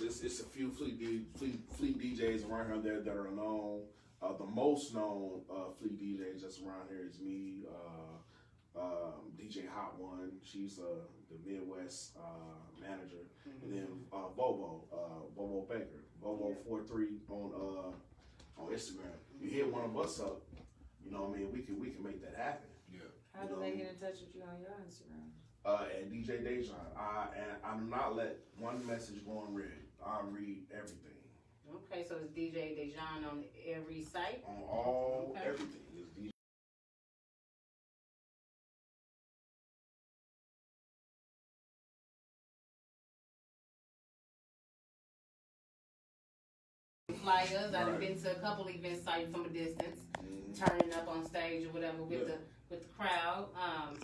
DJs. 0.00 0.02
It's, 0.06 0.20
it's 0.22 0.40
a 0.40 0.44
few 0.44 0.70
fleet, 0.70 0.98
D, 0.98 1.26
fleet 1.36 1.60
fleet 1.76 1.98
DJs 2.00 2.48
around 2.50 2.82
here 2.82 2.94
that, 2.94 3.04
that 3.04 3.16
are 3.16 3.30
known. 3.30 3.82
Uh, 4.22 4.36
the 4.36 4.44
most 4.44 4.94
known 4.94 5.40
uh, 5.50 5.70
fleet 5.78 5.98
DJs 5.98 6.42
that's 6.42 6.60
around 6.60 6.88
here 6.88 7.06
is 7.08 7.18
me, 7.20 7.64
uh, 7.66 8.78
um, 8.80 9.32
DJ 9.38 9.66
Hot 9.68 9.98
One. 9.98 10.32
She's 10.44 10.78
uh, 10.78 11.06
the 11.30 11.50
Midwest 11.50 12.16
uh, 12.18 12.80
manager, 12.80 13.24
and 13.62 13.72
then 13.72 13.86
uh, 14.12 14.28
Bobo, 14.36 14.84
uh, 14.92 15.24
Bobo 15.34 15.66
Baker, 15.68 16.04
Bobo 16.22 16.54
43 16.68 17.06
on 17.30 17.52
uh, 17.54 18.60
on 18.62 18.72
Instagram. 18.72 19.16
You 19.40 19.48
hit 19.48 19.72
one 19.72 19.84
of 19.84 19.96
us 19.98 20.20
up, 20.20 20.42
you 21.02 21.10
know 21.10 21.22
what 21.22 21.36
I 21.38 21.40
mean. 21.40 21.52
We 21.52 21.62
can 21.62 21.80
we 21.80 21.88
can 21.88 22.02
make 22.04 22.20
that 22.22 22.36
happen. 22.36 22.68
Yeah. 22.92 23.00
How 23.32 23.46
do 23.46 23.56
they 23.58 23.70
get 23.70 23.88
in 23.88 23.98
touch 23.98 24.20
with 24.20 24.34
you 24.34 24.42
on 24.42 24.60
your 24.60 24.70
Instagram? 24.86 25.32
uh, 25.64 25.84
and 25.96 26.12
DJ 26.12 26.42
Dajon. 26.42 26.74
I 26.96 27.26
and 27.36 27.56
I'm 27.64 27.90
not 27.90 28.16
let 28.16 28.36
one 28.58 28.86
message 28.86 29.24
go 29.24 29.44
unread. 29.48 29.68
I 30.04 30.20
read 30.30 30.64
everything 30.72 31.19
Okay, 31.74 32.04
so 32.08 32.16
it's 32.16 32.32
DJ 32.32 32.76
Dajon 32.76 33.30
on 33.30 33.44
every 33.66 34.02
site. 34.02 34.42
on 34.46 34.62
all 34.64 35.32
Okay. 35.36 35.48
everything. 35.48 35.82
It's 35.96 36.10
DJ. 36.18 36.30
Flyers. 47.22 47.74
I've 47.74 47.88
Right. 47.88 48.00
been 48.00 48.20
to 48.22 48.30
a 48.36 48.40
couple 48.40 48.68
events 48.68 49.04
sites 49.04 49.30
from 49.30 49.44
a 49.44 49.48
distance, 49.48 50.00
Mhm. 50.18 50.56
turning 50.58 50.92
up 50.92 51.08
on 51.08 51.24
stage 51.26 51.66
or 51.66 51.70
whatever 51.72 52.02
with 52.04 52.20
Yeah. 52.20 52.24
the 52.36 52.38
with 52.70 52.82
the 52.82 52.88
crowd. 52.94 53.48
Um, 53.56 53.98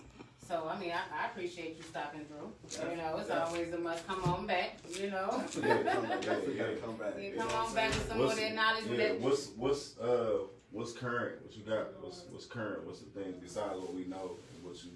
so 0.47 0.67
I 0.73 0.79
mean, 0.79 0.91
I, 0.91 1.23
I 1.23 1.27
appreciate 1.27 1.77
you 1.77 1.83
stopping 1.83 2.25
through. 2.25 2.51
You 2.89 2.97
know, 2.97 3.17
it's 3.19 3.29
Yeah. 3.29 3.43
always 3.43 3.73
a 3.73 3.77
must. 3.77 4.07
Come 4.07 4.23
on 4.23 4.47
back. 4.47 4.77
You 4.89 5.11
know. 5.11 5.41
Definitely 5.43 5.67
gotta 5.73 5.83
come 5.95 6.05
back. 6.07 6.21
Definitely 6.21 6.53
gotta 6.55 6.75
come 6.77 6.95
back. 6.97 7.13
Yeah, 7.17 7.23
You 7.29 7.35
come 7.37 7.47
what 7.47 7.55
on 7.55 7.67
I'm 7.67 7.75
back 7.75 7.91
saying? 7.91 7.99
with 7.99 8.07
some 8.09 8.17
more 8.17 8.31
of 8.31 8.37
that 8.37 8.55
knowledge. 8.55 8.83
yeah, 8.89 8.97
that 8.97 9.19
what's 9.21 9.47
what's 9.57 9.97
uh 9.99 10.37
what's 10.71 10.93
current? 10.93 11.41
What 11.43 11.55
you 11.57 11.63
got? 11.63 12.01
What's 12.01 12.23
what's 12.31 12.45
current? 12.45 12.85
What's 12.85 12.99
the 12.99 13.09
things 13.19 13.35
besides 13.41 13.79
what 13.79 13.93
we 13.93 14.05
know? 14.05 14.37
and 14.55 14.63
What 14.63 14.83
you 14.83 14.91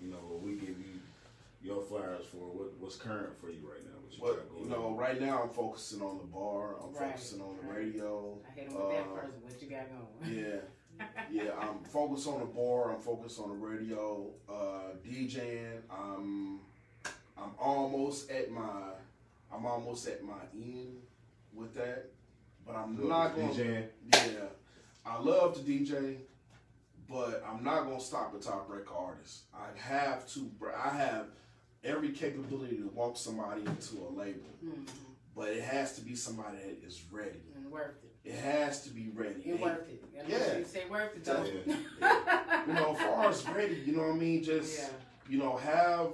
you 0.00 0.08
know 0.10 0.18
what 0.18 0.40
we 0.42 0.52
give 0.54 0.78
you 0.78 1.00
your 1.62 1.82
flyers 1.82 2.24
for? 2.30 2.38
What 2.38 2.72
what's 2.78 2.96
current 2.96 3.38
for 3.40 3.50
you 3.50 3.68
right 3.68 3.84
now? 3.84 3.98
What 4.00 4.12
you 4.12 4.18
But 4.22 4.36
got 4.36 4.50
going 4.50 4.64
you 4.64 4.70
know, 4.70 4.86
on? 4.88 4.96
right 4.96 5.20
now 5.20 5.42
I'm 5.42 5.50
focusing 5.50 6.00
on 6.02 6.18
the 6.18 6.24
bar. 6.24 6.76
I'm 6.82 6.92
Right, 6.94 7.10
focusing 7.12 7.40
on 7.42 7.56
the 7.60 7.66
right. 7.68 7.78
radio. 7.78 8.38
I 8.48 8.58
hit 8.58 8.68
him 8.68 8.74
with 8.78 8.88
that 8.90 9.06
Uh, 9.10 9.20
first. 9.20 9.32
What 9.42 9.62
you 9.62 9.68
got 9.68 9.86
going? 9.90 10.34
Yeah, 10.38 10.60
yeah. 11.30 11.50
I'm 11.60 11.78
focused 11.84 12.26
on 12.28 12.40
the 12.40 12.46
bar. 12.46 12.92
I'm 12.92 13.00
focused 13.00 13.38
on 13.40 13.48
the 13.50 13.54
radio. 13.54 14.26
Uh, 14.48 14.94
DJing. 15.06 15.80
I'm 15.90 16.60
I'm 17.36 17.50
almost 17.58 18.30
at 18.30 18.50
my 18.50 18.92
I'm 19.52 19.64
almost 19.66 20.06
at 20.08 20.22
my 20.24 20.34
end 20.54 20.96
with 21.54 21.74
that. 21.74 22.06
But 22.66 22.76
I'm 22.76 22.96
Good 22.96 23.08
not 23.08 23.36
with 23.36 23.56
going. 23.56 23.66
DJing. 23.68 23.84
Yeah, 24.12 24.46
I 25.06 25.18
love 25.20 25.54
to 25.54 25.60
DJ, 25.60 26.16
but 27.08 27.42
I'm 27.48 27.64
not 27.64 27.84
gonna 27.84 28.00
stop 28.00 28.34
at 28.34 28.42
top 28.42 28.68
record 28.68 28.94
artist. 28.96 29.42
I 29.54 29.66
have 29.78 30.26
to. 30.34 30.50
I 30.76 30.90
have 30.90 31.26
every 31.84 32.10
capability 32.10 32.76
to 32.78 32.88
walk 32.94 33.16
somebody 33.16 33.60
into 33.62 33.96
a 34.02 34.10
label, 34.12 34.42
Mhm. 34.64 34.86
but 35.36 35.48
it 35.48 35.62
has 35.62 35.94
to 35.94 36.00
be 36.02 36.14
somebody 36.16 36.56
that 36.58 36.84
is 36.86 37.02
ready. 37.10 37.40
And 37.56 37.70
worth 37.70 38.02
it. 38.02 38.07
It 38.28 38.34
has 38.40 38.82
to 38.82 38.90
be 38.90 39.08
ready. 39.14 39.40
You're 39.42 39.54
It- 39.56 39.60
worth 39.62 39.88
it. 39.88 40.02
You 40.12 40.20
gotta 40.20 40.30
Yeah. 40.30 40.58
You 40.58 40.64
say 40.64 40.84
worth 40.90 41.16
it 41.16 41.24
though. 41.24 41.44
Yeah. 41.44 42.64
you 42.66 42.72
know, 42.74 42.94
as 42.94 42.98
far 43.00 43.28
as 43.30 43.48
ready, 43.48 43.76
you 43.76 43.92
know 43.92 44.02
what 44.02 44.16
I 44.16 44.18
mean. 44.18 44.42
Just 44.42 44.78
Yeah. 44.78 44.90
you 45.30 45.38
know, 45.38 45.56
have 45.56 46.12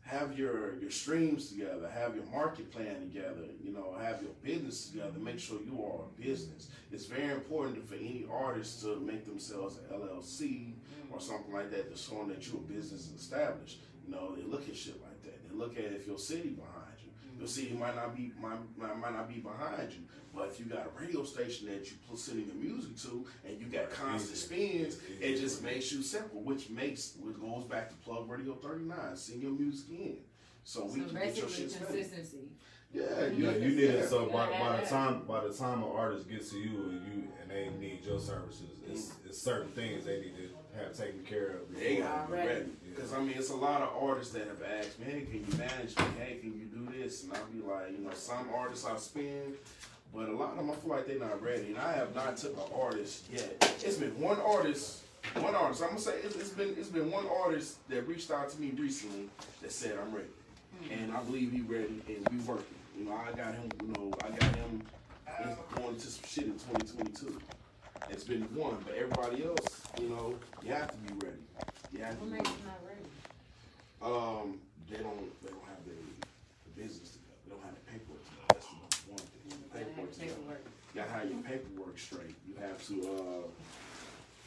have 0.00 0.36
your 0.38 0.76
your 0.78 0.90
streams 0.90 1.50
together, 1.50 1.86
have 1.88 2.16
your 2.16 2.24
market 2.26 2.72
plan 2.72 2.98
together, 3.00 3.44
you 3.62 3.72
know, 3.72 3.92
have 4.00 4.22
your 4.22 4.32
business 4.42 4.88
together. 4.88 5.18
Make 5.18 5.38
sure 5.38 5.60
you 5.60 5.84
are 5.84 6.06
a 6.06 6.20
business. 6.20 6.70
It's 6.90 7.04
very 7.04 7.30
important 7.34 7.86
for 7.86 7.94
any 7.96 8.26
artist 8.30 8.80
to 8.82 8.98
make 8.98 9.26
themselves 9.26 9.76
an 9.76 9.84
LLC 9.92 10.72
mm. 10.72 11.12
or 11.14 11.20
something 11.20 11.52
like 11.52 11.70
that, 11.72 11.90
to 11.92 11.96
showing 11.96 12.28
that 12.28 12.44
you're 12.48 12.56
a 12.56 12.72
business 12.72 13.10
established. 13.14 13.80
You 14.06 14.12
know, 14.14 14.34
they 14.34 14.42
look 14.42 14.66
at 14.68 14.74
shit 14.74 15.00
like 15.02 15.22
that. 15.24 15.46
They 15.48 15.54
look 15.54 15.76
at 15.76 15.92
if 15.92 16.06
your 16.06 16.18
city 16.18 16.50
behind. 16.50 16.79
Your 17.40 17.48
city 17.48 17.72
might 17.72 17.96
not 17.96 18.14
be 18.14 18.32
might, 18.40 18.58
might 18.78 18.96
might 18.98 19.14
not 19.14 19.26
be 19.28 19.36
behind 19.40 19.90
you, 19.92 20.00
but 20.34 20.48
if 20.48 20.60
you 20.60 20.66
got 20.66 20.86
a 20.86 21.00
radio 21.02 21.24
station 21.24 21.66
that 21.68 21.86
you 21.90 21.96
put 22.08 22.18
sending 22.18 22.46
your 22.46 22.54
music 22.56 22.96
to, 22.98 23.24
and 23.48 23.58
you 23.58 23.66
got 23.66 23.90
constant 23.90 24.36
spins, 24.36 24.98
it 25.20 25.40
just 25.40 25.62
makes 25.64 25.90
you 25.90 26.02
simple, 26.02 26.42
which 26.42 26.68
makes 26.68 27.14
which 27.18 27.40
goes 27.40 27.64
back 27.64 27.88
to 27.88 27.94
Plug 27.96 28.28
Radio 28.28 28.54
39. 28.56 29.16
Send 29.16 29.40
your 29.42 29.52
music 29.52 29.88
in, 29.90 30.16
so 30.64 30.84
we 30.84 31.00
So 31.00 31.06
can 31.06 31.14
get 31.14 31.14
your 31.14 31.46
basically 31.46 31.54
shit 31.54 31.70
spinning. 31.70 31.94
consistency. 31.94 32.38
Yeah, 32.92 33.26
You, 33.28 33.44
yeah, 33.46 33.56
you 33.56 33.68
need 33.70 33.90
it 33.90 34.08
so 34.08 34.26
by, 34.26 34.50
by 34.58 34.80
the 34.80 34.86
time 34.86 35.22
by 35.26 35.46
the 35.46 35.54
time 35.54 35.82
an 35.84 35.88
artist 35.94 36.28
gets 36.28 36.50
to 36.50 36.58
you 36.58 36.90
and 36.90 37.06
you 37.06 37.28
and 37.40 37.48
they 37.50 37.70
need 37.80 38.04
your 38.04 38.18
services, 38.20 38.68
it's, 38.86 39.12
it's 39.24 39.40
certain 39.40 39.70
things 39.72 40.04
they 40.04 40.20
need 40.20 40.34
to 40.36 40.48
have 40.76 40.96
taken 40.96 41.20
care 41.20 41.48
of. 41.48 41.74
They 41.74 41.96
gotta 41.96 42.30
Already. 42.30 42.48
ready. 42.48 42.70
Because 42.88 43.12
I 43.12 43.20
mean, 43.20 43.34
it's 43.36 43.50
a 43.50 43.56
lot 43.56 43.82
of 43.82 43.90
artists 44.00 44.32
that 44.34 44.46
have 44.46 44.62
asked 44.62 44.98
me, 44.98 45.06
"Hey, 45.06 45.20
can 45.22 45.44
you 45.46 45.58
manage 45.58 45.96
me? 45.98 46.04
Hey, 46.18 46.38
can 46.40 46.52
you 46.58 46.66
do 46.66 46.92
this?" 46.98 47.24
And 47.24 47.32
I'll 47.32 47.44
be 47.46 47.60
like, 47.60 47.92
you 47.92 48.04
know, 48.04 48.12
some 48.14 48.48
artists 48.54 48.86
I 48.86 48.96
spin, 48.96 49.54
but 50.14 50.28
a 50.28 50.32
lot 50.32 50.52
of 50.52 50.56
them 50.58 50.70
I 50.70 50.74
feel 50.74 50.90
like 50.90 51.06
they're 51.06 51.18
not 51.18 51.42
ready. 51.42 51.68
And 51.68 51.78
I 51.78 51.92
have 51.92 52.14
not 52.14 52.36
took 52.36 52.56
an 52.56 52.74
artist 52.80 53.26
yet. 53.32 53.56
It's 53.84 53.96
been 53.96 54.18
one 54.20 54.38
artist, 54.40 55.02
one 55.34 55.54
artist. 55.54 55.82
I'm 55.82 55.90
gonna 55.90 56.00
say 56.00 56.18
it's, 56.22 56.36
it's 56.36 56.50
been 56.50 56.74
it's 56.78 56.88
been 56.88 57.10
one 57.10 57.26
artist 57.42 57.86
that 57.88 58.06
reached 58.06 58.30
out 58.30 58.50
to 58.50 58.60
me 58.60 58.72
recently 58.76 59.28
that 59.62 59.72
said 59.72 59.98
I'm 59.98 60.14
ready, 60.14 60.28
hmm. 60.82 60.92
and 60.92 61.12
I 61.12 61.22
believe 61.22 61.52
he 61.52 61.60
ready 61.62 62.02
and 62.08 62.26
we 62.30 62.38
working. 62.44 62.76
You 62.98 63.04
know, 63.06 63.14
I 63.14 63.34
got 63.36 63.54
him. 63.54 63.70
You 63.82 63.88
know, 63.88 64.12
I 64.24 64.30
got 64.30 64.56
him 64.56 64.82
oh. 65.40 65.56
going 65.76 65.96
to 65.96 66.06
some 66.06 66.24
shit 66.26 66.44
in 66.44 66.52
2022. 66.52 67.40
It's 68.10 68.24
been 68.24 68.42
one, 68.54 68.76
but 68.84 68.94
everybody 68.94 69.44
else, 69.44 69.82
you 70.00 70.08
know, 70.08 70.34
you 70.62 70.72
have 70.72 70.90
to 70.90 70.96
be 70.98 71.14
ready. 71.26 71.38
You 71.92 72.02
have 72.04 72.14
to 72.14 72.20
What 72.20 72.26
be 72.30 72.36
makes 72.36 72.50
ready. 72.50 72.62
not 72.66 72.80
ready? 72.86 73.06
Um, 74.02 74.58
they 74.90 74.96
don't 74.98 75.42
they 75.42 75.50
don't 75.50 75.64
have 75.68 75.82
their 75.86 75.94
the 75.94 76.80
business 76.82 77.12
together. 77.16 77.38
They 77.46 77.50
don't 77.54 77.62
have 77.64 77.74
the 77.74 77.84
paperwork 77.92 78.24
together. 78.24 78.46
That's 78.48 78.66
the 78.66 78.74
number 78.74 79.14
one 79.14 79.24
thing. 79.30 79.58
Gotta 79.72 79.78
have 79.78 79.86
Paperwork 79.86 80.12
together. 80.12 80.32
paperwork. 80.34 80.64
You 80.66 81.00
gotta 81.00 81.12
have 81.12 81.30
your 81.30 81.42
paperwork 81.42 81.98
straight. 81.98 82.34
You 82.48 82.54
have 82.60 82.78
to 82.88 82.94
uh 83.06 83.46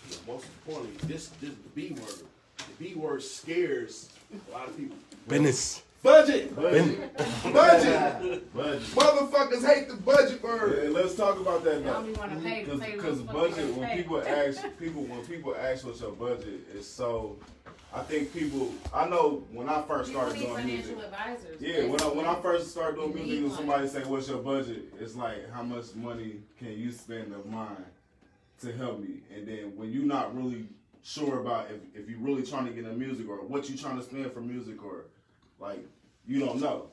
the 0.10 0.32
most 0.32 0.46
importantly, 0.46 0.98
this 1.08 1.28
this 1.40 1.52
the 1.52 1.70
B 1.74 1.94
word. 1.96 2.28
The 2.58 2.76
B 2.84 2.94
word 2.96 3.24
scares 3.24 4.10
a 4.34 4.52
lot 4.52 4.68
of 4.68 4.78
people. 4.78 4.98
Business. 5.28 5.82
Budget! 6.04 6.54
Budget. 6.54 7.18
Budget! 7.54 8.54
Budget. 8.54 8.82
Motherfuckers 8.82 9.66
hate 9.66 9.88
the 9.88 9.96
budget 9.96 10.44
word. 10.44 10.84
Yeah, 10.84 10.90
let's 10.90 11.16
talk 11.16 11.40
about 11.40 11.64
that 11.64 11.84
now. 11.84 11.94
don't 11.94 12.10
even 12.10 12.20
wanna 12.20 12.40
pay, 12.42 12.66
Because 12.66 12.80
pay 12.82 12.92
because 12.92 13.22
what 13.22 13.28
the 13.28 13.34
fuck 13.56 13.58
budget 13.66 13.76
when 13.78 13.98
people 13.98 14.22
ask 14.22 14.62
people 14.80 15.04
when 15.04 15.26
people 15.26 15.56
ask 15.56 15.86
what's 15.86 16.02
your 16.02 16.12
budget 16.12 16.60
it's 16.76 16.88
so 16.88 17.38
I 17.96 18.02
think 18.02 18.34
people 18.34 18.74
I 18.94 19.08
know 19.08 19.44
when 19.54 19.70
I 19.70 19.82
first 19.84 20.12
People 20.12 20.24
started 20.26 20.40
need 20.40 20.48
doing 20.48 20.66
music 20.66 20.96
financial 20.98 21.04
advisors. 21.06 21.62
yeah 21.62 21.86
when 21.86 22.02
I 22.02 22.06
when 22.08 22.26
I 22.26 22.36
first 22.42 22.72
started 22.72 22.96
doing 22.98 23.14
music 23.14 23.32
need 23.32 23.44
and 23.46 23.54
somebody 23.54 23.88
say 23.88 24.04
what's 24.04 24.28
your 24.28 24.40
budget 24.40 24.94
it's 25.00 25.16
like 25.16 25.50
how 25.54 25.64
much 25.64 25.96
money 25.96 26.42
can 26.60 26.78
you 26.78 26.92
spend 26.92 27.32
of 27.34 27.46
mine 27.46 27.86
to 28.62 28.74
help 28.74 29.00
me 29.00 29.22
and 29.34 29.48
then 29.48 29.72
when 29.78 29.90
you're 29.90 30.04
not 30.04 30.36
really 30.36 30.66
sure 31.02 31.40
about 31.40 31.68
if, 31.72 32.02
if 32.04 32.10
you're 32.10 32.20
really 32.20 32.44
trying 32.44 32.66
to 32.66 32.72
get 32.74 32.84
in 32.84 33.00
music 33.00 33.30
or 33.30 33.38
what 33.38 33.70
you're 33.70 33.78
trying 33.78 33.96
to 33.98 34.04
spend 34.04 34.30
for 34.34 34.42
music 34.42 34.84
or 34.84 35.06
like 35.64 35.80
you 36.26 36.40
don't 36.40 36.60
know 36.62 36.88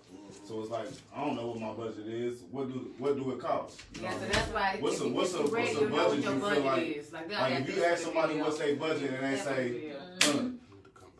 so 0.46 0.60
it's 0.60 0.70
like 0.70 0.86
I 1.14 1.24
don't 1.24 1.34
know 1.36 1.48
what 1.48 1.60
my 1.60 1.72
budget 1.72 2.06
is 2.06 2.42
what 2.50 2.68
do 2.72 2.92
what 2.98 3.16
do 3.16 3.32
it 3.32 3.40
cost 3.40 3.80
You 3.96 4.02
Yeah, 4.02 4.12
what 4.12 4.20
so 4.20 4.26
that's 4.28 4.48
why 4.52 4.76
What's 4.80 5.00
a- 5.00 5.08
what's 5.08 5.34
a- 5.34 5.42
what's 5.42 5.76
a 5.76 5.80
you 5.80 5.88
know 5.88 5.96
what 5.96 6.08
budget 6.08 6.24
you 6.24 6.30
feel 6.30 6.40
like- 6.40 7.12
Like, 7.12 7.30
like, 7.50 7.68
if 7.68 7.76
you 7.76 7.84
ask 7.84 8.02
somebody 8.04 8.40
what's 8.40 8.58
their 8.58 8.76
budget 8.76 9.10
and 9.12 9.22
they 9.26 9.38
say, 9.38 9.50
what 9.50 9.58
it 9.58 10.22
is. 10.22 10.28
Uh, 10.28 10.44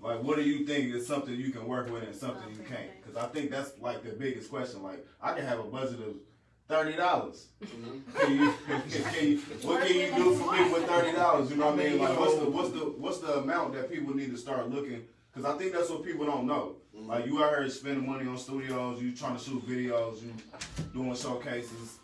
like, 0.02 0.22
what 0.22 0.36
do 0.36 0.42
you 0.42 0.64
think 0.64 0.94
is 0.94 1.06
something 1.06 1.34
you 1.34 1.50
can 1.50 1.66
work 1.66 1.90
with 1.92 2.04
and 2.04 2.14
something 2.14 2.48
you 2.50 2.64
can't? 2.64 2.90
Because 3.02 3.16
I 3.22 3.26
think 3.28 3.50
that's 3.50 3.72
like 3.80 4.02
the 4.02 4.12
biggest 4.12 4.48
question. 4.48 4.82
Like, 4.82 5.04
I 5.20 5.34
can 5.34 5.44
have 5.44 5.58
a 5.58 5.64
budget 5.64 6.00
of 6.00 6.14
thirty 6.68 6.96
dollars. 6.96 7.48
Can 8.16 8.36
you, 8.38 8.54
can 9.12 9.26
you, 9.28 9.38
what 9.62 9.86
can 9.86 9.96
you 9.96 10.14
do 10.14 10.34
for 10.36 10.52
me 10.52 10.72
with 10.72 10.86
thirty 10.86 11.12
dollars? 11.12 11.50
You 11.50 11.56
know 11.56 11.66
what 11.70 11.80
I 11.80 11.88
mean? 11.88 11.98
Like, 11.98 12.18
what's 12.18 12.36
the 12.36 12.48
what's 12.48 12.70
the 12.70 12.78
what's 13.02 13.18
the 13.18 13.38
amount 13.40 13.74
that 13.74 13.90
people 13.90 14.14
need 14.14 14.30
to 14.30 14.38
start 14.38 14.70
looking? 14.70 15.02
Because 15.32 15.44
I 15.52 15.58
think 15.58 15.72
that's 15.74 15.90
what 15.90 16.02
people 16.04 16.24
don't 16.26 16.46
know. 16.46 16.76
Like, 17.06 17.26
you 17.26 17.42
out 17.42 17.56
here 17.58 17.68
spending 17.68 18.06
money 18.06 18.26
on 18.28 18.38
studios, 18.38 19.02
you 19.02 19.12
trying 19.14 19.36
to 19.36 19.42
shoot 19.42 19.66
videos, 19.66 20.22
you 20.22 20.32
doing 20.92 21.14
showcases. 21.14 21.98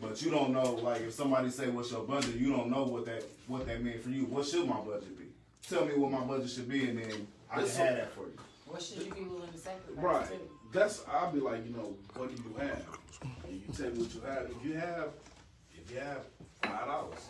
But 0.00 0.20
you 0.22 0.30
don't 0.30 0.52
know, 0.52 0.74
like, 0.74 1.00
if 1.02 1.12
somebody 1.14 1.50
say 1.50 1.68
what's 1.68 1.90
your 1.90 2.02
budget, 2.04 2.36
you 2.36 2.50
don't 2.52 2.70
know 2.70 2.84
what 2.84 3.06
that 3.06 3.24
what 3.46 3.66
that 3.66 3.82
mean 3.82 3.98
for 4.00 4.10
you. 4.10 4.24
What 4.26 4.46
should 4.46 4.66
my 4.66 4.80
budget 4.80 5.18
be? 5.18 5.26
Tell 5.68 5.84
me 5.86 5.94
what 5.94 6.10
my 6.10 6.20
budget 6.20 6.50
should 6.50 6.68
be, 6.68 6.88
and 6.88 6.98
then 6.98 7.26
I 7.50 7.54
can 7.56 7.64
It's 7.64 7.76
have 7.76 7.96
that 7.96 8.12
for 8.12 8.22
you. 8.22 8.36
What 8.66 8.82
should 8.82 9.02
you 9.02 9.14
be 9.14 9.22
willing 9.22 9.50
to 9.52 9.58
sacrifice 9.58 9.96
Right. 9.96 10.28
too? 10.28 10.50
That's 10.72 11.04
I'll 11.10 11.30
be 11.32 11.40
like, 11.40 11.64
you 11.64 11.72
know, 11.72 11.94
what 12.16 12.34
do 12.34 12.42
you 12.42 12.54
have? 12.58 12.82
And 13.46 13.54
you 13.54 13.62
tell 13.74 13.90
me 13.92 14.02
what 14.02 14.14
you 14.14 14.20
have. 14.22 14.50
If 14.50 14.64
you 14.66 14.74
have 14.74 15.08
if 15.74 15.90
you 15.90 16.00
have 16.00 16.24
five 16.62 16.86
dollars, 16.86 17.20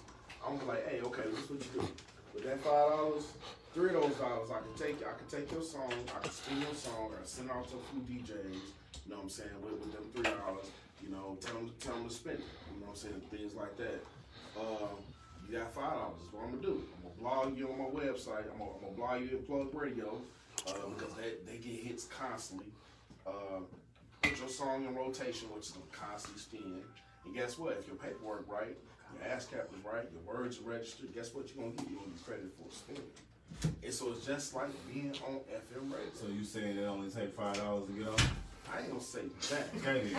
I'm 0.45 0.57
gonna 0.57 0.61
be 0.65 0.69
like, 0.71 0.89
hey, 0.89 1.01
okay, 1.03 1.23
this 1.31 1.45
is 1.45 1.51
what 1.51 1.61
you 1.61 1.81
do. 1.81 1.89
With 2.35 2.45
that 2.45 2.61
five 2.65 2.91
dollars, 2.91 3.25
three 3.75 3.89
of 3.91 4.01
those 4.01 4.15
dollars 4.15 4.51
I 4.51 4.61
can 4.63 4.75
take 4.79 5.03
I 5.03 5.13
can 5.19 5.27
take 5.29 5.51
your 5.51 5.63
song, 5.63 5.93
I 6.15 6.21
can 6.23 6.31
spin 6.31 6.61
your 6.61 6.75
song, 6.75 7.11
or 7.11 7.19
send 7.25 7.51
it 7.51 7.53
out 7.53 7.69
to 7.69 7.75
a 7.75 7.83
few 7.91 8.23
DJs, 8.23 8.55
you 8.55 9.11
know 9.11 9.17
what 9.17 9.23
I'm 9.25 9.29
saying, 9.29 9.51
with, 9.61 9.73
with 9.83 9.93
them 9.93 10.07
three 10.15 10.23
dollars, 10.23 10.71
you 11.03 11.11
know, 11.11 11.37
tell 11.41 11.55
them 11.55 11.71
tell 11.81 11.95
them 11.95 12.09
to 12.09 12.15
spend 12.15 12.39
it. 12.39 12.47
You 12.73 12.81
know 12.81 12.87
what 12.87 12.91
I'm 12.91 12.97
saying? 12.97 13.23
Things 13.31 13.55
like 13.55 13.77
that. 13.77 14.01
Um, 14.59 14.95
you 15.51 15.59
got 15.59 15.75
five 15.75 15.93
dollars, 15.93 16.23
that's 16.23 16.33
what 16.33 16.45
I'm 16.45 16.51
gonna 16.55 16.63
do. 16.63 16.85
I'm 16.87 17.03
gonna 17.03 17.19
blog 17.19 17.59
you 17.59 17.69
on 17.69 17.79
my 17.79 17.91
website, 17.91 18.47
I'm 18.47 18.59
gonna, 18.63 18.79
I'm 18.79 18.95
gonna 18.95 18.97
blog 18.97 19.21
you 19.21 19.39
at 19.39 19.47
Plug 19.47 19.75
Radio, 19.75 20.23
uh, 20.69 20.89
because 20.97 21.13
they, 21.19 21.35
they 21.45 21.59
get 21.59 21.83
hits 21.83 22.05
constantly. 22.07 22.71
Uh, 23.27 23.67
put 24.23 24.39
your 24.39 24.49
song 24.49 24.85
in 24.85 24.95
rotation, 24.95 25.49
which 25.51 25.67
is 25.67 25.71
gonna 25.75 25.91
constantly 25.91 26.41
spin. 26.41 26.81
And 27.25 27.35
guess 27.35 27.59
what? 27.59 27.77
If 27.81 27.89
your 27.89 27.97
paperwork 27.97 28.47
right, 28.47 28.77
your 29.13 29.23
ASCAP 29.29 29.67
is 29.75 29.85
right, 29.85 30.07
your 30.13 30.23
words 30.23 30.61
are 30.61 30.71
registered, 30.71 31.13
guess 31.13 31.35
what 31.35 31.51
you're 31.51 31.65
gonna 31.65 31.75
get? 31.75 31.91
You're 31.91 31.99
gonna 31.99 32.13
be 32.15 32.23
credited 32.23 32.53
for 32.55 32.69
a 32.71 32.73
spin. 32.73 33.03
And 33.83 33.93
so 33.93 34.11
it's 34.13 34.27
just 34.27 34.55
like 34.55 34.69
being 34.93 35.13
on 35.27 35.41
FM 35.51 35.91
radio. 35.93 36.07
So 36.15 36.27
you 36.29 36.45
saying 36.45 36.77
it 36.77 36.85
only 36.85 37.11
take 37.11 37.35
five 37.35 37.55
dollars 37.57 37.87
to 37.87 37.93
get 37.93 38.09
on? 38.09 38.17
I 38.73 38.81
ain't 38.81 38.89
gonna 38.89 39.01
say 39.01 39.21
that. 39.51 39.69
Okay. 39.79 40.11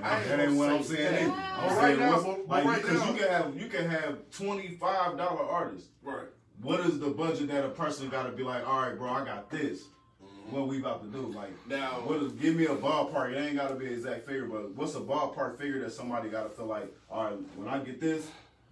I 0.00 0.18
ain't 0.20 0.28
that 0.28 0.40
ain't 0.40 0.54
what 0.54 0.70
I'm 0.70 0.82
saying. 0.82 1.28
that. 1.28 1.58
I'm 1.60 1.76
right 1.76 1.80
saying 1.82 1.98
now- 2.00 2.22
but- 2.22 2.48
but 2.48 2.64
like 2.64 2.82
because 2.82 3.06
you 3.08 3.14
can 3.14 3.28
have 3.28 3.56
you 3.60 3.66
can 3.68 3.88
have 3.90 4.18
twenty 4.30 4.68
five 4.76 5.16
dollar 5.16 5.42
artists. 5.44 5.88
Right. 6.02 6.26
What 6.62 6.80
is 6.80 6.98
the 6.98 7.08
budget 7.10 7.48
that 7.48 7.64
a 7.64 7.68
person 7.68 8.08
got 8.08 8.24
to 8.24 8.32
be 8.32 8.42
like? 8.42 8.66
All 8.66 8.80
right, 8.82 8.96
bro, 8.98 9.10
I 9.10 9.24
got 9.24 9.48
this. 9.50 9.82
Mm-hmm. 10.22 10.56
What 10.56 10.66
we 10.68 10.78
about 10.78 11.02
to 11.04 11.08
do? 11.08 11.26
Like 11.32 11.50
Now- 11.68 12.00
what 12.04 12.22
is? 12.22 12.32
Give 12.32 12.56
me 12.56 12.64
a 12.66 12.74
ballpark. 12.74 13.32
It 13.32 13.38
ain't 13.38 13.56
got 13.56 13.68
to 13.68 13.74
be 13.76 13.86
an 13.86 13.92
exact 13.92 14.26
figure, 14.26 14.46
but 14.46 14.74
what's 14.74 14.94
a 14.94 15.00
ballpark 15.00 15.58
figure 15.58 15.80
that 15.80 15.92
somebody 15.92 16.28
got 16.30 16.44
to 16.44 16.48
feel 16.50 16.66
like? 16.66 16.92
All 17.10 17.24
right, 17.24 17.36
when 17.56 17.68
I 17.68 17.78
get 17.78 18.00
this, 18.00 18.26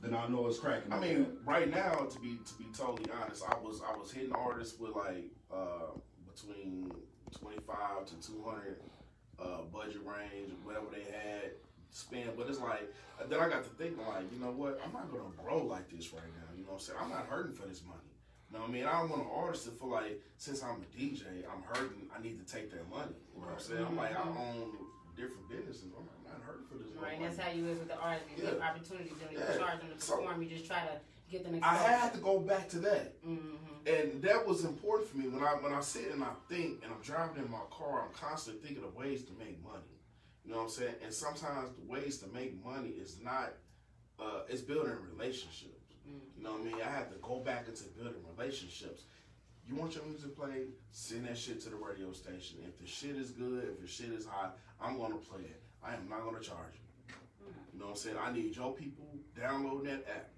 then 0.07 0.19
I 0.19 0.29
know 0.29 0.47
it's 0.47 0.59
cracking. 0.59 0.93
I 0.93 0.99
mean, 0.99 1.27
right 1.45 1.69
now, 1.71 2.07
to 2.11 2.21
be 2.21 2.39
to 2.45 2.55
be 2.55 2.67
totally 2.77 3.11
honest, 3.21 3.45
I 3.49 3.57
was 3.59 3.83
I 3.83 3.97
was 3.97 4.13
hitting 4.13 4.33
artists 4.33 4.79
with 4.79 4.95
like 4.95 5.31
uh, 5.53 5.99
between 6.33 6.93
twenty 7.39 7.59
five 7.67 8.07
to 8.07 8.15
two 8.27 8.43
hundred 8.45 8.81
uh, 9.39 9.63
budget 9.73 10.03
range, 10.05 10.53
whatever 10.65 10.87
they 10.93 11.03
had 11.03 11.53
spend. 11.91 12.31
But 12.37 12.49
it's 12.49 12.61
like 12.61 12.93
then 13.29 13.41
I 13.41 13.49
got 13.49 13.65
to 13.65 13.71
think 13.71 13.99
like, 13.99 14.31
you 14.33 14.41
know 14.41 14.53
what? 14.53 14.81
I'm 14.85 14.93
not 14.93 15.11
gonna 15.11 15.31
grow 15.43 15.65
like 15.65 15.91
this 15.91 16.13
right 16.13 16.23
now. 16.23 16.55
You 16.57 16.65
know 16.65 16.73
what 16.73 16.75
I'm 16.75 16.81
saying? 16.81 16.99
I'm 17.03 17.11
not 17.11 17.27
hurting 17.27 17.55
for 17.55 17.67
this 17.67 17.83
money. 17.85 18.01
You 18.51 18.59
know 18.59 18.63
what 18.63 18.71
I 18.71 18.73
mean? 18.73 18.85
I 18.85 19.01
don't 19.01 19.11
want 19.11 19.23
an 19.23 19.29
artist 19.35 19.65
to 19.65 19.71
feel 19.73 19.89
like 19.89 20.23
since 20.37 20.63
I'm 20.63 20.77
a 20.77 20.97
DJ, 20.97 21.43
I'm 21.51 21.63
hurting. 21.67 22.07
I 22.17 22.23
need 22.23 22.39
to 22.39 22.53
take 22.53 22.71
their 22.71 22.85
money. 22.89 23.17
You 23.35 23.41
know 23.41 23.49
what 23.49 23.55
I'm 23.55 23.61
saying? 23.61 23.85
I'm 23.85 23.97
like 23.97 24.17
I 24.17 24.23
own 24.23 24.71
different 25.17 25.49
businesses. 25.49 25.91
I'm 25.97 26.07
not 26.25 26.41
hurting 26.45 26.67
for 26.71 26.77
this. 26.79 26.93
Right, 27.01 27.19
that's 27.21 27.39
how 27.39 27.51
you 27.51 27.67
is 27.69 27.79
with 27.79 27.89
the 27.89 27.97
artists. 27.99 28.29
You 28.37 28.45
give 28.45 28.59
Yeah. 28.59 28.69
opportunities 28.69 29.12
and 29.23 29.33
you 29.33 29.39
Yeah. 29.39 29.57
charge 29.57 29.81
them 29.81 29.91
to 29.91 30.01
So- 30.01 30.17
perform. 30.19 30.43
You 30.43 30.49
just 30.49 30.67
try 30.67 30.85
to 30.87 31.01
get 31.31 31.45
them 31.45 31.55
I 31.62 31.75
exposure. 31.75 31.97
had 31.97 32.14
to 32.14 32.21
go 32.21 32.39
back 32.41 32.69
to 32.71 32.79
that. 32.81 33.23
Mm-hmm. 33.25 33.57
and 33.87 34.21
that 34.23 34.45
was 34.47 34.64
important 34.64 35.09
for 35.09 35.17
me 35.19 35.29
when 35.29 35.43
I 35.45 35.55
when 35.55 35.73
I 35.73 35.81
sit 35.81 36.11
and 36.11 36.23
I 36.23 36.35
think 36.49 36.83
and 36.83 36.93
I'm 36.93 37.01
driving 37.03 37.45
in 37.45 37.51
my 37.51 37.62
car, 37.71 38.03
I'm 38.05 38.12
constantly 38.12 38.61
thinking 38.62 38.85
of 38.85 38.95
ways 38.97 39.25
to 39.25 39.33
make 39.35 39.62
money. 39.62 39.95
You 40.45 40.51
know 40.53 40.59
what 40.59 40.64
I'm 40.64 40.71
saying? 40.71 40.95
And 41.03 41.12
sometimes 41.14 41.71
the 41.77 41.83
ways 41.85 42.19
to 42.19 42.27
make 42.29 42.62
money 42.64 42.91
is 42.91 43.21
not 43.21 43.55
uh, 44.19 44.43
it's 44.49 44.62
building 44.62 44.97
relationships. 45.12 45.73
You 46.37 46.43
know 46.43 46.53
what 46.53 46.61
I 46.62 46.64
mean? 46.64 46.75
I 46.81 46.89
had 46.89 47.11
to 47.12 47.19
go 47.19 47.41
back 47.41 47.69
into 47.69 47.85
building 47.91 48.25
relationships. 48.37 49.03
You 49.69 49.75
want 49.75 49.95
your 49.95 50.05
music 50.05 50.37
played? 50.37 50.69
Send 50.93 51.27
that 51.27 51.37
shit 51.37 51.61
to 51.62 51.71
the 51.71 51.77
radio 51.77 52.12
station. 52.12 52.59
If 52.67 52.79
the 52.79 52.87
shit 52.87 53.17
is 53.17 53.31
good, 53.31 53.64
if 53.64 53.81
the 53.81 53.89
shit 53.89 54.11
is 54.11 54.25
hot, 54.25 54.59
I'm 54.81 54.99
gonna 54.99 55.17
play 55.17 55.43
it. 55.43 55.61
I 55.83 55.95
am 55.95 56.09
not 56.09 56.25
gonna 56.25 56.41
charge 56.41 56.75
you. 56.75 57.14
Mm-hmm. 57.14 57.53
You 57.73 57.81
know 57.81 57.87
what 57.87 57.91
I'm 57.93 57.97
saying? 57.97 58.17
I 58.23 58.33
need 58.33 58.55
your 58.55 58.73
people 58.75 59.07
downloading 59.39 59.87
that 59.91 60.07
app. 60.09 60.31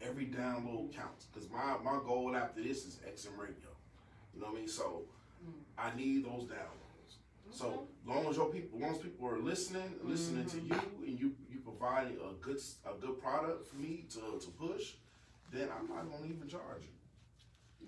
Every 0.00 0.26
download 0.26 0.94
counts. 0.94 1.26
Cause 1.34 1.48
my, 1.52 1.76
my 1.82 1.98
goal 2.06 2.36
after 2.36 2.62
this 2.62 2.84
is 2.84 3.00
XM 3.04 3.36
radio. 3.36 3.70
You 4.32 4.40
know 4.40 4.46
what 4.46 4.56
I 4.56 4.58
mean? 4.60 4.68
So 4.68 5.02
mm. 5.44 5.52
I 5.76 5.96
need 5.96 6.24
those 6.24 6.44
downloads. 6.44 6.88
So 7.50 7.88
long 8.06 8.26
as 8.26 8.36
your 8.36 8.50
people, 8.50 8.78
long 8.78 8.92
as 8.92 8.98
people 8.98 9.26
are 9.26 9.38
listening, 9.38 9.94
listening 10.04 10.44
to 10.46 10.56
mm-hmm. 10.58 11.02
you, 11.02 11.08
and 11.08 11.18
you 11.18 11.34
you 11.50 11.58
providing 11.58 12.18
a 12.18 12.34
good 12.40 12.60
a 12.86 12.94
good 13.00 13.20
product 13.20 13.66
for 13.66 13.76
me 13.76 14.04
to, 14.10 14.38
to 14.38 14.50
push, 14.52 14.92
then 15.52 15.68
I'm 15.76 15.88
not 15.88 16.08
gonna 16.10 16.26
even 16.26 16.46
charge 16.46 16.82
you. 16.82 16.97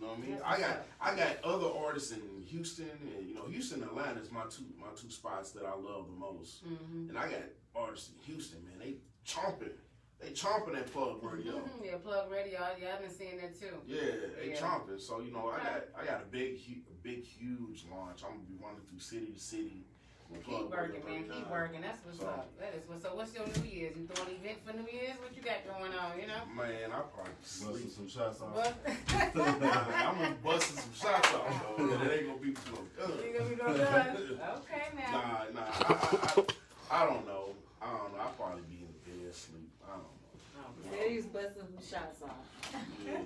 You 0.01 0.07
know 0.07 0.13
what 0.13 0.19
I 0.19 0.23
mean? 0.23 0.31
That's 0.39 0.45
I 0.45 0.61
got. 0.61 0.87
I 1.01 1.17
got 1.17 1.45
other 1.45 1.67
artists 1.77 2.13
in 2.13 2.21
Houston, 2.47 2.91
and 3.19 3.29
you 3.29 3.35
know 3.35 3.47
Houston, 3.47 3.83
and 3.83 3.91
Atlanta 3.91 4.21
is 4.21 4.31
my 4.31 4.45
two 4.51 4.65
my 4.81 4.89
two 4.97 5.11
spots 5.11 5.51
that 5.53 5.65
I 5.65 5.75
love 5.75 6.07
the 6.07 6.17
most. 6.19 6.67
Mm-hmm. 6.67 7.11
And 7.11 7.19
I 7.19 7.29
got 7.29 7.41
artists 7.77 8.11
in 8.11 8.33
Houston, 8.33 8.65
man. 8.65 8.79
They 8.79 8.95
chomping, 9.27 9.73
they 10.21 10.31
chomping 10.31 10.73
that 10.75 10.91
plug 10.93 11.23
radio. 11.23 11.61
Yeah, 11.85 11.97
plug 12.03 12.31
radio. 12.31 12.61
Yeah, 12.81 12.95
I've 12.95 13.01
been 13.03 13.11
seeing 13.11 13.37
that 13.39 13.59
too. 13.61 13.77
Yeah, 13.87 14.01
they 14.41 14.51
Yeah. 14.51 14.57
chomping. 14.57 15.01
So 15.01 15.21
you 15.21 15.33
know, 15.33 15.49
I 15.51 15.59
got 15.63 15.85
I 16.01 16.05
got 16.07 16.23
a 16.23 16.27
big, 16.27 16.59
a 16.91 16.95
big, 17.03 17.25
huge 17.25 17.85
launch. 17.91 18.23
I'm 18.25 18.33
gonna 18.33 18.49
be 18.49 18.57
running 18.63 18.81
through 18.89 19.01
city 19.01 19.33
to 19.33 19.39
city. 19.39 19.85
With 20.31 20.45
Keep 20.47 20.71
working, 20.71 21.03
man. 21.05 21.25
Keep 21.29 21.51
working. 21.51 21.81
That's 21.81 22.05
what's 22.05 22.19
So- 22.19 22.27
up. 22.27 22.49
That 22.59 22.75
is 22.75 22.83
what's 22.89 23.03
so. 23.03 23.15
What's 23.15 23.35
your 23.35 23.47
New 23.47 23.69
Year's? 23.69 23.97
You 23.97 24.07
throwing 24.07 24.31
an 24.31 24.37
event 24.43 24.59
for 24.67 24.73
New 24.77 24.89
Year's? 24.91 25.19
What 25.21 25.35
you 25.37 25.43
got 25.43 25.67
going 25.67 25.93
on? 25.95 26.19
You 26.21 26.27
know. 26.27 26.43
Man, 26.55 26.93
I 26.93 27.01
probably 27.11 27.33
Busting 27.41 27.91
some 27.91 28.09
shots 28.09 28.41
off. 28.41 28.55
But 28.55 28.77
I'm 29.35 30.19
gonna 30.19 30.37
busting 30.45 30.77
some 30.79 30.95
shots 30.95 31.35
off, 31.35 31.77
though. 31.77 31.85
and 31.85 32.03
it 32.03 32.13
ain't 32.13 32.27
gonna 32.29 32.39
be 32.41 32.53
no 32.53 32.81
good. 32.97 33.25
you 33.25 33.39
gonna 33.39 33.51
be 33.51 33.57
no 33.57 33.77
done. 33.77 34.17
Okay, 34.63 34.87
now. 34.97 35.13
Nah, 35.13 35.61
nah. 35.61 35.67
I, 35.67 35.85
I, 35.91 36.43
I, 36.91 37.03
I 37.03 37.07
don't 37.07 37.27
know. 37.27 37.51
I 37.83 37.87
don't 37.91 38.13
know. 38.13 38.21
I'll 38.21 38.35
probably 38.39 38.63
be 38.69 38.85
in 38.87 38.93
bed 39.07 39.31
asleep. 39.31 39.71
I 39.87 39.93
don't 39.93 40.03
know. 40.03 40.97
Said 40.99 41.11
he 41.11 41.17
was 41.17 41.27
busting 41.27 41.63
some 41.63 41.85
shots 42.01 42.23
off. 42.23 42.75
Yeah. 43.07 43.19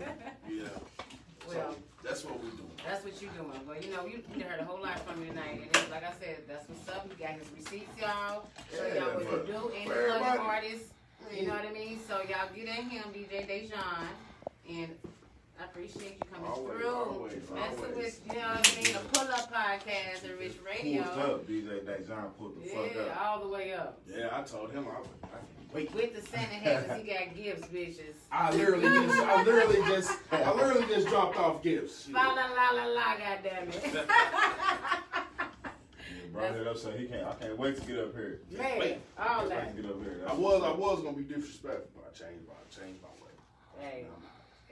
yeah. 0.51 0.69
Well. 1.49 1.73
so 1.73 1.77
that's 2.05 2.25
what 2.25 2.43
we 2.43 2.51
doing. 2.51 2.71
That's 2.87 3.03
what 3.05 3.21
you 3.21 3.29
doing. 3.37 3.61
But 3.67 3.83
you 3.85 3.91
know, 3.91 4.05
you, 4.07 4.23
you 4.37 4.45
heard 4.45 4.61
a 4.61 4.65
whole 4.65 4.81
lot 4.81 5.01
from 5.07 5.21
me 5.21 5.29
tonight. 5.29 5.53
And 5.63 5.65
it's, 5.65 5.91
like 5.91 6.05
I 6.05 6.13
said, 6.21 6.45
that's 6.47 6.69
what's 6.69 6.89
up. 6.89 7.09
You 7.11 7.17
got 7.25 7.35
his 7.35 7.49
receipts, 7.57 7.99
y'all. 7.99 8.47
Show 8.71 8.87
Yeah, 8.87 8.95
y'all 8.95 9.15
what 9.15 9.47
to 9.47 9.53
do. 9.53 9.73
Any 9.75 9.91
other 10.11 10.41
artists. 10.41 10.91
You 11.33 11.47
know 11.47 11.55
what 11.55 11.65
I 11.67 11.73
mean? 11.73 11.99
So 12.07 12.21
y'all 12.29 12.49
get 12.55 12.69
in 12.69 12.91
him, 12.91 13.05
DJ 13.15 13.49
Dajon. 13.49 14.07
And 14.69 14.91
I 15.61 15.65
appreciate 15.67 16.19
you 16.19 16.27
coming 16.33 16.51
Always, 16.51 16.79
through. 16.81 16.89
always, 16.89 17.33
Messing 17.55 17.85
always. 17.85 17.97
with, 17.97 18.21
you 18.27 18.33
know 18.35 18.49
what 18.49 18.77
I 18.79 18.83
mean? 18.83 18.97
A 18.97 18.99
pull 18.99 19.29
up 19.29 19.53
podcast 19.53 20.29
and 20.29 20.39
Rich 20.39 20.57
Radio. 20.67 21.03
Pulled 21.05 21.19
up, 21.31 21.47
DJ 21.47 21.81
Dajon 21.85 22.37
pulled 22.39 22.61
the 22.63 22.69
fuck 22.69 22.91
Yeah, 22.95 23.03
up. 23.03 23.21
all 23.25 23.41
the 23.45 23.49
way 23.49 23.73
up. 23.73 23.99
Yeah, 24.13 24.29
I 24.33 24.43
told 24.43 24.73
him 24.73 24.87
I, 24.89 24.99
would- 24.99 25.09
I 25.23 25.27
can't 25.29 25.73
wait. 25.73 25.95
With 25.95 26.15
the 26.17 26.23
Santa 26.29 26.55
hat, 26.65 26.89
'cause 26.89 27.01
he 27.01 27.07
got 27.07 27.35
gifts, 27.37 27.69
bitches. 27.69 28.15
I 28.33 28.51
literally 28.51 28.83
just, 29.07 29.19
I 29.21 29.43
literally 29.45 29.83
just, 29.95 30.13
I 30.33 30.53
literally 30.55 30.87
just 30.89 31.09
dropped 31.09 31.39
off 31.39 31.63
gifts. 31.63 32.09
La 32.13 32.33
la 32.33 32.47
la 32.47 32.71
la 32.71 32.85
la, 32.87 33.17
goddammit. 33.17 34.07
Yeah, 36.35 36.41
brought 36.41 36.57
it 36.57 36.67
up, 36.67 36.77
so 36.77 36.91
he 36.91 37.07
can't. 37.07 37.27
I 37.27 37.35
can't 37.35 37.57
wait 37.59 37.77
to 37.81 37.83
get 37.87 37.99
up 37.99 38.15
here. 38.17 38.41
Man, 38.51 38.79
Wait. 38.79 38.99
all 39.17 39.27
Can't 39.39 39.49
that. 39.51 39.67
wait 39.69 39.77
to 39.77 39.83
get 39.83 39.91
up 39.93 40.03
here. 40.03 40.21
I 40.29 40.35
was, 40.35 40.63
I 40.65 40.73
was 40.73 41.01
gonna 41.03 41.17
be 41.17 41.23
disrespectful, 41.23 41.91
but 41.95 42.13
I 42.13 42.19
changed 42.19 42.45
my, 42.49 42.55
I 42.55 42.85
changed 42.87 43.01
my 43.03 43.09
way. 43.25 43.33
Hey, 43.81 44.05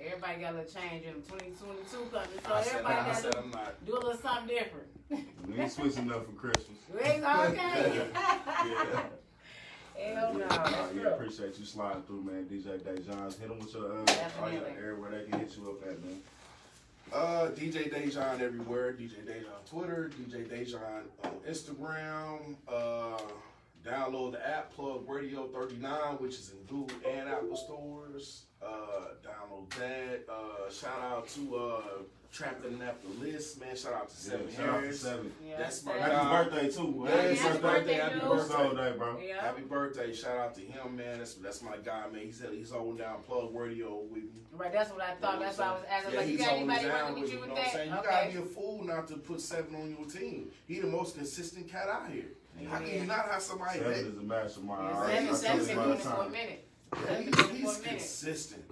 everybody 0.06 0.40
got 0.40 0.54
a 0.54 0.56
little 0.58 0.72
change 0.72 1.04
in 1.04 1.14
2022 1.14 1.96
coming, 2.12 2.28
so 2.46 2.54
I 2.54 2.62
said, 2.62 2.72
everybody 2.74 2.94
I 2.94 3.04
got 3.06 3.16
said 3.16 3.32
to 3.32 3.38
I'm 3.38 3.50
not. 3.50 3.86
do 3.86 3.92
a 3.92 3.94
little 3.94 4.14
something 4.16 4.48
different. 4.48 4.86
We 5.48 5.60
ain't 5.60 5.72
switching 5.72 6.10
up 6.10 6.24
for 6.26 6.32
Christmas. 6.32 6.78
It's 6.94 7.24
okay. 7.24 8.08
Yeah. 8.16 9.02
Hell 10.14 10.32
no, 10.34 10.38
that's 10.48 10.94
yeah, 10.94 11.08
appreciate 11.08 11.58
you 11.58 11.64
sliding 11.66 12.02
through, 12.04 12.22
man. 12.22 12.46
DJ 12.50 12.78
Dajon, 12.80 13.38
hit 13.38 13.50
him 13.50 13.58
with 13.58 13.74
your 13.74 13.84
uh, 13.84 13.88
all 13.90 13.96
your, 13.98 14.04
Definitely. 14.06 14.70
everywhere 14.78 15.10
they 15.10 15.30
can 15.30 15.38
hit 15.40 15.56
you 15.56 15.68
up 15.70 15.86
at, 15.86 16.02
man. 16.02 16.20
Uh, 17.12 17.50
DJ 17.54 17.92
Dajon 17.92 18.40
everywhere. 18.40 18.94
DJ 18.94 19.22
Dajon 19.26 19.68
Twitter. 19.68 20.10
DJ 20.18 20.48
Dajon 20.48 21.02
on 21.24 21.30
Instagram. 21.48 22.56
Uh, 22.66 23.20
download 23.84 24.32
the 24.32 24.46
app 24.48 24.72
Plug 24.72 25.08
Radio 25.08 25.46
39, 25.48 25.90
which 26.18 26.34
is 26.34 26.52
in 26.52 26.58
Google 26.66 26.96
and 27.08 27.28
Apple 27.28 27.56
stores. 27.56 28.44
Uh, 28.62 29.14
download 29.24 29.68
that. 29.78 30.24
Uh, 30.32 30.70
shout 30.70 31.00
out 31.02 31.28
to 31.30 31.56
uh, 31.56 31.80
Trapped 32.32 32.64
in 32.64 32.78
the 32.78 32.94
List, 33.20 33.60
man. 33.60 33.76
Shout 33.76 33.92
out 33.92 34.08
to 34.08 34.14
Yeah, 34.14 34.30
Seven 34.38 34.54
shout 34.54 34.68
out 34.68 34.82
to 34.84 34.92
Seven. 34.94 35.32
Yeah, 35.46 35.58
That's 35.58 35.84
my 35.84 35.92
that's- 35.94 36.12
Happy 36.12 36.24
God. 36.30 36.50
birthday 36.50 36.70
too. 36.70 37.04
Yeah, 37.04 37.10
happy 37.16 37.34
happy 37.36 37.58
birthday, 37.58 37.94
happy 37.94 38.14
dude. 38.14 38.22
Birthday 38.22 38.54
birthday. 38.56 38.90
day, 38.92 38.96
bro. 38.98 39.18
Yeah. 39.20 39.40
Happy 39.42 39.62
birthday! 39.62 40.12
Shout 40.14 40.38
out 40.38 40.54
to 40.54 40.60
him, 40.62 40.96
man. 40.96 41.18
That's 41.18 41.34
that's 41.34 41.62
my 41.62 41.76
guy, 41.78 42.04
man. 42.10 42.22
He's 42.22 42.42
he's 42.52 42.70
holding 42.70 42.96
down 42.98 43.22
Plug 43.24 43.54
Radio 43.54 43.98
with 44.10 44.22
me. 44.22 44.40
Right, 44.52 44.72
that's 44.72 44.90
what 44.92 45.02
I 45.02 45.14
thought. 45.16 45.40
That's 45.40 45.58
why 45.58 45.64
I 45.66 45.72
was 45.72 45.82
asking. 45.90 46.12
Yeah, 46.14 46.20
like, 46.20 46.28
you 46.28 46.38
got 46.38 46.46
holding 46.48 46.70
anybody 46.70 46.86
it 46.86 46.88
down 46.92 47.00
working 47.00 47.14
with 47.14 47.22
with 47.22 47.30
you 47.32 47.36
me, 47.36 47.40
with 47.40 47.48
know 47.48 47.54
what 47.54 47.58
I'm 47.58 47.64
that? 47.64 47.72
saying? 47.74 47.90
You 47.90 47.96
gotta 48.02 48.30
be 48.30 48.38
a 48.38 48.54
fool 48.54 48.84
not 48.84 49.08
to 49.08 49.16
put 49.16 49.40
seven 49.40 49.74
on 49.74 49.90
your 49.90 50.08
team. 50.08 50.50
He 50.68 50.78
the 50.80 50.86
most 50.86 51.16
consistent 51.16 51.68
cat 51.68 51.88
out 51.88 52.10
here. 52.10 52.28
How 52.68 52.78
can 52.78 52.88
you 52.94 53.04
not 53.06 53.28
have 53.30 53.42
somebody 53.42 53.78
Seven 53.78 53.92
that 53.92 53.98
is 54.00 54.18
a 54.18 54.22
mastermind. 54.22 54.88
Yeah, 54.88 54.98
I- 54.98 55.04
I 55.04 55.08
seven, 55.08 55.26
tell 55.26 55.36
seven 55.36 55.60
you 55.60 55.66
been 55.66 55.76
doing 55.76 55.88
the 55.88 55.94
it 55.94 56.00
for 56.02 56.08
a 56.08 56.16
time. 56.16 56.32
minute. 56.32 56.68
Yeah, 56.94 57.00
Seven 57.04 57.16
he- 57.24 57.30
been 57.30 57.32
doing 57.32 57.50
it 57.50 57.56
he's 57.56 57.72
for 57.72 57.78
a 57.80 57.82
minute. 57.82 57.98
consistent, 57.98 58.70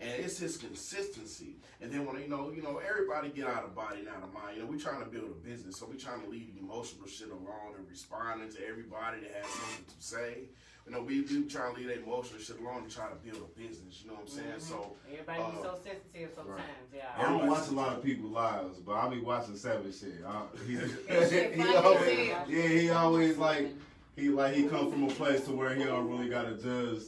and 0.00 0.10
it's 0.24 0.38
his 0.38 0.56
consistency. 0.56 1.56
And 1.80 1.92
then 1.92 2.04
when 2.06 2.20
you 2.20 2.28
know, 2.28 2.50
you 2.50 2.62
know, 2.62 2.78
everybody 2.78 3.28
get 3.30 3.46
out 3.46 3.64
of 3.64 3.74
body, 3.74 4.00
and 4.00 4.08
out 4.08 4.22
of 4.22 4.32
mind. 4.32 4.56
You 4.56 4.62
know, 4.64 4.68
we 4.68 4.78
trying 4.78 5.00
to 5.04 5.06
build 5.08 5.30
a 5.30 5.34
business, 5.48 5.76
so 5.76 5.86
we're 5.86 5.94
trying 5.98 6.22
to 6.22 6.28
leave 6.28 6.52
the 6.54 6.60
emotional 6.60 7.06
shit 7.06 7.30
alone 7.30 7.74
and 7.76 7.88
responding 7.88 8.50
to 8.52 8.66
everybody 8.66 9.20
that 9.20 9.30
has 9.42 9.46
something 9.46 9.84
to 9.84 10.02
say. 10.04 10.48
You 10.88 10.94
know, 10.94 11.02
we 11.02 11.20
we 11.20 11.44
trying 11.44 11.74
to 11.74 11.80
leave 11.80 11.88
that 11.88 12.02
emotional 12.02 12.40
shit 12.40 12.58
alone 12.60 12.82
and 12.84 12.90
try 12.90 13.08
to 13.08 13.14
build 13.16 13.42
a 13.44 13.58
business. 13.60 14.00
You 14.02 14.08
know 14.08 14.14
what 14.14 14.22
I'm 14.22 14.28
saying? 14.28 14.52
So 14.58 14.92
Everybody 15.10 15.38
be 15.52 15.58
Uh, 15.58 15.62
so 15.62 15.78
sensitive 15.84 16.30
sometimes. 16.34 16.62
Yeah. 16.94 17.02
I 17.16 17.22
don't 17.24 17.46
watch 17.46 17.68
a 17.68 17.72
lot 17.72 17.96
of 17.98 18.02
people 18.02 18.30
lives, 18.30 18.78
but 18.78 18.92
I 18.94 19.08
be 19.08 19.20
watching 19.20 19.54
Seven 19.56 19.92
shit. 19.92 20.22
I, 20.26 20.42
he, 20.66 20.76
That 20.76 21.52
he 21.54 21.74
always, 21.74 22.28
yeah, 22.48 22.68
he 22.68 22.90
always 22.90 23.36
like 23.36 23.68
he 24.16 24.30
like 24.30 24.54
he 24.54 24.66
come 24.66 24.90
from 24.90 25.04
a 25.04 25.08
place 25.08 25.44
to 25.44 25.52
where 25.52 25.74
he 25.74 25.84
don't 25.84 26.08
really 26.08 26.30
gotta 26.30 26.56
judge 26.56 27.02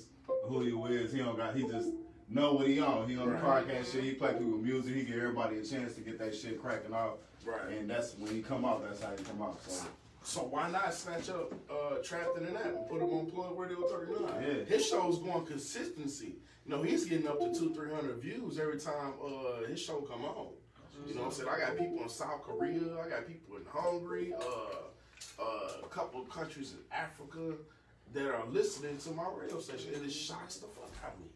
who 0.44 0.60
he 0.60 0.94
is. 0.94 1.12
He 1.12 1.18
don't 1.20 1.36
got 1.38 1.56
he 1.56 1.62
just 1.62 1.88
know 2.28 2.52
what 2.52 2.66
he 2.68 2.80
on. 2.80 3.08
He 3.08 3.16
on 3.16 3.28
the 3.28 3.34
Right. 3.34 3.66
podcast 3.66 3.92
shit. 3.92 4.04
He 4.04 4.12
play 4.12 4.32
people 4.34 4.58
music. 4.58 4.94
He 4.94 5.04
give 5.04 5.16
everybody 5.16 5.58
a 5.58 5.64
chance 5.64 5.94
to 5.94 6.02
get 6.02 6.18
that 6.18 6.34
shit 6.34 6.60
cracking 6.60 6.92
off. 6.92 7.14
right. 7.46 7.78
And 7.78 7.88
that's 7.88 8.14
when 8.18 8.30
he 8.34 8.42
come 8.42 8.64
out. 8.66 8.84
That's 8.84 9.02
how 9.02 9.10
he 9.16 9.24
come 9.24 9.40
out. 9.40 9.58
So 9.66 9.86
So 10.22 10.40
why 10.42 10.70
not 10.70 10.92
snatch 10.94 11.30
up 11.30 11.52
uh, 11.70 11.96
Trapped 12.04 12.36
in 12.36 12.44
the 12.44 12.58
App 12.58 12.66
and 12.66 12.88
put 12.88 13.00
him 13.00 13.08
on 13.10 13.26
Plug 13.30 13.58
Radio 13.58 13.88
39? 13.88 14.42
Yeah. 14.42 14.64
His 14.64 14.86
show's 14.86 15.18
going 15.18 15.46
consistency. 15.46 16.36
You 16.66 16.76
know, 16.76 16.82
he's 16.82 17.06
getting 17.06 17.26
up 17.26 17.40
to 17.40 17.52
two, 17.58 17.74
three 17.74 17.90
hundred 17.90 18.18
views 18.20 18.58
every 18.58 18.78
time 18.78 19.14
uh, 19.24 19.66
his 19.66 19.80
show 19.80 20.00
come 20.02 20.24
on. 20.24 20.48
You 21.06 21.14
know 21.14 21.22
what 21.22 21.26
I'm 21.28 21.32
saying? 21.32 21.48
I 21.48 21.58
got 21.58 21.78
people 21.78 22.02
in 22.02 22.08
South 22.10 22.42
Korea, 22.42 23.00
I 23.02 23.08
got 23.08 23.26
people 23.26 23.56
in 23.56 23.62
Hungary, 23.66 24.34
uh, 24.38 25.42
uh, 25.42 25.70
a 25.82 25.88
couple 25.88 26.20
of 26.20 26.28
countries 26.28 26.72
in 26.72 26.78
Africa 26.92 27.54
that 28.12 28.26
are 28.28 28.46
listening 28.50 28.98
to 28.98 29.10
my 29.12 29.24
radio 29.34 29.58
station, 29.60 29.94
and 29.94 30.04
it 30.04 30.12
shocks 30.12 30.56
the 30.56 30.66
fuck 30.66 30.90
out 31.02 31.14
of 31.14 31.20
me. 31.20 31.26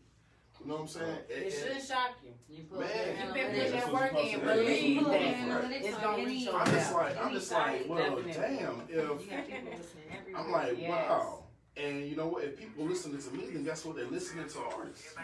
You 0.65 0.71
know 0.71 0.77
what 0.77 0.83
I'm 0.83 0.89
saying? 0.89 1.19
It 1.29 1.43
And- 1.45 1.53
should 1.53 1.87
shock 1.89 2.17
you. 2.25 2.31
You 2.49 2.65
put 2.65 2.81
Man. 2.81 2.89
You've 3.27 3.35
been 3.35 3.55
Yeah, 3.55 3.61
putting 3.61 3.73
that 3.73 3.93
work 3.93 4.03
in. 4.03 4.09
supposed 4.09 4.33
to 4.33 4.41
happen. 4.41 4.65
Believe 4.65 5.03
Put 5.03 5.11
that. 5.13 5.21
your 5.21 5.31
analytics 5.35 5.83
It's 5.85 5.99
gonna 5.99 6.17
any- 6.17 6.27
reach 6.27 6.45
your 6.45 6.55
I'm 6.55 6.67
just 6.71 6.93
like, 6.95 7.17
I'm 7.25 7.33
just 7.33 7.53
like, 7.53 7.89
well, 7.89 7.99
definitely. 7.99 8.33
damn, 8.33 8.81
if 8.89 8.97
got 9.31 9.47
people 9.47 9.73
listening 9.77 10.05
everywhere. 10.11 10.43
I'm 10.43 10.51
like, 10.53 10.79
Yes. 10.81 10.91
wow. 10.91 11.45
And 11.77 12.09
you 12.09 12.17
know 12.17 12.29
what? 12.29 12.45
If 12.45 12.57
people 12.59 12.85
listening 12.87 13.19
to 13.21 13.31
me, 13.33 13.47
then 13.51 13.65
guess 13.65 13.85
what? 13.85 13.97
They're 13.97 14.07
listening 14.07 14.49
to 14.49 14.59
artists. 14.61 15.15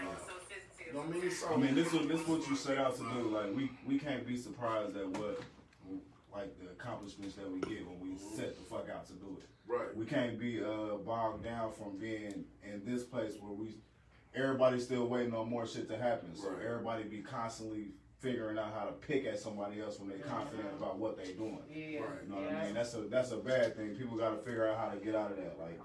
You 0.87 0.93
know 0.93 0.99
what 1.01 1.09
I 1.17 1.21
mean? 1.21 1.31
So 1.31 1.55
I 1.55 1.57
mean, 1.57 1.75
this 1.75 1.95
is 1.95 2.07
this 2.09 2.27
what 2.27 2.47
you 2.49 2.57
set 2.57 2.77
out 2.79 2.97
to 2.97 3.03
do. 3.03 3.31
Like 3.31 3.55
we 3.55 3.71
we 3.87 3.99
can't 3.99 4.27
be 4.27 4.37
surprised 4.37 4.97
at 4.97 5.07
what 5.09 5.41
like 6.35 6.59
the 6.59 6.71
accomplishments 6.71 7.37
that 7.37 7.51
we 7.51 7.61
get 7.61 7.87
when 7.87 8.01
we 8.01 8.19
set 8.19 8.57
the 8.57 8.63
fuck 8.69 8.89
out 8.91 9.07
to 9.07 9.13
do 9.15 9.39
it. 9.41 9.49
right. 9.73 9.97
We 9.97 10.05
can't 10.05 10.39
be 10.39 10.63
uh, 10.63 10.97
bogged 11.05 11.45
down 11.45 11.73
from 11.73 11.97
being 11.99 12.45
in 12.65 12.85
this 12.85 13.05
place 13.05 13.35
where 13.41 13.53
we 13.53 13.77
everybody's 14.35 14.85
still 14.85 15.07
waiting 15.07 15.35
on 15.35 15.49
more 15.49 15.67
shit 15.67 15.89
to 15.89 15.97
happen. 15.97 16.35
So 16.35 16.51
Right. 16.51 16.63
everybody 16.65 17.05
be 17.05 17.19
constantly 17.23 17.89
figuring 18.19 18.59
out 18.59 18.73
how 18.75 18.85
to 18.85 18.93
pick 18.93 19.25
at 19.25 19.39
somebody 19.39 19.81
else 19.81 19.99
when 19.99 20.09
they're 20.09 20.19
confident 20.19 20.69
about 20.77 20.99
what 20.99 21.17
they're 21.17 21.35
doing. 21.35 21.59
Yeah. 21.71 22.01
Right. 22.01 22.09
You 22.25 22.29
know 22.35 22.41
what. 22.43 22.53
I 22.55 22.65
mean? 22.67 22.75
That's 22.75 22.95
a 22.95 23.01
that's 23.03 23.33
a 23.33 23.39
bad 23.39 23.77
thing. 23.77 23.95
People 23.97 24.17
got 24.17 24.31
to 24.31 24.37
figure 24.39 24.69
out 24.69 24.79
how 24.79 24.89
to 24.91 24.99
get 25.05 25.15
out 25.15 25.31
of 25.31 25.37
that. 25.39 25.59
Like, 25.59 25.81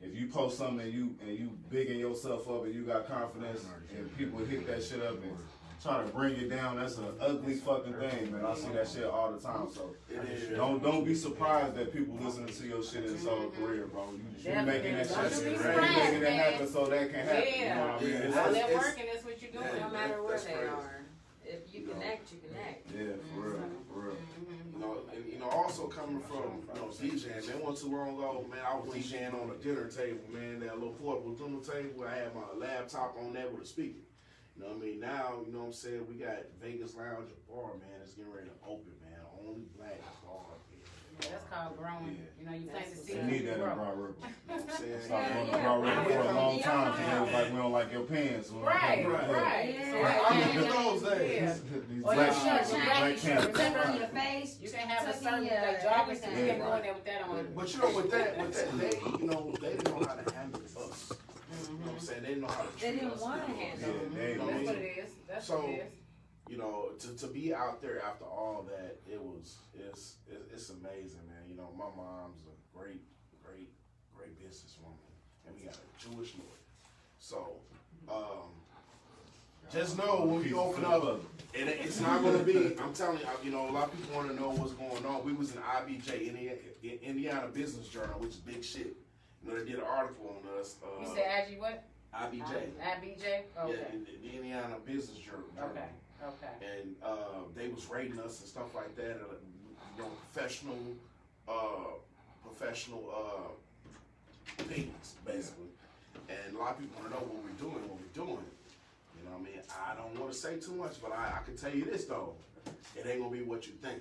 if 0.00 0.14
you 0.14 0.28
post 0.28 0.56
something 0.58 0.80
and 0.86 0.92
you 0.92 1.16
and 1.20 1.36
you 1.38 1.50
bigging 1.70 1.98
yourself 1.98 2.48
up 2.48 2.64
and 2.64 2.74
you 2.74 2.82
got 2.84 3.06
confidence, 3.08 3.64
and 3.96 4.16
people 4.16 4.38
hit 4.40 4.66
that 4.66 4.82
shit 4.82 5.02
up 5.02 5.22
and 5.22 5.36
try 5.82 6.02
to 6.02 6.08
bring 6.10 6.36
you 6.36 6.48
down, 6.48 6.76
that's 6.76 6.96
an 6.98 7.06
ugly 7.20 7.54
fucking 7.54 7.94
thing, 7.94 8.32
man. 8.32 8.44
I 8.44 8.54
see 8.54 8.68
that 8.68 8.88
shit 8.88 9.04
all 9.04 9.32
the 9.32 9.38
time. 9.40 9.68
So 9.74 9.94
It 10.10 10.28
is. 10.28 10.56
don't 10.56 10.82
don't 10.82 11.04
be 11.04 11.14
surprised 11.14 11.74
that 11.76 11.92
people 11.92 12.16
listening 12.20 12.52
to 12.54 12.66
your 12.66 12.82
shit 12.82 13.04
in 13.04 13.18
solo 13.18 13.50
career, 13.50 13.86
bro. 13.86 14.08
You, 14.12 14.50
you 14.50 14.62
making 14.62 14.94
that 14.96 15.08
Definitely. 15.08 15.54
shit, 15.56 15.62
Don't 15.62 15.74
you 15.74 15.82
be 15.82 15.90
making 15.90 16.14
it 16.14 16.20
surprised, 16.20 16.36
happen 16.36 16.68
so 16.68 16.86
that 16.86 17.10
can 17.10 17.26
happen. 17.26 17.52
You 17.58 17.68
know 17.68 17.80
what 17.80 17.90
I 17.90 18.00
mean? 18.00 18.10
Yeah. 18.10 18.16
It's- 18.18 18.36
All 18.36 18.52
that 18.52 18.70
it's- 18.70 18.84
working, 18.84 19.04
that's 19.12 19.24
what 19.24 19.42
you're 19.42 19.52
doing. 19.52 19.80
No 19.80 19.90
matter 19.90 20.22
where 20.22 20.38
they 20.38 20.52
crazy. 20.52 20.68
are. 20.68 21.00
If 21.46 21.74
you 21.74 21.82
connect, 21.86 22.32
you 22.32 22.38
connect. 22.48 22.90
yeah, 22.90 23.20
for 23.34 23.40
mm-hmm. 23.40 23.50
real, 23.50 23.60
for 23.92 24.00
real. 24.00 24.16
Mm-hmm. 24.16 24.72
You 24.72 24.80
know, 24.80 24.96
and 25.14 25.32
you 25.32 25.38
know, 25.38 25.48
also 25.50 25.86
coming 25.88 26.20
from 26.22 26.64
you 26.66 26.80
know 26.80 26.88
DJing, 26.88 27.46
man, 27.48 27.60
wasn't 27.62 27.90
too 27.90 27.96
long 27.96 28.16
ago, 28.16 28.46
man, 28.50 28.60
I 28.66 28.74
was 28.76 28.94
DJing 28.94 29.34
on 29.34 29.50
a 29.50 29.62
dinner 29.62 29.86
table, 29.88 30.24
man, 30.32 30.60
that 30.60 30.74
little 30.78 30.94
portable 30.94 31.34
dinner 31.34 31.60
table. 31.60 32.04
I 32.08 32.16
had 32.16 32.34
my 32.34 32.48
laptop 32.56 33.16
on 33.20 33.34
that 33.34 33.52
with 33.52 33.62
a 33.62 33.66
speaker. 33.66 34.00
You 34.56 34.62
know 34.62 34.68
what 34.70 34.76
I 34.78 34.80
mean? 34.86 35.00
Now, 35.00 35.40
you 35.46 35.52
know 35.52 35.60
what 35.60 35.66
I'm 35.66 35.72
saying? 35.72 36.06
We 36.08 36.14
got 36.14 36.38
Vegas 36.62 36.94
Lounge 36.94 37.30
and 37.30 37.42
Bar, 37.48 37.74
man. 37.80 37.98
It's 38.02 38.14
getting 38.14 38.32
ready 38.32 38.46
to 38.46 38.54
open, 38.66 38.92
man. 39.02 39.18
Only 39.42 39.62
black 39.76 40.00
bar. 40.24 40.40
Yeah, 41.20 41.28
that's 41.30 41.44
called 41.50 41.76
growing. 41.78 42.18
Yeah. 42.18 42.26
You 42.38 42.46
know, 42.46 42.54
you 42.58 42.66
plant 42.70 42.90
the 42.90 42.96
seed. 42.96 43.16
They 43.18 43.22
need 43.22 43.46
that 43.46 43.54
in 43.54 43.60
grow. 43.60 43.74
Broad 43.74 43.98
Ripple. 43.98 44.16
You 44.26 44.54
know 44.54 44.62
what 44.62 44.70
I'm 44.70 44.76
saying? 44.78 45.00
Stop 45.04 45.22
Yeah, 45.22 45.34
going 45.34 45.46
to 45.46 45.52
yeah. 45.56 45.62
Broad 45.62 45.82
Ripple 45.84 46.04
for 46.04 46.20
a 46.20 46.34
long 46.34 46.58
time 46.60 46.90
because 46.92 47.14
it 47.14 47.20
was 47.22 47.32
like 47.34 47.50
we 47.52 47.56
don't 47.58 47.72
like 47.72 47.92
your 47.92 48.02
pants. 48.02 48.50
We 48.50 48.56
don't 48.56 48.64
like 48.64 48.74
Right, 48.82 48.98
your- 49.02 49.10
Right. 49.12 49.30
right. 49.30 49.74
Yeah. 49.74 49.90
So, 49.90 49.98
I 49.98 50.02
yeah, 50.02 50.48
remember 50.48 50.62
yeah, 50.64 50.82
those 50.82 51.02
days. 51.02 51.42
yeah. 51.42 51.78
These 51.88 52.02
Or 52.04 52.14
black, 52.14 52.26
your 52.26 52.34
shirt, 52.34 52.44
your 52.44 52.78
black 52.78 52.98
black 52.98 52.98
pants. 52.98 53.22
shirt. 53.24 53.54
Tuck 53.54 53.86
on 53.86 53.96
your 53.96 54.06
face. 54.08 54.58
You 54.60 54.68
can 54.70 54.78
have 54.88 55.02
a 55.02 55.06
tuck 55.06 55.14
in 55.14 55.22
certain 55.22 55.44
your 55.46 55.54
like 55.54 55.80
joggers, 55.82 56.18
you 56.18 56.30
everything. 56.30 56.46
can't 56.46 56.58
go 56.62 56.74
in 56.74 56.82
there 56.82 56.94
with 56.94 57.04
that 57.04 57.22
on. 57.22 57.46
But 57.54 57.66
you 57.74 57.78
know, 57.80 57.90
with 57.94 58.10
that, 58.10 58.38
with 58.38 58.52
that, 58.54 58.78
they, 58.78 58.92
you 59.22 59.26
know, 59.30 59.54
they 59.60 59.68
didn't 59.70 59.84
know 59.90 60.06
how 60.06 60.14
to 60.14 60.34
handle 60.34 60.60
us. 60.62 60.63
You 60.63 60.63
know 61.84 61.92
what 61.92 62.00
I'm 62.00 62.06
saying? 62.06 62.22
They 62.22 62.28
didn't 62.28 62.42
know 62.42 62.48
how 62.48 62.62
to 62.62 62.68
treat 62.68 62.80
They 62.80 62.92
didn't 62.92 63.10
us. 63.12 63.20
wanna 63.20 63.42
you 63.48 63.54
know. 63.54 63.60
handle 63.60 63.88
Yeah, 63.88 63.98
them. 64.02 64.14
they- 64.14 64.32
You 64.32 64.38
know 64.38 64.44
what 64.44 64.54
I 64.54 64.56
That's 64.58 64.66
what 64.66 64.76
it 64.76 64.98
is. 64.98 65.10
That's 65.28 65.46
So- 65.46 65.60
what 65.60 65.68
it 65.70 65.92
is. 65.92 65.92
you 66.50 66.56
know, 66.58 66.88
to, 66.98 67.16
to 67.16 67.26
be 67.28 67.54
out 67.54 67.80
there 67.82 68.02
after 68.02 68.24
all 68.24 68.62
that, 68.68 69.00
it 69.10 69.20
was 69.20 69.56
it's 69.74 70.16
it, 70.28 70.42
it's 70.52 70.70
amazing, 70.70 71.26
man. 71.28 71.48
You 71.48 71.56
know, 71.56 71.70
my 71.76 71.86
mom's 71.96 72.42
a 72.44 72.76
great, 72.78 73.02
great, 73.44 73.70
great 74.16 74.38
businesswoman, 74.38 74.98
and 75.46 75.54
we 75.56 75.62
got 75.64 75.76
a 75.76 75.98
Jewish 76.10 76.34
lawyer. 76.34 76.60
So, 77.18 77.56
um, 78.08 78.50
just 79.72 79.96
know 79.96 80.24
when 80.26 80.44
we 80.44 80.52
open 80.52 80.84
up, 80.84 81.02
and 81.54 81.68
it- 81.68 81.80
it's 81.80 82.00
not 82.00 82.22
gonna 82.22 82.42
be. 82.44 82.76
I'm 82.78 82.92
telling 82.92 83.18
you, 83.18 83.26
you 83.42 83.50
know, 83.50 83.68
a 83.68 83.72
lot 83.72 83.88
of 83.88 83.96
people 83.98 84.14
want 84.14 84.28
to 84.28 84.34
know 84.34 84.50
what's 84.50 84.72
going 84.72 85.04
on. 85.06 85.24
We 85.24 85.32
was 85.32 85.52
in 85.54 85.62
IBJ, 85.62 86.28
Indiana, 86.28 86.58
Indiana 87.02 87.48
Business 87.48 87.88
Journal, 87.88 88.20
which 88.20 88.30
is 88.30 88.36
big 88.36 88.62
shit. 88.62 88.94
You 89.44 89.52
know, 89.52 89.58
they 89.58 89.64
did 89.70 89.78
an 89.78 89.84
article 89.84 90.36
on 90.40 90.60
us. 90.60 90.76
Uh, 90.82 91.00
You 91.02 91.14
said 91.14 91.48
IG 91.48 91.60
what? 91.60 91.84
IBJ, 92.14 92.70
IBJ? 92.80 93.22
yeah, 93.22 93.64
the, 93.66 94.28
the 94.28 94.36
Indiana 94.36 94.76
Business 94.86 95.18
Journal. 95.18 95.44
Okay. 95.58 95.84
Okay. 96.22 96.78
and 96.80 96.94
uh, 97.04 97.42
they 97.54 97.68
was 97.68 97.86
rating 97.90 98.18
us 98.20 98.40
and 98.40 98.48
stuff 98.48 98.74
like 98.74 98.94
that. 98.96 99.18
You 99.96 100.02
know, 100.02 100.08
professional, 100.32 100.78
uh, 101.46 101.98
professional 102.42 103.04
uh, 103.12 104.62
opinions, 104.62 105.14
basically. 105.26 105.66
And 106.28 106.56
a 106.56 106.58
lot 106.58 106.72
of 106.72 106.78
people 106.78 107.02
want 107.02 107.12
to 107.12 107.20
know 107.20 107.26
what 107.26 107.42
we're 107.44 107.58
doing, 107.60 107.88
what 107.88 107.98
we're 108.00 108.24
doing. 108.24 108.44
You 109.18 109.24
know, 109.26 109.32
what 109.36 109.40
I 109.40 109.52
mean, 109.52 109.60
I 109.68 109.94
don't 109.96 110.18
want 110.18 110.32
to 110.32 110.38
say 110.38 110.56
too 110.58 110.72
much, 110.72 111.02
but 111.02 111.12
I, 111.12 111.40
I 111.40 111.44
can 111.44 111.56
tell 111.56 111.74
you 111.74 111.84
this 111.84 112.04
though, 112.06 112.32
it 112.96 113.06
ain't 113.06 113.20
gonna 113.20 113.30
be 113.30 113.42
what 113.42 113.66
you 113.66 113.74
think. 113.74 114.00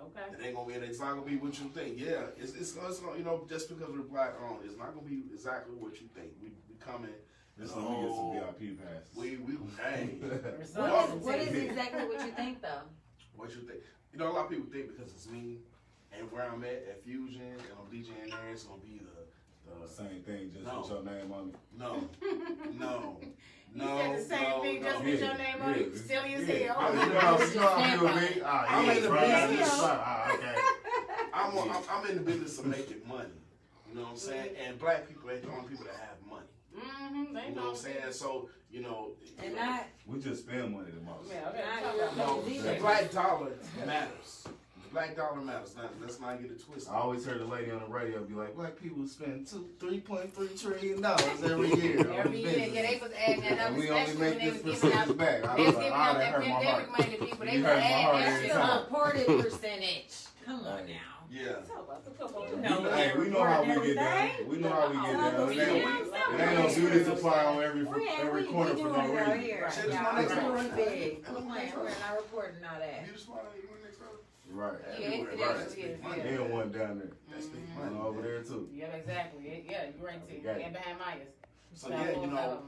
Okay. 0.00 0.20
It 0.38 0.46
ain't 0.46 0.56
gonna 0.56 0.66
be. 0.68 0.74
It's 0.74 1.00
not 1.00 1.10
gonna 1.14 1.22
be 1.26 1.36
what 1.36 1.58
you 1.58 1.68
think. 1.70 1.98
Yeah, 1.98 2.26
it's 2.36 2.54
it's, 2.54 2.76
it's 2.76 2.98
gonna, 3.00 3.16
you 3.18 3.24
know 3.24 3.46
just 3.48 3.68
because 3.68 3.88
we're 3.94 4.02
black 4.02 4.34
owned, 4.42 4.60
it's 4.64 4.76
not 4.76 4.94
gonna 4.94 5.06
be 5.06 5.24
exactly 5.32 5.74
what 5.76 6.00
you 6.00 6.08
think. 6.14 6.30
We 6.42 6.48
we 6.68 6.74
coming. 6.78 7.10
This 7.56 7.70
is 7.70 7.76
when 7.76 7.84
we 7.84 8.06
get 8.06 8.14
some 8.14 8.24
Oh, 8.24 8.54
VIP 8.58 8.78
passes. 8.82 9.16
we 9.16 9.36
we 9.36 9.52
hey. 9.82 10.16
What 10.20 10.58
Results 10.58 11.12
is, 11.14 11.22
what 11.24 11.38
is 11.38 11.48
exactly 11.62 12.04
what 12.04 12.26
you 12.26 12.32
think 12.32 12.62
though? 12.62 12.82
What 13.36 13.50
you 13.50 13.62
think? 13.62 13.80
You 14.12 14.18
know, 14.20 14.30
a 14.30 14.32
lot 14.32 14.44
of 14.44 14.50
people 14.50 14.66
think 14.72 14.88
because 14.96 15.12
it's 15.12 15.28
me 15.28 15.58
and 16.16 16.30
where 16.30 16.44
I'm 16.50 16.62
at 16.64 16.86
at 16.90 17.02
Fusion 17.04 17.40
and 17.42 17.62
I'm 17.78 17.86
DJing 17.92 18.30
there, 18.30 18.50
it's 18.52 18.62
gonna 18.64 18.80
be 18.82 18.98
the 19.00 19.80
the 19.82 19.88
Same 19.88 20.22
thing, 20.22 20.50
just 20.52 20.64
No. 20.66 20.80
with 20.82 20.90
your 20.90 21.02
name 21.02 21.32
on 21.32 21.48
it. 21.48 21.56
no, 21.76 22.08
no, 22.78 23.20
You 23.74 23.82
no, 23.82 23.98
said 23.98 24.18
the 24.18 24.22
same 24.22 24.42
no, 24.50 24.62
thing 24.62 24.82
no. 24.82 24.88
just 24.88 25.04
with 25.04 25.20
your 25.20 25.34
name 25.34 25.56
on 25.62 25.74
it. 25.74 25.96
Silly 25.96 26.34
as 26.34 26.48
Yeah. 26.48 26.54
hell. 26.54 26.76
I 26.78 26.92
mean, 26.94 27.06
you 27.08 27.12
know 27.14 27.20
how 27.20 27.38
you 27.44 27.54
know 27.54 27.60
how 27.66 27.74
I 27.74 27.96
feel, 27.96 28.36
me? 28.36 28.42
Ah, 28.44 28.66
I'm 28.68 28.96
in 28.96 29.02
the 29.02 29.10
right. 29.10 29.48
business. 29.50 29.68
Ah, 29.72 30.32
okay. 30.34 30.54
I'm, 31.34 31.58
I'm 31.58 31.82
I'm 31.90 32.10
in 32.10 32.16
the 32.16 32.22
business 32.22 32.58
of 32.60 32.66
making 32.66 33.02
money. 33.08 33.28
You 33.88 33.96
know 33.96 34.02
what 34.02 34.10
I'm 34.12 34.16
saying? 34.16 34.50
And 34.64 34.78
black 34.78 35.08
people 35.08 35.28
ain't 35.30 35.42
the 35.42 35.50
only 35.50 35.68
people 35.68 35.86
that 35.86 35.96
have 35.96 36.18
money. 36.30 36.46
Mm-hmm. 36.76 37.34
They 37.34 37.48
You 37.48 37.54
know 37.56 37.62
what 37.62 37.70
I'm 37.70 37.76
saying? 37.76 38.12
So 38.12 38.48
you 38.70 38.80
know, 38.82 39.10
you 39.42 39.50
know, 39.50 39.56
not, 39.56 39.86
We 40.06 40.20
just 40.20 40.46
spend 40.46 40.72
money 40.72 40.90
the 40.90 41.00
most. 41.00 41.30
Yeah, 41.30 41.48
okay. 41.48 41.62
not 41.64 41.82
talk 41.82 41.96
your 41.96 42.26
no, 42.26 42.42
the 42.42 42.80
black 42.80 43.10
dollar 43.10 43.52
matters. 43.84 44.44
The 44.94 45.00
black 45.00 45.16
dollar 45.16 45.40
matters. 45.40 45.74
Not, 45.76 45.90
let's 46.00 46.20
not 46.20 46.40
get 46.40 46.52
it 46.52 46.64
twisted. 46.64 46.92
I 46.92 46.98
always 46.98 47.26
heard 47.26 47.40
the 47.40 47.46
lady 47.46 47.72
on 47.72 47.80
the 47.80 47.86
radio 47.86 48.22
be 48.22 48.34
like, 48.34 48.54
black 48.54 48.80
people 48.80 49.04
spend 49.08 49.44
two, 49.48 49.68
three 49.80 49.98
point 49.98 50.32
three 50.32 50.46
trillion 50.56 51.02
dollars 51.02 51.42
every 51.42 51.68
year. 51.82 51.98
Every 52.12 52.38
year, 52.40 52.50
business." 52.52 52.72
yeah, 52.74 52.82
they 52.82 53.00
was 53.02 53.10
adding 53.26 53.40
that 53.40 53.58
up, 53.58 53.66
And 53.70 53.76
we 53.76 53.90
only 53.90 54.14
make 54.14 54.40
this 54.40 54.62
was 54.62 54.80
giving 54.80 54.90
percentage 54.90 55.16
back. 55.18 55.44
I 55.44 55.56
they 55.56 55.66
was 55.66 55.66
was 55.66 55.74
like, 55.74 55.84
giving 55.84 55.92
ah, 55.98 56.10
out 56.10 56.18
that 56.18 56.18
that 56.20 56.32
hurt 56.32 56.46
my 56.46 56.54
pandemic 56.54 56.86
heart. 56.86 56.90
money 56.98 57.10
to 57.18 57.24
people. 57.24 57.44
They 57.46 57.56
You 57.56 57.62
was 57.64 57.66
hurt 57.72 57.76
my 57.78 57.82
heart 57.82 58.14
adding 58.14 58.20
that 58.22 58.36
every 58.36 58.46
shit 58.46 58.56
time. 58.56 58.82
Reported 58.84 59.26
percentage. 59.42 60.14
Come 60.46 60.54
on 60.60 60.86
now. 60.86 60.92
Yeah. 61.32 61.52
Talk 61.66 61.84
about 61.88 62.04
the 62.04 62.10
football. 62.12 62.46
You 62.48 62.54
We 62.56 62.62
know 62.62 62.78
know, 62.84 62.92
hey, 62.92 63.12
we 63.18 63.28
know 63.30 63.42
how 63.42 63.62
we 63.64 63.86
get 63.88 63.96
down. 63.96 64.30
We 64.46 64.56
know 64.58 64.68
how 64.68 64.88
we 64.88 64.94
get 64.94 65.12
down. 65.12 65.50
It 65.50 65.58
ain't, 65.58 66.06
it 66.06 66.40
ain't 66.40 66.58
no 66.60 66.74
beauty 66.74 67.04
supply 67.04 67.44
on 67.46 67.62
every 67.64 67.86
every 68.20 68.44
corner 68.44 68.70
for 68.70 68.76
doing 68.76 68.92
no 68.92 69.00
it 69.00 69.18
out 69.18 69.26
reason. 69.34 69.40
here. 69.42 69.68
Shit 69.74 69.84
is 69.86 69.94
not 69.94 70.14
we're 70.14 70.20
next 70.20 70.34
doing 70.34 70.44
door. 70.46 70.76
big. 70.76 71.26
We're 71.26 71.40
playing, 71.40 71.72
we're 71.74 71.88
not 71.88 72.16
reporting 72.16 72.62
all 72.62 72.78
that. 72.78 73.04
Right. 74.50 74.74
Yeah, 74.98 75.06
Everywhere, 75.06 75.28
right? 75.30 75.56
is, 75.56 75.62
That's 75.62 75.74
big 75.74 76.02
money. 76.02 76.22
yeah. 76.24 76.30
Then 76.36 76.50
one 76.52 76.70
down 76.72 76.98
there. 76.98 77.08
That's 77.32 77.46
big 77.46 77.60
One 77.76 77.94
money. 77.94 78.06
over 78.06 78.22
there 78.22 78.42
too. 78.42 78.68
Yeah, 78.72 78.86
exactly. 78.86 79.46
It- 79.48 79.64
Yeah, 79.68 79.84
you're 79.96 80.06
right 80.06 80.28
too. 80.28 80.38
Got 80.42 80.58
it. 80.58 80.62
And 80.64 80.72
behind 80.74 80.98
Myers. 80.98 81.28
So 81.74 81.88
yeah, 81.88 82.10
you 82.10 82.26
know, 82.28 82.62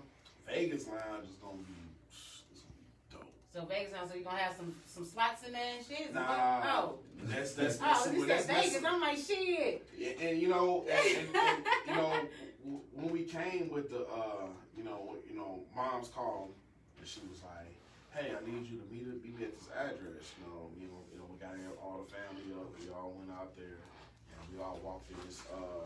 Vegas 0.49 0.87
Lounge 0.89 1.29
is 1.29 1.37
gonna 1.37 1.59
be, 1.59 1.75
it's 2.11 2.63
gonna 2.63 2.75
be 2.75 3.13
dope. 3.13 3.33
So 3.53 3.65
Vegas, 3.67 3.93
now, 3.93 4.07
so 4.07 4.15
you 4.17 4.25
gonna 4.25 4.39
have 4.39 4.57
some 4.57 4.75
some 4.87 5.05
slots 5.05 5.45
in 5.47 5.53
there 5.53 5.77
and 5.77 5.87
shit? 5.87 6.13
Nah. 6.13 6.63
Oh, 6.65 6.99
That's 7.23 7.53
that's, 7.55 7.77
oh, 7.81 7.85
that's, 7.85 8.13
you 8.13 8.27
that's, 8.27 8.47
said 8.47 8.57
that's, 8.57 8.69
Vegas. 8.71 8.85
I'm 8.85 9.01
like 9.01 9.19
shit. 9.19 9.87
and, 9.97 10.21
and 10.31 10.43
you 10.43 10.49
know, 10.49 10.85
and, 10.91 11.17
and, 11.19 11.37
and, 11.37 11.65
you 11.89 11.95
know, 11.95 12.81
when 12.95 13.11
we 13.13 13.23
came 13.23 13.71
with 13.71 13.91
the, 13.91 14.01
uh, 14.09 14.47
you 14.77 14.83
know, 14.83 15.15
you 15.31 15.37
know, 15.37 15.61
mom's 15.77 16.09
call, 16.09 16.51
and 16.99 17.07
she 17.07 17.21
was 17.31 17.41
like, 17.45 17.71
"Hey, 18.13 18.33
I 18.35 18.45
need 18.45 18.67
you 18.69 18.79
to 18.79 18.85
meet 18.93 19.07
meet 19.23 19.39
me 19.39 19.45
at 19.45 19.55
this 19.57 19.69
address." 19.71 20.35
You 20.43 20.51
know, 20.51 20.71
you 20.81 20.89
know, 20.89 20.99
we 21.37 21.45
got 21.45 21.53
all 21.83 22.05
the 22.07 22.15
family 22.15 22.53
up. 22.57 22.69
We 22.81 22.89
all 22.91 23.13
went 23.19 23.31
out 23.39 23.55
there, 23.57 23.77
and 23.77 24.57
we 24.57 24.63
all 24.63 24.81
walked 24.83 25.11
in 25.11 25.17
this, 25.27 25.43
uh, 25.53 25.85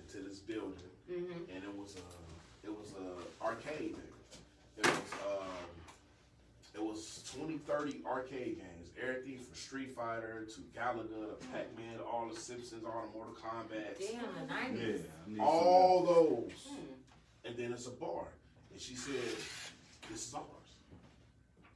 into 0.00 0.28
this 0.28 0.38
building. 0.40 0.74
Mm-hmm. 1.10 1.50
and 1.54 1.64
it 1.64 1.74
was 1.74 1.96
a 1.96 2.66
it 2.66 2.70
was 2.70 2.92
a 3.00 3.42
arcade 3.44 3.94
there. 3.96 4.84
It 4.84 4.86
was 4.86 5.12
um, 5.26 5.46
it 6.74 6.82
was 6.84 7.24
20, 7.34 7.56
30 7.58 8.02
arcade 8.04 8.58
games, 8.58 8.90
everything 9.02 9.38
from 9.38 9.54
Street 9.54 9.96
Fighter 9.96 10.44
to 10.44 10.60
Galaga 10.78 11.08
to 11.40 11.46
Pac 11.50 11.74
Man, 11.78 11.98
all 12.12 12.28
the 12.28 12.38
Simpsons, 12.38 12.84
all 12.84 13.06
the 13.10 13.16
Mortal 13.16 13.34
Kombat, 13.42 13.98
Damn, 13.98 14.20
the 14.20 14.54
Yeah. 14.54 14.54
nineties. 14.54 15.00
I 15.26 15.30
need 15.30 15.40
all 15.40 16.04
those. 16.04 16.52
Hmm. 16.68 17.46
And 17.46 17.56
then 17.56 17.72
it's 17.72 17.86
a 17.86 17.90
bar, 17.92 18.26
and 18.70 18.78
she 18.78 18.94
said, 18.96 19.14
"This 20.10 20.28
is 20.28 20.34
ours." 20.34 20.57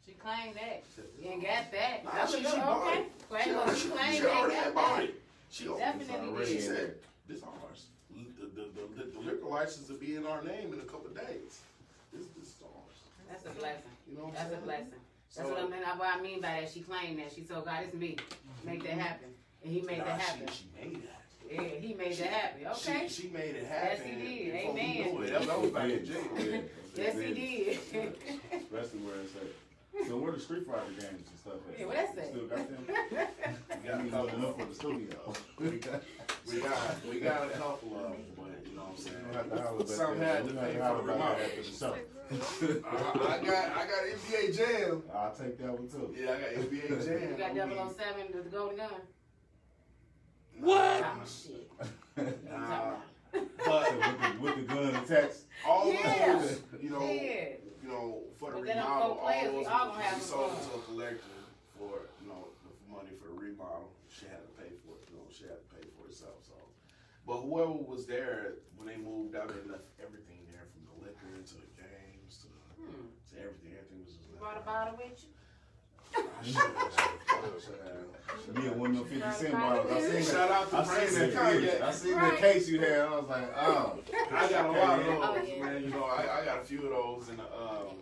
She 0.04 0.12
claimed 0.12 0.56
that. 0.56 0.82
She 0.94 1.02
You 1.24 1.30
ain't 1.32 1.42
got 1.42 1.70
that. 1.72 2.04
Nah, 2.04 2.26
she- 2.26 2.36
she 2.38 2.42
you- 2.42 2.62
bought 2.62 2.86
okay. 2.88 3.00
it. 3.00 3.28
Claim, 3.28 3.44
She, 3.44 3.50
well, 3.52 3.68
she, 3.68 3.74
she 3.74 3.80
she 3.82 3.88
claimed 3.90 4.24
already 4.26 4.54
that. 4.54 4.64
had 4.64 4.74
bought 4.74 4.96
that. 4.96 5.04
it. 5.04 5.22
She 5.50 5.64
Definitely 5.64 6.42
it. 6.42 6.48
She 6.48 6.60
said, 6.60 6.94
"This 7.28 7.38
is 7.38 7.42
ours. 7.44 7.86
The, 8.10 8.46
the, 8.46 8.66
the, 8.96 9.10
the 9.12 9.20
liquor 9.20 9.46
license 9.46 9.88
will 9.88 9.96
be 9.98 10.16
in 10.16 10.26
our 10.26 10.42
name 10.42 10.72
in 10.72 10.80
a 10.80 10.84
couple 10.84 11.06
of 11.06 11.14
days. 11.16 11.60
This, 12.12 12.26
this 12.38 12.48
is 12.48 12.54
ours." 12.62 12.98
That's 13.30 13.46
a 13.46 13.50
blessing. 13.60 13.82
You 14.10 14.16
know 14.16 14.24
what 14.24 14.38
I'm 14.38 14.50
That's 14.50 14.54
a 14.54 14.64
blessing. 14.64 14.86
That's 15.36 15.48
So- 15.48 15.54
what 15.54 15.58
I 15.62 15.68
mean. 15.68 15.82
What 15.98 16.18
I 16.18 16.22
mean 16.22 16.40
by 16.40 16.60
that. 16.60 16.70
She 16.70 16.80
claimed 16.80 17.18
that. 17.20 17.32
She 17.32 17.42
told 17.42 17.64
God, 17.66 17.84
"It's 17.84 17.94
me. 17.94 18.16
Mm-hmm. 18.16 18.68
Make 18.70 18.82
that 18.84 18.98
happen," 18.98 19.28
and 19.64 19.72
He 19.72 19.80
made 19.82 19.98
Nah, 19.98 20.04
that 20.04 20.20
happen. 20.20 20.48
She, 20.48 20.64
she 20.64 20.68
made 20.88 21.02
that. 21.02 21.18
Yeah, 21.50 21.60
He 21.80 21.94
made 21.94 22.16
that 22.16 22.28
happen. 22.28 22.66
Okay. 22.66 23.08
She, 23.08 23.22
she 23.22 23.28
made 23.28 23.54
it 23.56 23.66
happen. 23.66 23.98
Yes, 23.98 24.00
he 24.06 24.12
did. 24.44 24.52
before 24.52 24.74
we 24.74 24.80
Amen. 24.80 25.14
knew 25.14 25.22
it. 25.22 25.30
That, 25.32 25.46
that 25.46 25.60
was 25.60 25.70
back 25.70 25.90
in 25.90 26.04
jail. 26.06 26.62
Yes, 26.96 27.18
He 27.20 27.34
did. 27.34 27.78
Especially 28.52 28.98
where 29.00 29.16
it's 29.22 29.36
at. 29.36 29.42
So 30.08 30.16
where 30.16 30.32
the 30.32 30.40
Street 30.40 30.66
Fighter 30.66 30.82
games 30.90 31.04
and 31.28 31.38
stuff 31.38 31.54
at? 31.70 31.78
Yeah, 31.78 31.86
where 31.86 31.96
that's 31.96 32.18
at? 32.18 32.28
Still 32.28 32.46
got 32.46 32.68
them? 32.68 32.86
We 32.88 33.88
got 33.88 33.94
I 33.94 34.00
a 34.00 34.02
need 34.02 34.10
couple 34.12 34.28
of 34.38 34.44
up 34.44 34.58
for 34.60 34.66
the 34.66 34.74
studio. 34.74 35.34
We 35.58 35.70
got 35.78 36.02
we 37.08 37.20
got 37.20 37.46
a 37.46 37.50
couple 37.50 37.96
of 37.96 38.02
them, 38.02 38.24
but 38.36 38.66
you 38.68 38.76
know, 38.76 38.82
what 38.82 38.90
I'm 38.90 38.96
saying? 38.96 39.16
You 39.30 39.36
have 39.36 39.50
to 39.50 39.62
holler 39.62 39.78
back 39.78 39.88
Something 39.88 40.20
there. 40.20 40.34
had 40.34 40.44
to 40.48 40.52
You 40.52 40.58
have 40.58 40.72
pay 40.72 40.78
to 40.78 40.78
for 40.78 40.96
the 40.96 41.12
back 41.12 41.16
remodel. 41.16 41.36
there 41.36 41.44
after 41.44 41.62
the 41.62 41.76
show. 41.76 41.94
I, 42.32 43.36
I 43.36 43.44
got 43.44 43.64
I 43.76 43.86
got 43.86 44.02
NBA 44.16 44.56
Jam. 44.56 45.02
I'll 45.14 45.34
take 45.34 45.58
that 45.58 45.72
one 45.72 45.88
too. 45.88 46.14
Yeah, 46.18 46.30
I 46.32 46.40
got 46.40 46.50
NBA 46.70 46.88
Jam. 47.04 47.30
You 47.30 47.36
got 47.36 47.50
I 47.50 47.66
mean, 47.66 47.94
007 47.94 48.44
the 48.44 48.50
golden 48.50 48.76
gun. 48.78 48.90
What? 50.60 51.04
Oh 51.04 51.22
shit. 51.26 51.70
Nah, 52.50 52.96
but 53.64 53.96
with, 53.96 54.20
the, 54.20 54.40
with 54.42 54.56
the 54.56 54.62
gun 54.74 54.94
attached. 54.96 55.38
all 55.66 55.90
Yeah. 55.92 56.38
those, 56.38 56.60
you 56.80 56.90
know, 56.90 57.00
Yeah. 57.10 57.44
You 57.82 57.88
know, 57.88 58.22
for 58.38 58.52
the 58.52 58.58
But 58.58 58.66
then 58.66 58.76
them 58.78 58.86
remodel, 58.86 59.18
all 59.18 59.26
those 59.44 59.66
we 60.14 60.20
sold 60.22 60.52
it 60.54 60.62
to 60.70 60.78
a 60.78 60.82
collector 60.86 61.38
for 61.78 62.06
you 62.22 62.28
know 62.30 62.48
the 62.62 62.70
money 62.86 63.10
for 63.18 63.28
the 63.28 63.38
remodel. 63.38 63.90
She 64.08 64.26
had 64.30 64.38
to 64.46 64.52
pay 64.54 64.70
for 64.86 64.94
it. 65.02 65.10
You 65.10 65.18
know, 65.18 65.26
she 65.34 65.44
had 65.50 65.58
to 65.58 65.68
pay 65.74 65.82
for 65.98 66.06
herself. 66.06 66.38
So, 66.46 66.54
but 67.26 67.42
whoever 67.42 67.74
was 67.74 68.06
there 68.06 68.62
when 68.78 68.86
they 68.86 68.96
moved 68.96 69.34
out, 69.34 69.48
they 69.50 69.62
left 69.66 69.90
everything 69.98 70.46
there 70.52 70.66
from 70.70 70.86
the 70.86 70.96
liquor 71.02 71.34
to 71.42 71.54
the 71.58 71.70
games 71.74 72.46
to, 72.46 72.48
Hmm. 72.78 73.10
to 73.30 73.34
everything. 73.42 73.74
Everything 73.74 74.00
was 74.06 74.14
just 74.14 74.30
You 74.30 74.38
left 74.38 74.42
brought 74.46 74.58
a 74.62 74.66
bottle 74.66 74.94
with 74.98 75.18
you? 75.22 75.30
Me 78.54 78.66
and 78.66 78.78
one 78.78 78.90
of 78.90 78.96
them 79.08 79.20
50 79.20 79.30
cent 79.32 79.52
bottles. 79.54 79.92
I 79.92 80.00
seen 80.10 80.22
Shout 80.22 80.48
that. 80.48 80.50
out 80.50 80.70
to 80.70 80.76
I 80.76 80.84
seen 80.84 80.94
Brandon 80.94 81.30
that 81.30 81.34
Kanye. 81.54 81.60
case. 81.70 81.80
I 81.82 81.90
seen 81.92 82.14
Right. 82.14 82.30
that 82.32 82.40
case 82.40 82.68
you 82.68 82.80
had. 82.80 82.98
I 83.00 83.10
was 83.16 83.28
like, 83.28 83.56
oh. 83.56 83.98
I 84.32 84.48
got 84.50 84.66
a 84.66 84.72
lot 84.72 84.98
of 84.98 85.06
those, 85.06 85.20
Oh, 85.22 85.42
yeah. 85.46 85.64
man. 85.64 85.82
You 85.84 85.88
know, 85.90 86.04
I, 86.04 86.40
I 86.40 86.44
got 86.44 86.58
a 86.60 86.64
few 86.64 86.82
of 86.84 86.90
those 86.90 87.28
in 87.30 87.36
the 87.38 87.44
um 87.44 87.96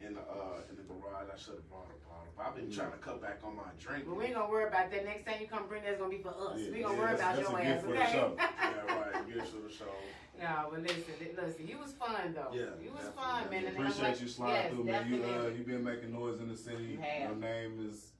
in 0.00 0.14
the 0.14 0.20
uh 0.20 0.60
in 0.70 0.76
the 0.76 0.82
garage. 0.82 1.26
I 1.34 1.36
should 1.38 1.54
have 1.54 1.68
brought 1.68 1.86
a 1.90 1.95
bottle. 1.95 1.95
But 1.95 1.95
I've 2.38 2.54
been 2.54 2.70
trying 2.70 2.92
to 2.92 2.98
cut 2.98 3.22
back 3.22 3.40
on 3.44 3.56
my 3.56 3.62
drinking. 3.80 4.08
But 4.10 4.18
we 4.18 4.24
ain't 4.26 4.34
gonna 4.34 4.50
worry 4.50 4.68
about 4.68 4.90
that. 4.90 5.04
Next 5.04 5.24
time 5.24 5.36
you 5.40 5.46
come 5.48 5.66
bring 5.68 5.82
that's 5.82 5.98
gonna 5.98 6.10
be 6.10 6.18
for 6.22 6.30
us. 6.30 6.58
Yeah, 6.58 6.70
we 6.70 6.80
gonna 6.82 6.94
yeah, 6.94 7.00
worry 7.00 7.14
about 7.14 7.36
that's- 7.36 7.38
your 7.38 7.58
that's 7.58 7.64
a 7.64 7.66
ass, 7.66 7.72
gift 7.72 7.84
for 7.86 7.92
the 7.92 8.02
okay? 8.02 8.12
show. 8.12 8.36
yeah, 8.38 8.94
right. 9.00 9.34
Gifts 9.34 9.50
for 9.50 9.60
the 9.66 9.72
show. 9.72 9.94
No, 10.38 10.68
but 10.70 10.82
listen, 10.82 11.02
listen, 11.36 11.66
you 11.66 11.78
was 11.78 11.92
fun 11.94 12.34
though. 12.34 12.50
Yeah, 12.52 12.76
you 12.82 12.92
was 12.92 13.08
fun, 13.16 13.48
man. 13.50 13.64
And 13.64 13.76
Appreciate 13.76 14.02
like- 14.08 14.20
you 14.20 14.28
sliding 14.28 14.54
yes, 14.56 14.72
through, 14.72 14.84
man. 14.84 15.08
You 15.08 15.24
uh, 15.24 15.46
you 15.48 15.64
been 15.64 15.82
making 15.84 16.12
noise 16.12 16.40
in 16.40 16.48
the 16.48 16.56
city. 16.56 16.96
Have. 17.00 17.30
Your 17.30 17.38
name 17.38 17.82
has 17.86 18.12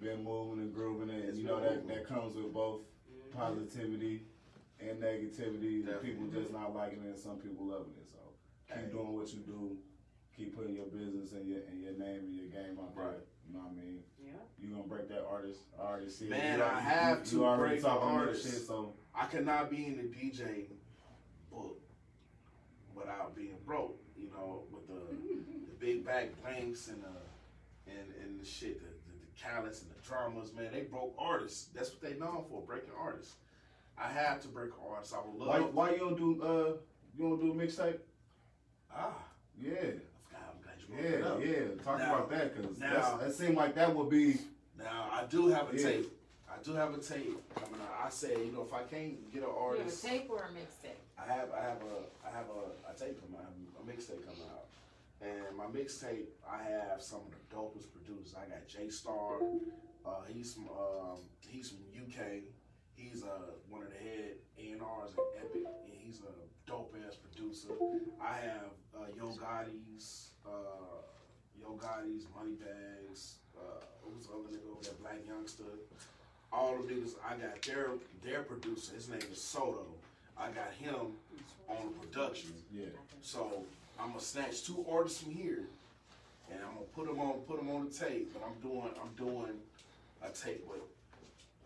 been 0.00 0.24
moving 0.24 0.58
and 0.64 0.74
grooving, 0.74 1.10
and 1.10 1.24
It's 1.24 1.38
you 1.38 1.44
know 1.46 1.60
that 1.60 1.82
moving. 1.82 1.88
that 1.96 2.06
comes 2.06 2.34
with 2.34 2.52
both 2.52 2.80
Mhm. 2.82 3.30
positivity 3.32 4.26
and 4.80 5.00
negativity. 5.00 5.86
Definitely. 5.86 6.10
people 6.10 6.26
just 6.26 6.52
not 6.52 6.74
liking 6.74 6.98
it, 7.04 7.06
and 7.14 7.18
some 7.18 7.38
people 7.38 7.66
loving 7.66 7.94
it. 7.96 8.08
So 8.10 8.18
keep 8.66 8.76
Hey. 8.86 8.90
doing 8.90 9.14
what 9.14 9.32
you 9.32 9.38
do. 9.40 9.78
Keep 10.36 10.56
putting 10.56 10.74
your 10.74 10.86
business 10.86 11.32
and 11.32 11.48
your 11.48 11.60
and 11.70 11.80
your 11.80 11.92
name 11.92 12.24
and 12.26 12.34
your 12.34 12.46
game 12.46 12.76
out 12.80 12.94
there. 12.96 13.04
Right. 13.04 13.20
You 13.46 13.54
know 13.54 13.60
what 13.64 13.72
I 13.72 13.74
mean? 13.84 14.00
Yeah. 14.24 14.32
You 14.60 14.74
gonna 14.74 14.88
break 14.88 15.08
that 15.08 15.24
artist? 15.24 15.60
I 15.78 15.82
already 15.86 16.10
see 16.10 16.26
it. 16.26 16.30
Man, 16.30 16.58
You 16.58 16.64
I 16.64 16.68
already- 16.68 16.84
have 16.86 17.18
you, 17.18 17.24
to 17.24 17.36
you 17.36 17.44
already 17.44 17.70
break 17.74 17.82
the 17.82 17.88
talking 17.88 18.08
that 18.08 18.14
artist. 18.14 18.42
shit. 18.44 18.66
So 18.66 18.94
I 19.14 19.26
cannot 19.26 19.70
be 19.70 19.86
in 19.86 19.96
the 19.96 20.02
DJ 20.04 20.66
book 21.50 21.80
without 22.94 23.34
being 23.36 23.56
broke. 23.64 23.98
You 24.18 24.30
know, 24.30 24.62
with 24.72 24.86
the, 24.88 24.94
the 25.14 25.74
big 25.78 26.04
back 26.04 26.30
blanks 26.42 26.88
and 26.88 27.02
the 27.02 27.90
and 27.92 28.12
and 28.24 28.40
the 28.40 28.44
shit, 28.46 28.80
the, 28.80 28.86
the, 28.86 29.18
the 29.20 29.40
callous 29.40 29.82
and 29.82 29.90
the 29.90 30.00
dramas. 30.06 30.52
Man, 30.54 30.72
they 30.72 30.82
broke 30.82 31.14
artists. 31.18 31.68
That's 31.74 31.90
what 31.90 32.00
they 32.00 32.14
known 32.18 32.44
for, 32.48 32.62
breaking 32.62 32.90
artists. 32.98 33.34
I 33.98 34.08
have 34.08 34.40
to 34.42 34.48
break 34.48 34.70
artists. 34.90 35.14
I 35.14 35.18
would 35.18 35.38
why 35.46 35.58
love. 35.58 35.74
why 35.74 35.90
you 35.92 35.98
don't 35.98 36.16
do 36.16 36.42
uh 36.42 36.72
you 37.16 37.28
don't 37.28 37.40
do 37.40 37.52
a 37.52 37.54
mixtape? 37.54 37.98
Ah, 38.94 39.14
Yeah. 39.58 39.72
Yeah, 40.90 41.10
that 41.10 41.22
up. 41.26 41.44
yeah. 41.44 41.82
Talk 41.84 41.98
Now- 41.98 42.14
about 42.14 42.30
that 42.30 42.56
because 42.56 42.78
now- 42.78 43.16
that 43.16 43.32
seemed 43.34 43.56
like 43.56 43.74
that 43.74 43.94
would 43.94 44.08
be. 44.10 44.38
Now 44.78 45.08
I 45.12 45.24
do 45.26 45.48
have 45.48 45.72
a 45.72 45.76
Yeah. 45.76 45.82
tape. 45.90 46.12
I 46.48 46.62
do 46.62 46.72
have 46.72 46.94
a 46.94 46.98
tape 46.98 47.54
coming 47.54 47.80
out. 47.80 48.04
I 48.06 48.08
say, 48.08 48.44
you 48.46 48.52
know, 48.52 48.62
if 48.62 48.72
I 48.72 48.82
can't 48.84 49.30
get 49.32 49.42
an 49.42 49.48
artist, 49.50 50.04
You 50.04 50.10
have 50.10 50.18
a 50.18 50.22
artist, 50.22 50.28
tape 50.28 50.30
or 50.30 50.44
a 50.44 50.48
mixtape? 50.48 50.96
I 51.18 51.24
have 51.32 51.50
I 51.52 51.60
have 51.62 51.82
a 51.82 52.26
I 52.26 52.30
have 52.30 52.46
a, 52.50 52.90
a 52.90 52.94
tape 52.94 53.20
coming 53.20 53.40
out, 53.40 53.52
a 53.80 53.82
mixtape 53.90 54.24
coming 54.24 54.48
out. 54.50 54.66
And 55.20 55.56
my 55.56 55.64
mixtape, 55.66 56.26
I 56.48 56.62
have 56.62 57.02
some 57.02 57.20
of 57.20 57.30
the 57.30 57.56
dopest 57.56 57.90
producers. 57.92 58.34
I 58.36 58.46
got 58.48 58.66
J 58.68 58.88
Star. 58.90 59.40
Uh, 60.04 60.22
he's 60.28 60.54
from 60.54 60.68
um, 60.68 61.18
he's 61.40 61.70
from 61.70 61.80
UK. 61.94 62.42
He's 62.94 63.24
uh, 63.24 63.52
one 63.68 63.82
of 63.82 63.88
the 63.90 63.96
head 63.98 64.36
A 64.58 64.70
and 64.72 64.82
R's 64.82 65.12
at 65.12 65.44
Epic. 65.44 65.64
And 65.64 65.92
he's 65.98 66.20
a 66.20 66.32
dope 66.70 66.94
ass 67.06 67.16
producer. 67.16 67.70
I 68.20 68.34
have 68.38 68.70
uh, 68.94 69.06
Yo 69.16 69.28
Gotti's, 69.32 70.30
uh, 70.46 71.00
Yo 71.60 71.76
Gotti's, 71.76 72.26
Moneybags. 72.34 73.36
Uh, 73.56 73.84
who's 74.02 74.26
the 74.26 74.32
other 74.32 74.48
nigga 74.48 74.70
over 74.70 74.82
there? 74.82 74.92
Blac 75.02 75.18
Youngsta. 75.26 75.64
All 76.52 76.76
the 76.78 76.92
niggas. 76.92 77.14
I 77.26 77.36
got 77.36 77.60
their 77.62 77.88
their 78.22 78.42
producer. 78.42 78.94
His 78.94 79.08
name 79.08 79.20
is 79.32 79.40
Soto. 79.40 79.86
I 80.38 80.48
got 80.50 80.72
him 80.78 81.12
on 81.68 81.76
the 81.92 82.06
production. 82.06 82.52
Yeah. 82.72 82.86
So 83.22 83.64
I'm 83.98 84.08
gonna 84.08 84.20
snatch 84.20 84.64
two 84.64 84.84
artists 84.90 85.22
from 85.22 85.32
here, 85.32 85.64
and 86.50 86.60
I'm 86.60 86.74
gonna 86.74 86.86
put 86.94 87.06
them 87.06 87.20
on 87.20 87.40
put 87.40 87.58
them 87.58 87.70
on 87.70 87.88
the 87.88 87.94
tape. 87.94 88.32
But 88.32 88.42
I'm 88.46 88.60
doing 88.68 88.90
I'm 89.02 89.26
doing 89.26 89.54
a 90.22 90.28
tape 90.28 90.64
with 90.68 90.80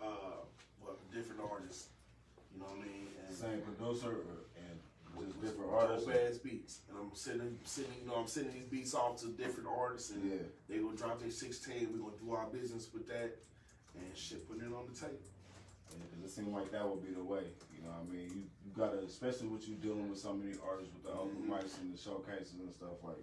uh 0.03 0.39
with 0.85 0.97
different 1.13 1.43
artists. 1.51 1.89
You 2.55 2.61
know 2.61 2.67
what 2.67 2.79
I 2.79 2.83
mean? 2.83 3.07
And 3.27 3.37
Same 3.37 3.61
producer 3.61 4.09
or, 4.09 4.41
with 5.21 5.41
different 5.43 5.71
artists. 5.73 6.09
ass 6.09 6.39
beats. 6.39 6.81
And 6.89 6.99
I'm 6.99 7.11
sending 7.15 7.59
sending 7.65 7.93
you 8.03 8.09
know 8.09 8.17
I'm 8.17 8.27
sending 8.27 8.53
these 8.55 8.65
beats 8.71 8.95
off 8.95 9.21
to 9.23 9.29
different 9.29 9.69
artists, 9.69 10.11
and 10.11 10.31
Yeah. 10.31 10.39
they 10.69 10.79
gonna 10.79 10.97
drop 10.97 11.21
their 11.21 11.31
16. 11.31 11.93
We 11.93 11.99
gonna 11.99 12.17
do 12.23 12.33
our 12.33 12.47
business 12.47 12.89
with 12.93 13.07
that, 13.09 13.37
and 13.97 14.17
shit, 14.17 14.49
putting 14.49 14.65
it 14.65 14.75
on 14.75 14.87
the 14.93 14.99
tape. 14.99 15.21
Yeah, 15.91 16.25
it 16.25 16.31
seems 16.31 16.49
like 16.49 16.71
that 16.73 16.89
would 16.89 17.05
be 17.05 17.13
the 17.13 17.23
way. 17.25 17.45
You 17.77 17.83
know 17.83 17.91
what 17.91 18.07
I 18.09 18.13
mean? 18.13 18.29
You, 18.31 18.43
you 18.65 18.71
gotta, 18.77 18.99
especially 18.99 19.49
with 19.49 19.69
you 19.69 19.75
dealing 19.77 20.09
with 20.09 20.19
so 20.19 20.33
many 20.33 20.57
artists 20.65 20.93
with 20.95 21.03
the 21.05 21.19
open 21.19 21.43
Mhm. 21.43 21.49
mics 21.49 21.79
and 21.81 21.93
the 21.93 21.99
showcases 21.99 22.55
and 22.61 22.73
stuff 22.73 23.03
like 23.03 23.17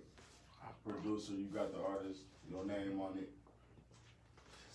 producer, 0.85 1.33
you 1.33 1.45
got 1.45 1.71
the 1.73 1.81
artist, 1.81 2.21
your 2.49 2.63
name 2.65 2.99
on 3.01 3.17
it. 3.17 3.29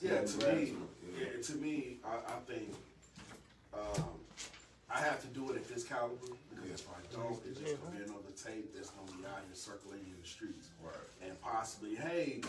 Yeah, 0.01 0.23
to 0.25 0.55
me. 0.55 0.75
Yeah. 1.19 1.27
yeah, 1.37 1.43
to 1.43 1.55
me, 1.57 1.99
I, 2.05 2.17
I 2.17 2.41
think 2.47 2.75
um, 3.73 4.12
I 4.93 5.01
have 5.01 5.21
to 5.23 5.27
do 5.29 5.51
it 5.51 5.57
at 5.57 5.69
this 5.69 5.85
caliber 5.85 6.37
because 6.55 6.81
if 6.81 6.87
I 6.89 7.01
don't, 7.17 7.41
it's 7.49 7.61
just 7.61 7.81
gonna 7.83 7.97
be 7.97 8.05
another 8.05 8.33
tape 8.37 8.75
that's 8.75 8.91
gonna 8.91 9.11
be 9.17 9.25
out 9.25 9.41
here 9.41 9.55
circulating 9.57 10.07
in 10.13 10.21
the 10.21 10.29
streets. 10.29 10.69
Right. 10.85 10.93
And 11.25 11.41
possibly, 11.41 11.95
hey, 11.97 12.41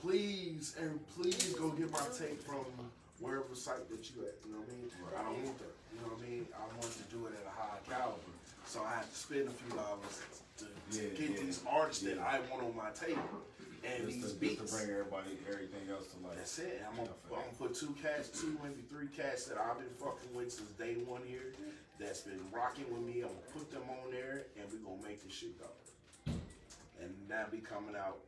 please 0.00 0.76
and 0.80 1.00
please 1.16 1.54
go 1.58 1.70
get 1.70 1.90
my 1.90 2.06
tape 2.16 2.40
from 2.46 2.64
wherever 3.20 3.54
site 3.54 3.88
that 3.90 4.02
you 4.14 4.22
at. 4.26 4.34
You 4.46 4.52
know 4.54 4.60
what 4.62 4.70
I 4.70 4.78
mean? 4.78 4.90
I 5.18 5.22
don't 5.22 5.44
want 5.44 5.58
that. 5.58 5.74
You 5.92 5.98
know 6.00 6.08
what 6.14 6.22
I 6.22 6.30
mean? 6.30 6.46
I 6.54 6.62
want 6.78 6.92
to 6.92 7.06
do 7.14 7.26
it 7.26 7.34
at 7.34 7.46
a 7.46 7.54
high 7.54 7.78
caliber, 7.90 8.32
so 8.66 8.82
I 8.86 9.02
have 9.02 9.10
to 9.10 9.18
spend 9.18 9.48
a 9.48 9.54
few 9.54 9.74
dollars 9.76 10.14
to, 10.58 10.64
to 10.64 10.70
Yeah, 10.94 11.10
get 11.18 11.30
yeah. 11.34 11.44
these 11.46 11.60
artists 11.68 12.02
that 12.04 12.18
I 12.18 12.38
want 12.50 12.62
on 12.62 12.76
my 12.76 12.90
tape 12.94 13.18
and 13.84 14.04
Just 14.06 14.22
these 14.22 14.32
to, 14.32 14.38
beats. 14.38 14.60
just 14.60 14.72
to 14.72 14.78
bring 14.86 14.90
everybody, 14.98 15.30
everything 15.50 15.84
else 15.90 16.06
to 16.14 16.18
life. 16.26 16.36
That's 16.36 16.58
it. 16.58 16.82
I'm 16.88 16.96
gonna, 16.96 17.10
I 17.10 17.28
feel 17.28 17.36
I'm 17.38 17.44
gonna 17.58 17.58
put 17.58 17.74
two 17.74 17.94
cats, 18.02 18.28
two 18.28 18.56
maybe 18.62 18.82
three 18.88 19.08
cats 19.08 19.46
that 19.46 19.58
I've 19.58 19.78
been 19.78 19.90
fucking 19.98 20.30
with 20.34 20.52
since 20.52 20.70
day 20.78 20.94
one 21.06 21.22
here. 21.26 21.52
That's 21.98 22.20
been 22.22 22.40
rocking 22.52 22.86
with 22.92 23.02
me. 23.02 23.22
I'm 23.22 23.28
gonna 23.34 23.52
put 23.52 23.70
them 23.70 23.82
on 23.90 24.10
there, 24.10 24.46
and 24.58 24.70
we 24.70 24.78
gonna 24.78 25.02
make 25.06 25.22
this 25.22 25.32
shit 25.34 25.58
go. 25.58 25.66
And 27.00 27.10
that 27.28 27.50
be 27.50 27.58
coming 27.58 27.96
out 27.96 28.18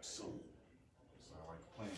soon. 0.00 0.38
Sound 1.26 1.42
like 1.48 1.58
a 1.58 1.76
plan. 1.76 1.90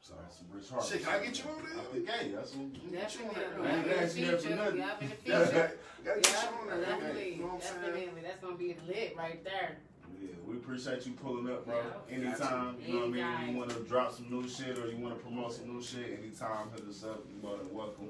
So 0.00 0.14
That's 0.20 0.38
some 0.38 0.46
rich 0.52 0.68
heart. 0.70 0.84
Shit, 0.84 1.04
can 1.04 1.20
I 1.20 1.24
get 1.24 1.38
you 1.38 1.50
on 1.50 1.62
there? 1.62 1.78
I 1.78 1.84
think, 1.94 2.08
hey, 2.10 2.30
that's 2.34 2.54
what. 2.54 2.92
Definitely. 2.92 3.34
Man, 3.34 3.42
Y'all 3.42 3.62
been 3.62 3.80
a 3.80 3.86
that's- 3.86 4.14
that's 4.14 4.14
feature. 4.14 4.56
Y'all 4.56 4.70
been 4.70 4.80
a 4.80 4.82
gotta, 4.82 5.06
feature. 5.06 5.78
gotta 6.04 6.20
get 6.20 6.32
you 6.32 6.38
on 6.38 6.66
Yeah, 6.68 6.74
there. 6.74 6.84
definitely. 6.86 7.34
You 7.34 7.40
know 7.42 7.46
what 7.46 7.72
I'm? 7.74 7.82
Definitely. 7.82 8.22
That's 8.22 8.40
gonna 8.42 8.56
be 8.56 8.76
lit 8.88 9.14
right 9.16 9.44
there. 9.44 9.76
Yeah, 10.22 10.28
we 10.46 10.56
appreciate 10.56 11.04
you 11.06 11.12
pulling 11.12 11.50
up, 11.52 11.66
bro. 11.66 11.80
Yeah. 12.08 12.14
Anytime, 12.16 12.76
you 12.86 12.92
know 12.94 12.98
what 13.00 13.08
I 13.08 13.10
mean? 13.10 13.24
Anytime. 13.24 13.48
You 13.50 13.56
want 13.58 13.70
to 13.70 13.80
drop 13.80 14.12
some 14.12 14.30
new 14.30 14.48
shit 14.48 14.78
or 14.78 14.86
you 14.88 14.96
want 14.98 15.16
to 15.16 15.22
promote 15.22 15.52
some 15.52 15.74
new 15.74 15.82
shit, 15.82 16.18
anytime, 16.22 16.68
hit 16.74 16.84
us 16.88 17.02
up. 17.04 17.24
You 17.28 17.42
more 17.42 17.58
than 17.58 17.74
welcome. 17.74 18.08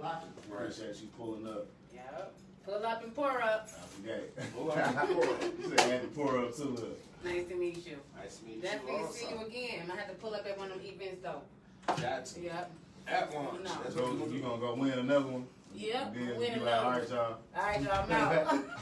Appreciate 0.50 0.96
you 1.00 1.08
pulling 1.16 1.46
up. 1.48 1.66
Yep. 1.94 2.34
Pull 2.66 2.86
up 2.86 3.02
and 3.02 3.14
pour 3.14 3.40
up. 3.42 3.68
I 3.68 3.86
forget. 3.96 4.52
Pull 4.54 4.70
up 4.70 4.76
and 4.78 4.96
pour 5.08 5.24
up. 5.24 5.42
You 5.58 5.68
said 5.70 5.80
I 5.80 5.82
had 5.84 6.02
to 6.02 6.08
pour 6.08 6.38
up 6.38 6.54
too. 6.56 6.64
Look. 6.64 7.00
Nice 7.24 7.46
to 7.48 7.54
meet 7.54 7.86
you. 7.86 7.96
Nice 8.16 8.36
to 8.38 8.44
meet 8.46 8.56
you. 8.56 8.62
Definitely 8.62 9.00
also. 9.00 9.12
see 9.12 9.26
you 9.30 9.46
again. 9.46 9.90
I 9.92 9.96
had 9.96 10.08
to 10.08 10.14
pull 10.14 10.34
up 10.34 10.44
at 10.46 10.58
one 10.58 10.70
of 10.70 10.78
them 10.78 10.86
events 10.86 11.22
though. 11.22 11.42
Got 12.00 12.26
to. 12.26 12.40
Yep. 12.40 12.70
At 13.08 13.34
one. 13.34 13.62
No. 13.64 13.70
That's 13.82 13.94
So 13.94 14.02
what 14.14 14.30
you 14.30 14.36
do. 14.38 14.42
gonna 14.42 14.60
go 14.60 14.74
win 14.74 14.90
another 14.92 15.26
one? 15.26 15.46
Yep. 15.74 16.14
Then 16.14 16.36
Win 16.38 16.54
be 16.54 16.60
like, 16.60 16.74
all 16.74 16.90
another. 16.90 17.00
right, 17.00 17.08
y'all, 17.10 17.36
All 17.56 17.62
right, 17.62 17.82
y'all. 17.82 18.04
I'm 18.10 18.12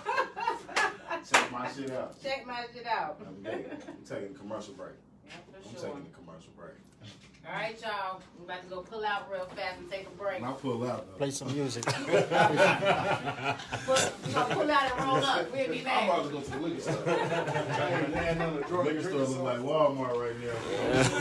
out. 1.17 1.25
check 1.33 1.53
my 1.53 1.71
shit 1.73 1.91
out. 1.93 2.23
Check 2.23 2.47
my 2.47 2.65
shit 2.75 2.87
out. 2.87 3.21
I'm 3.21 3.67
taking 4.09 4.35
a 4.35 4.39
commercial 4.39 4.75
break. 4.75 4.93
Yeah, 5.27 5.33
I'm 5.57 5.63
sure. 5.75 5.83
taking 5.89 6.07
a 6.13 6.17
commercial 6.17 6.53
break. 6.57 6.75
All 7.49 7.55
right, 7.55 7.81
y'all. 7.81 8.21
I'm 8.39 8.45
about 8.45 8.63
to 8.63 8.69
go 8.69 8.81
pull 8.83 9.05
out 9.05 9.31
real 9.33 9.47
fast 9.47 9.79
and 9.79 9.91
take 9.91 10.07
a 10.07 10.11
break. 10.11 10.43
I'll 10.43 10.53
pull 10.53 10.85
out 10.89 11.07
though. 11.11 11.17
Play 11.17 11.31
some 11.31 11.53
music. 11.55 11.85
But 13.87 14.15
we 14.27 14.33
gonna 14.33 14.55
pull 14.55 14.71
out 14.71 14.93
and 14.93 15.05
roll 15.05 15.17
up. 15.25 15.53
We'll 15.53 15.69
be 15.71 15.81
back. 15.81 16.03
I'm 16.03 16.09
about 16.11 16.23
back. 16.23 16.27
to 16.27 16.33
go 16.33 16.41
to 16.41 16.51
the 16.51 16.59
liquor 16.59 16.81
store. 16.81 17.03
I 17.07 17.09
ain't 18.05 18.15
had 18.15 18.39
nothing 18.39 18.63
to 18.63 18.69
drink. 18.69 18.85
Liquor 18.85 19.03
store 19.03 19.21
look 19.21 19.43
like 19.43 19.59
Walmart 19.59 20.17
right 20.17 20.39
now. 20.41 20.57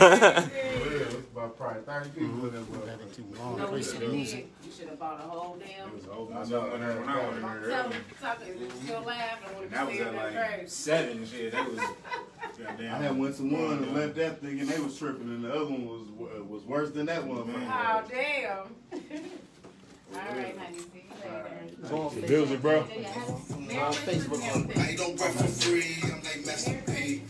Yeah. 0.00 0.48
Yeah, 0.50 1.06
it's 1.06 1.14
about 1.14 1.56
probably 1.56 1.82
thirty 1.82 2.10
people 2.10 2.46
in 2.46 2.52
there, 2.52 2.62
bro. 2.62 2.80
Better 2.80 2.98
keep 3.14 3.18
You 3.30 3.36
going. 3.36 3.56
know 3.58 3.66
Play 3.66 3.72
what 3.72 3.76
you 3.78 3.82
some 3.82 4.12
music. 4.12 4.52
Did? 4.70 4.76
You 4.76 4.76
should 4.78 4.88
have 4.90 4.98
bought 4.98 5.20
a 5.20 5.22
whole 5.28 5.56
damn. 5.58 5.88
It 5.88 5.94
was 5.94 6.04
open. 6.06 6.36
I 6.36 6.40
I 6.40 6.44
know, 6.44 6.50
know 6.50 6.70
when 6.70 6.82
I 6.82 6.86
when 6.88 7.42
went 7.42 7.56
in 7.56 7.62
there. 7.62 7.70
Tell 7.70 7.88
me, 7.88 7.96
talking, 8.20 8.70
still 8.84 9.02
laughing 9.02 9.58
when 9.58 9.70
That 9.70 9.86
was 9.86 9.94
see 9.96 10.00
at 10.02 10.14
like 10.14 10.60
first. 10.60 10.76
seven 10.80 11.26
shit. 11.26 11.52
They 11.52 11.60
was 11.62 11.80
I 12.78 12.82
had 13.02 13.18
went 13.18 13.36
to 13.36 13.42
one 13.42 13.78
and 13.82 13.94
left 13.94 14.14
that 14.16 14.40
thing, 14.40 14.60
and 14.60 14.68
they 14.68 14.78
was 14.78 14.98
tripping, 14.98 15.28
and 15.28 15.44
the 15.44 15.50
other 15.52 15.64
one 15.64 15.86
was 15.86 16.30
uh, 16.38 16.44
was 16.44 16.62
worse 16.64 16.90
than 16.90 17.06
that 17.06 17.24
one, 17.24 17.46
man. 17.52 17.68
Oh 17.72 18.02
damn. 18.08 18.58
All 20.12 20.18
right, 20.36 20.58
honey. 20.58 20.78
See 20.78 21.04
you 21.04 21.14
later. 21.24 21.88
Go 21.88 21.96
on 22.02 22.14
The 22.14 22.20
Facebook. 22.22 22.28
music, 22.28 22.62
bro. 22.62 22.78
On 22.80 22.86
I 24.80 24.94
don't 24.96 25.16
breath 25.16 25.40
for 25.40 25.46
free. 25.68 25.96
I'm 26.02 26.22
like 26.22 26.46
Master 26.46 26.82
P. 26.86 27.22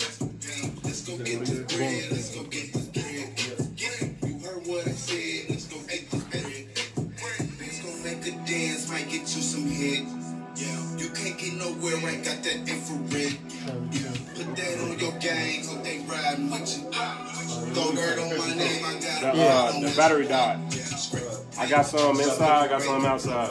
Let's 0.82 1.02
go 1.06 1.16
get 1.18 1.40
this 1.40 1.76
bread. 1.76 2.04
Let's 2.10 2.34
go 2.34 2.42
get 2.44 2.72
this 2.72 2.79
hit. 9.80 10.04
Yeah. 10.56 10.96
You 10.98 11.08
can't 11.10 11.38
get 11.38 11.54
nowhere. 11.54 11.96
Ain't 12.08 12.24
got 12.24 12.42
that 12.44 12.68
infrared. 12.68 13.36
Yeah. 13.90 14.12
Put 14.36 14.56
that 14.56 14.80
on 14.84 14.98
your 14.98 15.12
gang. 15.18 15.64
Hope 15.64 15.82
they 15.82 15.98
riding 16.00 16.50
with 16.50 16.68
you. 16.76 16.92
Throw 17.72 17.92
dirt 17.92 18.18
on 18.18 18.38
my 18.38 18.54
name. 18.54 18.84
I 18.84 18.92
got 19.00 19.34
The, 19.34 19.42
uh, 19.42 19.80
the 19.80 19.96
battery 19.96 20.26
died. 20.26 20.58
I 21.58 21.68
got 21.68 21.86
some 21.86 22.20
inside, 22.20 22.64
I 22.64 22.68
got 22.68 22.82
some 22.82 23.04
outside. 23.04 23.50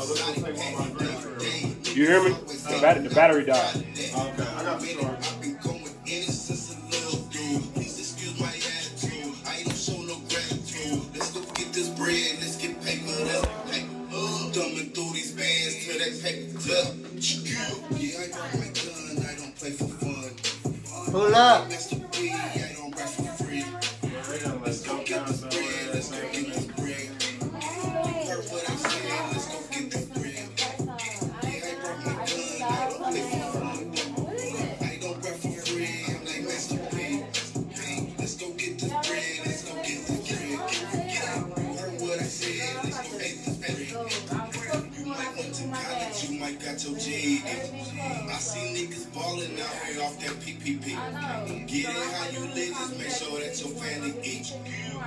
You 1.95 2.05
hear 2.05 2.23
me? 2.23 2.31
The, 2.31 2.79
bat- 2.81 3.03
the 3.03 3.09
battery 3.13 3.45
died. 3.45 3.75
Okay, 3.75 4.11
I 4.13 4.63
got 4.63 4.79
the 4.79 4.87
story. 4.87 5.15
I've 5.17 5.41
been 5.41 5.57
going 5.63 5.83
in 6.05 6.23
it 6.23 6.31
since 6.31 6.75
a 6.75 6.79
little 6.89 7.19
dude. 7.29 7.73
Please 7.73 7.97
excuse 7.99 8.39
my 8.39 8.47
attitude. 8.47 9.35
I 9.47 9.63
don't 9.63 9.75
show 9.75 10.01
no 10.01 10.17
gratitude. 10.29 11.01
Let's 11.13 11.31
get 11.53 11.73
this. 11.73 11.89
Let's 11.99 12.57
get 12.57 12.81
paper 12.83 13.11
up. 13.37 13.71
Paper 13.71 13.89
up. 14.13 14.53
Thumbing 14.53 14.88
through 14.88 14.88
these 15.99 16.21
they 16.21 16.31
paper 16.31 16.57
up. 16.77 16.95
Yeah, 17.99 18.19
I 18.19 18.27
got 18.27 18.53
my 18.55 18.67
gun. 18.67 19.25
I 19.25 19.35
don't 19.35 19.55
play 19.55 19.71
for 19.71 19.87
fun. 19.87 21.11
Pull 21.11 21.35
up. 21.35 21.69
Off 50.09 50.19
that 50.19 50.33
PPP. 50.41 51.67
Get 51.67 51.85
it 51.85 52.13
how 52.13 52.29
you 52.29 52.41
live. 52.53 52.73
Just 52.73 52.97
make 52.97 53.09
sure 53.09 53.39
that 53.39 53.53
your 53.61 53.69
family 53.77 54.13
eat. 54.23 54.53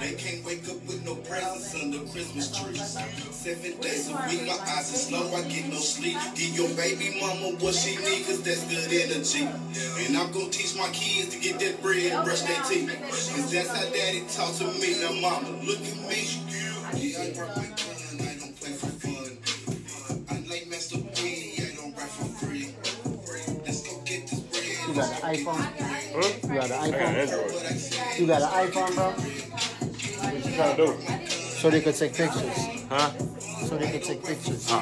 They 0.00 0.14
can't 0.14 0.44
wake 0.44 0.68
up 0.68 0.78
with 0.86 1.04
no 1.04 1.16
presents 1.16 1.74
under 1.74 1.98
Christmas 2.10 2.56
trees. 2.56 2.98
Seven 3.34 3.80
days 3.80 4.08
a 4.08 4.14
week, 4.28 4.46
my 4.46 4.54
eyes 4.54 4.92
are 4.94 5.02
slow, 5.02 5.34
I 5.34 5.42
get 5.48 5.68
no 5.68 5.76
sleep. 5.76 6.16
Give 6.34 6.54
your 6.54 6.68
baby 6.76 7.18
mama 7.20 7.58
what 7.58 7.74
she 7.74 7.96
need, 7.96 8.26
cause 8.26 8.42
that's 8.42 8.64
good 8.70 8.92
energy. 8.92 9.48
And 10.06 10.16
I'm 10.16 10.30
gonna 10.32 10.50
teach 10.50 10.76
my 10.76 10.88
kids 10.90 11.34
to 11.34 11.40
get 11.40 11.58
that 11.58 11.82
bread 11.82 12.12
and 12.12 12.24
brush 12.24 12.42
their 12.42 12.62
teeth. 12.62 12.90
Cause 13.10 13.52
that's 13.52 13.68
how 13.68 13.88
daddy 13.90 14.24
talk 14.30 14.54
to 14.56 14.66
me. 14.78 15.00
Now 15.02 15.12
mama, 15.20 15.50
look 15.66 15.80
at 15.82 15.98
me. 16.06 16.30
Yeah, 16.94 17.22
I 17.22 17.32
work 17.38 17.91
got 25.02 25.22
an 25.22 25.34
iPhone? 25.34 25.62
Huh? 26.12 26.28
You 26.42 26.54
got 26.54 26.70
an 26.70 26.72
I 26.72 26.90
got 26.90 26.92
an 26.92 26.92
iPhone? 26.92 27.14
Android. 27.14 27.52
What 27.52 27.66
I 27.66 27.68
said. 27.76 28.18
You 28.20 28.26
got 28.26 28.42
an 28.42 28.48
iPhone, 28.70 28.92
bro? 28.94 29.06
What 29.10 30.46
you 30.46 30.52
trying 30.54 30.76
to 30.76 30.86
do? 30.86 30.88
So 31.28 31.70
they 31.70 31.80
could 31.80 31.94
take 31.94 32.14
pictures. 32.14 32.58
Huh? 32.88 33.10
So 33.66 33.76
they 33.78 33.90
could 33.90 34.02
take 34.02 34.24
pictures. 34.24 34.70
You 34.70 34.76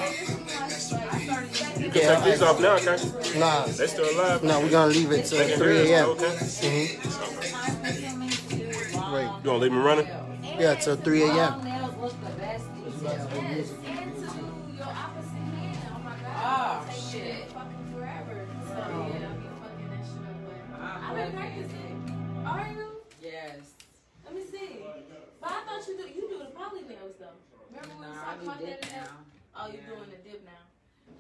can 1.91 1.93
take 1.93 2.25
these 2.25 2.43
off 2.43 2.61
now, 2.61 2.79
can't 2.79 3.03
you? 3.05 3.13
Nah, 3.41 3.67
They 3.67 3.87
still 3.87 4.09
alive? 4.19 4.43
no, 4.43 4.61
we're 4.61 4.71
gonna 4.71 4.93
leave 4.93 5.13
it 5.13 5.27
till 5.27 5.39
They 5.39 5.57
3 5.57 5.87
hear 5.87 6.05
us, 6.05 6.07
a.m. 6.07 6.09
Okay. 6.09 6.97
Mm-hmm. 6.97 9.15
Right. 9.15 9.31
You 9.39 9.45
gonna 9.45 9.59
leave 9.59 9.73
me 9.73 9.79
running? 9.79 10.07
Yeah, 10.59 10.75
till 10.75 10.97
3 10.97 11.23
a.m. 11.23 11.65
Nails 11.65 11.95
look 12.01 12.15
But 21.21 21.29
I've 21.29 21.35
practicing. 21.37 22.01
Are 22.49 22.65
you? 22.73 22.87
Yes. 23.21 23.77
Let 24.25 24.35
me 24.35 24.41
see. 24.41 24.81
But 25.41 25.51
I 25.53 25.61
thought 25.69 25.85
you 25.87 25.97
do 26.01 26.09
you 26.09 26.25
do 26.33 26.39
the 26.39 26.49
poly 26.57 26.81
nails 26.89 27.21
though. 27.21 27.37
Remember 27.69 27.93
when 28.01 28.09
we 28.09 28.17
was 28.17 28.25
I 28.25 28.25
talking 28.25 28.49
about 28.49 28.61
that 28.61 28.81
dip 28.81 28.81
in 28.81 28.89
that? 28.97 29.05
now. 29.05 29.21
Oh, 29.53 29.67
you're 29.69 29.85
Yeah. 29.85 29.89
doing 30.01 30.11
the 30.17 30.21
dip 30.25 30.41
now. 30.49 30.65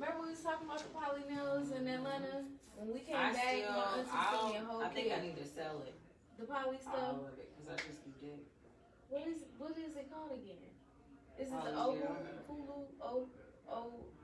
Remember 0.01 0.17
we 0.25 0.31
was 0.33 0.41
talking 0.41 0.65
about 0.65 0.81
the 0.81 0.89
poly 0.97 1.25
nails 1.29 1.69
in 1.77 1.85
Atlanta 1.85 2.49
when 2.81 2.89
we 2.97 3.01
came 3.05 3.13
I 3.17 3.29
back. 3.29 3.45
still, 3.45 3.77
my 3.77 4.01
auntie 4.01 4.09
sent 4.09 4.41
me 4.49 4.57
a 4.57 4.61
I'll, 4.65 4.65
whole 4.73 4.81
I 4.81 4.89
think 4.89 5.07
kit. 5.13 5.19
I 5.19 5.21
need 5.21 5.37
to 5.37 5.45
sell 5.45 5.77
it. 5.85 5.95
the 6.41 6.45
poly 6.49 6.79
stuff. 6.81 6.97
All 6.97 7.29
of 7.29 7.37
it, 7.37 7.49
because 7.53 7.69
I 7.69 7.77
just 7.85 8.01
do 8.01 8.11
dip. 8.25 8.41
What 9.13 9.29
is 9.29 9.39
what 9.61 9.77
is 9.77 9.93
it 10.01 10.09
called 10.09 10.33
again? 10.33 10.65
Is 11.37 11.53
it 11.53 11.61
the 11.61 11.77
Poly 11.77 12.01
oval. 12.01 12.17
Hulu 12.49 12.79
O 13.05 13.29
O 13.69 13.81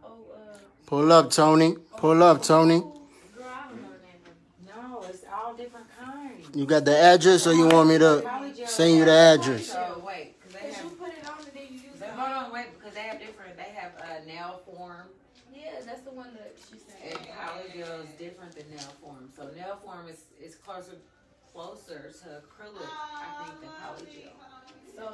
O 0.08 0.10
uh 0.32 0.56
Pull 0.88 1.12
up, 1.12 1.28
Tony. 1.30 1.76
Pull 2.00 2.22
up, 2.22 2.40
Tony. 2.42 2.80
Girl, 2.80 3.44
I 3.44 3.68
don't 3.68 3.82
know 3.84 3.92
the 3.92 4.00
name 4.08 4.24
of 4.24 4.32
it. 4.32 4.64
No, 4.64 5.02
it's 5.08 5.24
all 5.32 5.54
different 5.54 5.86
kinds. 5.98 6.45
You 6.56 6.64
got 6.64 6.86
the 6.86 6.96
address 6.96 7.46
or 7.46 7.52
you 7.52 7.68
want 7.68 7.90
me 7.90 7.98
to 7.98 8.24
send 8.64 8.96
you 8.96 9.04
the 9.04 9.12
address? 9.12 9.66
So 9.76 10.02
wait, 10.06 10.40
because 10.40 10.56
they 10.56 10.72
have. 10.72 10.84
you 10.84 10.90
put 10.96 11.08
it 11.12 11.20
on 11.28 11.36
and 11.44 11.52
you 11.52 11.76
use 11.84 12.00
But 12.00 12.08
it. 12.08 12.14
hold 12.16 12.32
on, 12.32 12.50
wait, 12.50 12.72
because 12.78 12.94
they 12.94 13.02
have 13.02 13.20
different. 13.20 13.56
They 13.60 13.76
have 13.76 13.92
uh, 14.00 14.24
nail 14.24 14.62
form, 14.64 15.04
Yeah, 15.52 15.84
that's 15.84 16.00
the 16.00 16.12
one 16.16 16.32
that 16.32 16.56
she 16.56 16.80
sent. 16.80 16.96
and 17.04 17.12
said. 17.12 17.36
polygel 17.36 18.04
is 18.08 18.10
different 18.16 18.56
than 18.56 18.64
nail 18.72 18.88
form. 19.04 19.28
So 19.36 19.50
nail 19.52 19.76
form 19.84 20.08
is 20.08 20.24
is 20.40 20.54
closer 20.56 20.96
closer 21.52 22.08
to 22.24 22.26
acrylic, 22.40 22.88
I 22.88 23.28
think, 23.44 23.60
than 23.60 23.70
polygel. 23.84 24.32
So 24.96 25.12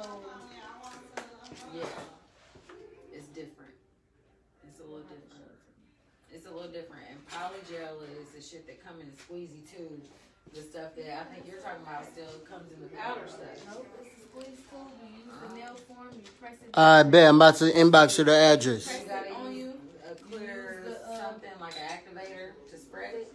Yeah, 1.75 1.83
it's 3.11 3.27
different. 3.35 3.75
It's 4.63 4.79
a 4.79 4.83
little 4.83 5.03
different. 5.11 5.51
It's 6.31 6.45
a 6.47 6.51
little 6.51 6.71
different. 6.71 7.03
And 7.11 7.19
polygel 7.27 7.99
is 8.15 8.31
the 8.31 8.39
shit 8.41 8.65
that 8.67 8.79
come 8.79 8.95
in 9.03 9.07
a 9.11 9.15
squeezy 9.19 9.67
tube. 9.67 10.07
The 10.53 10.61
stuff 10.61 10.95
that 10.95 11.19
I 11.19 11.23
think 11.33 11.47
you're 11.49 11.59
talking 11.61 11.81
about 11.81 12.05
still 12.05 12.29
comes 12.45 12.71
in 12.71 12.79
the 12.81 12.89
powder 12.95 13.25
stuff. 13.27 13.41
nope, 13.73 13.87
it's 14.05 14.21
a 14.21 14.25
squeeze 14.29 14.61
tube. 14.69 14.85
You 15.01 15.09
use 15.17 15.33
the 15.49 15.55
nail 15.55 15.75
form, 15.87 16.09
you 16.13 16.21
press 16.39 16.53
it. 16.61 16.69
I 16.77 17.01
bet 17.03 17.29
I'm 17.29 17.35
about 17.37 17.55
to 17.57 17.65
inbox 17.73 18.17
you 18.19 18.23
the 18.25 18.37
address. 18.37 18.85
You 18.85 19.07
gotta 19.09 19.33
on 19.33 19.51
use 19.55 19.73
you. 19.73 19.73
a 20.05 20.13
clear 20.29 20.83
Use 20.85 20.93
the, 20.93 21.09
uh, 21.09 21.17
something 21.25 21.49
like 21.59 21.73
an 21.73 21.89
activator 21.89 22.53
to 22.69 22.77
spread 22.77 23.15
it. 23.15 23.33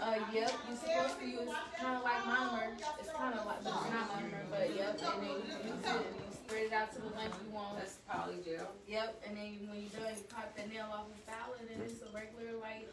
Uh, 0.00 0.14
yep, 0.32 0.52
you're 0.68 0.76
supposed 0.78 1.20
to 1.20 1.26
use 1.26 1.52
kind 1.76 1.96
of 1.96 2.02
like 2.02 2.22
monomer. 2.24 2.72
It's 2.98 3.12
kind 3.12 3.34
of 3.34 3.44
like, 3.44 3.64
but 3.64 3.72
it's 3.76 3.90
not 3.92 4.08
monomer, 4.08 4.42
but 4.48 4.74
yep. 4.74 5.00
And 5.04 5.20
then 5.20 5.28
you 5.28 5.52
use 5.52 5.84
it 5.84 6.00
and 6.00 6.16
you 6.16 6.32
spread 6.32 6.64
it 6.64 6.72
out 6.72 6.94
to 6.96 7.00
the 7.02 7.12
length 7.12 7.36
you 7.44 7.52
want. 7.52 7.76
That's 7.76 7.98
polygel. 8.08 8.72
Yep, 8.88 9.20
and 9.28 9.36
then 9.36 9.46
you, 9.52 9.68
when 9.68 9.84
you're 9.84 10.00
done, 10.00 10.16
you 10.16 10.24
pop 10.32 10.56
the 10.56 10.64
nail 10.72 10.88
off 10.96 11.12
the 11.12 11.20
file, 11.28 11.52
and 11.60 11.68
then 11.68 11.84
it's 11.84 12.00
a 12.00 12.08
regular 12.16 12.56
like. 12.62 12.88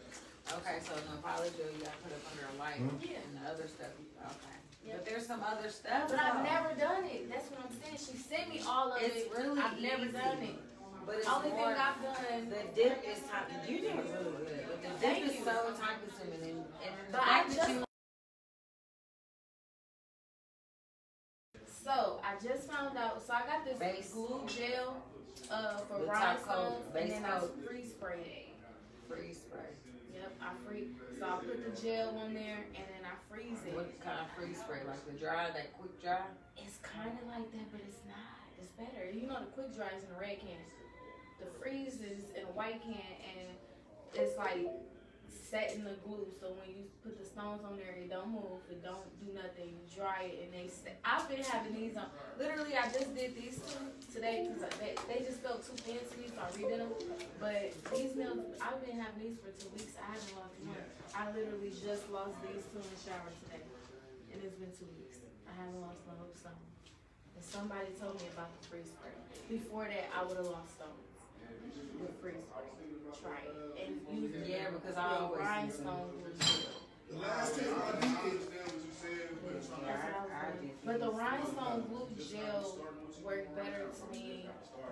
Okay, 0.54 0.78
so 0.86 0.94
the 0.94 1.18
polygel 1.26 1.74
you 1.74 1.82
gotta 1.82 1.98
put 2.04 2.14
up 2.14 2.22
under 2.32 2.46
a 2.54 2.56
light, 2.60 2.80
Yeah. 3.02 3.18
and 3.18 3.38
the 3.42 3.50
other 3.50 3.68
stuff, 3.68 3.90
you- 4.00 4.06
okay. 4.22 4.58
Yep. 4.86 4.96
But 4.98 5.06
there's 5.06 5.26
some 5.26 5.42
other 5.44 5.70
stuff. 5.70 6.10
But 6.10 6.20
I've 6.20 6.38
though. 6.38 6.44
never 6.44 6.74
done 6.76 7.06
it. 7.06 7.30
That's 7.30 7.50
what 7.50 7.62
I'm 7.66 7.82
saying. 7.82 7.98
She 7.98 8.18
sent 8.22 8.50
me 8.50 8.62
all 8.68 8.94
of 8.94 9.02
It's 9.02 9.16
it. 9.26 9.32
really 9.32 9.60
I've 9.60 9.80
never 9.80 10.04
easy. 10.04 10.12
done 10.14 10.38
it. 10.44 10.56
But 11.06 11.16
it's 11.18 11.26
the 11.26 11.36
Only 11.36 11.50
more, 11.50 11.74
thing 11.74 11.82
I've 11.82 12.02
done. 12.02 12.50
the 12.50 12.64
dip 12.76 13.04
is 13.08 13.20
time. 13.30 13.46
You 13.68 13.80
did 13.82 13.96
really 13.96 14.46
good, 14.46 14.66
but 14.70 14.82
the 14.82 14.88
dip 14.90 15.00
Thank 15.00 15.26
is 15.26 15.36
you. 15.36 15.44
so 15.46 15.74
time 15.74 16.00
consuming, 16.02 16.42
and, 16.42 16.66
and 16.84 17.08
the 17.08 17.12
But 17.12 17.22
I 17.22 17.26
fact 17.26 17.50
that 17.50 17.56
just- 17.56 17.70
you 17.70 17.84
So 21.84 22.20
I 22.24 22.36
just 22.44 22.68
found 22.70 22.98
out. 22.98 23.22
So 23.26 23.34
I 23.34 23.46
got 23.46 23.64
this 23.64 23.78
Base. 23.78 24.12
glue 24.12 24.44
gel 24.48 25.04
uh, 25.52 25.78
for 25.82 26.00
The 26.00 26.06
top 26.08 26.42
coat, 26.44 26.48
rhinestones, 26.48 26.94
base 26.94 27.04
and 27.14 27.26
then 27.26 27.32
I 27.32 27.40
coat. 27.40 27.66
freeze 27.68 27.92
sprayed 27.92 28.26
it. 28.26 28.46
freeze 29.08 29.38
spray. 29.38 29.70
Yep, 30.26 30.42
I 30.42 30.52
free. 30.66 30.90
So 31.20 31.26
I 31.26 31.38
put 31.38 31.62
the 31.62 31.70
gel 31.78 32.18
on 32.18 32.34
there, 32.34 32.66
and 32.74 32.86
then 32.90 33.06
I 33.06 33.14
freeze 33.30 33.62
it. 33.68 33.76
What 33.76 33.94
kind 34.02 34.18
of 34.18 34.28
freeze 34.34 34.58
spray? 34.58 34.82
Like 34.88 35.06
the 35.06 35.14
dry, 35.14 35.54
that 35.54 35.78
quick 35.78 36.02
dry? 36.02 36.26
It's 36.58 36.82
kind 36.82 37.14
of 37.22 37.30
like 37.30 37.46
that, 37.54 37.70
but 37.70 37.82
it's 37.86 38.02
not. 38.10 38.42
It's 38.58 38.74
better. 38.74 39.06
You 39.14 39.28
know, 39.30 39.38
the 39.46 39.54
quick 39.54 39.76
dry 39.76 39.94
is 39.94 40.02
in 40.02 40.10
a 40.10 40.20
red 40.20 40.42
can. 40.42 40.58
The 41.38 41.46
freeze 41.62 42.02
is 42.02 42.34
in 42.34 42.42
a 42.42 42.54
white 42.58 42.82
can, 42.82 43.06
and 43.22 43.54
it's 44.18 44.36
like 44.38 44.66
set 45.30 45.74
in 45.76 45.84
the 45.84 45.96
glue. 46.04 46.28
So 46.42 46.52
when 46.58 46.70
you 46.74 46.84
put 47.04 47.16
the 47.16 47.26
stones 47.26 47.64
on 47.64 47.78
there, 47.78 47.94
it 47.96 48.10
don't 48.10 48.34
move, 48.34 48.60
it 48.70 48.84
don't 48.84 49.06
do 49.22 49.32
nothing. 49.32 49.72
You 49.72 49.86
dry 49.94 50.32
it 50.32 50.44
and 50.44 50.52
they 50.52 50.68
stay. 50.68 50.98
I've 51.06 51.28
been 51.30 51.46
having 51.46 51.76
these 51.76 51.96
on. 51.96 52.10
Literally, 52.38 52.76
I 52.76 52.90
just 52.92 53.14
did 53.16 53.38
these 53.38 53.62
two 53.64 53.88
today 54.12 54.50
because 54.50 54.74
they, 54.82 54.98
they 55.08 55.20
just 55.24 55.40
felt 55.40 55.64
too 55.64 55.78
thin 55.86 56.02
to 56.02 56.16
me, 56.20 56.28
so 56.34 56.40
I 56.42 56.48
redid 56.54 56.80
them. 56.82 56.92
But 57.40 57.72
these 57.94 58.16
nails, 58.16 58.44
I've 58.60 58.82
been 58.84 59.00
having 59.00 59.22
these 59.22 59.38
for 59.40 59.52
two 59.56 59.72
weeks. 59.74 59.96
I 59.96 60.12
haven't 60.12 60.34
lost 60.36 60.56
one. 60.60 60.82
I 61.16 61.32
literally 61.32 61.72
just 61.72 62.04
lost 62.12 62.36
these 62.44 62.64
two 62.74 62.84
in 62.84 62.90
the 62.92 63.00
shower 63.00 63.32
today, 63.48 63.64
and 64.34 64.38
it's 64.44 64.60
been 64.60 64.74
two 64.76 64.90
weeks. 65.00 65.24
I 65.48 65.54
haven't 65.56 65.80
lost 65.80 66.04
no 66.04 66.20
stone. 66.36 66.60
And 67.36 67.44
somebody 67.44 67.96
told 67.96 68.20
me 68.20 68.28
about 68.36 68.52
the 68.60 68.62
freeze 68.68 68.92
spray. 68.92 69.16
Before 69.48 69.88
that, 69.88 70.12
I 70.12 70.28
would 70.28 70.36
have 70.36 70.52
lost 70.52 70.76
stones 70.76 71.15
with 72.00 72.16
freeze. 72.22 72.36
Try 73.22 73.42
it 73.48 73.56
and 73.88 74.22
use 74.22 74.36
it. 74.36 74.48
Yeah, 74.48 74.70
because 74.76 74.98
I 74.98 75.18
always 75.18 75.40
use 75.40 75.48
rhinestone 75.48 76.10
glue 76.12 76.36
gel. 76.40 76.78
The 77.10 77.18
last 77.18 77.56
time 77.56 77.74
I 77.76 77.92
did 77.96 78.12
understand 78.12 78.66
what 78.66 78.82
you 78.86 78.94
said, 78.98 79.30
but 79.46 79.54
That's 79.56 79.70
what 79.70 79.86
I 79.86 79.94
was 80.22 80.60
doing. 80.60 80.72
But 80.86 80.98
the 81.00 81.12
rhinestone 81.12 81.82
glue 81.90 82.10
gel 82.20 82.78
worked 83.24 83.56
better 83.56 83.90
to 83.90 84.04
me 84.14 84.46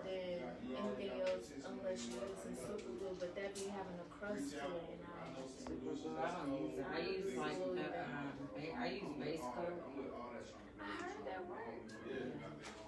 than 0.05 0.39
anything 0.73 1.13
else 1.21 1.51
unless 1.67 1.99
you 2.09 2.17
use 2.17 2.39
some 2.41 2.55
super 2.57 2.91
glue. 2.97 3.15
But 3.19 3.35
that 3.35 3.53
be 3.53 3.69
having 3.69 3.99
a 4.01 4.07
crust 4.09 4.57
to 4.57 4.65
it, 4.65 4.97
and 4.97 5.01
I 5.05 5.29
don't 5.29 5.45
like 5.45 5.53
super 5.53 5.93
glue. 5.93 6.17
I 6.17 6.31
don't 6.33 6.53
use 6.57 6.79
it. 6.79 6.85
I 6.89 6.99
use 7.05 7.37
like 7.37 7.59
the, 7.59 7.85
um, 8.01 8.33
I 8.81 8.85
use 8.87 9.13
base 9.21 9.45
coat. 9.53 9.77
I 10.81 10.89
heard 11.03 11.21
that 11.27 11.41
word. 11.45 12.82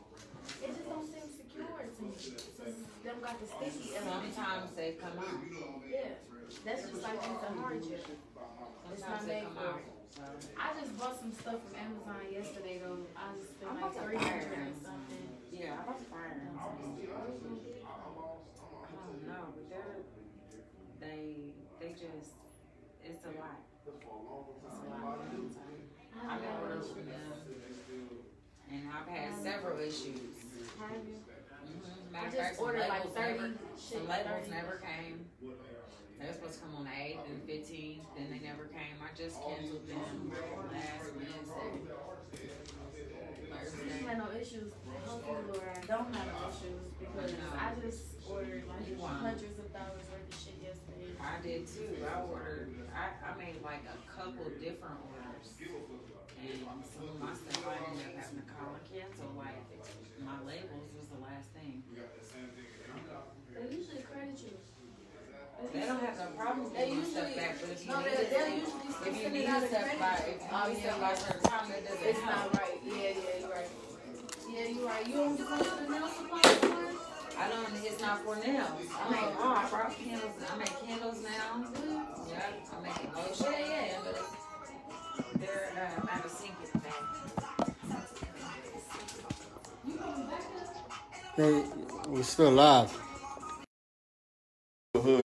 It 0.66 0.74
just 0.74 0.90
don't 0.90 1.06
seem 1.06 1.30
secure 1.30 1.70
to 1.70 2.02
me. 2.02 2.10
Since 2.18 2.90
them 3.06 3.18
got 3.22 3.38
the 3.38 3.46
sticky 3.46 3.94
element. 4.02 4.34
Sometimes 4.34 4.72
they 4.76 4.98
come 4.98 5.14
out. 5.22 5.46
Yeah, 5.86 6.18
that's 6.66 6.90
just 6.90 7.04
like 7.06 7.22
using 7.22 7.58
hard 7.62 7.84
gel. 7.86 8.02
It's 8.92 9.02
not 9.02 9.22
Sometimes 9.22 9.26
they 9.26 9.34
made 9.34 9.44
come 9.46 9.54
for 9.56 9.70
out. 9.70 9.86
it. 9.86 9.94
So, 10.16 10.24
I 10.58 10.68
just 10.80 10.98
bought 10.98 11.20
some 11.20 11.34
stuff 11.34 11.60
from 11.62 11.76
Amazon 11.76 12.24
yesterday 12.32 12.80
though. 12.82 13.04
I 13.14 13.36
just 13.38 13.52
spent 13.60 13.68
I'm 13.70 13.78
like 13.78 13.92
about 13.92 13.94
to 13.94 14.08
three 14.10 14.18
fire 14.18 14.48
and 14.64 14.74
something. 14.82 15.28
yeah, 15.52 15.84
about 15.84 16.00
fire 16.08 16.34
them. 16.40 16.56
I 16.56 16.66
don't 19.06 19.22
know, 19.28 19.44
but 19.54 19.66
they're, 19.70 20.02
they, 21.04 21.52
they 21.80 21.92
just, 21.94 22.34
it's 23.04 23.22
a 23.28 23.34
lot. 23.38 23.60
It's 23.86 24.02
a 24.02 24.08
lot. 24.90 25.20
I 25.20 26.34
I've 26.34 26.42
been 26.42 26.50
have 26.50 26.62
ordering 26.64 26.82
from 26.90 27.06
them. 27.06 27.34
And 28.72 28.82
I've 28.90 29.08
had 29.08 29.34
um, 29.34 29.44
several 29.44 29.80
issues. 29.80 30.35
I 32.16 32.26
just 32.26 32.38
fact, 32.38 32.60
ordered 32.62 32.88
like 32.88 33.04
thirty 33.14 33.34
never, 33.40 33.54
shit. 33.78 34.00
some 34.00 34.08
labels 34.08 34.48
30. 34.48 34.52
never 34.52 34.82
came. 34.82 35.26
They 36.20 36.26
were 36.28 36.34
supposed 36.34 36.54
to 36.56 36.60
come 36.64 36.76
on 36.80 36.84
the 36.88 36.96
eighth 36.96 37.28
and 37.28 37.44
fifteenth, 37.44 38.06
then 38.16 38.28
they 38.32 38.40
never 38.40 38.66
came. 38.72 38.96
I 39.04 39.12
just 39.16 39.36
canceled 39.44 39.84
them 39.88 40.32
last 40.72 41.12
Wednesday. 41.12 41.92
I 43.52 43.58
Thursday. 43.58 44.04
had 44.08 44.18
no 44.18 44.28
issues. 44.32 44.72
Hopefully, 45.06 45.44
Lord, 45.52 45.70
I 45.76 45.86
don't 45.86 46.10
have 46.16 46.28
no 46.32 46.48
issues 46.48 46.82
because 47.00 47.32
I 47.60 47.68
just 47.84 48.04
ordered 48.30 48.64
like 48.68 48.88
want- 49.00 49.20
hundreds 49.20 49.60
of 49.60 49.68
dollars 49.76 50.08
worth 50.08 50.24
of 50.28 50.36
shit 50.40 50.56
yesterday. 50.64 51.12
I 51.20 51.42
did 51.44 51.68
too. 51.68 52.00
I 52.08 52.22
ordered, 52.32 52.72
I, 52.96 53.12
I 53.28 53.36
made 53.38 53.60
like 53.64 53.84
a 53.92 53.98
couple 54.08 54.46
different 54.60 55.04
orders. 55.12 55.52
And 55.60 56.62
some 56.88 57.10
of 57.10 57.20
my 57.20 57.34
stuff 57.34 57.66
I 57.68 57.76
ended 57.92 58.06
up 58.08 58.16
having 58.24 58.40
to 58.40 58.48
call 58.54 58.76
and 58.78 58.86
cancel, 58.86 59.32
like 59.36 59.58
my 60.24 60.38
labels 60.46 60.90
was 60.98 61.08
the 61.12 61.20
last 61.22 61.50
thing. 61.52 61.84
They 61.90 63.76
usually 63.76 64.04
credit 64.04 64.38
you. 64.40 64.56
They 65.74 65.80
don't 65.88 66.00
have 66.04 66.18
no 66.20 66.26
problem 66.38 66.68
They 66.74 66.80
getting 66.92 66.98
my 67.00 67.04
stuff 67.06 67.28
usually, 67.28 67.42
back, 67.42 67.56
but 67.62 67.70
if 67.72 67.80
you 67.86 67.90
no, 67.92 67.98
need 68.00 68.06
they, 68.06 68.12
it, 68.12 68.30
they'll 68.30 68.54
usually 68.60 68.88
if 68.92 69.16
you 69.16 69.22
send 69.24 69.34
need 69.34 69.44
it 69.44 69.50
out 69.50 69.64
of 69.64 69.70
stuff 69.70 69.84
credit. 69.84 70.00
by, 70.00 70.16
if 70.28 70.40
you 70.44 70.48
Oh, 70.52 70.68
need 70.70 70.78
stuff 70.84 71.00
by 71.02 71.12
a 71.12 71.18
certain 71.18 71.42
time, 71.50 71.68
that 71.72 71.82
doesn't 71.88 72.06
It's 72.06 72.20
help. 72.20 72.54
not 72.54 72.62
right. 72.62 72.78
Yeah, 72.86 72.94
yeah, 72.96 73.40
you're 73.40 73.50
right. 73.50 73.70
Yeah, 74.46 74.66
you're 74.76 74.86
right. 74.88 75.08
You 75.08 75.14
don't 75.16 75.38
go 75.38 75.58
to 75.58 75.64
the 75.64 75.90
nail 75.90 76.08
supply 76.12 76.42
store? 76.60 76.92
I 77.40 77.50
don't, 77.50 77.68
it's 77.84 78.02
not 78.02 78.18
for 78.24 78.36
nails. 78.36 78.88
I 78.94 79.10
make, 79.10 79.32
oh, 79.40 79.56
I 79.56 79.70
brought 79.70 79.92
candles, 79.96 80.36
I 80.44 80.58
make 80.58 80.76
candles 80.86 81.20
now. 81.24 81.66
Yeah, 82.30 82.48
I 82.72 82.78
make 82.84 83.16
lotion. 83.16 83.48
Yeah, 83.52 83.66
yeah. 83.66 83.98
But 84.06 84.16
it's, 84.20 85.40
they're, 85.40 85.72
um, 85.98 86.10
out 86.12 86.26
of 86.26 86.32
sync 86.32 86.54
with 86.62 86.72
that. 86.84 87.35
Hey, 91.36 91.64
we 92.08 92.24
still 92.24 92.52
live. 92.52 92.98
Hood. 94.96 95.20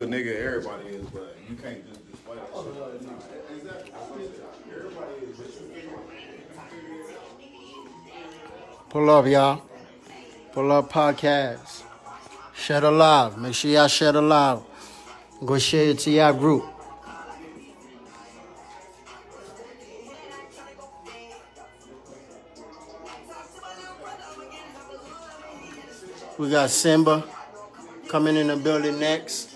The 0.00 0.06
nigga 0.06 0.36
everybody 0.36 0.88
is, 0.88 1.06
but 1.06 1.38
you 1.48 1.56
can't 1.56 1.88
just 1.88 2.10
display 2.10 2.36
that 2.36 2.46
shit 2.48 2.54
all 2.54 2.62
the 2.64 2.98
time. 2.98 3.16
Everybody 4.70 5.14
is. 5.24 5.40
Pull 8.90 9.08
up, 9.08 9.26
y'all. 9.26 9.62
Pull 10.52 10.72
up 10.72 10.92
podcast. 10.92 11.82
Share 12.54 12.82
the 12.82 12.90
live. 12.90 13.38
Make 13.38 13.54
sure 13.54 13.70
y'all 13.70 13.88
share 13.88 14.12
the 14.12 14.20
live. 14.20 14.60
Go 15.42 15.58
share 15.58 15.86
it 15.86 16.00
to 16.00 16.10
y'all 16.10 16.34
group. 16.34 16.71
We 26.42 26.50
got 26.50 26.70
Simba 26.70 27.22
coming 28.08 28.36
in 28.36 28.48
the 28.48 28.56
building 28.56 28.98
next 28.98 29.54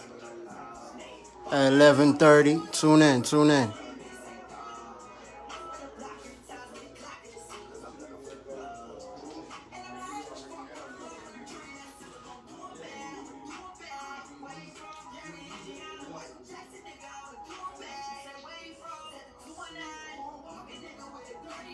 at 1.50 1.72
11:30. 1.72 2.70
Tune 2.70 3.02
in, 3.02 3.22
tune 3.22 3.50
in. 3.50 3.72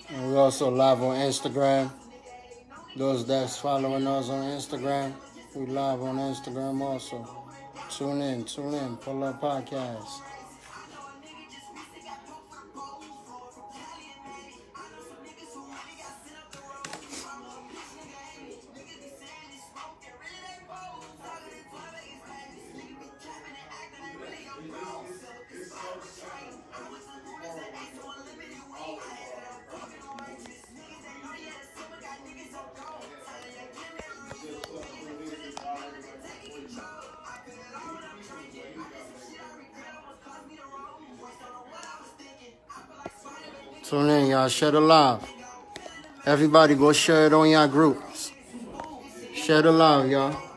And 0.08 0.30
we 0.30 0.36
also 0.38 0.70
live 0.70 1.02
on 1.02 1.16
Instagram. 1.16 2.01
Those 2.94 3.24
that's 3.24 3.56
following 3.56 4.06
us 4.06 4.28
on 4.28 4.42
Instagram, 4.44 5.14
we 5.54 5.64
live 5.64 6.02
on 6.02 6.18
Instagram 6.18 6.82
also. 6.82 7.26
Tune 7.90 8.20
in, 8.20 8.44
tune 8.44 8.74
in, 8.74 8.98
pull 8.98 9.24
up 9.24 9.40
podcast. 9.40 10.20
Y'all. 44.42 44.48
Share 44.48 44.70
the 44.72 44.80
love. 44.80 45.32
Everybody 46.26 46.74
go 46.74 46.92
share 46.92 47.26
it 47.26 47.32
on 47.32 47.48
your 47.48 47.68
groups. 47.68 48.32
Share 49.34 49.62
the 49.62 49.72
love, 49.72 50.08
y'all. 50.08 50.51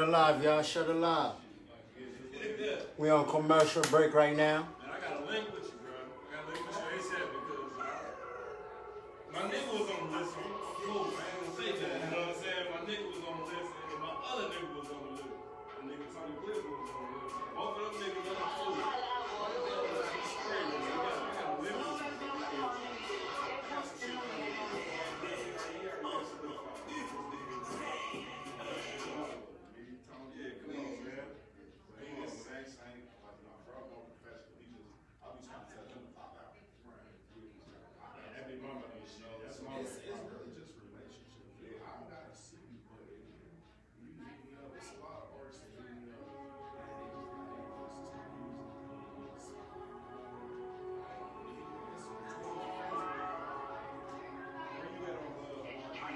It 0.00 0.08
live, 0.08 0.42
y'all. 0.42 0.62
Shut 0.62 0.88
it 0.88 0.94
live. 0.94 1.32
We 2.96 3.10
on 3.10 3.28
commercial 3.28 3.82
break 3.82 4.14
right 4.14 4.36
now. 4.36 4.68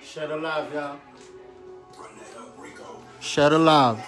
Shut 0.04 0.30
it 0.30 0.36
live, 0.36 0.72
y'all. 0.74 0.98
Shut 3.20 3.52
it 3.52 3.58
live. 3.58 3.98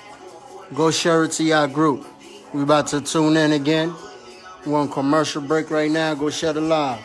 Go 0.75 0.91
share 0.91 1.25
it 1.25 1.33
to 1.33 1.45
y'all 1.45 1.67
group. 1.69 2.05
We 2.53 2.63
about 2.63 2.89
to 2.89 3.01
tune 3.01 3.37
in 3.37 3.53
again. 3.53 3.95
We're 4.67 4.79
on 4.79 4.89
commercial 4.89 5.41
break 5.41 5.71
right 5.71 5.91
now. 5.91 6.15
Go 6.15 6.31
shut 6.31 6.57
it 6.57 6.61
live. 6.61 7.01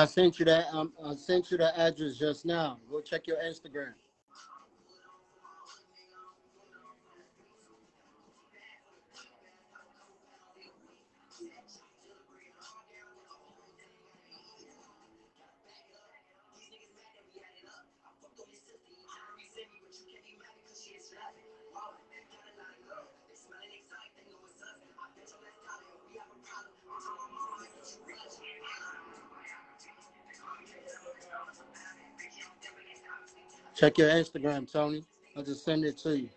I 0.00 0.06
sent 0.06 0.38
you 0.38 0.46
that. 0.46 0.66
Um, 0.72 0.94
I 1.04 1.14
sent 1.14 1.50
you 1.50 1.58
the 1.58 1.78
address 1.78 2.16
just 2.16 2.46
now. 2.46 2.78
Go 2.90 3.02
check 3.02 3.26
your 3.26 3.36
Instagram. 3.36 3.92
Check 33.80 33.96
your 33.96 34.10
Instagram, 34.10 34.70
Tony. 34.70 35.02
I'll 35.34 35.42
just 35.42 35.64
send 35.64 35.86
it 35.86 35.96
to 36.00 36.18
you. 36.18 36.28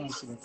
In 0.00 0.06
response 0.06 0.20
to 0.20 0.26
the. 0.26 0.36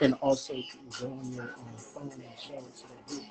And 0.00 0.14
also 0.14 0.54
go 1.00 1.08
on 1.08 1.32
your 1.32 1.44
um, 1.44 1.76
phone 1.78 2.10
and 2.12 2.22
show 2.40 2.54
it 2.54 2.76
to 2.76 2.84
the 3.08 3.14
group. 3.14 3.26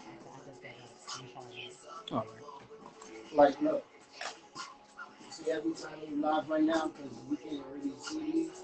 All 2.12 2.18
right. 2.20 2.28
Like, 3.36 3.62
look. 3.62 3.86
See, 5.30 5.52
every 5.52 5.74
time 5.74 6.00
we 6.10 6.16
live 6.16 6.50
right 6.50 6.64
now, 6.64 6.88
because 6.96 7.18
we 7.30 7.38
can't 7.38 7.64
really 7.74 7.94
see 8.00 8.32
these. 8.32 8.64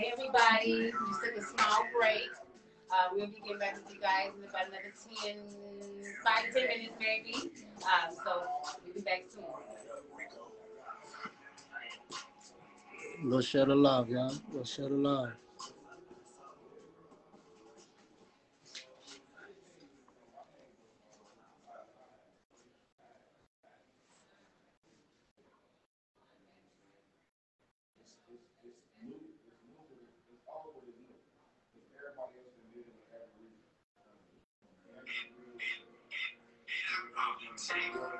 Hey, 0.00 0.12
everybody. 0.16 0.72
We 0.72 0.92
just 1.08 1.22
took 1.22 1.36
a 1.36 1.42
small 1.42 1.84
break. 1.94 2.30
Uh, 2.90 3.08
we'll 3.12 3.26
be 3.26 3.34
getting 3.42 3.58
back 3.58 3.74
with 3.74 3.94
you 3.94 4.00
guys 4.00 4.30
in 4.34 4.48
about 4.48 4.68
another 4.68 4.94
10, 5.22 5.36
5 6.24 6.54
10 6.54 6.68
minutes, 6.68 6.94
maybe. 6.98 7.50
Uh, 7.84 8.10
so 8.24 8.44
we'll 8.82 8.94
be 8.94 9.00
back 9.02 9.24
soon. 9.28 9.44
Go 13.30 13.42
share 13.42 13.66
the 13.66 13.74
love, 13.74 14.08
y'all. 14.08 14.32
Go 14.54 14.64
share 14.64 14.88
the 14.88 14.94
love. 14.94 15.32
Savior. 37.70 38.19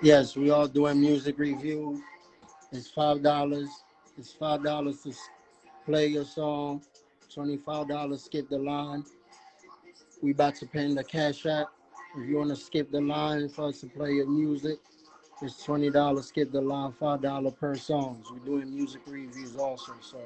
Yes, 0.00 0.36
we 0.36 0.50
are 0.50 0.68
doing 0.68 1.00
music 1.00 1.38
review. 1.38 2.02
It's 2.72 2.88
five 2.88 3.22
dollars. 3.22 3.68
It's 4.16 4.32
five 4.32 4.62
dollars 4.62 5.02
to 5.02 5.12
play 5.88 6.06
your 6.08 6.24
song, 6.24 6.82
$25, 7.34 8.18
skip 8.18 8.46
the 8.50 8.58
line. 8.58 9.02
We 10.22 10.32
about 10.32 10.54
to 10.56 10.66
pay 10.66 10.92
the 10.92 11.02
cash 11.02 11.46
app. 11.46 11.68
If 12.14 12.28
you 12.28 12.36
want 12.36 12.50
to 12.50 12.56
skip 12.56 12.90
the 12.90 13.00
line 13.00 13.48
for 13.48 13.68
us 13.68 13.80
to 13.80 13.86
play 13.86 14.12
your 14.12 14.28
music, 14.28 14.80
it's 15.40 15.66
$20, 15.66 16.22
skip 16.22 16.52
the 16.52 16.60
line, 16.60 16.92
$5 16.92 17.58
per 17.58 17.74
songs. 17.74 18.26
We're 18.30 18.38
doing 18.40 18.74
music 18.74 19.00
reviews 19.06 19.56
also, 19.56 19.94
so 20.02 20.20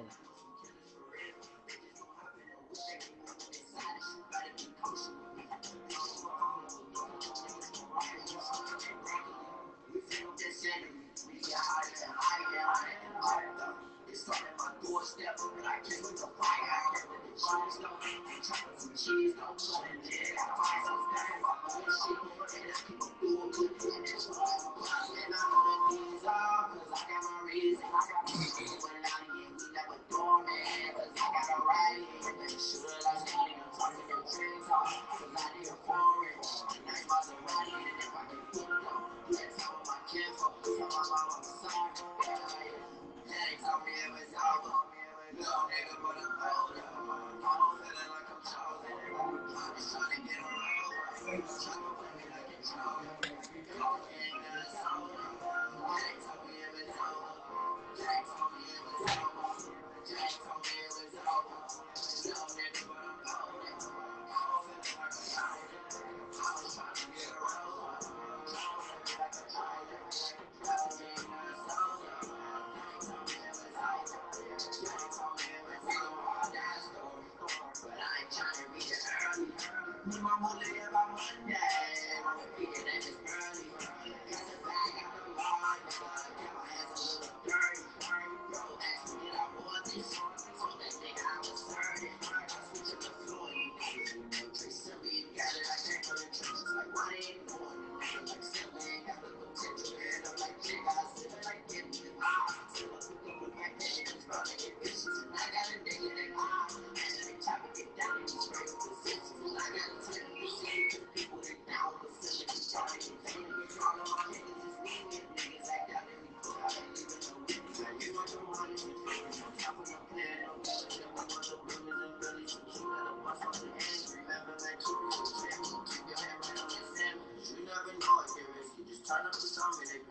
not 129.25 129.33
to 129.35 129.47
dominate 129.55 130.02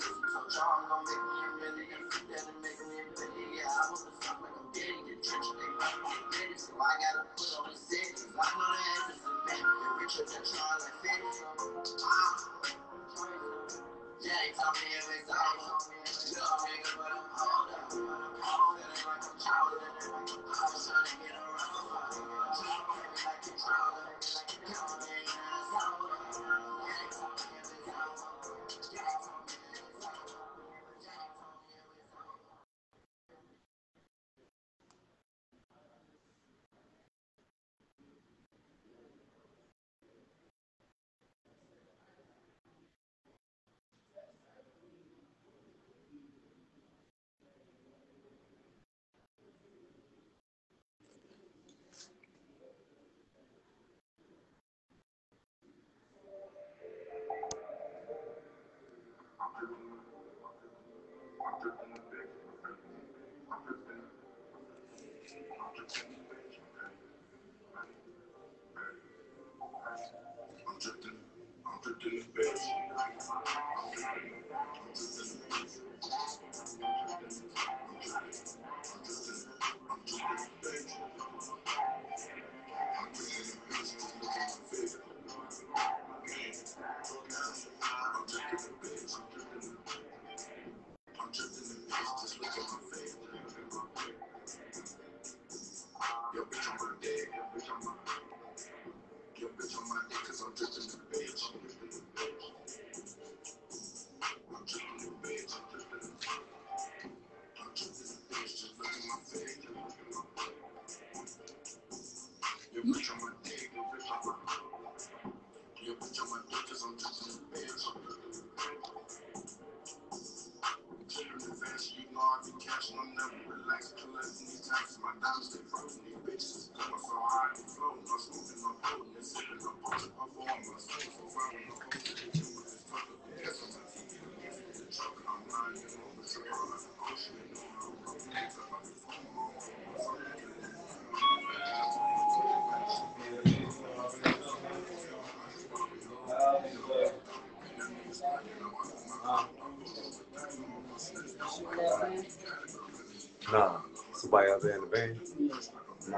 in 72.06 72.19
the 72.19 72.26
bed. 72.36 73.70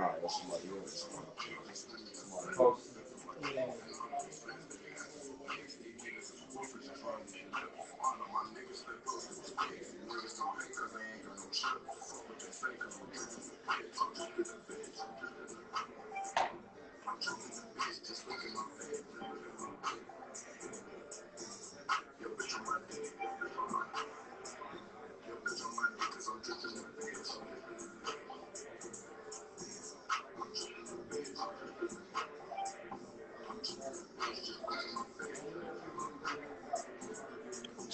Nah, 0.04 0.12
that's 0.22 0.42
somebody 0.42 0.68
else. 0.82 1.08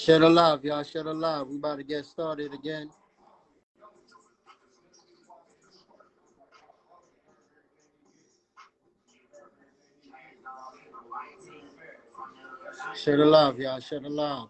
Share 0.09 0.19
the 0.21 0.29
love, 0.29 0.65
y'all. 0.65 0.83
Share 0.83 1.03
the 1.03 1.13
love. 1.13 1.49
We 1.49 1.57
about 1.57 1.77
to 1.77 1.83
get 1.83 2.03
started 2.05 2.53
again. 2.53 2.89
Share 12.95 13.17
the 13.17 13.25
love, 13.25 13.59
y'all. 13.59 13.79
Share 13.81 14.01
the 14.01 14.09
love. 14.09 14.49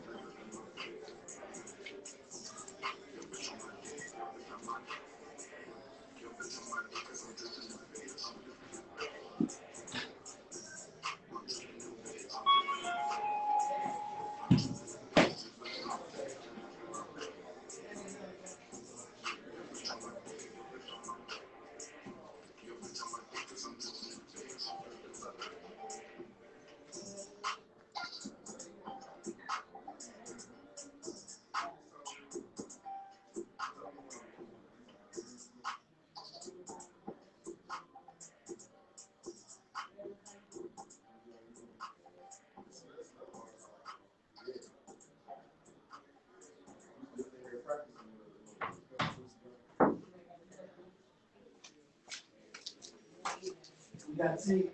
to 54.17 54.39
see. 54.39 54.69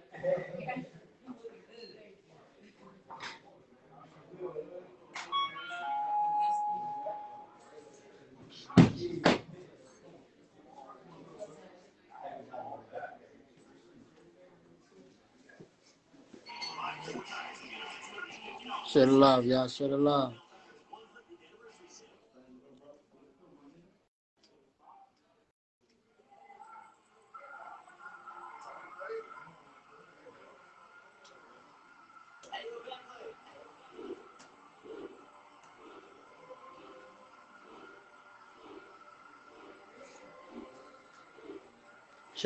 Share 18.88 19.08
love. 19.08 19.46
Share 19.72 19.90
love. 19.90 20.34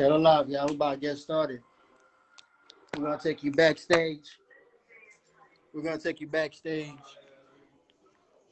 Share 0.02 0.10
the 0.10 0.18
love, 0.18 0.48
y'all. 0.48 0.66
We 0.66 0.74
about 0.74 0.94
to 0.94 0.98
get 0.98 1.16
started. 1.16 1.60
We're 2.96 3.04
gonna 3.04 3.22
take 3.22 3.44
you 3.44 3.52
backstage. 3.52 4.36
We're 5.72 5.82
gonna 5.82 5.96
take 5.96 6.20
you 6.20 6.26
backstage 6.26 6.90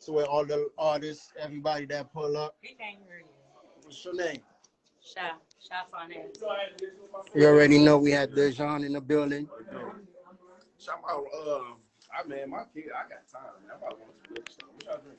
to 0.05 0.13
where 0.13 0.27
all 0.27 0.45
the 0.45 0.71
artists, 0.79 1.33
everybody 1.37 1.87
that 1.87 2.13
pull 2.13 2.37
up. 2.37 2.55
He 2.61 2.77
can't 2.77 2.99
hear 3.05 3.19
you. 3.19 3.25
What's 3.83 4.05
your 4.05 4.15
name? 4.15 4.43
Shy, 5.03 5.33
shy 5.59 5.75
finance. 5.91 6.39
You 7.35 7.47
already 7.47 7.81
know 7.81 7.99
we 7.99 8.13
had 8.13 8.31
Dajon 8.31 8.87
in 8.87 8.93
the 8.93 9.01
building. 9.01 9.49
Shout 10.79 11.01
out, 11.11 11.25
uh, 11.35 11.63
I 12.17 12.29
man, 12.29 12.51
my 12.51 12.63
kid, 12.73 12.85
I 12.95 13.09
got 13.09 13.27
time, 13.27 13.51
man. 13.67 13.73
I'm 13.75 13.79
about 13.79 13.99
to 13.99 14.05
want 14.05 14.23
to 14.23 14.29
drink 14.29 14.49
something. 14.51 14.77
What 14.77 14.85
y'all 14.85 14.99
drink? 15.03 15.19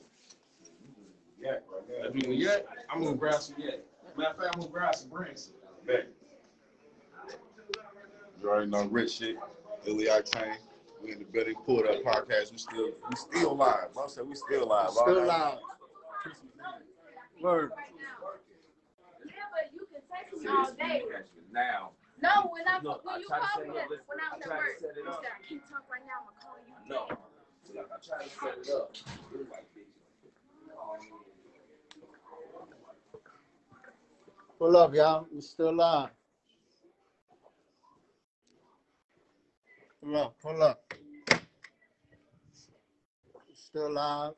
Yeah, 1.38 1.50
right 1.50 1.86
there. 1.86 2.58
If 2.58 2.64
I'm 2.90 3.04
gonna 3.04 3.16
grab 3.16 3.42
some 3.42 3.56
yet. 3.58 3.84
Matter 4.16 4.30
of 4.30 4.36
fact, 4.38 4.54
I'm 4.54 4.60
gonna 4.60 4.72
grab 4.72 4.94
some 4.94 5.10
brands. 5.10 5.50
Bet. 5.86 6.08
You 8.42 8.50
already 8.50 8.70
know 8.70 8.84
rich 8.86 9.18
shit. 9.18 9.36
Illy 9.86 10.06
Octane. 10.06 10.56
We 11.02 11.12
in 11.12 11.18
the 11.20 11.24
building, 11.24 11.54
pulled 11.64 11.86
up 11.86 12.02
podcast. 12.02 12.52
We 12.52 12.58
still 12.58 12.90
we 13.08 13.16
still 13.16 13.56
live. 13.56 13.88
I 13.96 14.06
said 14.08 14.26
we 14.26 14.34
still 14.34 14.66
live. 14.68 14.88
all 14.88 14.92
Still 15.06 15.20
night. 15.20 15.26
live. 15.26 15.58
Word. 17.40 17.70
Yeah, 19.26 19.32
but 19.52 19.72
you 19.72 19.86
can 19.92 20.00
text 20.10 20.40
me 20.42 20.48
all 20.48 20.72
day. 20.72 21.02
Now. 21.52 21.90
No, 22.20 22.48
when 22.52 22.62
I 22.68 22.78
No, 22.82 23.00
when 23.02 23.14
I 23.16 23.18
you 23.18 23.26
tried 23.26 23.40
to 23.40 23.46
called 23.46 23.64
set 23.64 23.68
me 23.68 23.78
it 23.78 23.82
up. 23.82 23.88
that- 23.90 23.98
when 24.06 24.18
I 24.20 24.36
was 24.36 24.46
at 24.46 24.48
work, 24.48 24.66
you 24.80 24.88
said 24.88 25.02
I 25.04 25.48
can't 25.48 25.68
talk 25.68 25.84
right 25.90 26.02
now. 26.06 26.12
I'm 26.20 26.26
gonna 26.26 26.40
call 26.42 26.56
you. 26.62 26.88
No. 26.88 27.08
Like 27.74 27.90
I 27.90 27.98
tried 28.04 28.24
to 28.24 28.30
set 28.30 28.58
it 28.58 28.70
up. 28.74 28.96
It 29.32 29.38
was 29.38 29.48
like. 29.50 29.66
Pull 34.58 34.76
up, 34.76 34.94
y'all. 34.94 35.26
We 35.32 35.40
still 35.40 35.72
live. 35.74 36.10
Pull 40.02 40.16
up, 40.16 40.34
pull 40.42 40.62
up. 40.62 40.94
Still 43.54 43.92
live. 43.92 44.32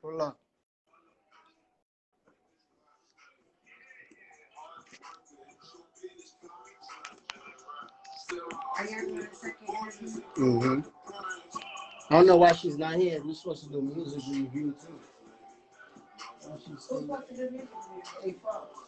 Pull 0.00 0.22
up. 0.22 0.38
Mm-hmm. 10.38 10.80
I 12.10 12.14
don't 12.14 12.26
know 12.26 12.36
why 12.36 12.52
she's 12.52 12.78
not 12.78 12.94
here. 12.94 13.20
We're 13.24 13.34
supposed 13.34 13.64
to 13.64 13.70
do 13.70 13.82
music 13.82 14.22
review 14.30 14.74
too. 14.80 15.00
Who's 16.66 16.84
supposed 16.84 17.28
to 17.28 17.36
do 17.36 17.50
music? 17.50 17.68
Hey, 18.22 18.36
Fox. 18.42 18.78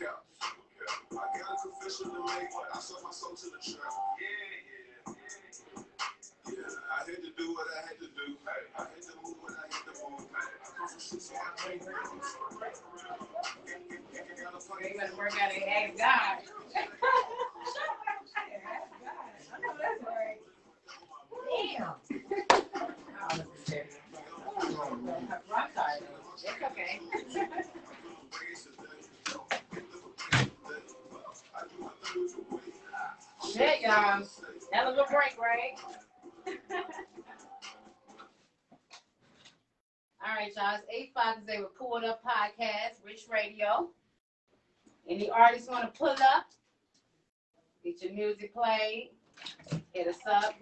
I 0.00 0.04
got 0.06 0.22
a 1.58 1.68
confession 1.68 2.10
to 2.14 2.20
make. 2.22 2.48
I 2.72 2.78
sold 2.78 3.02
my 3.02 3.10
soul 3.10 3.34
to 3.34 3.46
the 3.46 3.58
trap. 3.58 3.92
Yeah, 4.20 4.28
yeah. 5.08 5.14
Yeah, 6.46 6.54
I 6.92 6.98
had 6.98 7.06
to 7.06 7.30
do 7.36 7.52
what 7.54 7.66
I 7.74 7.88
had 7.88 7.98
to 7.98 8.06
do. 8.06 8.36
I 8.46 8.82
had 8.82 9.02
to 9.02 9.12
move 9.24 9.36
what 9.42 9.54
I 9.58 9.66
had 9.66 9.82
to 9.86 9.92
move. 10.08 10.28
I 10.30 10.38
come 10.62 10.88
from 10.88 11.00
shit, 11.00 11.22
so 11.22 11.34
I 11.34 11.58
can't 11.58 11.82
You 14.80 14.98
better 14.98 15.16
work 15.16 15.34
out 15.42 15.52
and 15.52 15.64
ask 15.64 15.98
God. 15.98 16.38
Damn. 21.50 21.94
I'm. 23.30 23.42
It's 26.44 26.62
okay. 26.62 27.00
Shit, 33.52 33.80
y'all. 33.82 34.22
Hell 34.72 34.92
of 34.92 34.98
a 34.98 35.04
break, 35.12 35.36
right? 35.38 35.78
All 40.20 40.34
right, 40.34 40.52
y'all. 40.56 40.76
It's 40.76 40.84
eight 40.94 41.12
five 41.14 41.46
they 41.46 41.58
were 41.58 41.70
pulled 41.78 42.04
up 42.04 42.22
podcast, 42.24 43.04
Rich 43.04 43.26
Radio. 43.30 43.90
Any 45.08 45.28
artists 45.30 45.68
want 45.68 45.92
to 45.92 45.98
pull 45.98 46.08
up? 46.08 46.46
Get 47.84 48.02
your 48.02 48.12
music 48.12 48.54
played. 48.54 49.10
Hit 49.92 50.08
us 50.08 50.18
up. 50.26 50.54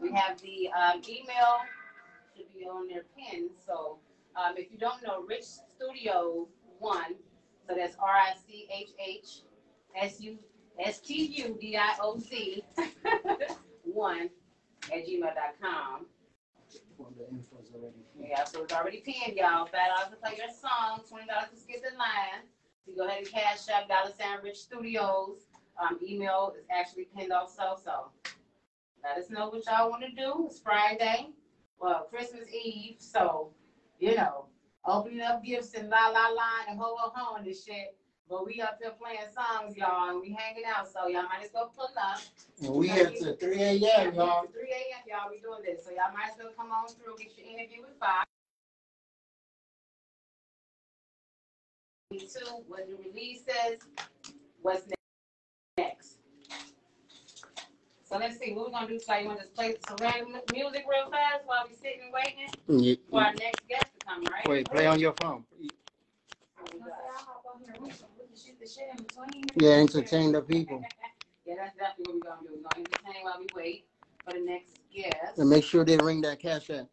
We 0.00 0.12
have 0.12 0.40
the 0.40 0.68
um, 0.68 1.02
email 1.08 1.58
should 2.36 2.52
be 2.52 2.66
on 2.66 2.86
their 2.88 3.04
pin. 3.16 3.48
So 3.66 3.98
um, 4.36 4.54
if 4.56 4.70
you 4.70 4.78
don't 4.78 5.02
know, 5.02 5.22
Rich 5.22 5.44
Studio 5.44 6.48
One. 6.78 7.14
So 7.68 7.74
that's 7.76 7.96
R 7.98 8.08
I 8.08 8.34
C 8.46 8.68
H 8.74 8.90
H 8.98 9.42
S 10.00 10.20
U 10.20 10.38
S 10.80 11.00
T 11.00 11.26
U 11.44 11.56
D 11.60 11.76
I 11.76 11.96
O 12.00 12.18
Z 12.18 12.62
one 13.84 14.30
at 14.92 15.06
gmail.com. 15.06 16.06
Yeah, 18.18 18.44
so 18.44 18.62
it's 18.62 18.72
already 18.72 19.00
pinned, 19.04 19.36
y'all. 19.36 19.66
Five 19.66 19.88
dollars 19.96 20.10
to 20.10 20.16
play 20.16 20.36
your 20.38 20.48
song, 20.48 21.02
twenty 21.08 21.26
dollars 21.26 21.50
to 21.50 21.56
skip 21.56 21.82
the 21.82 21.96
line. 21.96 22.46
So 22.84 22.92
you 22.92 22.96
go 22.96 23.06
ahead 23.06 23.18
and 23.18 23.28
cash 23.30 23.68
up 23.68 23.88
Dollar 23.88 24.12
Sign 24.18 24.38
Rich 24.42 24.58
Studios. 24.58 25.46
Um, 25.80 25.98
email 26.02 26.54
is 26.58 26.64
actually 26.70 27.08
pinned 27.16 27.32
also, 27.32 27.76
so 27.82 28.10
let 29.02 29.18
us 29.18 29.30
know 29.30 29.48
what 29.48 29.64
y'all 29.66 29.90
want 29.90 30.02
to 30.04 30.10
do. 30.10 30.46
It's 30.48 30.60
Friday, 30.60 31.30
well, 31.80 32.06
Christmas 32.10 32.48
Eve, 32.52 32.96
so 32.98 33.52
you 33.98 34.14
know, 34.16 34.46
opening 34.86 35.20
up 35.22 35.44
gifts 35.44 35.74
and 35.74 35.88
la 35.88 36.08
la 36.08 36.28
la 36.28 36.50
and 36.68 36.78
ho 36.78 36.96
ho 36.98 37.12
ho 37.14 37.36
and 37.36 37.46
this 37.46 37.64
shit. 37.64 37.96
But 38.32 38.46
we 38.46 38.62
up 38.62 38.78
here 38.80 38.92
playing 38.98 39.28
songs, 39.36 39.76
y'all, 39.76 40.08
and 40.08 40.22
we 40.22 40.32
hanging 40.32 40.64
out, 40.64 40.88
so 40.90 41.06
y'all 41.06 41.24
might 41.24 41.44
as 41.44 41.50
well 41.52 41.70
pull 41.76 41.90
up. 42.02 42.18
And 42.62 42.74
we 42.74 42.88
here 42.88 43.10
till 43.10 43.36
three 43.36 43.60
a.m., 43.60 44.14
y'all. 44.14 44.46
Three 44.46 44.72
AM, 44.72 45.04
y'all, 45.06 45.30
we 45.30 45.38
doing 45.38 45.60
this, 45.62 45.84
so 45.84 45.90
y'all 45.90 46.14
might 46.14 46.30
as 46.30 46.38
well 46.38 46.50
come 46.56 46.72
on 46.72 46.88
through, 46.88 47.16
get 47.18 47.36
your 47.36 47.46
interview 47.46 47.82
with 47.82 47.98
five. 48.00 48.24
Two, 52.12 52.64
what 52.68 52.88
the 52.88 52.96
release 53.06 53.42
says, 53.44 53.80
what's 54.62 54.88
next? 55.76 56.16
So 58.02 58.16
let's 58.16 58.38
see, 58.38 58.54
what 58.54 58.66
we're 58.66 58.72
gonna 58.72 58.88
do, 58.88 58.98
so 58.98 59.14
you 59.14 59.26
wanna 59.26 59.40
just 59.40 59.54
play 59.54 59.76
some 59.86 59.98
random 59.98 60.40
music 60.50 60.86
real 60.88 61.10
fast 61.10 61.42
while 61.44 61.66
we're 61.68 61.76
sitting 61.76 62.00
and 62.04 62.12
waiting 62.14 62.48
mm, 62.66 62.82
Yeah. 62.82 62.94
for 63.10 63.20
our 63.26 63.34
next 63.34 63.68
guest 63.68 63.90
to 63.98 64.06
come, 64.06 64.24
right? 64.24 64.48
Wait, 64.48 64.70
play 64.70 64.86
on 64.86 64.98
your 64.98 65.12
phone. 65.12 65.44
So 68.42 69.22
we 69.34 69.40
got- 69.42 69.62
Yeah, 69.62 69.70
entertain 69.72 70.32
the 70.32 70.42
people. 70.42 70.82
Yeah, 71.44 71.54
that's 71.56 71.76
definitely 71.76 72.14
what 72.20 72.24
we're 72.24 72.30
gonna 72.30 72.48
do, 72.48 72.56
we're 72.56 72.68
gonna 72.68 72.88
entertain 72.88 73.24
while 73.24 73.38
we 73.38 73.46
wait 73.54 73.86
for 74.24 74.32
the 74.32 74.40
next 74.40 74.80
guest. 74.92 75.38
And 75.38 75.48
make 75.48 75.64
sure 75.64 75.84
they 75.84 75.96
ring 75.98 76.20
that 76.22 76.40
cash 76.40 76.70
app. 76.70 76.86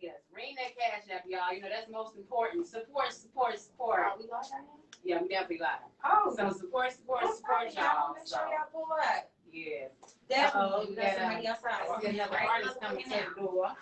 Yes, 0.00 0.16
ring 0.34 0.56
that 0.56 0.76
cash 0.76 1.02
app, 1.14 1.24
y'all. 1.28 1.52
You 1.52 1.60
know, 1.62 1.68
that's 1.68 1.90
most 1.90 2.16
important. 2.16 2.66
Support, 2.66 3.12
support, 3.12 3.58
support. 3.58 4.00
we 4.18 4.26
lost 4.28 4.52
our 4.52 4.60
name? 4.60 4.68
Yeah, 5.04 5.22
we 5.22 5.28
definitely 5.28 5.58
got 5.58 5.80
it. 5.86 5.92
Oh, 6.04 6.34
So 6.36 6.50
support, 6.52 6.92
support, 6.92 7.22
support, 7.36 7.74
y'all. 7.74 8.14
Make 8.14 8.26
So, 8.26 8.36
sure 8.38 8.46
y'all 8.48 8.66
pull 8.72 8.92
up. 8.92 9.30
yeah. 9.52 9.86
Uh-oh, 9.86 10.08
Definitely, 10.28 10.86
we 10.86 10.90
we 10.90 10.96
got 10.96 11.04
got, 11.04 11.16
somebody 11.18 11.46
uh, 11.46 11.50
outside. 11.52 11.72
I 11.72 12.00
see 12.00 12.06
another 12.08 12.38
artist 12.40 12.80
coming 12.80 13.04
to 13.04 13.10
the 13.10 13.40
door. 13.40 13.76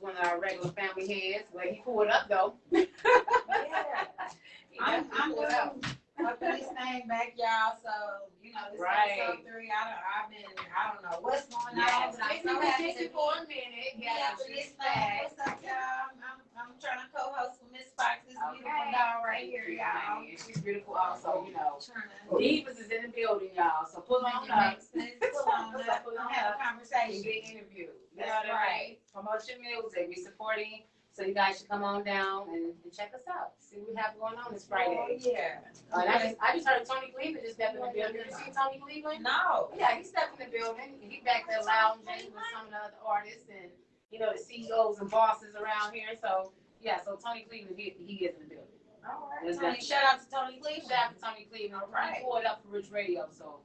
One 0.00 0.16
of 0.16 0.24
our 0.24 0.40
regular 0.40 0.70
family 0.72 1.06
heads, 1.06 1.44
but 1.54 1.64
he 1.66 1.82
pulled 1.84 2.08
up 2.08 2.28
though. 2.28 2.54
Yeah. 2.70 2.84
I'm, 4.80 5.04
definitely 5.04 5.44
I'm 5.44 5.80
pulled 6.20 6.32
up. 6.32 6.40
doing 6.40 6.50
my 6.50 6.56
police 6.60 6.70
thing 6.76 7.08
back, 7.08 7.32
y'all, 7.36 7.76
so, 7.82 8.28
you 8.42 8.52
know, 8.52 8.60
this 8.72 8.80
Right. 8.80 9.20
episode 9.20 9.44
three, 9.48 9.70
I 9.72 9.80
don't, 9.88 10.02
I've 10.04 10.28
been, 10.30 10.52
I 10.72 10.92
don't 10.92 11.02
know 11.04 11.18
what's 11.24 11.46
going 11.48 11.74
on, 11.74 11.76
Yes, 11.76 12.16
but 12.16 12.24
I'm 12.24 12.42
so 12.42 12.60
been 12.60 12.62
happy 12.62 12.82
to 12.84 12.94
busy 12.94 13.06
be 13.08 13.12
for 13.14 13.32
a 13.34 13.42
minute. 13.48 13.92
be 13.96 14.04
Yeah, 14.04 14.32
up 14.32 14.38
this 14.38 14.46
she's 14.48 14.68
thing. 14.76 14.78
back. 14.78 15.22
What's 15.24 15.40
up, 15.40 15.58
y'all? 15.62 16.12
I'm, 16.12 16.16
I'm, 16.20 16.38
I'm 16.60 16.70
trying 16.80 17.00
to 17.04 17.08
co-host 17.12 17.60
with 17.62 17.72
Miss 17.72 17.88
Fox, 17.96 18.24
this 18.28 18.36
beautiful 18.36 18.68
Okay. 18.68 18.92
doll 18.92 19.24
right 19.24 19.48
Thank 19.48 19.52
here, 19.52 19.68
you, 19.68 19.80
y'all. 19.80 20.20
honey. 20.20 20.36
She's 20.40 20.60
beautiful 20.60 20.94
also, 20.96 21.44
you 21.46 21.52
know. 21.54 21.80
Trying. 21.80 22.08
Divas 22.36 22.78
is 22.80 22.90
in 22.92 23.02
the 23.08 23.12
building, 23.12 23.50
y'all, 23.56 23.84
so 23.88 24.00
pull 24.00 24.24
on 24.24 24.44
Make 24.48 24.52
up. 24.56 24.78
it. 24.94 25.20
Pull 25.20 25.46
on 25.52 25.74
up, 25.88 26.04
Pull 26.04 26.12
we'll 26.16 26.20
on 26.20 26.32
have 26.32 26.54
a 26.54 26.58
conversation. 26.62 27.22
Get 27.24 27.44
interviewed. 27.48 27.96
You 28.12 28.24
That's 28.26 28.46
what 28.48 28.56
I 28.56 28.96
mean? 28.96 28.96
Promote 29.12 29.42
your 29.48 29.58
music, 29.60 30.06
we 30.08 30.16
supporting, 30.20 30.84
so 31.20 31.26
you 31.26 31.34
guys 31.34 31.58
should 31.58 31.68
come 31.68 31.84
on 31.84 32.02
down 32.02 32.48
and, 32.48 32.72
and 32.82 32.92
check 32.92 33.12
us 33.14 33.20
out. 33.28 33.52
See 33.58 33.76
what 33.76 33.90
we 33.90 33.94
have 33.96 34.16
going 34.18 34.40
on 34.40 34.54
this 34.54 34.64
Friday. 34.64 34.96
Oh, 34.96 35.12
yeah. 35.20 35.60
Uh, 35.92 36.00
and 36.00 36.08
I 36.08 36.18
just, 36.18 36.36
I 36.40 36.56
just 36.56 36.66
heard 36.66 36.84
Tony 36.86 37.12
Cleveland 37.12 37.44
just 37.44 37.56
stepped 37.56 37.76
in 37.76 37.82
the 37.82 37.92
building. 37.92 38.24
Did 38.24 38.32
you 38.32 38.36
see 38.40 38.52
Tony 38.56 38.80
Cleveland? 38.80 39.24
No. 39.24 39.68
Yeah, 39.76 39.92
he 39.96 40.02
stepped 40.02 40.40
in 40.40 40.48
the 40.48 40.50
building. 40.56 40.96
He 41.00 41.20
back 41.20 41.44
there 41.44 41.60
lounging 41.60 42.32
with 42.32 42.44
some 42.56 42.66
of 42.66 42.72
the 42.72 42.80
other 42.80 43.00
artists 43.04 43.52
and, 43.52 43.68
you 44.10 44.18
know, 44.18 44.32
the 44.32 44.40
CEOs 44.40 44.98
and 45.00 45.10
bosses 45.10 45.54
around 45.60 45.92
here. 45.92 46.16
So, 46.16 46.52
yeah, 46.80 47.04
so 47.04 47.20
Tony 47.20 47.44
Cleveland, 47.44 47.76
he, 47.76 47.92
he 48.00 48.24
is 48.24 48.40
in 48.40 48.48
the 48.48 48.56
building. 48.56 48.80
All 49.04 49.28
right. 49.28 49.52
Tony, 49.52 49.80
shout 49.84 50.04
out 50.08 50.24
to 50.24 50.26
Tony 50.32 50.56
Cleveland. 50.56 50.88
Shout 50.88 51.12
out 51.12 51.16
to 51.16 51.20
Tony 51.20 51.44
Cleveland. 51.52 51.84
All 51.84 51.92
right. 51.92 52.16
He 52.16 52.24
pulled 52.24 52.48
up 52.48 52.64
for 52.64 52.72
Rich 52.72 52.88
Radio, 52.88 53.28
so 53.28 53.60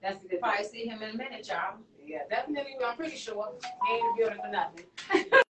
that's 0.00 0.24
a 0.24 0.28
good 0.28 0.40
Probably 0.40 0.64
thing. 0.64 0.72
see 0.72 0.88
him 0.88 1.04
in 1.04 1.12
a 1.12 1.16
minute, 1.20 1.44
y'all. 1.52 1.84
Yeah, 2.00 2.24
definitely. 2.32 2.80
I'm 2.80 2.96
pretty 2.96 3.16
sure. 3.16 3.52
He 3.60 3.92
ain't 3.92 4.00
in 4.00 4.08
the 4.08 4.16
building 4.16 4.40
for 4.40 4.48
nothing. 4.48 4.88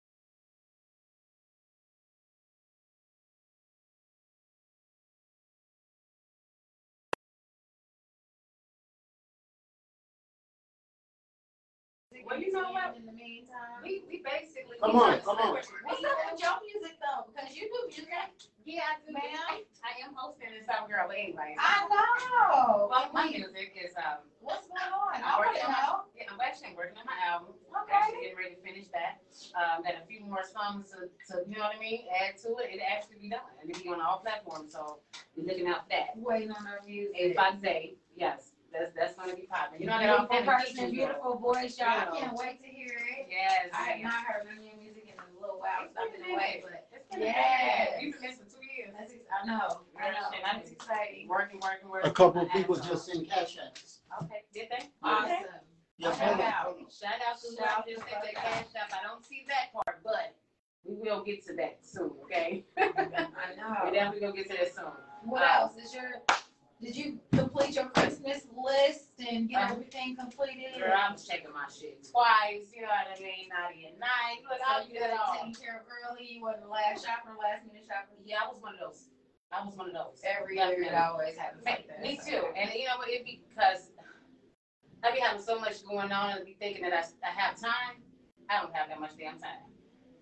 Well, 12.23 12.39
you 12.39 12.51
know 12.51 12.71
what? 12.71 12.95
In 12.95 13.05
the 13.05 13.11
meantime. 13.11 13.83
We, 13.83 14.03
we 14.07 14.23
basically. 14.23 14.79
Come 14.79 14.95
on, 14.95 15.19
come 15.21 15.37
on. 15.37 15.53
What's 15.55 16.03
up 16.03 16.17
with 16.31 16.39
your 16.41 16.55
music 16.63 16.95
though? 17.03 17.27
Because 17.27 17.51
you 17.55 17.67
do 17.67 17.79
music. 17.91 18.09
Yeah, 18.65 18.87
I 18.87 18.95
do. 19.03 19.11
Ma'am? 19.11 19.59
I 19.83 19.91
am 20.07 20.15
hosting 20.15 20.47
this 20.55 20.63
South 20.65 20.87
Girl 20.87 21.11
anyway. 21.11 21.55
I 21.59 21.83
know. 21.91 22.87
Well, 22.87 23.09
my 23.13 23.27
music 23.27 23.75
is, 23.75 23.91
um, 23.99 24.23
What's 24.39 24.67
going 24.67 24.91
on? 24.91 25.19
I 25.19 25.35
I'm 25.35 25.39
want 25.39 25.51
working 25.55 25.63
to 25.63 25.67
on 25.67 25.71
my, 25.71 25.83
know. 25.83 25.95
yeah, 26.15 26.27
I'm 26.31 26.39
actually 26.39 26.71
working 26.75 26.95
on 26.99 27.07
my 27.07 27.19
album. 27.27 27.55
Okay. 27.83 28.23
getting 28.23 28.35
ready 28.39 28.55
to 28.55 28.61
finish 28.63 28.87
that. 28.95 29.19
Um, 29.55 29.83
got 29.83 29.99
a 29.99 30.05
few 30.07 30.23
more 30.23 30.43
songs 30.43 30.91
to, 30.95 31.07
to, 31.31 31.43
you 31.47 31.55
know 31.59 31.63
what 31.67 31.75
I 31.75 31.79
mean, 31.79 32.07
add 32.11 32.35
to 32.43 32.55
it. 32.59 32.71
It 32.75 32.79
actually 32.83 33.19
be 33.23 33.29
done. 33.31 33.47
And 33.59 33.67
it 33.71 33.79
be 33.83 33.87
on 33.91 33.99
all 34.03 34.19
platforms, 34.19 34.71
so 34.75 34.99
we're 35.35 35.47
looking 35.47 35.67
out 35.67 35.87
for 35.87 35.95
that. 35.95 36.15
Waiting 36.15 36.51
on 36.51 36.63
our 36.67 36.79
music. 36.87 37.15
If 37.15 37.39
I 37.39 37.55
say, 37.63 37.95
yes, 38.15 38.51
that's, 38.71 38.91
that's 38.95 39.15
gonna 39.15 39.35
be 39.35 39.47
popping. 39.47 39.72
You 39.83 39.89
know, 39.89 39.95
I 39.99 40.05
got 40.07 40.19
all 40.19 40.27
Beautiful 40.31 40.53
kinds 40.53 40.71
person, 40.71 40.91
beautiful 40.91 41.35
voice, 41.39 41.77
y'all. 41.77 41.89
I 41.89 42.17
can't 42.17 42.37
wait 42.39 42.63
to 42.63 42.69
hear 42.71 42.95
it. 43.19 43.27
Yes. 43.29 43.67
I 43.75 43.99
have 43.99 44.01
not 44.01 44.13
heard 44.23 44.47
none 44.47 44.55
of 44.55 44.63
your 44.63 44.79
music 44.79 45.11
in 45.11 45.19
a 45.19 45.27
little 45.41 45.59
while, 45.59 45.91
so 45.91 45.99
I've 45.99 46.13
been 46.15 46.23
away, 46.31 46.63
but 46.63 46.87
It's 46.95 47.03
been 47.11 47.21
a 47.21 47.25
Yes. 47.25 47.99
You've 47.99 48.13
been 48.15 48.29
missing 48.31 48.47
two 48.47 48.63
years. 48.63 48.95
that's, 48.97 49.11
ex- 49.11 49.27
I 49.27 49.45
know, 49.45 49.83
I 49.99 50.11
know, 50.15 50.31
I'm 50.47 50.61
it's 50.61 50.71
exciting. 50.71 51.27
Working, 51.27 51.59
working, 51.59 51.89
working. 51.89 52.09
A 52.09 52.13
couple 52.13 52.41
of 52.43 52.49
people 52.51 52.75
just 52.79 53.07
sent 53.11 53.29
cash 53.29 53.59
apps. 53.59 53.99
Okay, 54.23 54.47
did 54.53 54.71
they? 54.71 54.87
Awesome. 55.03 55.51
Yes, 55.97 56.17
Shout 56.17 56.37
ma'am. 56.37 56.47
out. 56.47 56.77
Shout 56.87 57.19
out 57.27 57.35
to 57.43 57.47
Shout 57.51 57.83
whoever 57.83 57.83
just 57.91 58.05
the 58.07 58.09
sent 58.09 58.23
their 58.23 58.33
fuck 58.39 58.45
out. 58.45 58.51
cash 58.55 58.71
app. 58.79 58.93
I 58.95 59.03
don't 59.03 59.25
see 59.25 59.43
that 59.51 59.73
part, 59.75 59.99
but 60.01 60.31
we 60.85 60.95
will 60.95 61.25
get 61.25 61.45
to 61.47 61.53
that 61.59 61.79
soon, 61.83 62.11
okay? 62.23 62.63
I 62.79 62.87
know. 63.59 63.83
We 63.83 63.91
know. 63.91 63.91
definitely 63.91 64.21
gonna 64.21 64.31
get 64.31 64.47
to 64.49 64.55
that 64.63 64.73
soon. 64.73 64.95
What 65.27 65.43
uh, 65.43 65.59
else 65.59 65.75
is 65.75 65.93
your, 65.93 66.23
did 66.83 66.95
you 66.95 67.19
complete 67.31 67.75
your 67.75 67.85
Christmas 67.89 68.45
list 68.55 69.09
and 69.19 69.49
get 69.49 69.69
Uh, 69.69 69.73
everything 69.73 70.15
completed? 70.15 70.75
Girl, 70.79 70.93
I'm 70.95 71.15
checking 71.17 71.53
my 71.53 71.67
shit 71.71 72.03
twice, 72.11 72.71
you 72.75 72.81
know 72.83 72.89
what 72.91 73.17
I 73.17 73.19
mean? 73.21 73.49
Naughty 73.49 73.87
at 73.87 73.97
night. 73.99 74.43
Look, 74.49 74.59
So 74.59 74.65
I'll 74.67 74.83
you 74.87 74.99
do 74.99 75.05
it 75.05 75.11
got 75.11 75.19
all. 75.29 75.33
it 75.33 75.37
taken 75.39 75.53
care 75.55 75.75
of 75.79 75.85
early, 75.87 76.27
you 76.27 76.41
wasn't 76.41 76.63
the 76.65 76.69
last 76.69 77.05
shopper, 77.05 77.31
last 77.39 77.65
minute 77.65 77.85
shopper? 77.87 78.11
Yeah, 78.25 78.43
I 78.43 78.47
was 78.51 78.61
one 78.61 78.73
of 78.75 78.79
those. 78.79 79.07
I 79.51 79.63
was 79.63 79.75
one 79.75 79.87
of 79.87 79.93
those. 79.93 80.19
Every 80.25 80.57
year 80.57 80.81
it 80.83 80.93
always 80.95 81.37
happens 81.37 81.63
Me, 81.65 81.71
like 81.71 81.87
that. 81.87 82.01
me 82.01 82.17
so. 82.17 82.29
too. 82.29 82.43
And 82.57 82.73
you 82.73 82.85
know 82.89 82.97
what? 82.97 83.07
It 83.09 83.23
be 83.23 83.41
because 83.49 83.91
I 85.03 85.11
be 85.11 85.19
having 85.19 85.41
so 85.43 85.59
much 85.59 85.85
going 85.85 86.11
on 86.11 86.37
and 86.37 86.45
be 86.45 86.55
thinking 86.59 86.81
that 86.83 86.93
I, 86.93 87.03
I 87.27 87.31
have 87.31 87.59
time. 87.59 88.01
I 88.49 88.59
don't 88.61 88.73
have 88.73 88.89
that 88.89 88.99
much 88.99 89.15
damn 89.17 89.37
time. 89.39 89.61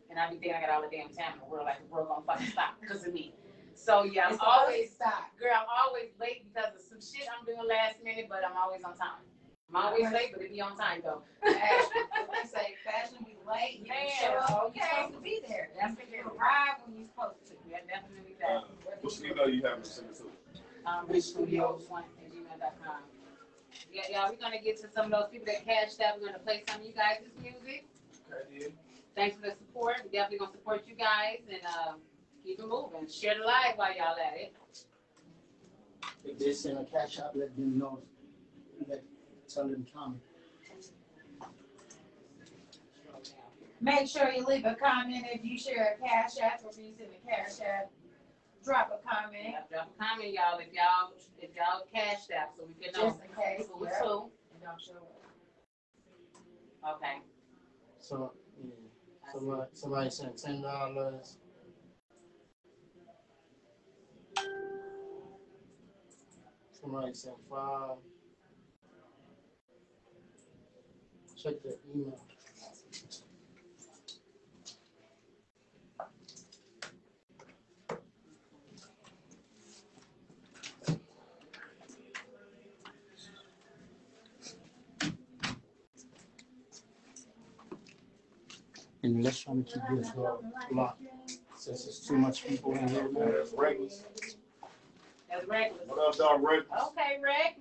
And 0.10 0.20
I 0.20 0.28
be 0.30 0.36
thinking 0.36 0.54
I 0.54 0.62
got 0.62 0.70
all 0.72 0.82
the 0.82 0.92
damn 0.92 1.08
time 1.16 1.34
in 1.34 1.40
the 1.40 1.46
world, 1.50 1.66
like 1.66 1.80
the 1.80 1.88
world 1.88 2.10
gonna 2.10 2.26
fucking 2.26 2.48
stop 2.52 2.76
because 2.82 3.06
of 3.08 3.14
me. 3.14 3.34
So 3.82 4.04
yeah, 4.04 4.28
I'm 4.28 4.34
It's 4.34 4.44
always, 4.46 4.92
stop. 4.94 5.34
girl, 5.42 5.58
I'm 5.58 5.66
always 5.66 6.14
late 6.22 6.46
because 6.46 6.70
of 6.78 6.82
some 6.82 7.02
shit 7.02 7.26
I'm 7.26 7.42
doing 7.46 7.66
last 7.68 7.98
minute, 8.04 8.28
but 8.30 8.46
I'm 8.46 8.56
always 8.56 8.84
on 8.84 8.96
time. 8.96 9.26
I'm 9.74 9.86
always 9.90 10.12
late, 10.14 10.34
but 10.34 10.44
it 10.44 10.52
be 10.54 10.62
on 10.62 10.78
time 10.78 11.02
though. 11.04 11.24
Fashion, 11.42 11.90
they 12.30 12.46
say 12.48 12.78
fashion 12.86 13.26
be 13.26 13.38
late, 13.50 13.82
you 13.82 13.88
Man, 13.90 14.06
show 14.22 14.38
up 14.38 14.70
when 14.70 14.74
you're 14.76 14.86
okay. 14.86 15.02
supposed 15.02 15.14
to 15.18 15.22
be 15.22 15.40
there. 15.48 15.70
That's 15.80 15.98
when 15.98 16.08
You 16.14 16.22
arrive 16.30 16.78
when 16.86 16.94
you're 17.00 17.08
supposed 17.10 17.48
to. 17.48 17.54
Yeah, 17.68 17.78
definitely 17.90 18.38
Uh, 18.38 18.62
that. 18.86 19.02
What 19.02 19.18
email 19.26 19.50
you 19.50 19.64
have 19.66 19.82
to 19.82 19.90
send 19.90 20.10
it 20.14 20.16
to? 20.22 20.30
Um, 20.86 21.08
Rich 21.10 21.24
Studios 21.34 21.86
one 21.90 22.04
at 22.22 22.30
gmail.com. 22.32 23.02
Yeah, 23.92 24.02
yeah, 24.10 24.30
we're 24.30 24.36
gonna 24.38 24.62
get 24.62 24.78
to 24.82 24.92
some 24.94 25.06
of 25.06 25.12
those 25.12 25.30
people 25.32 25.48
that 25.48 25.66
cashed 25.66 26.02
out. 26.02 26.20
We're 26.20 26.28
gonna 26.28 26.40
play 26.46 26.64
some 26.70 26.82
of 26.82 26.86
you 26.86 26.94
guys' 26.94 27.26
music. 27.42 27.86
Okay, 28.30 28.46
yeah. 28.60 28.68
Thanks 29.16 29.38
for 29.38 29.42
the 29.50 29.52
support. 29.58 29.98
We 30.04 30.12
definitely 30.12 30.38
gonna 30.40 30.52
support 30.52 30.84
you 30.88 30.94
guys 30.96 31.40
and 31.50 31.62
um, 31.66 31.96
keep 32.44 32.60
it 32.60 32.68
moving. 32.68 33.08
Share 33.08 33.36
the 33.38 33.44
live 33.46 33.76
while 33.78 33.96
y'all 33.96 34.16
at 34.18 34.38
it. 34.38 34.54
If 36.24 36.40
they 36.40 36.54
send 36.54 36.78
a 36.80 36.86
cash 36.86 37.20
app, 37.20 37.32
let 37.36 37.56
them 37.56 37.78
know. 37.78 38.00
Let, 38.88 39.04
tell 39.48 39.68
them 39.68 39.86
comment. 39.94 40.22
Make 43.80 44.08
sure 44.08 44.30
you 44.30 44.46
leave 44.46 44.66
a 44.66 44.76
comment 44.76 45.26
if 45.32 45.44
you 45.44 45.58
share 45.58 45.98
a 45.98 46.08
cash 46.08 46.38
app 46.40 46.62
or 46.64 46.70
if 46.70 46.78
you 46.78 46.94
send 46.96 47.10
a 47.12 47.28
cash 47.28 47.60
app. 47.62 47.92
Drop 48.64 48.92
a 48.94 49.10
comment, 49.10 49.44
Yeah, 49.44 49.62
Drop 49.72 49.92
a 50.00 50.04
comment, 50.04 50.34
y'all, 50.34 50.60
if 50.60 50.72
y'all 50.72 51.14
if 51.40 51.50
y'all 51.56 51.82
cashed 51.92 52.30
out, 52.32 52.50
so 52.56 52.66
we 52.68 52.76
can 52.86 52.94
know 52.94 53.10
just 53.10 53.22
in 53.24 53.30
case. 53.36 53.68
who's 53.74 53.88
yeah, 53.92 54.00
who. 54.08 54.30
and 54.54 54.62
don't 54.62 54.80
show 54.80 55.02
up. 56.84 56.98
Okay. 56.98 57.18
So, 58.00 58.34
yeah, 58.64 58.70
somebody, 59.34 59.70
somebody 59.74 60.10
sent 60.12 60.38
ten 60.38 60.62
dollars. 60.62 61.38
Somebody 66.82 67.14
sent 67.14 67.36
five. 67.48 67.98
Check 71.38 71.62
the 71.62 71.78
email. 71.94 72.26
And 89.04 89.24
let's 89.24 89.40
try 89.40 89.54
to 89.54 89.64
keep 89.64 89.82
this 89.98 90.12
locked, 90.72 91.02
since 91.58 91.86
there's 91.86 92.00
too 92.00 92.18
much 92.18 92.46
people 92.48 92.74
in 92.74 92.88
here. 92.88 93.10
That's. 93.56 94.31
That's 95.32 95.48
regular. 95.48 95.80
What 95.88 96.00
up, 96.10 96.18
dog? 96.18 96.44
Reckless. 96.44 96.82
Okay, 96.88 97.20
Rick. 97.22 97.58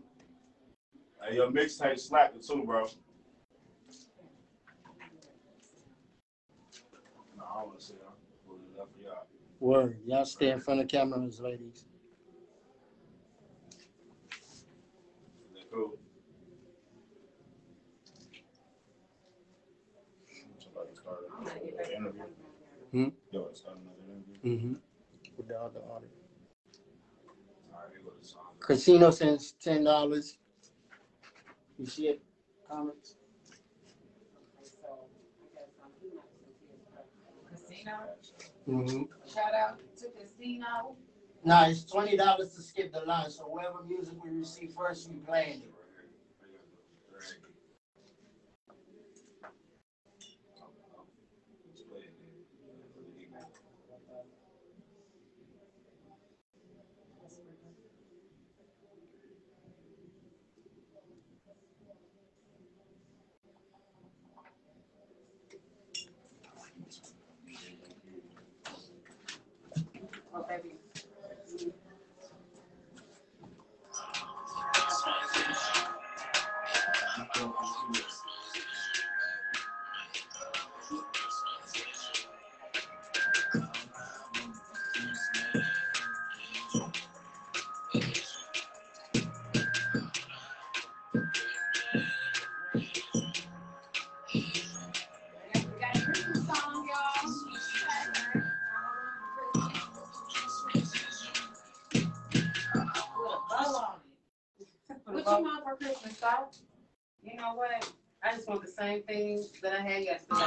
Hey, 1.22 1.36
your 1.36 1.51
mixtape 1.51 2.01
slapping 2.01 2.40
too, 2.42 2.64
bro. 2.64 2.86
No, 7.36 7.44
I 7.44 7.60
don't 7.60 7.68
want 7.68 7.78
to 7.78 7.84
say 7.84 7.94
that. 7.94 8.12
We'll 8.47 8.59
leave 8.59 8.76
that 8.76 8.88
for 8.92 9.01
y'all. 9.02 9.26
Word, 9.60 10.01
y'all 10.06 10.24
stay 10.24 10.51
in 10.51 10.60
front 10.60 10.80
of 10.80 10.88
cameras, 10.88 11.40
ladies. 11.40 11.84
Is 14.32 14.64
that 15.55 15.70
cool? 15.72 15.98
Somebody 20.59 20.94
started 20.94 21.30
an 21.78 21.92
interview. 21.92 22.22
Hmm? 22.90 23.09
Yo, 23.30 23.48
start 23.52 23.76
another 23.76 24.02
interview. 24.09 24.59
Mm-hmm. 24.59 24.74
With 25.36 25.48
the 25.48 25.55
other 25.60 25.80
audience. 25.80 26.14
All 27.72 27.86
right, 27.86 27.92
here 27.92 28.02
go 28.05 28.10
the 28.20 28.26
song. 28.26 28.42
Casino 28.60 29.10
sends 29.10 29.52
ten 29.52 29.84
dollars. 29.84 30.38
You 31.78 31.86
see 31.86 32.08
it? 32.08 32.22
Comments? 32.68 33.16
Casino, 37.50 37.92
Mm-hmm. 38.68 39.02
shout 39.28 39.54
out 39.54 39.80
to 39.96 40.06
Casino. 40.10 40.96
Nah, 41.44 41.66
it's 41.68 41.84
twenty 41.84 42.16
dollars 42.16 42.54
to 42.54 42.62
skip 42.62 42.92
the 42.92 43.00
line, 43.00 43.30
so 43.30 43.44
whatever 43.44 43.82
music 43.86 44.14
we 44.22 44.30
receive 44.30 44.72
first, 44.76 45.10
we 45.10 45.16
play 45.16 45.62
it. 45.62 45.72
Christmas, 105.81 106.19
Salt? 106.19 106.59
You 107.23 107.36
know 107.36 107.55
what? 107.55 107.90
I 108.23 108.35
just 108.35 108.47
want 108.47 108.61
the 108.61 108.69
same 108.69 109.02
thing 109.05 109.43
that 109.62 109.73
I 109.73 109.81
had 109.81 110.02
yesterday. 110.05 110.43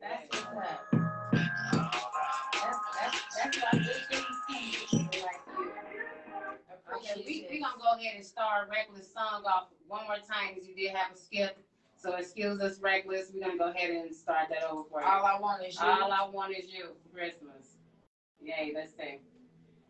That's 0.00 0.26
what's 0.30 0.44
up. 0.44 0.86
That's, 2.52 2.78
that's, 3.00 3.36
that's 3.36 3.56
what 3.58 3.74
I 3.74 3.78
just 3.78 4.00
think 4.10 4.26
people 4.48 5.22
like 5.22 5.40
you. 5.56 5.72
Okay, 6.96 7.22
we, 7.24 7.46
we 7.48 7.60
gonna 7.60 7.74
go 7.78 7.96
ahead 7.96 8.16
and 8.16 8.24
start 8.24 8.68
Reckless 8.68 9.12
song 9.12 9.44
off 9.46 9.68
one 9.86 10.04
more 10.06 10.16
time, 10.16 10.54
because 10.54 10.66
you 10.66 10.74
did 10.74 10.90
have 10.96 11.12
a 11.14 11.16
skip. 11.16 11.58
So 11.96 12.16
excuse 12.16 12.60
us, 12.60 12.80
Reckless, 12.80 13.30
we're 13.32 13.40
gonna 13.40 13.56
go 13.56 13.70
ahead 13.70 13.90
and 13.90 14.12
start 14.14 14.48
that 14.48 14.64
over 14.68 14.82
for 14.90 15.00
you. 15.00 15.06
All 15.06 15.24
I 15.24 15.38
want 15.38 15.64
is 15.64 15.74
you. 15.76 15.86
All 15.86 16.12
I 16.12 16.28
want 16.28 16.56
is 16.56 16.72
you 16.72 16.88
Christmas. 17.12 17.76
Yay, 18.42 18.72
let's 18.74 18.96
sing. 18.96 19.20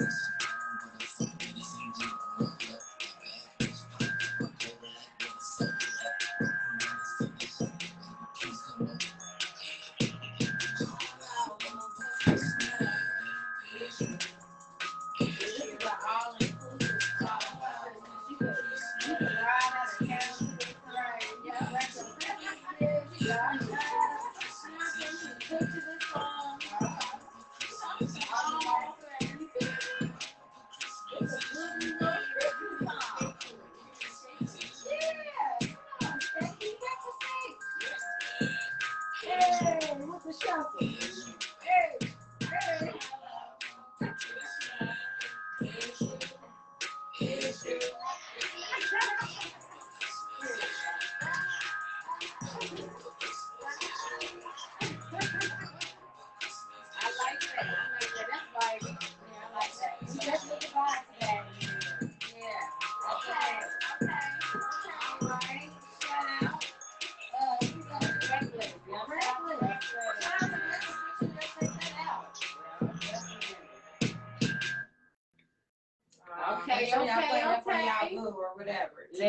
know. 0.00 0.33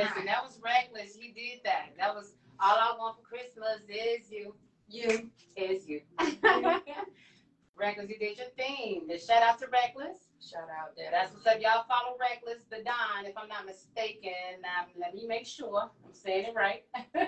Listen, 0.04 0.26
that 0.26 0.44
was 0.44 0.60
reckless. 0.64 1.16
He 1.16 1.32
did 1.32 1.62
that. 1.64 1.90
That 1.98 2.14
was 2.16 2.34
all 2.60 2.76
I 2.78 2.96
want 2.98 3.18
for 3.18 3.24
Christmas 3.24 3.82
is 3.90 4.32
you. 4.32 4.56
You. 4.88 5.30
Is 5.56 5.88
you. 5.88 6.02
reckless, 7.78 8.10
you 8.10 8.18
did 8.18 8.38
your 8.38 8.48
thing. 8.58 9.08
The 9.08 9.18
shout 9.18 9.44
out 9.44 9.60
to 9.60 9.68
Reckless. 9.68 10.18
Shout 10.42 10.70
out 10.70 10.96
there. 10.96 11.10
That's 11.12 11.34
what's 11.34 11.48
up. 11.48 11.60
Y'all 11.60 11.86
follow 11.90 12.18
Reckless, 12.20 12.64
the 12.70 12.84
Don, 12.84 13.26
if 13.26 13.38
I'm 13.38 13.48
not 13.48 13.66
mistaken. 13.66 14.62
Um, 14.62 14.88
let 15.00 15.16
me 15.16 15.26
make 15.28 15.48
sure 15.48 15.90
I'm 16.06 16.14
saying 16.14 16.46
it 16.46 16.56
right. 16.56 16.84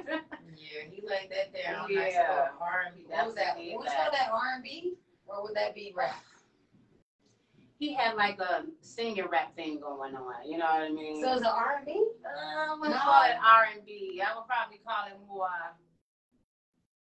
Yeah, 0.58 0.90
he 0.90 1.02
laid 1.08 1.30
that 1.30 1.54
down. 1.54 1.88
Yeah. 1.90 2.02
little 2.02 2.58
R&B. 2.60 3.06
What 3.08 3.26
was 3.28 3.36
that? 3.36 3.56
Definitely 3.56 3.78
Which 3.78 3.90
that. 3.90 4.00
one 4.00 4.12
that 4.14 4.30
R&B? 4.34 4.94
Or 5.28 5.44
would 5.44 5.56
that 5.56 5.76
be 5.76 5.94
rap? 5.96 6.16
He 7.80 7.94
had 7.94 8.16
like 8.16 8.40
a 8.40 8.64
singing 8.82 9.26
rap 9.32 9.56
thing 9.56 9.80
going 9.80 10.16
on. 10.16 10.34
You 10.50 10.58
know 10.58 10.66
what 10.66 10.82
I 10.84 10.90
mean? 10.90 11.22
So 11.24 11.34
is 11.34 11.42
it 11.42 11.48
R&B? 11.48 11.92
uh, 12.26 12.28
I 12.28 12.74
wouldn't 12.74 12.92
No. 12.96 13.00
call 13.02 13.24
it 13.24 13.36
R 13.44 13.68
and 13.76 13.86
B. 13.86 14.22
I 14.26 14.36
would 14.36 14.48
probably 14.48 14.80
call 14.86 15.06
it 15.08 15.18
more. 15.28 15.50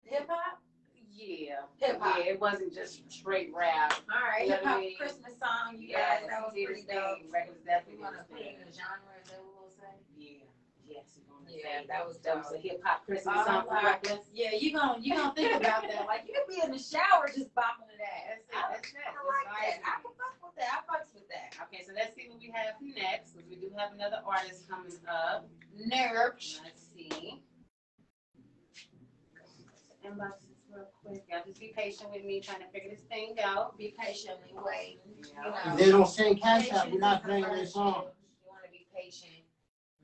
Hip 0.04 0.28
hop? 0.28 0.60
Yeah. 1.12 1.60
Hip-hop. 1.78 2.16
Yeah, 2.18 2.24
it 2.32 2.40
wasn't 2.40 2.72
just 2.72 3.10
straight 3.12 3.52
rap. 3.54 3.94
All 4.12 4.20
right, 4.26 4.44
You 4.44 4.50
know 4.50 4.54
hip 4.56 4.64
what 4.64 4.70
I 4.70 4.72
hop 4.74 4.80
mean? 4.80 4.96
Christmas 4.96 5.32
song, 5.38 5.76
you 5.78 5.88
guys. 5.92 6.22
That 6.28 6.40
was 6.42 6.52
pretty 6.54 6.82
dope. 6.82 7.18
You 7.22 7.30
definitely 7.66 8.00
want 8.02 8.16
to 8.16 8.22
put 8.24 8.40
it 8.40 8.56
in 8.66 8.72
genre? 8.72 9.49
Is 10.90 10.96
that 10.96 10.98
what? 10.98 10.98
Yeah. 10.98 10.98
Yes, 11.00 11.18
we're 11.22 11.30
gonna 11.30 11.50
Yeah, 11.50 11.80
say 11.80 11.86
that 11.88 12.02
was 12.06 12.18
that 12.20 12.36
was 12.36 12.52
a 12.52 12.58
hip 12.58 12.82
hop 12.84 13.06
Christmas 13.06 13.34
Oh, 13.38 13.44
song 13.46 13.64
for 13.66 14.20
Yeah, 14.34 14.52
you 14.58 14.72
gonna 14.74 14.98
you 15.00 15.14
gonna 15.14 15.34
think 15.34 15.54
about 15.54 15.82
that. 15.86 16.06
Like 16.06 16.26
you 16.26 16.34
could 16.34 16.48
be 16.50 16.60
in 16.64 16.70
the 16.72 16.78
shower 16.78 17.28
just 17.28 17.54
bopping 17.54 17.86
to 17.90 17.96
that. 17.98 18.20
That's 18.26 18.42
it. 18.42 18.52
That's 18.52 18.88
it. 18.90 19.06
I 19.06 19.22
like 19.26 19.46
that. 19.46 19.78
I 19.86 19.94
can 20.02 20.12
fuck 20.18 20.34
with 20.42 20.56
that. 20.58 20.70
I 20.74 20.78
fucks 20.90 21.14
with 21.14 21.28
that. 21.30 21.54
Okay, 21.66 21.82
so 21.86 21.92
let's 21.94 22.14
see 22.14 22.26
what 22.28 22.38
we 22.40 22.50
have 22.54 22.74
next, 22.82 23.32
because 23.34 23.48
we 23.48 23.56
do 23.56 23.70
have 23.78 23.92
another 23.94 24.20
artist 24.26 24.68
coming 24.68 24.92
up. 25.06 25.46
Nerves. 25.78 26.60
Let's 26.64 26.82
see. 26.94 27.42
Inboxes 30.04 30.56
real 30.72 30.88
quick. 31.04 31.24
Y'all 31.30 31.42
just 31.44 31.60
be 31.60 31.72
patient 31.76 32.10
with 32.12 32.24
me 32.24 32.40
trying 32.40 32.60
to 32.60 32.66
figure 32.72 32.90
this 32.90 33.04
thing 33.08 33.36
out. 33.44 33.76
Be 33.76 33.94
patiently 33.98 34.54
waiting. 34.54 35.00
You 35.22 35.30
Yeah. 35.36 35.50
know. 35.50 35.72
If 35.72 35.78
they 35.78 35.90
don't 35.90 36.06
send 36.08 36.40
cash 36.40 36.72
out, 36.72 36.90
we're 36.90 36.98
not 36.98 37.22
playing 37.22 37.44
this 37.52 37.74
song. 37.74 38.08
You 38.42 38.48
wanna 38.48 38.68
be 38.72 38.86
patient. 38.94 39.44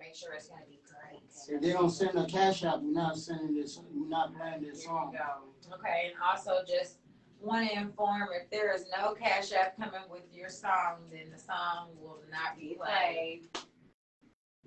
Make 0.07 0.15
sure 0.15 0.35
it's 0.35 0.47
gonna 0.49 0.63
be 0.69 0.79
great. 0.87 1.23
If 1.49 1.61
they 1.61 1.73
don't 1.73 1.91
send 1.91 2.17
a 2.17 2.27
cash 2.27 2.63
out, 2.63 2.81
we're 2.81 2.93
not 2.93 3.17
sending 3.17 3.57
this, 3.57 3.81
we're 3.93 4.09
not 4.09 4.33
playing 4.37 4.63
this 4.63 4.83
Here 4.83 4.93
we 4.93 4.99
song. 4.99 5.17
go. 5.19 5.75
Okay, 5.75 6.11
and 6.13 6.15
also 6.25 6.61
just 6.67 6.99
want 7.41 7.69
to 7.69 7.77
inform 7.77 8.29
if 8.33 8.49
there 8.51 8.73
is 8.73 8.85
no 8.97 9.15
cash 9.15 9.53
app 9.53 9.77
coming 9.77 10.03
with 10.09 10.23
your 10.33 10.49
song, 10.49 11.01
then 11.11 11.33
the 11.33 11.39
song 11.39 11.89
will 12.01 12.21
not 12.31 12.57
be 12.57 12.79
played. 12.79 13.49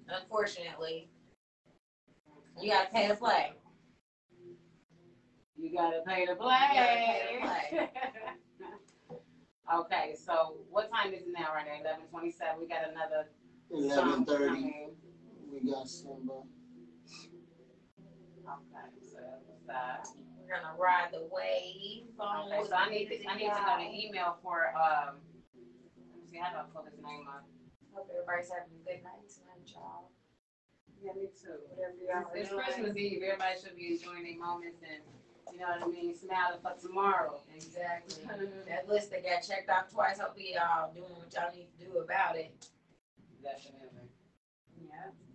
Unfortunately, 0.10 1.10
you 2.62 2.72
gotta 2.72 2.90
pay 2.90 3.08
to 3.08 3.16
play. 3.16 3.54
You 5.56 5.74
gotta 5.74 6.02
pay 6.06 6.26
to 6.26 6.34
You 6.34 6.38
gotta 6.38 6.74
pay 6.74 7.40
play. 7.42 7.90
okay, 9.80 10.16
so 10.22 10.58
what 10.70 10.92
time 10.92 11.14
is 11.14 11.22
it 11.22 11.34
now 11.34 11.54
right 11.56 11.66
now? 11.66 11.80
Eleven 11.80 12.08
twenty-seven. 12.08 12.60
We 12.60 12.68
got 12.68 12.90
another 12.92 13.30
Eleven 13.72 13.96
song 13.96 14.26
thirty, 14.26 14.46
coming. 14.48 14.96
We 15.52 15.70
got 15.70 15.88
some, 15.88 16.30
uh, 16.30 16.42
Okay, 18.50 18.90
so 19.06 19.18
that's 19.22 19.62
that. 19.68 20.08
We're 20.42 20.56
gonna 20.58 20.74
ride 20.80 21.10
the 21.14 21.28
wave. 21.30 22.10
on 22.20 22.52
Okay, 22.52 22.66
so 22.68 22.74
I 22.76 22.90
need 22.90 23.06
to, 23.10 23.16
I 23.30 23.38
need 23.38 23.54
to 23.54 23.62
know 23.62 23.78
the 23.78 23.90
email 23.94 24.38
for, 24.42 24.74
um, 24.74 25.22
let 25.54 26.18
me 26.18 26.26
see, 26.26 26.38
how 26.42 26.50
do 26.50 26.58
I 26.58 26.66
pull 26.74 26.84
his 26.90 26.98
name 26.98 27.28
up? 27.30 27.46
Hope 27.94 28.10
everybody's 28.10 28.50
having 28.50 28.74
a 28.74 28.82
good 28.82 29.04
night 29.06 29.22
tonight, 29.30 29.62
y'all. 29.70 30.10
Yeah, 31.02 31.14
me 31.14 31.30
too. 31.30 31.62
Whatever 31.70 31.94
y'all 32.02 32.26
are 32.26 32.38
It's 32.38 32.50
doing. 32.50 32.64
Christmas 32.64 32.98
Eve, 32.98 33.22
everybody 33.22 33.56
should 33.62 33.76
be 33.78 33.94
enjoying 33.94 34.24
their 34.26 34.40
moments 34.42 34.82
and, 34.82 35.02
you 35.54 35.60
know 35.62 35.70
what 35.78 35.86
I 35.86 35.94
mean, 35.94 36.16
smiling 36.18 36.60
for 36.66 36.74
tomorrow. 36.82 37.42
Exactly. 37.54 38.26
That 38.68 38.90
list 38.90 39.12
that 39.12 39.24
got 39.24 39.46
checked 39.46 39.70
off 39.70 39.90
twice. 39.94 40.18
Hope 40.20 40.34
y'all 40.38 40.90
doing 40.94 41.14
what 41.14 41.30
y'all 41.34 41.54
need 41.54 41.70
to 41.78 41.86
do 41.86 41.98
about 42.02 42.36
it. 42.38 42.54
Definitely. 43.42 44.10
Yeah, 44.82 44.90
alright, 44.98 45.14
let's 45.14 45.18
see. 45.22 45.29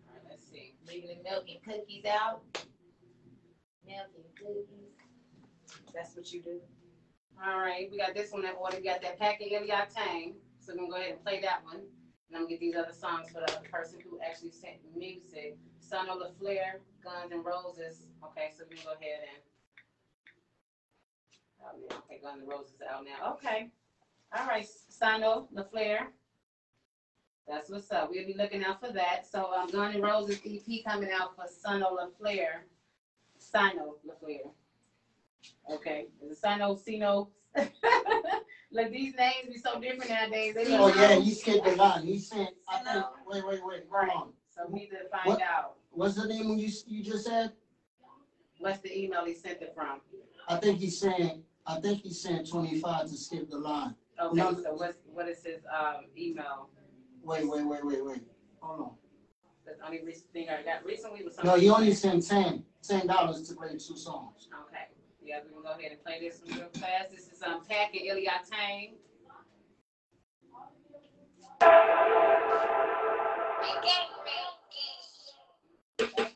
Leaving 0.87 1.17
the 1.17 1.31
milk 1.31 1.45
and 1.49 1.63
cookies 1.65 2.05
out. 2.05 2.43
Milk 3.87 4.11
and 4.17 4.37
cookies. 4.37 5.85
That's 5.95 6.17
what 6.17 6.33
you 6.33 6.43
do. 6.43 6.61
All 7.43 7.59
right, 7.59 7.89
we 7.91 7.99
got 7.99 8.15
this 8.15 8.33
one 8.33 8.43
that 8.43 8.55
order. 8.61 8.77
We 8.77 8.85
got 8.85 9.03
that 9.03 9.19
packet 9.19 9.53
Iliad 9.53 9.91
Tang. 9.95 10.35
So 10.61 10.73
we're 10.73 10.81
gonna 10.81 10.91
go 10.91 10.97
ahead 10.97 11.13
and 11.13 11.25
play 11.25 11.41
that 11.41 11.65
one. 11.65 11.77
And 11.77 12.37
I'm 12.37 12.43
gonna 12.43 12.49
get 12.51 12.61
these 12.61 12.77
other 12.77 12.93
songs 12.93 13.29
for 13.29 13.41
the 13.41 13.57
other 13.57 13.69
person 13.71 13.99
who 14.03 14.19
actually 14.21 14.53
sent 14.53 14.77
music. 14.97 15.57
Son 15.81 16.09
of 16.09 16.19
the 16.19 16.31
Flare, 16.39 16.81
Guns 17.03 17.33
and 17.33 17.45
Roses. 17.45 18.07
Okay, 18.25 18.51
so 18.57 18.65
we 18.69 18.77
can 18.77 18.85
go 18.85 18.93
ahead 18.93 19.21
and. 19.29 19.43
Oh, 21.63 21.79
yeah, 21.81 21.97
okay, 21.99 22.21
Guns 22.23 22.41
and 22.41 22.49
Roses 22.49 22.81
out 22.91 23.05
now. 23.05 23.33
Okay. 23.35 23.71
All 24.37 24.47
right, 24.47 24.67
Sino 24.89 25.49
LaFleur. 25.55 26.07
That's 27.47 27.71
what's 27.71 27.91
up. 27.93 28.11
We'll 28.11 28.27
be 28.27 28.35
looking 28.37 28.65
out 28.65 28.81
for 28.81 28.91
that. 28.93 29.27
So 29.31 29.53
um, 29.53 29.69
Guns 29.71 29.95
and 29.95 30.05
Roses 30.05 30.41
EP 30.47 30.85
coming 30.87 31.11
out 31.13 31.37
for 31.37 31.45
Sino 31.47 31.97
LaFleur. 31.97 32.63
Sino 33.39 33.97
LaFleur. 34.09 34.51
Okay, 35.71 36.07
is 36.25 36.33
it 36.33 36.39
Sino 36.39 36.75
Sino? 36.75 37.29
Look, 38.73 38.91
these 38.91 39.15
names 39.17 39.47
be 39.53 39.59
so 39.59 39.79
different 39.79 40.11
nowadays. 40.11 40.55
They 40.55 40.77
Oh, 40.77 40.89
yeah, 40.89 41.17
he 41.17 41.31
skipped 41.33 41.65
the 41.65 41.77
line. 41.77 42.05
He 42.05 42.19
sent, 42.19 42.51
I 42.69 42.79
think, 42.79 43.05
wait, 43.27 43.47
wait, 43.47 43.61
wait, 43.65 43.85
hold 43.91 44.11
on. 44.11 44.33
So 44.51 44.63
we 44.69 44.81
need 44.81 44.89
to 44.91 45.09
find 45.11 45.27
What? 45.27 45.43
out 45.43 45.75
What's 45.91 46.15
the 46.17 46.27
name 46.27 46.59
you, 46.59 46.69
you 46.87 47.05
just 47.05 47.27
said? 47.27 47.53
what's 48.59 48.79
the 48.81 48.99
email 48.99 49.25
he 49.25 49.35
sent 49.35 49.61
it 49.63 49.73
from. 49.77 50.01
I 50.49 50.57
think 50.57 50.79
he's 50.79 50.99
saying, 50.99 51.43
I 51.67 51.81
think 51.81 52.03
he's 52.03 52.21
saying 52.21 52.47
twenty-five 52.47 53.03
to 53.09 53.17
skip 53.17 53.51
the 53.51 53.59
line. 53.59 53.95
Okay, 54.21 54.37
No. 54.37 54.55
so 54.55 54.75
what's 54.75 54.99
what 55.13 55.29
is 55.29 55.45
his 55.45 55.61
um 55.73 56.05
email? 56.17 56.69
Wait, 57.25 57.49
wait, 57.49 57.65
wait, 57.67 57.85
wait, 57.85 58.05
wait. 58.05 58.23
Hold 58.61 58.81
on. 58.81 58.91
That's 59.67 59.79
the 59.79 59.87
only 59.87 60.03
recent 60.05 60.31
thing 60.33 60.49
I 60.51 60.63
got 60.63 60.85
recently 60.85 61.25
was 61.25 61.37
No, 61.39 61.45
something. 61.53 61.63
he 61.63 61.71
only 61.71 61.95
sent 61.95 62.27
ten, 62.27 62.65
ten 62.83 63.07
dollars 63.07 63.49
to 63.49 63.55
play 63.55 63.71
two 63.73 63.97
songs. 63.97 64.49
Okay, 64.69 64.85
yeah, 65.25 65.39
we 65.45 65.53
can 65.53 65.63
go 65.63 65.71
ahead 65.71 65.93
and 65.93 66.05
play 66.05 66.21
this 66.21 66.41
one 66.45 66.59
real 66.59 66.69
fast. 66.75 67.11
This 67.11 67.29
is 67.33 67.43
um 67.43 67.63
Pack 67.69 67.95
and 67.95 68.07
Iliad 68.07 68.45
Tang. 68.51 68.95
Okay, 76.01 76.34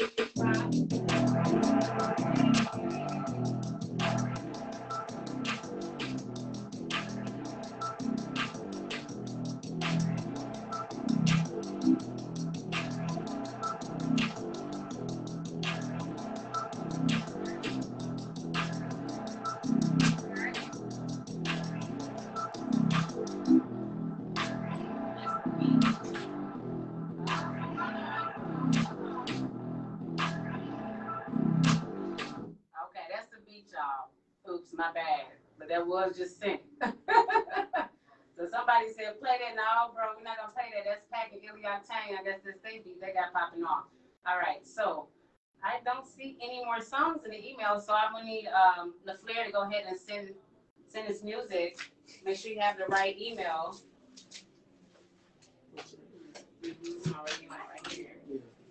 my 34.79 34.93
bad. 34.93 35.27
But 35.59 35.69
that 35.69 35.87
was 35.87 36.17
just 36.17 36.39
sent. 36.41 36.61
so 36.83 38.49
somebody 38.49 38.89
said, 38.97 39.19
play 39.21 39.37
that. 39.43 39.57
No, 39.57 39.93
bro, 39.93 40.15
we're 40.17 40.23
not 40.23 40.39
gonna 40.39 40.53
play 40.55 40.71
that. 40.75 40.85
That's 40.87 41.05
Pack 41.13 41.33
and 41.33 41.43
Iliad 41.43 41.83
Tang. 41.85 42.17
I 42.19 42.23
guess 42.23 42.39
that's 42.45 42.61
they 42.63 42.79
beat 42.79 43.01
they 43.01 43.13
got 43.13 43.33
popping 43.33 43.65
off. 43.65 43.87
All 44.27 44.39
right, 44.39 44.65
so 44.65 45.09
I 45.63 45.81
don't 45.85 46.07
see 46.07 46.39
any 46.41 46.65
more 46.65 46.81
songs 46.81 47.25
in 47.25 47.33
the 47.33 47.45
email, 47.45 47.81
so 47.81 47.93
I'm 47.93 48.13
gonna 48.13 48.25
need 48.25 48.47
um 48.47 48.95
LaFleur 49.07 49.47
to 49.47 49.53
go 49.53 49.63
ahead 49.69 49.85
and 49.89 49.99
send 49.99 50.31
send 50.87 51.09
his 51.09 51.25
music. 51.25 51.79
Make 52.25 52.39
sure 52.39 52.53
you 52.53 52.61
have 52.61 52.79
the 52.79 52.87
right 52.87 53.19
email. 53.21 53.77
Mhm, 56.63 57.19
already 57.19 57.49
one 57.49 57.59
right 57.69 57.93
here. 57.93 58.17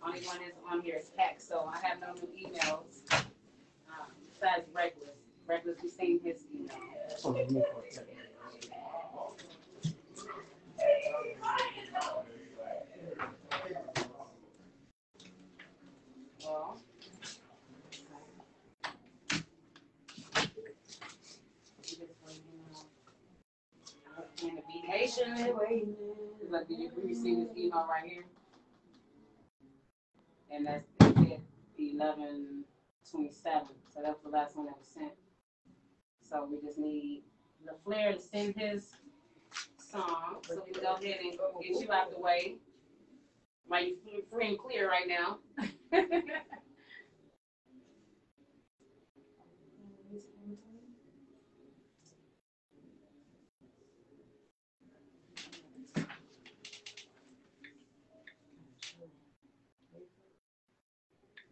Only 0.01 0.21
one 0.21 0.41
is 0.41 0.53
on 0.69 0.81
here 0.81 0.95
is 0.97 1.09
Pack, 1.17 1.41
so 1.41 1.69
I 1.73 1.79
have 1.85 1.99
no 1.99 2.13
new 2.13 2.47
emails. 2.47 3.01
Um, 3.11 4.11
besides 4.31 4.69
Reckless. 4.73 5.16
Reckless, 5.47 5.79
seen 5.97 6.19
his 6.23 6.43
email. 6.53 6.75
It. 7.37 7.65
Well. 16.43 16.81
And 24.43 25.57
waiting. 25.57 25.95
Look, 26.49 26.67
did 26.67 26.79
you 26.79 27.15
see 27.15 27.35
this 27.35 27.57
email 27.57 27.87
right 27.89 28.03
here? 28.05 28.25
And 30.51 30.67
that's 30.67 30.85
eleven 31.79 32.65
twenty-seven, 33.09 33.67
so 33.93 34.01
that 34.01 34.09
was 34.09 34.19
the 34.23 34.29
last 34.29 34.55
one 34.55 34.65
that 34.65 34.77
was 34.77 34.87
sent. 34.87 35.13
So 36.29 36.47
we 36.49 36.59
just 36.65 36.77
need 36.77 37.23
LaFleur 37.65 38.15
to 38.15 38.21
send 38.21 38.55
his 38.55 38.91
song, 39.77 40.37
so 40.43 40.61
we 40.65 40.73
can 40.73 40.83
go 40.83 40.95
ahead 40.95 41.19
and 41.21 41.31
get 41.61 41.81
you 41.81 41.91
out 41.91 42.11
the 42.11 42.19
way. 42.19 42.55
You 43.71 44.23
free 44.31 44.49
and 44.49 44.59
clear 44.59 44.89
right 44.89 45.07
now. 45.07 45.39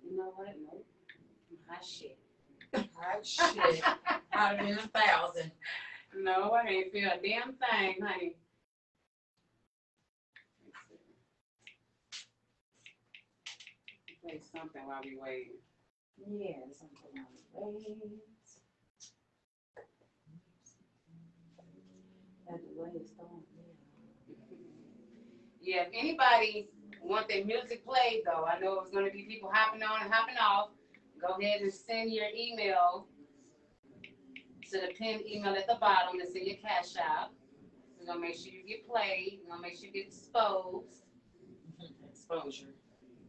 You 0.07 0.21
know 0.21 0.31
what? 0.35 0.55
Nope. 0.63 0.85
Hot 1.67 1.83
shit. 1.83 2.17
Hot 2.75 3.25
shit. 3.25 3.83
I'd 4.33 4.57
have 4.57 4.59
been 4.59 4.77
a 4.77 4.87
thousand. 4.87 5.51
No, 6.15 6.51
I 6.51 6.67
ain't 6.67 6.91
feel 6.91 7.09
a 7.09 7.17
damn 7.21 7.53
thing, 7.55 7.97
honey. 8.05 8.35
Play 14.21 14.41
something 14.55 14.81
while 14.87 15.01
we 15.03 15.17
wait. 15.21 15.51
Yeah, 16.17 16.65
something 16.77 17.19
on 17.19 17.25
the 17.35 17.41
waves. 17.53 18.59
Had 22.49 22.59
the 22.61 22.81
waves 22.81 23.11
on. 23.19 23.43
Yeah, 25.61 25.83
if 25.83 25.89
anybody 25.93 26.69
want 27.01 27.27
their 27.29 27.45
music 27.45 27.85
played 27.85 28.23
though, 28.25 28.45
I 28.45 28.59
know 28.59 28.73
it 28.73 28.81
was 28.83 28.91
gonna 28.93 29.11
be 29.11 29.23
people 29.23 29.51
hopping 29.53 29.83
on 29.83 30.01
and 30.03 30.13
hopping 30.13 30.37
off. 30.37 30.69
Go 31.21 31.35
ahead 31.41 31.61
and 31.61 31.73
send 31.73 32.11
your 32.11 32.25
email 32.35 33.07
to 34.71 34.79
the 34.79 34.87
pinned 34.97 35.21
email 35.27 35.53
at 35.55 35.67
the 35.67 35.75
bottom 35.75 36.19
and 36.19 36.29
send 36.31 36.45
your 36.45 36.57
cash 36.57 36.95
out. 37.01 37.29
We're 37.99 38.07
gonna 38.07 38.19
make 38.19 38.35
sure 38.35 38.51
you 38.53 38.63
get 38.67 38.87
played. 38.87 39.39
We're 39.43 39.51
gonna 39.55 39.61
make 39.61 39.75
sure 39.77 39.87
you 39.87 39.93
get 39.93 40.07
exposed. 40.07 41.03
Exposure. 42.09 42.73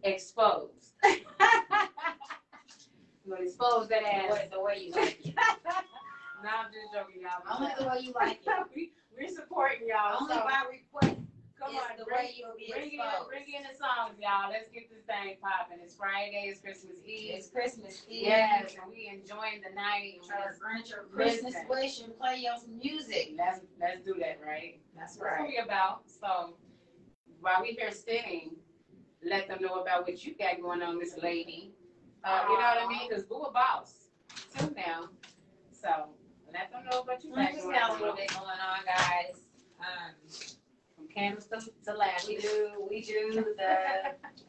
Exposed. 0.02 0.94
We're 1.04 1.16
gonna 3.36 3.44
expose 3.46 3.88
that 3.88 4.02
ass. 4.02 4.30
What- 4.30 4.50
the 4.50 4.60
way 4.60 4.84
you 4.86 4.92
like 4.92 5.26
it. 5.26 5.34
No, 6.44 6.50
I'm 6.50 6.66
just 6.66 6.92
joking, 6.92 7.22
y'all. 7.22 7.58
Only 7.58 7.72
the 7.78 7.88
way 7.88 8.00
you 8.06 8.12
like 8.12 8.40
it. 8.46 8.66
we, 8.76 8.92
we're 9.18 9.26
supporting 9.26 9.88
y'all. 9.88 10.18
Only 10.20 10.34
so 10.34 10.40
by 10.44 10.64
request 10.70 11.18
come 11.58 11.74
is 11.74 11.80
on, 11.80 11.96
the 11.98 12.04
bring, 12.04 12.18
way 12.18 12.34
you'll 12.36 12.56
be 12.56 12.68
bring 12.70 12.92
in, 12.92 13.00
bring 13.28 13.48
in 13.48 13.62
the 13.64 13.74
songs, 13.76 14.16
y'all. 14.20 14.50
Let's 14.50 14.68
get 14.68 14.88
this 14.90 15.02
thing 15.08 15.36
popping. 15.40 15.78
It's 15.82 15.96
Friday. 15.96 16.48
It's 16.48 16.60
Christmas 16.60 16.96
Eve. 17.04 17.32
It's 17.34 17.48
Christmas 17.48 18.04
Eve. 18.08 18.28
Yes, 18.28 18.76
and 18.76 18.90
we 18.90 19.08
enjoying 19.08 19.62
the 19.64 19.74
night. 19.74 20.20
Try 20.26 20.44
to 20.44 20.58
grant 20.58 20.88
your 20.90 21.04
Christmas 21.08 21.54
wish 21.68 22.00
and 22.00 22.16
play 22.18 22.44
your 22.44 22.56
some 22.58 22.78
music. 22.78 23.34
Let's 23.36 23.60
let's 23.80 24.04
do 24.04 24.14
that, 24.20 24.38
right? 24.44 24.80
That's 24.96 25.16
That's 25.16 25.18
what 25.18 25.40
right. 25.40 25.48
we 25.48 25.58
about. 25.58 26.02
So 26.08 26.56
while 27.40 27.62
we 27.62 27.72
here 27.72 27.92
sitting, 27.92 28.56
let 29.24 29.48
them 29.48 29.58
know 29.60 29.80
about 29.80 30.02
what 30.06 30.24
you 30.24 30.34
got 30.36 30.60
going 30.60 30.82
on, 30.82 30.98
Miss 30.98 31.16
Lady. 31.22 31.72
Uh, 32.24 32.42
you 32.48 32.54
know 32.54 32.60
what 32.60 32.78
I 32.84 32.88
mean? 32.88 33.08
Because 33.08 33.24
boo 33.24 33.42
a 33.42 33.52
boss 33.52 34.08
too 34.58 34.74
now. 34.76 35.08
So 35.72 36.10
let 36.52 36.70
them 36.72 36.82
know 36.90 37.02
what 37.02 37.22
you 37.24 37.34
got 37.34 37.52
just 37.52 37.64
got 37.64 37.90
a 37.90 37.92
on. 37.94 38.00
little 38.00 38.16
bit 38.16 38.28
going 38.32 38.44
on, 38.44 38.84
guys. 38.84 39.40
Um, 39.78 40.55
From 41.16 41.24
candles 41.24 41.46
to, 41.46 41.60
to 41.86 41.94
lashes. 41.96 42.28
we 42.28 42.36
do, 42.36 42.70
we 42.90 43.00
do 43.00 43.42
the, 43.56 43.78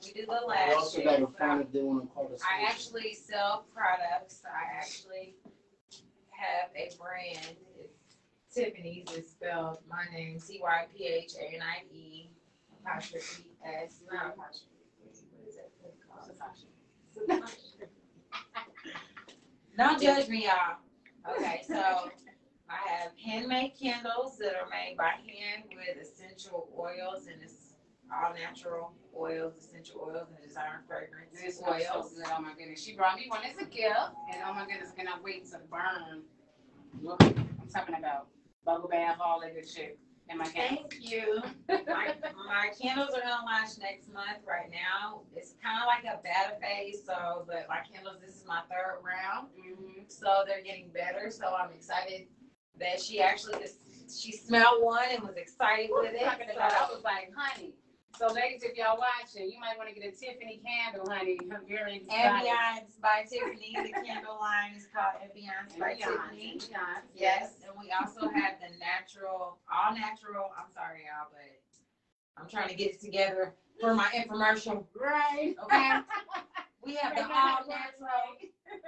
we 0.03 0.11
do 0.11 0.25
the 0.25 0.39
We 0.47 0.73
also 0.73 1.01
gotta 1.01 1.27
find 1.27 1.61
if 1.61 1.71
they 1.71 1.81
wanna 1.81 2.07
call 2.07 2.29
us. 2.33 2.41
I 2.41 2.63
actually 2.69 3.13
sell 3.13 3.65
products. 3.73 4.41
I 4.45 4.77
actually 4.77 5.35
have 6.29 6.69
a 6.75 6.89
brand. 6.97 7.55
It's 7.79 8.57
Typhanie's 8.57 9.09
is 9.15 9.29
spelled 9.31 9.77
my 9.89 10.03
name 10.13 10.39
T 10.39 10.59
Y 10.61 10.85
P 10.95 11.05
H 11.05 11.33
A 11.39 11.55
N 11.55 11.61
I 11.61 11.83
E 11.95 12.29
apostrophe 12.83 13.45
S 13.65 14.01
not 14.11 14.33
apostrophe. 14.33 14.75
What 15.03 15.15
is 15.47 15.55
that? 15.55 15.69
What 15.81 15.93
is 16.23 16.29
it 16.29 16.37
called? 17.29 17.51
Don't 19.77 20.01
judge 20.01 20.27
me, 20.27 20.45
y'all. 20.45 20.77
Okay, 21.35 21.61
so 21.67 22.09
I 22.69 22.89
have 22.89 23.11
handmade 23.23 23.73
candles 23.81 24.37
that 24.39 24.53
are 24.55 24.67
made 24.69 24.97
by 24.97 25.11
hand 25.23 25.63
with 25.71 25.97
essential 26.01 26.67
oils 26.77 27.27
and 27.27 27.41
it's 27.41 27.75
all 28.13 28.33
natural 28.33 28.93
oils, 29.17 29.57
essential 29.57 30.01
oils, 30.01 30.27
and 30.35 30.45
designer 30.45 30.83
fragrance 30.87 31.39
This 31.41 31.59
so 31.59 31.65
good. 31.65 32.25
Oh 32.31 32.41
my 32.41 32.53
goodness. 32.57 32.83
She 32.83 32.95
brought 32.95 33.15
me 33.15 33.25
one 33.29 33.41
as 33.45 33.57
a 33.57 33.65
gift. 33.65 33.95
And 34.33 34.41
oh 34.45 34.53
my 34.53 34.65
goodness, 34.65 34.91
cannot 34.95 35.23
wait 35.23 35.45
to 35.51 35.59
burn. 35.71 36.23
Look, 37.01 37.21
I'm 37.23 37.67
talking 37.73 37.95
about 37.95 38.27
bubble 38.65 38.89
bath, 38.89 39.17
all 39.23 39.39
that 39.41 39.55
good 39.55 39.67
shit 39.69 39.97
in 40.29 40.37
my 40.37 40.45
candles. 40.47 40.87
Thank 40.91 41.11
you. 41.11 41.41
My, 41.87 42.13
my 42.47 42.69
candles 42.79 43.11
are 43.15 43.21
gonna 43.21 43.45
launch 43.45 43.77
next 43.79 44.11
month. 44.13 44.43
Right 44.47 44.69
now, 44.71 45.21
it's 45.35 45.55
kind 45.63 45.79
of 45.81 45.87
like 45.87 46.03
a 46.03 46.19
beta 46.21 46.59
phase. 46.61 47.03
So, 47.05 47.45
but 47.47 47.65
my 47.69 47.79
candles, 47.91 48.17
this 48.25 48.35
is 48.35 48.43
my 48.45 48.61
third 48.69 48.99
round, 49.03 49.47
Mm-hmm. 49.55 50.03
so 50.07 50.43
they're 50.45 50.63
getting 50.63 50.89
better. 50.93 51.29
So 51.31 51.47
I'm 51.55 51.71
excited 51.71 52.27
that 52.79 53.01
she 53.01 53.21
actually 53.21 53.55
she 54.09 54.31
smelled 54.31 54.83
one 54.83 55.05
and 55.11 55.23
was 55.23 55.35
excited 55.35 55.89
with 55.91 56.13
it. 56.13 56.23
Talking 56.23 56.47
about, 56.55 56.71
I 56.73 56.87
was 56.89 57.03
like, 57.03 57.31
honey. 57.35 57.73
So 58.17 58.27
ladies, 58.33 58.63
if 58.63 58.75
y'all 58.75 58.97
watching, 58.97 59.51
you 59.51 59.59
might 59.59 59.77
want 59.77 59.89
to 59.89 59.95
get 59.95 60.07
a 60.07 60.11
Typhanie 60.11 60.59
candle, 60.65 61.05
honey. 61.07 61.37
I'm 61.53 61.67
very 61.67 61.97
excited. 61.97 62.49
Ambiance 62.49 62.99
by 63.01 63.25
Typhanie. 63.29 63.75
The 63.75 63.93
candle 64.01 64.39
line 64.39 64.73
is 64.75 64.87
called 64.89 65.21
Ambiance 65.21 65.77
by 65.77 65.93
Typhanie. 65.93 66.57
Ambiance, 66.57 67.05
Yes, 67.13 67.59
and 67.61 67.73
we 67.79 67.91
also 67.91 68.21
have 68.21 68.55
the 68.59 68.75
natural, 68.79 69.59
all 69.71 69.93
natural. 69.93 70.49
I'm 70.57 70.71
sorry, 70.73 71.01
y'all, 71.05 71.29
but 71.29 72.41
I'm 72.41 72.49
trying 72.49 72.69
to 72.69 72.75
get 72.75 72.95
it 72.95 73.01
together 73.01 73.53
for 73.79 73.93
my 73.93 74.07
infomercial. 74.15 74.85
Right. 74.99 75.55
Okay. 75.63 75.99
We 76.85 76.95
have 76.95 77.15
the 77.17 77.23
all 77.23 77.67
natural, 77.67 78.39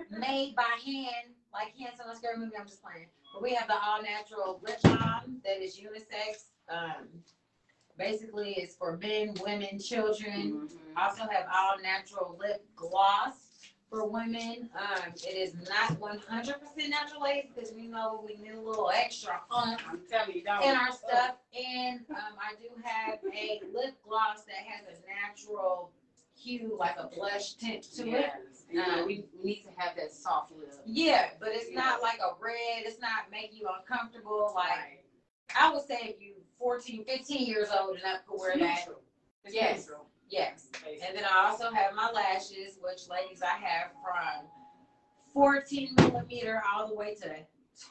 made 0.10 0.56
by 0.56 0.78
hand, 0.86 1.36
like 1.52 1.76
Hanson 1.78 2.06
on 2.08 2.16
a 2.16 2.16
Scary 2.16 2.38
Movie. 2.38 2.56
I'm 2.58 2.66
just 2.66 2.82
playing, 2.82 3.08
we 3.42 3.54
have 3.54 3.68
the 3.68 3.76
all 3.76 4.02
natural 4.02 4.60
lip 4.64 4.82
balm 4.84 5.42
that 5.44 5.62
is 5.62 5.78
unisex. 5.78 6.46
Um, 6.70 7.08
basically, 7.98 8.54
it's 8.54 8.76
for 8.76 8.98
men, 8.98 9.34
women, 9.44 9.80
children. 9.80 10.68
Mm-hmm. 10.68 10.98
Also 10.98 11.24
have 11.24 11.46
all 11.54 11.80
natural 11.82 12.38
lip 12.40 12.66
gloss 12.76 13.50
for 13.90 14.08
women. 14.08 14.70
Um, 14.78 15.14
it 15.28 15.36
is 15.36 15.56
not 15.68 16.00
100% 16.00 16.90
natural 16.90 17.24
ladies 17.24 17.52
because 17.54 17.72
we 17.74 17.88
know 17.88 18.24
we 18.26 18.36
need 18.42 18.54
a 18.54 18.62
little 18.62 18.92
extra 18.94 19.42
I'm 19.52 20.02
telling 20.10 20.36
you, 20.36 20.42
in 20.42 20.76
our 20.76 20.92
stuff. 20.92 21.38
And 21.54 22.02
um, 22.12 22.38
I 22.40 22.54
do 22.62 22.70
have 22.84 23.20
a 23.34 23.62
lip 23.74 23.96
gloss 24.08 24.44
that 24.46 24.64
has 24.68 24.86
a 24.88 25.00
natural 25.08 25.92
hue, 26.40 26.76
like 26.80 26.96
a 26.98 27.08
blush 27.08 27.54
tint 27.54 27.84
to 27.96 28.04
it. 28.08 28.12
Yes. 28.12 28.64
You 28.72 28.78
know, 28.78 29.06
we 29.06 29.26
we 29.38 29.44
need 29.50 29.64
to 29.64 29.82
have 29.82 29.96
that 29.96 30.12
soft 30.12 30.52
lip. 30.52 30.74
Yeah, 30.86 31.30
but 31.40 31.50
it's 31.52 31.74
not 31.74 32.02
like 32.02 32.20
a 32.20 32.34
red. 32.42 32.86
It's 32.86 33.00
not 33.02 33.32
make 33.32 33.52
you 33.54 33.68
uncomfortable. 33.80 34.52
Like 34.56 35.04
I 35.60 35.74
would 35.74 35.86
say 35.86 35.98
if 36.04 36.22
you 36.22 36.34
14, 36.60 37.06
15 37.06 37.46
years 37.48 37.70
old 37.78 37.96
and 37.96 38.06
up 38.06 38.26
could 38.28 38.40
wear 38.40 38.58
that. 38.58 38.86
It's 39.46 39.56
Yes. 39.56 39.88
neutral. 39.88 40.06
Yes. 40.30 40.68
And 40.86 41.18
then 41.18 41.24
I 41.26 41.48
also 41.50 41.72
have 41.72 41.96
my 41.96 42.12
lashes, 42.12 42.78
which 42.82 43.08
ladies 43.10 43.42
I 43.42 43.58
have 43.58 43.92
from 44.04 44.46
14 45.34 45.96
millimeter 45.98 46.62
all 46.72 46.88
the 46.88 46.94
way 46.96 47.16
to 47.16 47.36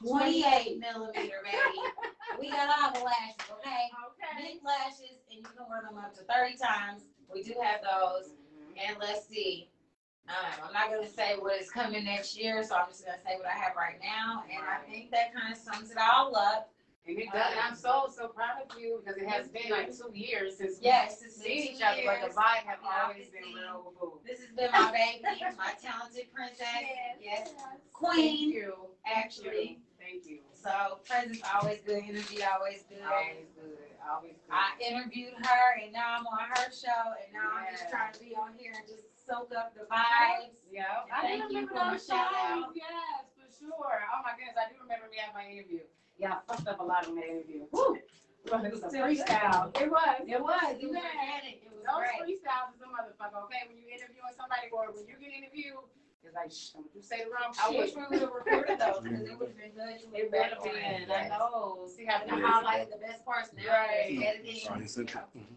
28 0.06 0.78
millimeter, 0.78 1.40
baby. 1.42 1.78
we 2.40 2.50
got 2.50 2.68
all 2.78 2.92
the 2.92 3.04
lashes, 3.04 3.50
okay? 3.58 3.88
Okay. 4.06 4.52
Big 4.52 4.60
lashes, 4.62 5.18
and 5.30 5.38
you 5.38 5.42
can 5.42 5.66
wear 5.68 5.82
them 5.88 5.98
up 5.98 6.14
to 6.14 6.22
30 6.24 6.56
times. 6.58 7.02
We 7.32 7.42
do 7.42 7.54
have 7.62 7.80
those. 7.82 8.30
And 8.78 8.96
let's 9.00 9.26
see. 9.28 9.68
Um, 10.28 10.34
I'm 10.66 10.72
not 10.74 10.90
gonna 10.90 11.08
say 11.08 11.36
what 11.38 11.60
is 11.60 11.70
coming 11.70 12.04
next 12.04 12.36
year, 12.38 12.62
so 12.62 12.74
I'm 12.76 12.88
just 12.88 13.04
gonna 13.04 13.18
say 13.26 13.36
what 13.38 13.46
I 13.46 13.56
have 13.58 13.74
right 13.76 13.98
now, 14.02 14.44
and 14.52 14.62
I 14.62 14.78
think 14.90 15.10
that 15.10 15.32
kind 15.34 15.50
of 15.52 15.58
sums 15.58 15.90
it 15.90 15.96
all 15.98 16.36
up. 16.36 16.70
And 17.06 17.16
it 17.18 17.32
does. 17.32 17.54
I'm 17.64 17.74
so 17.74 18.12
so 18.14 18.28
proud 18.28 18.60
of 18.70 18.78
you 18.78 19.00
because 19.02 19.18
it 19.20 19.26
has 19.26 19.48
been 19.48 19.70
like 19.70 19.88
two 19.96 20.10
years 20.12 20.58
since 20.58 20.76
Yes, 20.82 21.16
we've 21.22 21.28
it's 21.30 21.40
seen 21.42 21.74
each 21.76 21.82
other, 21.82 22.02
but 22.04 22.28
the 22.28 22.34
vibe 22.34 22.68
have 22.68 22.78
always 22.84 23.28
been 23.28 23.40
obviously. 23.42 23.54
real 23.62 23.92
boo. 23.98 24.20
This 24.26 24.40
has 24.40 24.50
been 24.54 24.70
my 24.70 24.92
baby, 24.92 25.40
my 25.56 25.72
talented 25.82 26.30
princess. 26.34 26.66
Yes, 27.22 27.48
queen, 27.94 28.52
Thank 28.52 28.54
you. 28.54 28.74
actually. 29.06 29.78
Thank 29.98 30.26
you. 30.26 30.40
So 30.52 31.00
presence 31.08 31.40
always 31.58 31.80
good, 31.86 32.02
energy 32.06 32.44
always 32.44 32.84
good. 32.90 33.00
Always 33.10 33.48
good. 33.56 33.78
I 34.50 34.72
interviewed 34.80 35.36
her, 35.36 35.64
and 35.84 35.92
now 35.92 36.16
I'm 36.18 36.26
on 36.26 36.48
her 36.56 36.72
show, 36.72 37.12
and 37.20 37.28
now 37.32 37.52
I'm 37.52 37.68
just 37.76 37.90
trying 37.92 38.12
to 38.16 38.20
be 38.20 38.32
on 38.32 38.56
here 38.56 38.72
and 38.72 38.86
just 38.88 39.04
soak 39.28 39.52
up 39.52 39.76
the 39.76 39.84
vibes. 39.84 40.56
Yeah. 40.72 41.04
I 41.12 41.20
thank 41.22 41.52
you 41.52 41.68
for 41.68 41.76
those 41.76 42.08
out. 42.08 42.72
Yes, 42.72 43.28
for 43.36 43.48
sure. 43.52 44.00
Oh 44.08 44.20
my 44.24 44.32
goodness, 44.32 44.56
I 44.56 44.72
do 44.72 44.80
remember 44.80 45.12
me 45.12 45.20
at 45.20 45.36
my 45.36 45.44
interview. 45.44 45.84
Yeah, 46.16 46.40
I 46.40 46.40
fucked 46.48 46.66
up 46.68 46.80
a 46.80 46.84
lot 46.84 47.06
on 47.06 47.14
that 47.20 47.28
interview. 47.28 47.68
Woo. 47.70 48.00
It 48.48 48.72
was 48.72 48.80
a 48.80 48.88
freestyle. 48.88 49.68
It 49.76 49.90
was. 49.92 50.24
It 50.24 50.40
was. 50.40 50.72
It 50.80 50.88
was 50.88 50.96
Man, 50.96 51.04
organic. 51.04 51.60
It 51.60 51.68
was 51.68 51.84
Those 51.84 52.00
great. 52.00 52.40
freestyles 52.40 52.72
is 52.72 52.80
a 52.80 52.88
motherfucker, 52.88 53.44
okay? 53.44 53.68
When 53.68 53.76
you 53.76 53.84
interviewing 53.92 54.32
somebody 54.32 54.72
or 54.72 54.88
when 54.96 55.04
you 55.04 55.20
get 55.20 55.36
interviewed, 55.36 55.84
it's 56.28 56.36
like, 56.36 56.52
shh, 56.52 56.76
don't 56.76 56.86
you 56.94 57.00
say 57.00 57.24
the 57.24 57.30
wrong 57.32 57.54
I 57.56 57.72
shit. 57.72 57.80
wish 57.80 57.96
we 57.96 58.02
would 58.10 58.20
have 58.20 58.32
recorded 58.36 58.78
those 58.78 59.00
because 59.02 59.20
it 59.32 59.38
would 59.38 59.48
have 59.48 59.56
been 59.56 59.72
good 59.72 59.96
to 59.96 60.06
It 60.12 60.28
would 60.30 60.40
have 60.52 60.62
been, 60.62 61.08
I 61.10 61.28
know. 61.28 61.88
See 61.88 62.04
how 62.04 62.20
And 62.22 62.32
I 62.32 62.36
highlighted 62.36 62.90
the 62.92 62.98
best 63.00 63.24
parts 63.24 63.50
now. 63.56 63.64
Right. 63.72 64.12
Editing. 64.12 64.60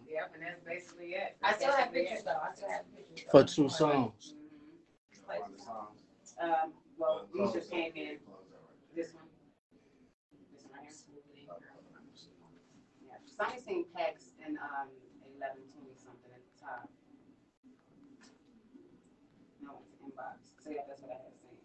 Yep, 0.08 0.32
and 0.34 0.44
that's 0.44 0.64
basically 0.64 1.20
it. 1.20 1.36
I 1.44 1.54
still 1.54 1.74
have 1.74 1.92
pictures 1.92 2.20
it. 2.20 2.26
though. 2.26 2.40
I 2.40 2.56
still 2.56 2.70
have 2.70 2.86
pictures. 2.96 3.28
For 3.32 3.44
two 3.44 3.68
songs. 3.70 4.34
Um, 6.42 6.74
well, 6.98 7.28
these 7.34 7.52
just 7.54 7.70
came 7.72 7.92
in. 7.96 8.18
This 8.96 9.14
one. 9.14 9.28
This 10.52 10.64
one 10.64 10.80
right 10.80 10.88
here. 10.88 11.48
Yeah, 13.08 13.18
somebody 13.26 13.60
seen 13.62 13.86
Pex 13.96 14.32
and, 14.46 14.58
um, 14.58 14.88
eleven 15.38 15.64
twenty 15.72 15.96
something 15.96 16.32
at 16.34 16.42
the 16.44 16.54
top. 16.60 16.90
No, 19.64 19.80
it's 19.88 20.02
inbox. 20.02 20.51
So 20.64 20.70
yeah, 20.70 20.82
that's 20.88 21.02
what 21.02 21.12
I 21.12 21.16
had 21.16 21.34
seen. 21.42 21.58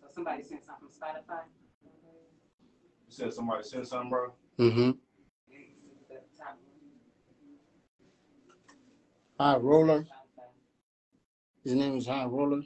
So 0.00 0.06
somebody 0.14 0.42
sent 0.42 0.64
something 0.64 0.88
from 0.88 1.08
Spotify? 1.08 1.42
You 3.08 3.12
said 3.12 3.32
somebody 3.32 3.64
said 3.64 3.86
something, 3.86 4.10
bro? 4.10 4.32
Mm-hmm. 4.58 4.90
The 6.08 6.16
top 6.38 6.58
High 9.40 9.56
Roller. 9.56 10.06
His 11.64 11.74
name 11.74 11.96
is 11.96 12.06
High 12.06 12.24
Roller. 12.24 12.62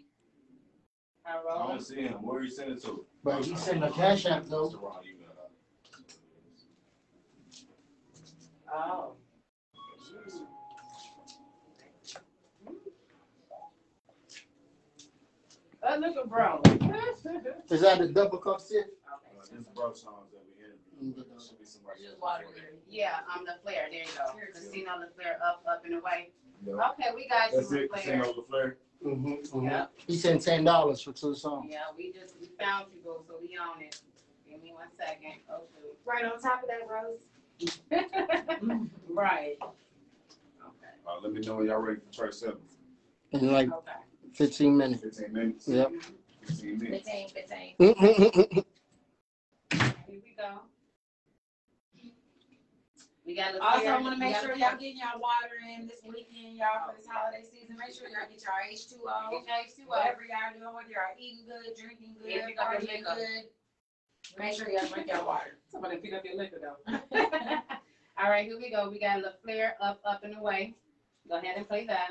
Hi, 1.22 1.38
Roller. 1.42 1.64
I 1.64 1.68
don't 1.68 1.80
see 1.80 2.02
him. 2.02 2.12
Where 2.22 2.42
you 2.42 2.50
send 2.50 2.72
it 2.72 2.82
to? 2.84 3.06
But 3.24 3.44
he 3.44 3.56
sent 3.56 3.82
a 3.82 3.90
cash 3.90 4.26
app 4.26 4.44
though. 4.44 4.64
It's 4.64 4.74
the 4.74 4.78
wrong 4.80 5.02
email. 5.04 5.28
Oh. 8.72 9.14
Oh, 15.92 15.98
look 15.98 16.16
at 16.16 16.28
bro. 16.28 16.60
Is 17.70 17.80
that 17.80 17.98
the 17.98 18.08
double 18.08 18.38
cup 18.38 18.60
set? 18.60 18.84
Uh, 19.06 19.16
This 19.40 19.50
bro 19.74 19.92
songs 19.92 20.30
that 20.32 20.42
we 20.46 20.62
interviewed. 20.64 21.26
There 21.28 21.40
should 21.40 21.58
be 21.58 21.64
somebody 21.64 22.06
else. 22.06 22.16
Water. 22.20 22.44
before 22.46 22.54
that. 22.60 22.78
Yeah, 22.88 23.18
um, 23.34 23.44
the 23.44 23.54
flare. 23.62 23.88
There 23.90 24.00
you 24.00 24.06
go. 24.16 24.38
Casino 24.52 24.92
the 25.00 25.12
flare 25.14 25.38
up, 25.44 25.64
up 25.68 25.84
and 25.84 25.94
away. 25.94 26.30
Yeah. 26.64 26.74
Okay, 26.90 27.08
we 27.14 27.26
got 27.28 27.50
you 27.50 27.56
That's 27.58 27.70
the 27.70 27.82
it. 27.84 27.90
flare. 27.90 28.02
Casino 28.20 28.34
the 28.34 28.42
flare. 28.48 28.76
Mm-hmm. 29.04 29.64
Yeah. 29.66 29.86
He 30.06 30.16
sent 30.16 30.42
ten 30.42 30.62
dollars 30.64 31.00
for 31.00 31.12
two 31.12 31.34
songs. 31.34 31.66
Yeah, 31.70 31.78
we 31.96 32.12
just 32.12 32.34
we 32.40 32.50
found 32.60 32.86
you, 32.92 33.00
boo, 33.02 33.24
so 33.26 33.34
we 33.40 33.56
own 33.58 33.82
it. 33.82 33.98
Give 34.48 34.62
me 34.62 34.72
one 34.72 34.88
second. 34.98 35.40
Oh 35.50 35.62
shoot. 35.74 35.96
Right 36.04 36.24
on 36.24 36.40
top 36.40 36.62
of 36.62 36.68
that, 36.68 36.86
Rose. 36.88 37.28
right. 39.08 39.56
Okay. 39.60 40.94
Uh, 41.08 41.20
let 41.22 41.32
me 41.32 41.40
know 41.40 41.56
when 41.56 41.66
y'all 41.66 41.78
ready 41.80 42.00
for 42.06 42.12
track 42.12 42.32
seven. 42.34 42.58
In 43.32 43.52
like 43.52 43.72
Okay. 43.72 43.92
Fifteen 44.32 44.76
minutes. 44.76 45.02
Fifteen 45.02 45.32
minutes. 45.32 45.68
Yep. 45.68 45.92
Fifteen 46.46 46.78
minutes. 46.78 47.08
15, 47.08 47.28
15. 47.28 47.74
Mm-hmm. 47.78 48.60
Here 49.78 49.94
we 50.08 50.34
go. 50.36 50.60
We 53.26 53.36
got 53.36 53.54
Also. 53.60 53.86
I 53.86 54.00
want 54.00 54.14
to 54.14 54.18
make 54.18 54.34
sure 54.36 54.56
y'all 54.56 54.74
getting 54.74 54.98
y'all 54.98 55.20
water 55.20 55.54
in 55.62 55.86
this 55.86 56.00
weekend, 56.02 56.56
y'all, 56.56 56.88
for 56.88 56.96
this 56.96 57.06
holiday 57.06 57.44
season. 57.44 57.76
Make 57.78 57.94
sure 57.94 58.08
y'all 58.08 58.26
get 58.26 58.42
y'all 58.42 58.58
H2O. 58.66 59.30
Get 59.30 59.46
your 59.46 59.86
H2O. 59.86 59.88
Whatever 59.88 60.22
y'all 60.26 60.50
doing, 60.58 60.74
whether 60.74 60.90
y'all 60.90 61.14
eating 61.16 61.46
good, 61.46 61.76
drinking 61.78 62.16
good, 62.18 62.30
Yeah, 62.30 62.46
pick 62.46 62.58
up 62.58 62.74
partying 62.74 63.04
good. 63.04 63.46
Make 64.38 64.54
sure 64.54 64.68
y'all 64.68 64.86
drink 64.86 65.08
y'all 65.08 65.26
water. 65.26 65.58
Somebody 65.70 65.98
pick 65.98 66.12
up 66.12 66.24
your 66.24 66.36
liquor 66.36 66.58
though. 66.58 66.98
All 68.18 68.28
right, 68.28 68.44
here 68.44 68.58
we 68.58 68.70
go. 68.70 68.90
We 68.90 68.98
got 68.98 69.22
the 69.22 69.34
flare 69.42 69.76
up, 69.80 70.00
up 70.04 70.24
and 70.24 70.36
away. 70.36 70.74
Go 71.28 71.38
ahead 71.38 71.56
and 71.56 71.68
play 71.68 71.86
that. 71.86 72.10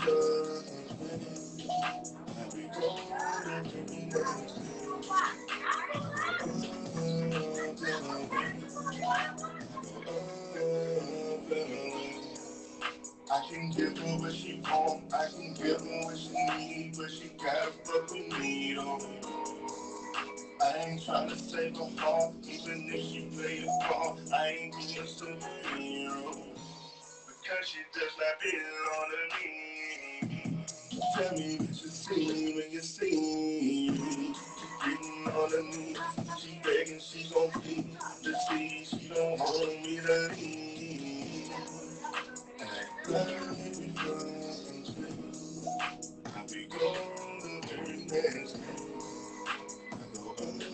I 0.00 0.08
we 2.52 2.64
we 2.64 2.68
can 13.48 13.70
give 13.70 13.98
her 13.98 14.18
what 14.18 14.34
she 14.34 14.60
want, 14.70 15.02
I 15.14 15.26
can 15.26 15.54
give 15.54 15.80
her 15.80 16.02
what 16.04 16.18
she 16.18 16.30
need, 16.58 16.94
but 16.96 17.10
she 17.10 17.30
gotta 17.42 17.72
fuck 17.84 18.10
with 18.10 18.38
me 18.40 18.74
though. 18.74 19.00
I 20.62 20.78
ain't 20.78 21.02
tryna 21.02 21.36
save 21.36 21.76
her 21.76 21.86
heart, 22.02 22.32
even 22.48 22.90
if 22.92 23.02
she 23.12 23.20
play 23.34 23.64
a 23.64 23.84
part. 23.84 24.18
I 24.34 24.48
ain't 24.48 24.74
being 24.76 24.98
a 24.98 25.02
superhero, 25.02 26.34
because 27.28 27.66
she 27.68 27.78
does 27.94 28.12
not 28.18 28.40
belong 28.42 29.10
to 29.10 29.36
me. 29.46 29.75
Tell 31.00 31.32
me 31.32 31.56
what 31.58 31.68
you 31.70 31.90
see 31.90 32.54
when 32.56 32.72
you 32.72 32.80
see 32.80 33.10
me. 33.92 34.34
Getting 34.84 35.26
on 35.28 35.50
her 35.50 35.62
knees, 35.62 35.98
she 36.40 36.60
begging, 36.64 37.00
she 37.00 37.28
gon' 37.34 37.50
plead 37.50 37.96
to 38.24 38.34
see 38.48 38.84
she 38.84 39.08
don't 39.14 39.38
want 39.38 39.82
me 39.82 39.98
to 39.98 40.28
leave. 40.36 41.52
I 46.26 46.42
be 46.52 46.66
gone 46.66 47.40
the 47.40 47.68
very 47.68 47.98
next 47.98 48.54
day. 48.54 48.60
I 49.92 49.98
go 50.14 50.30
up, 50.30 50.40
up, 50.40 50.64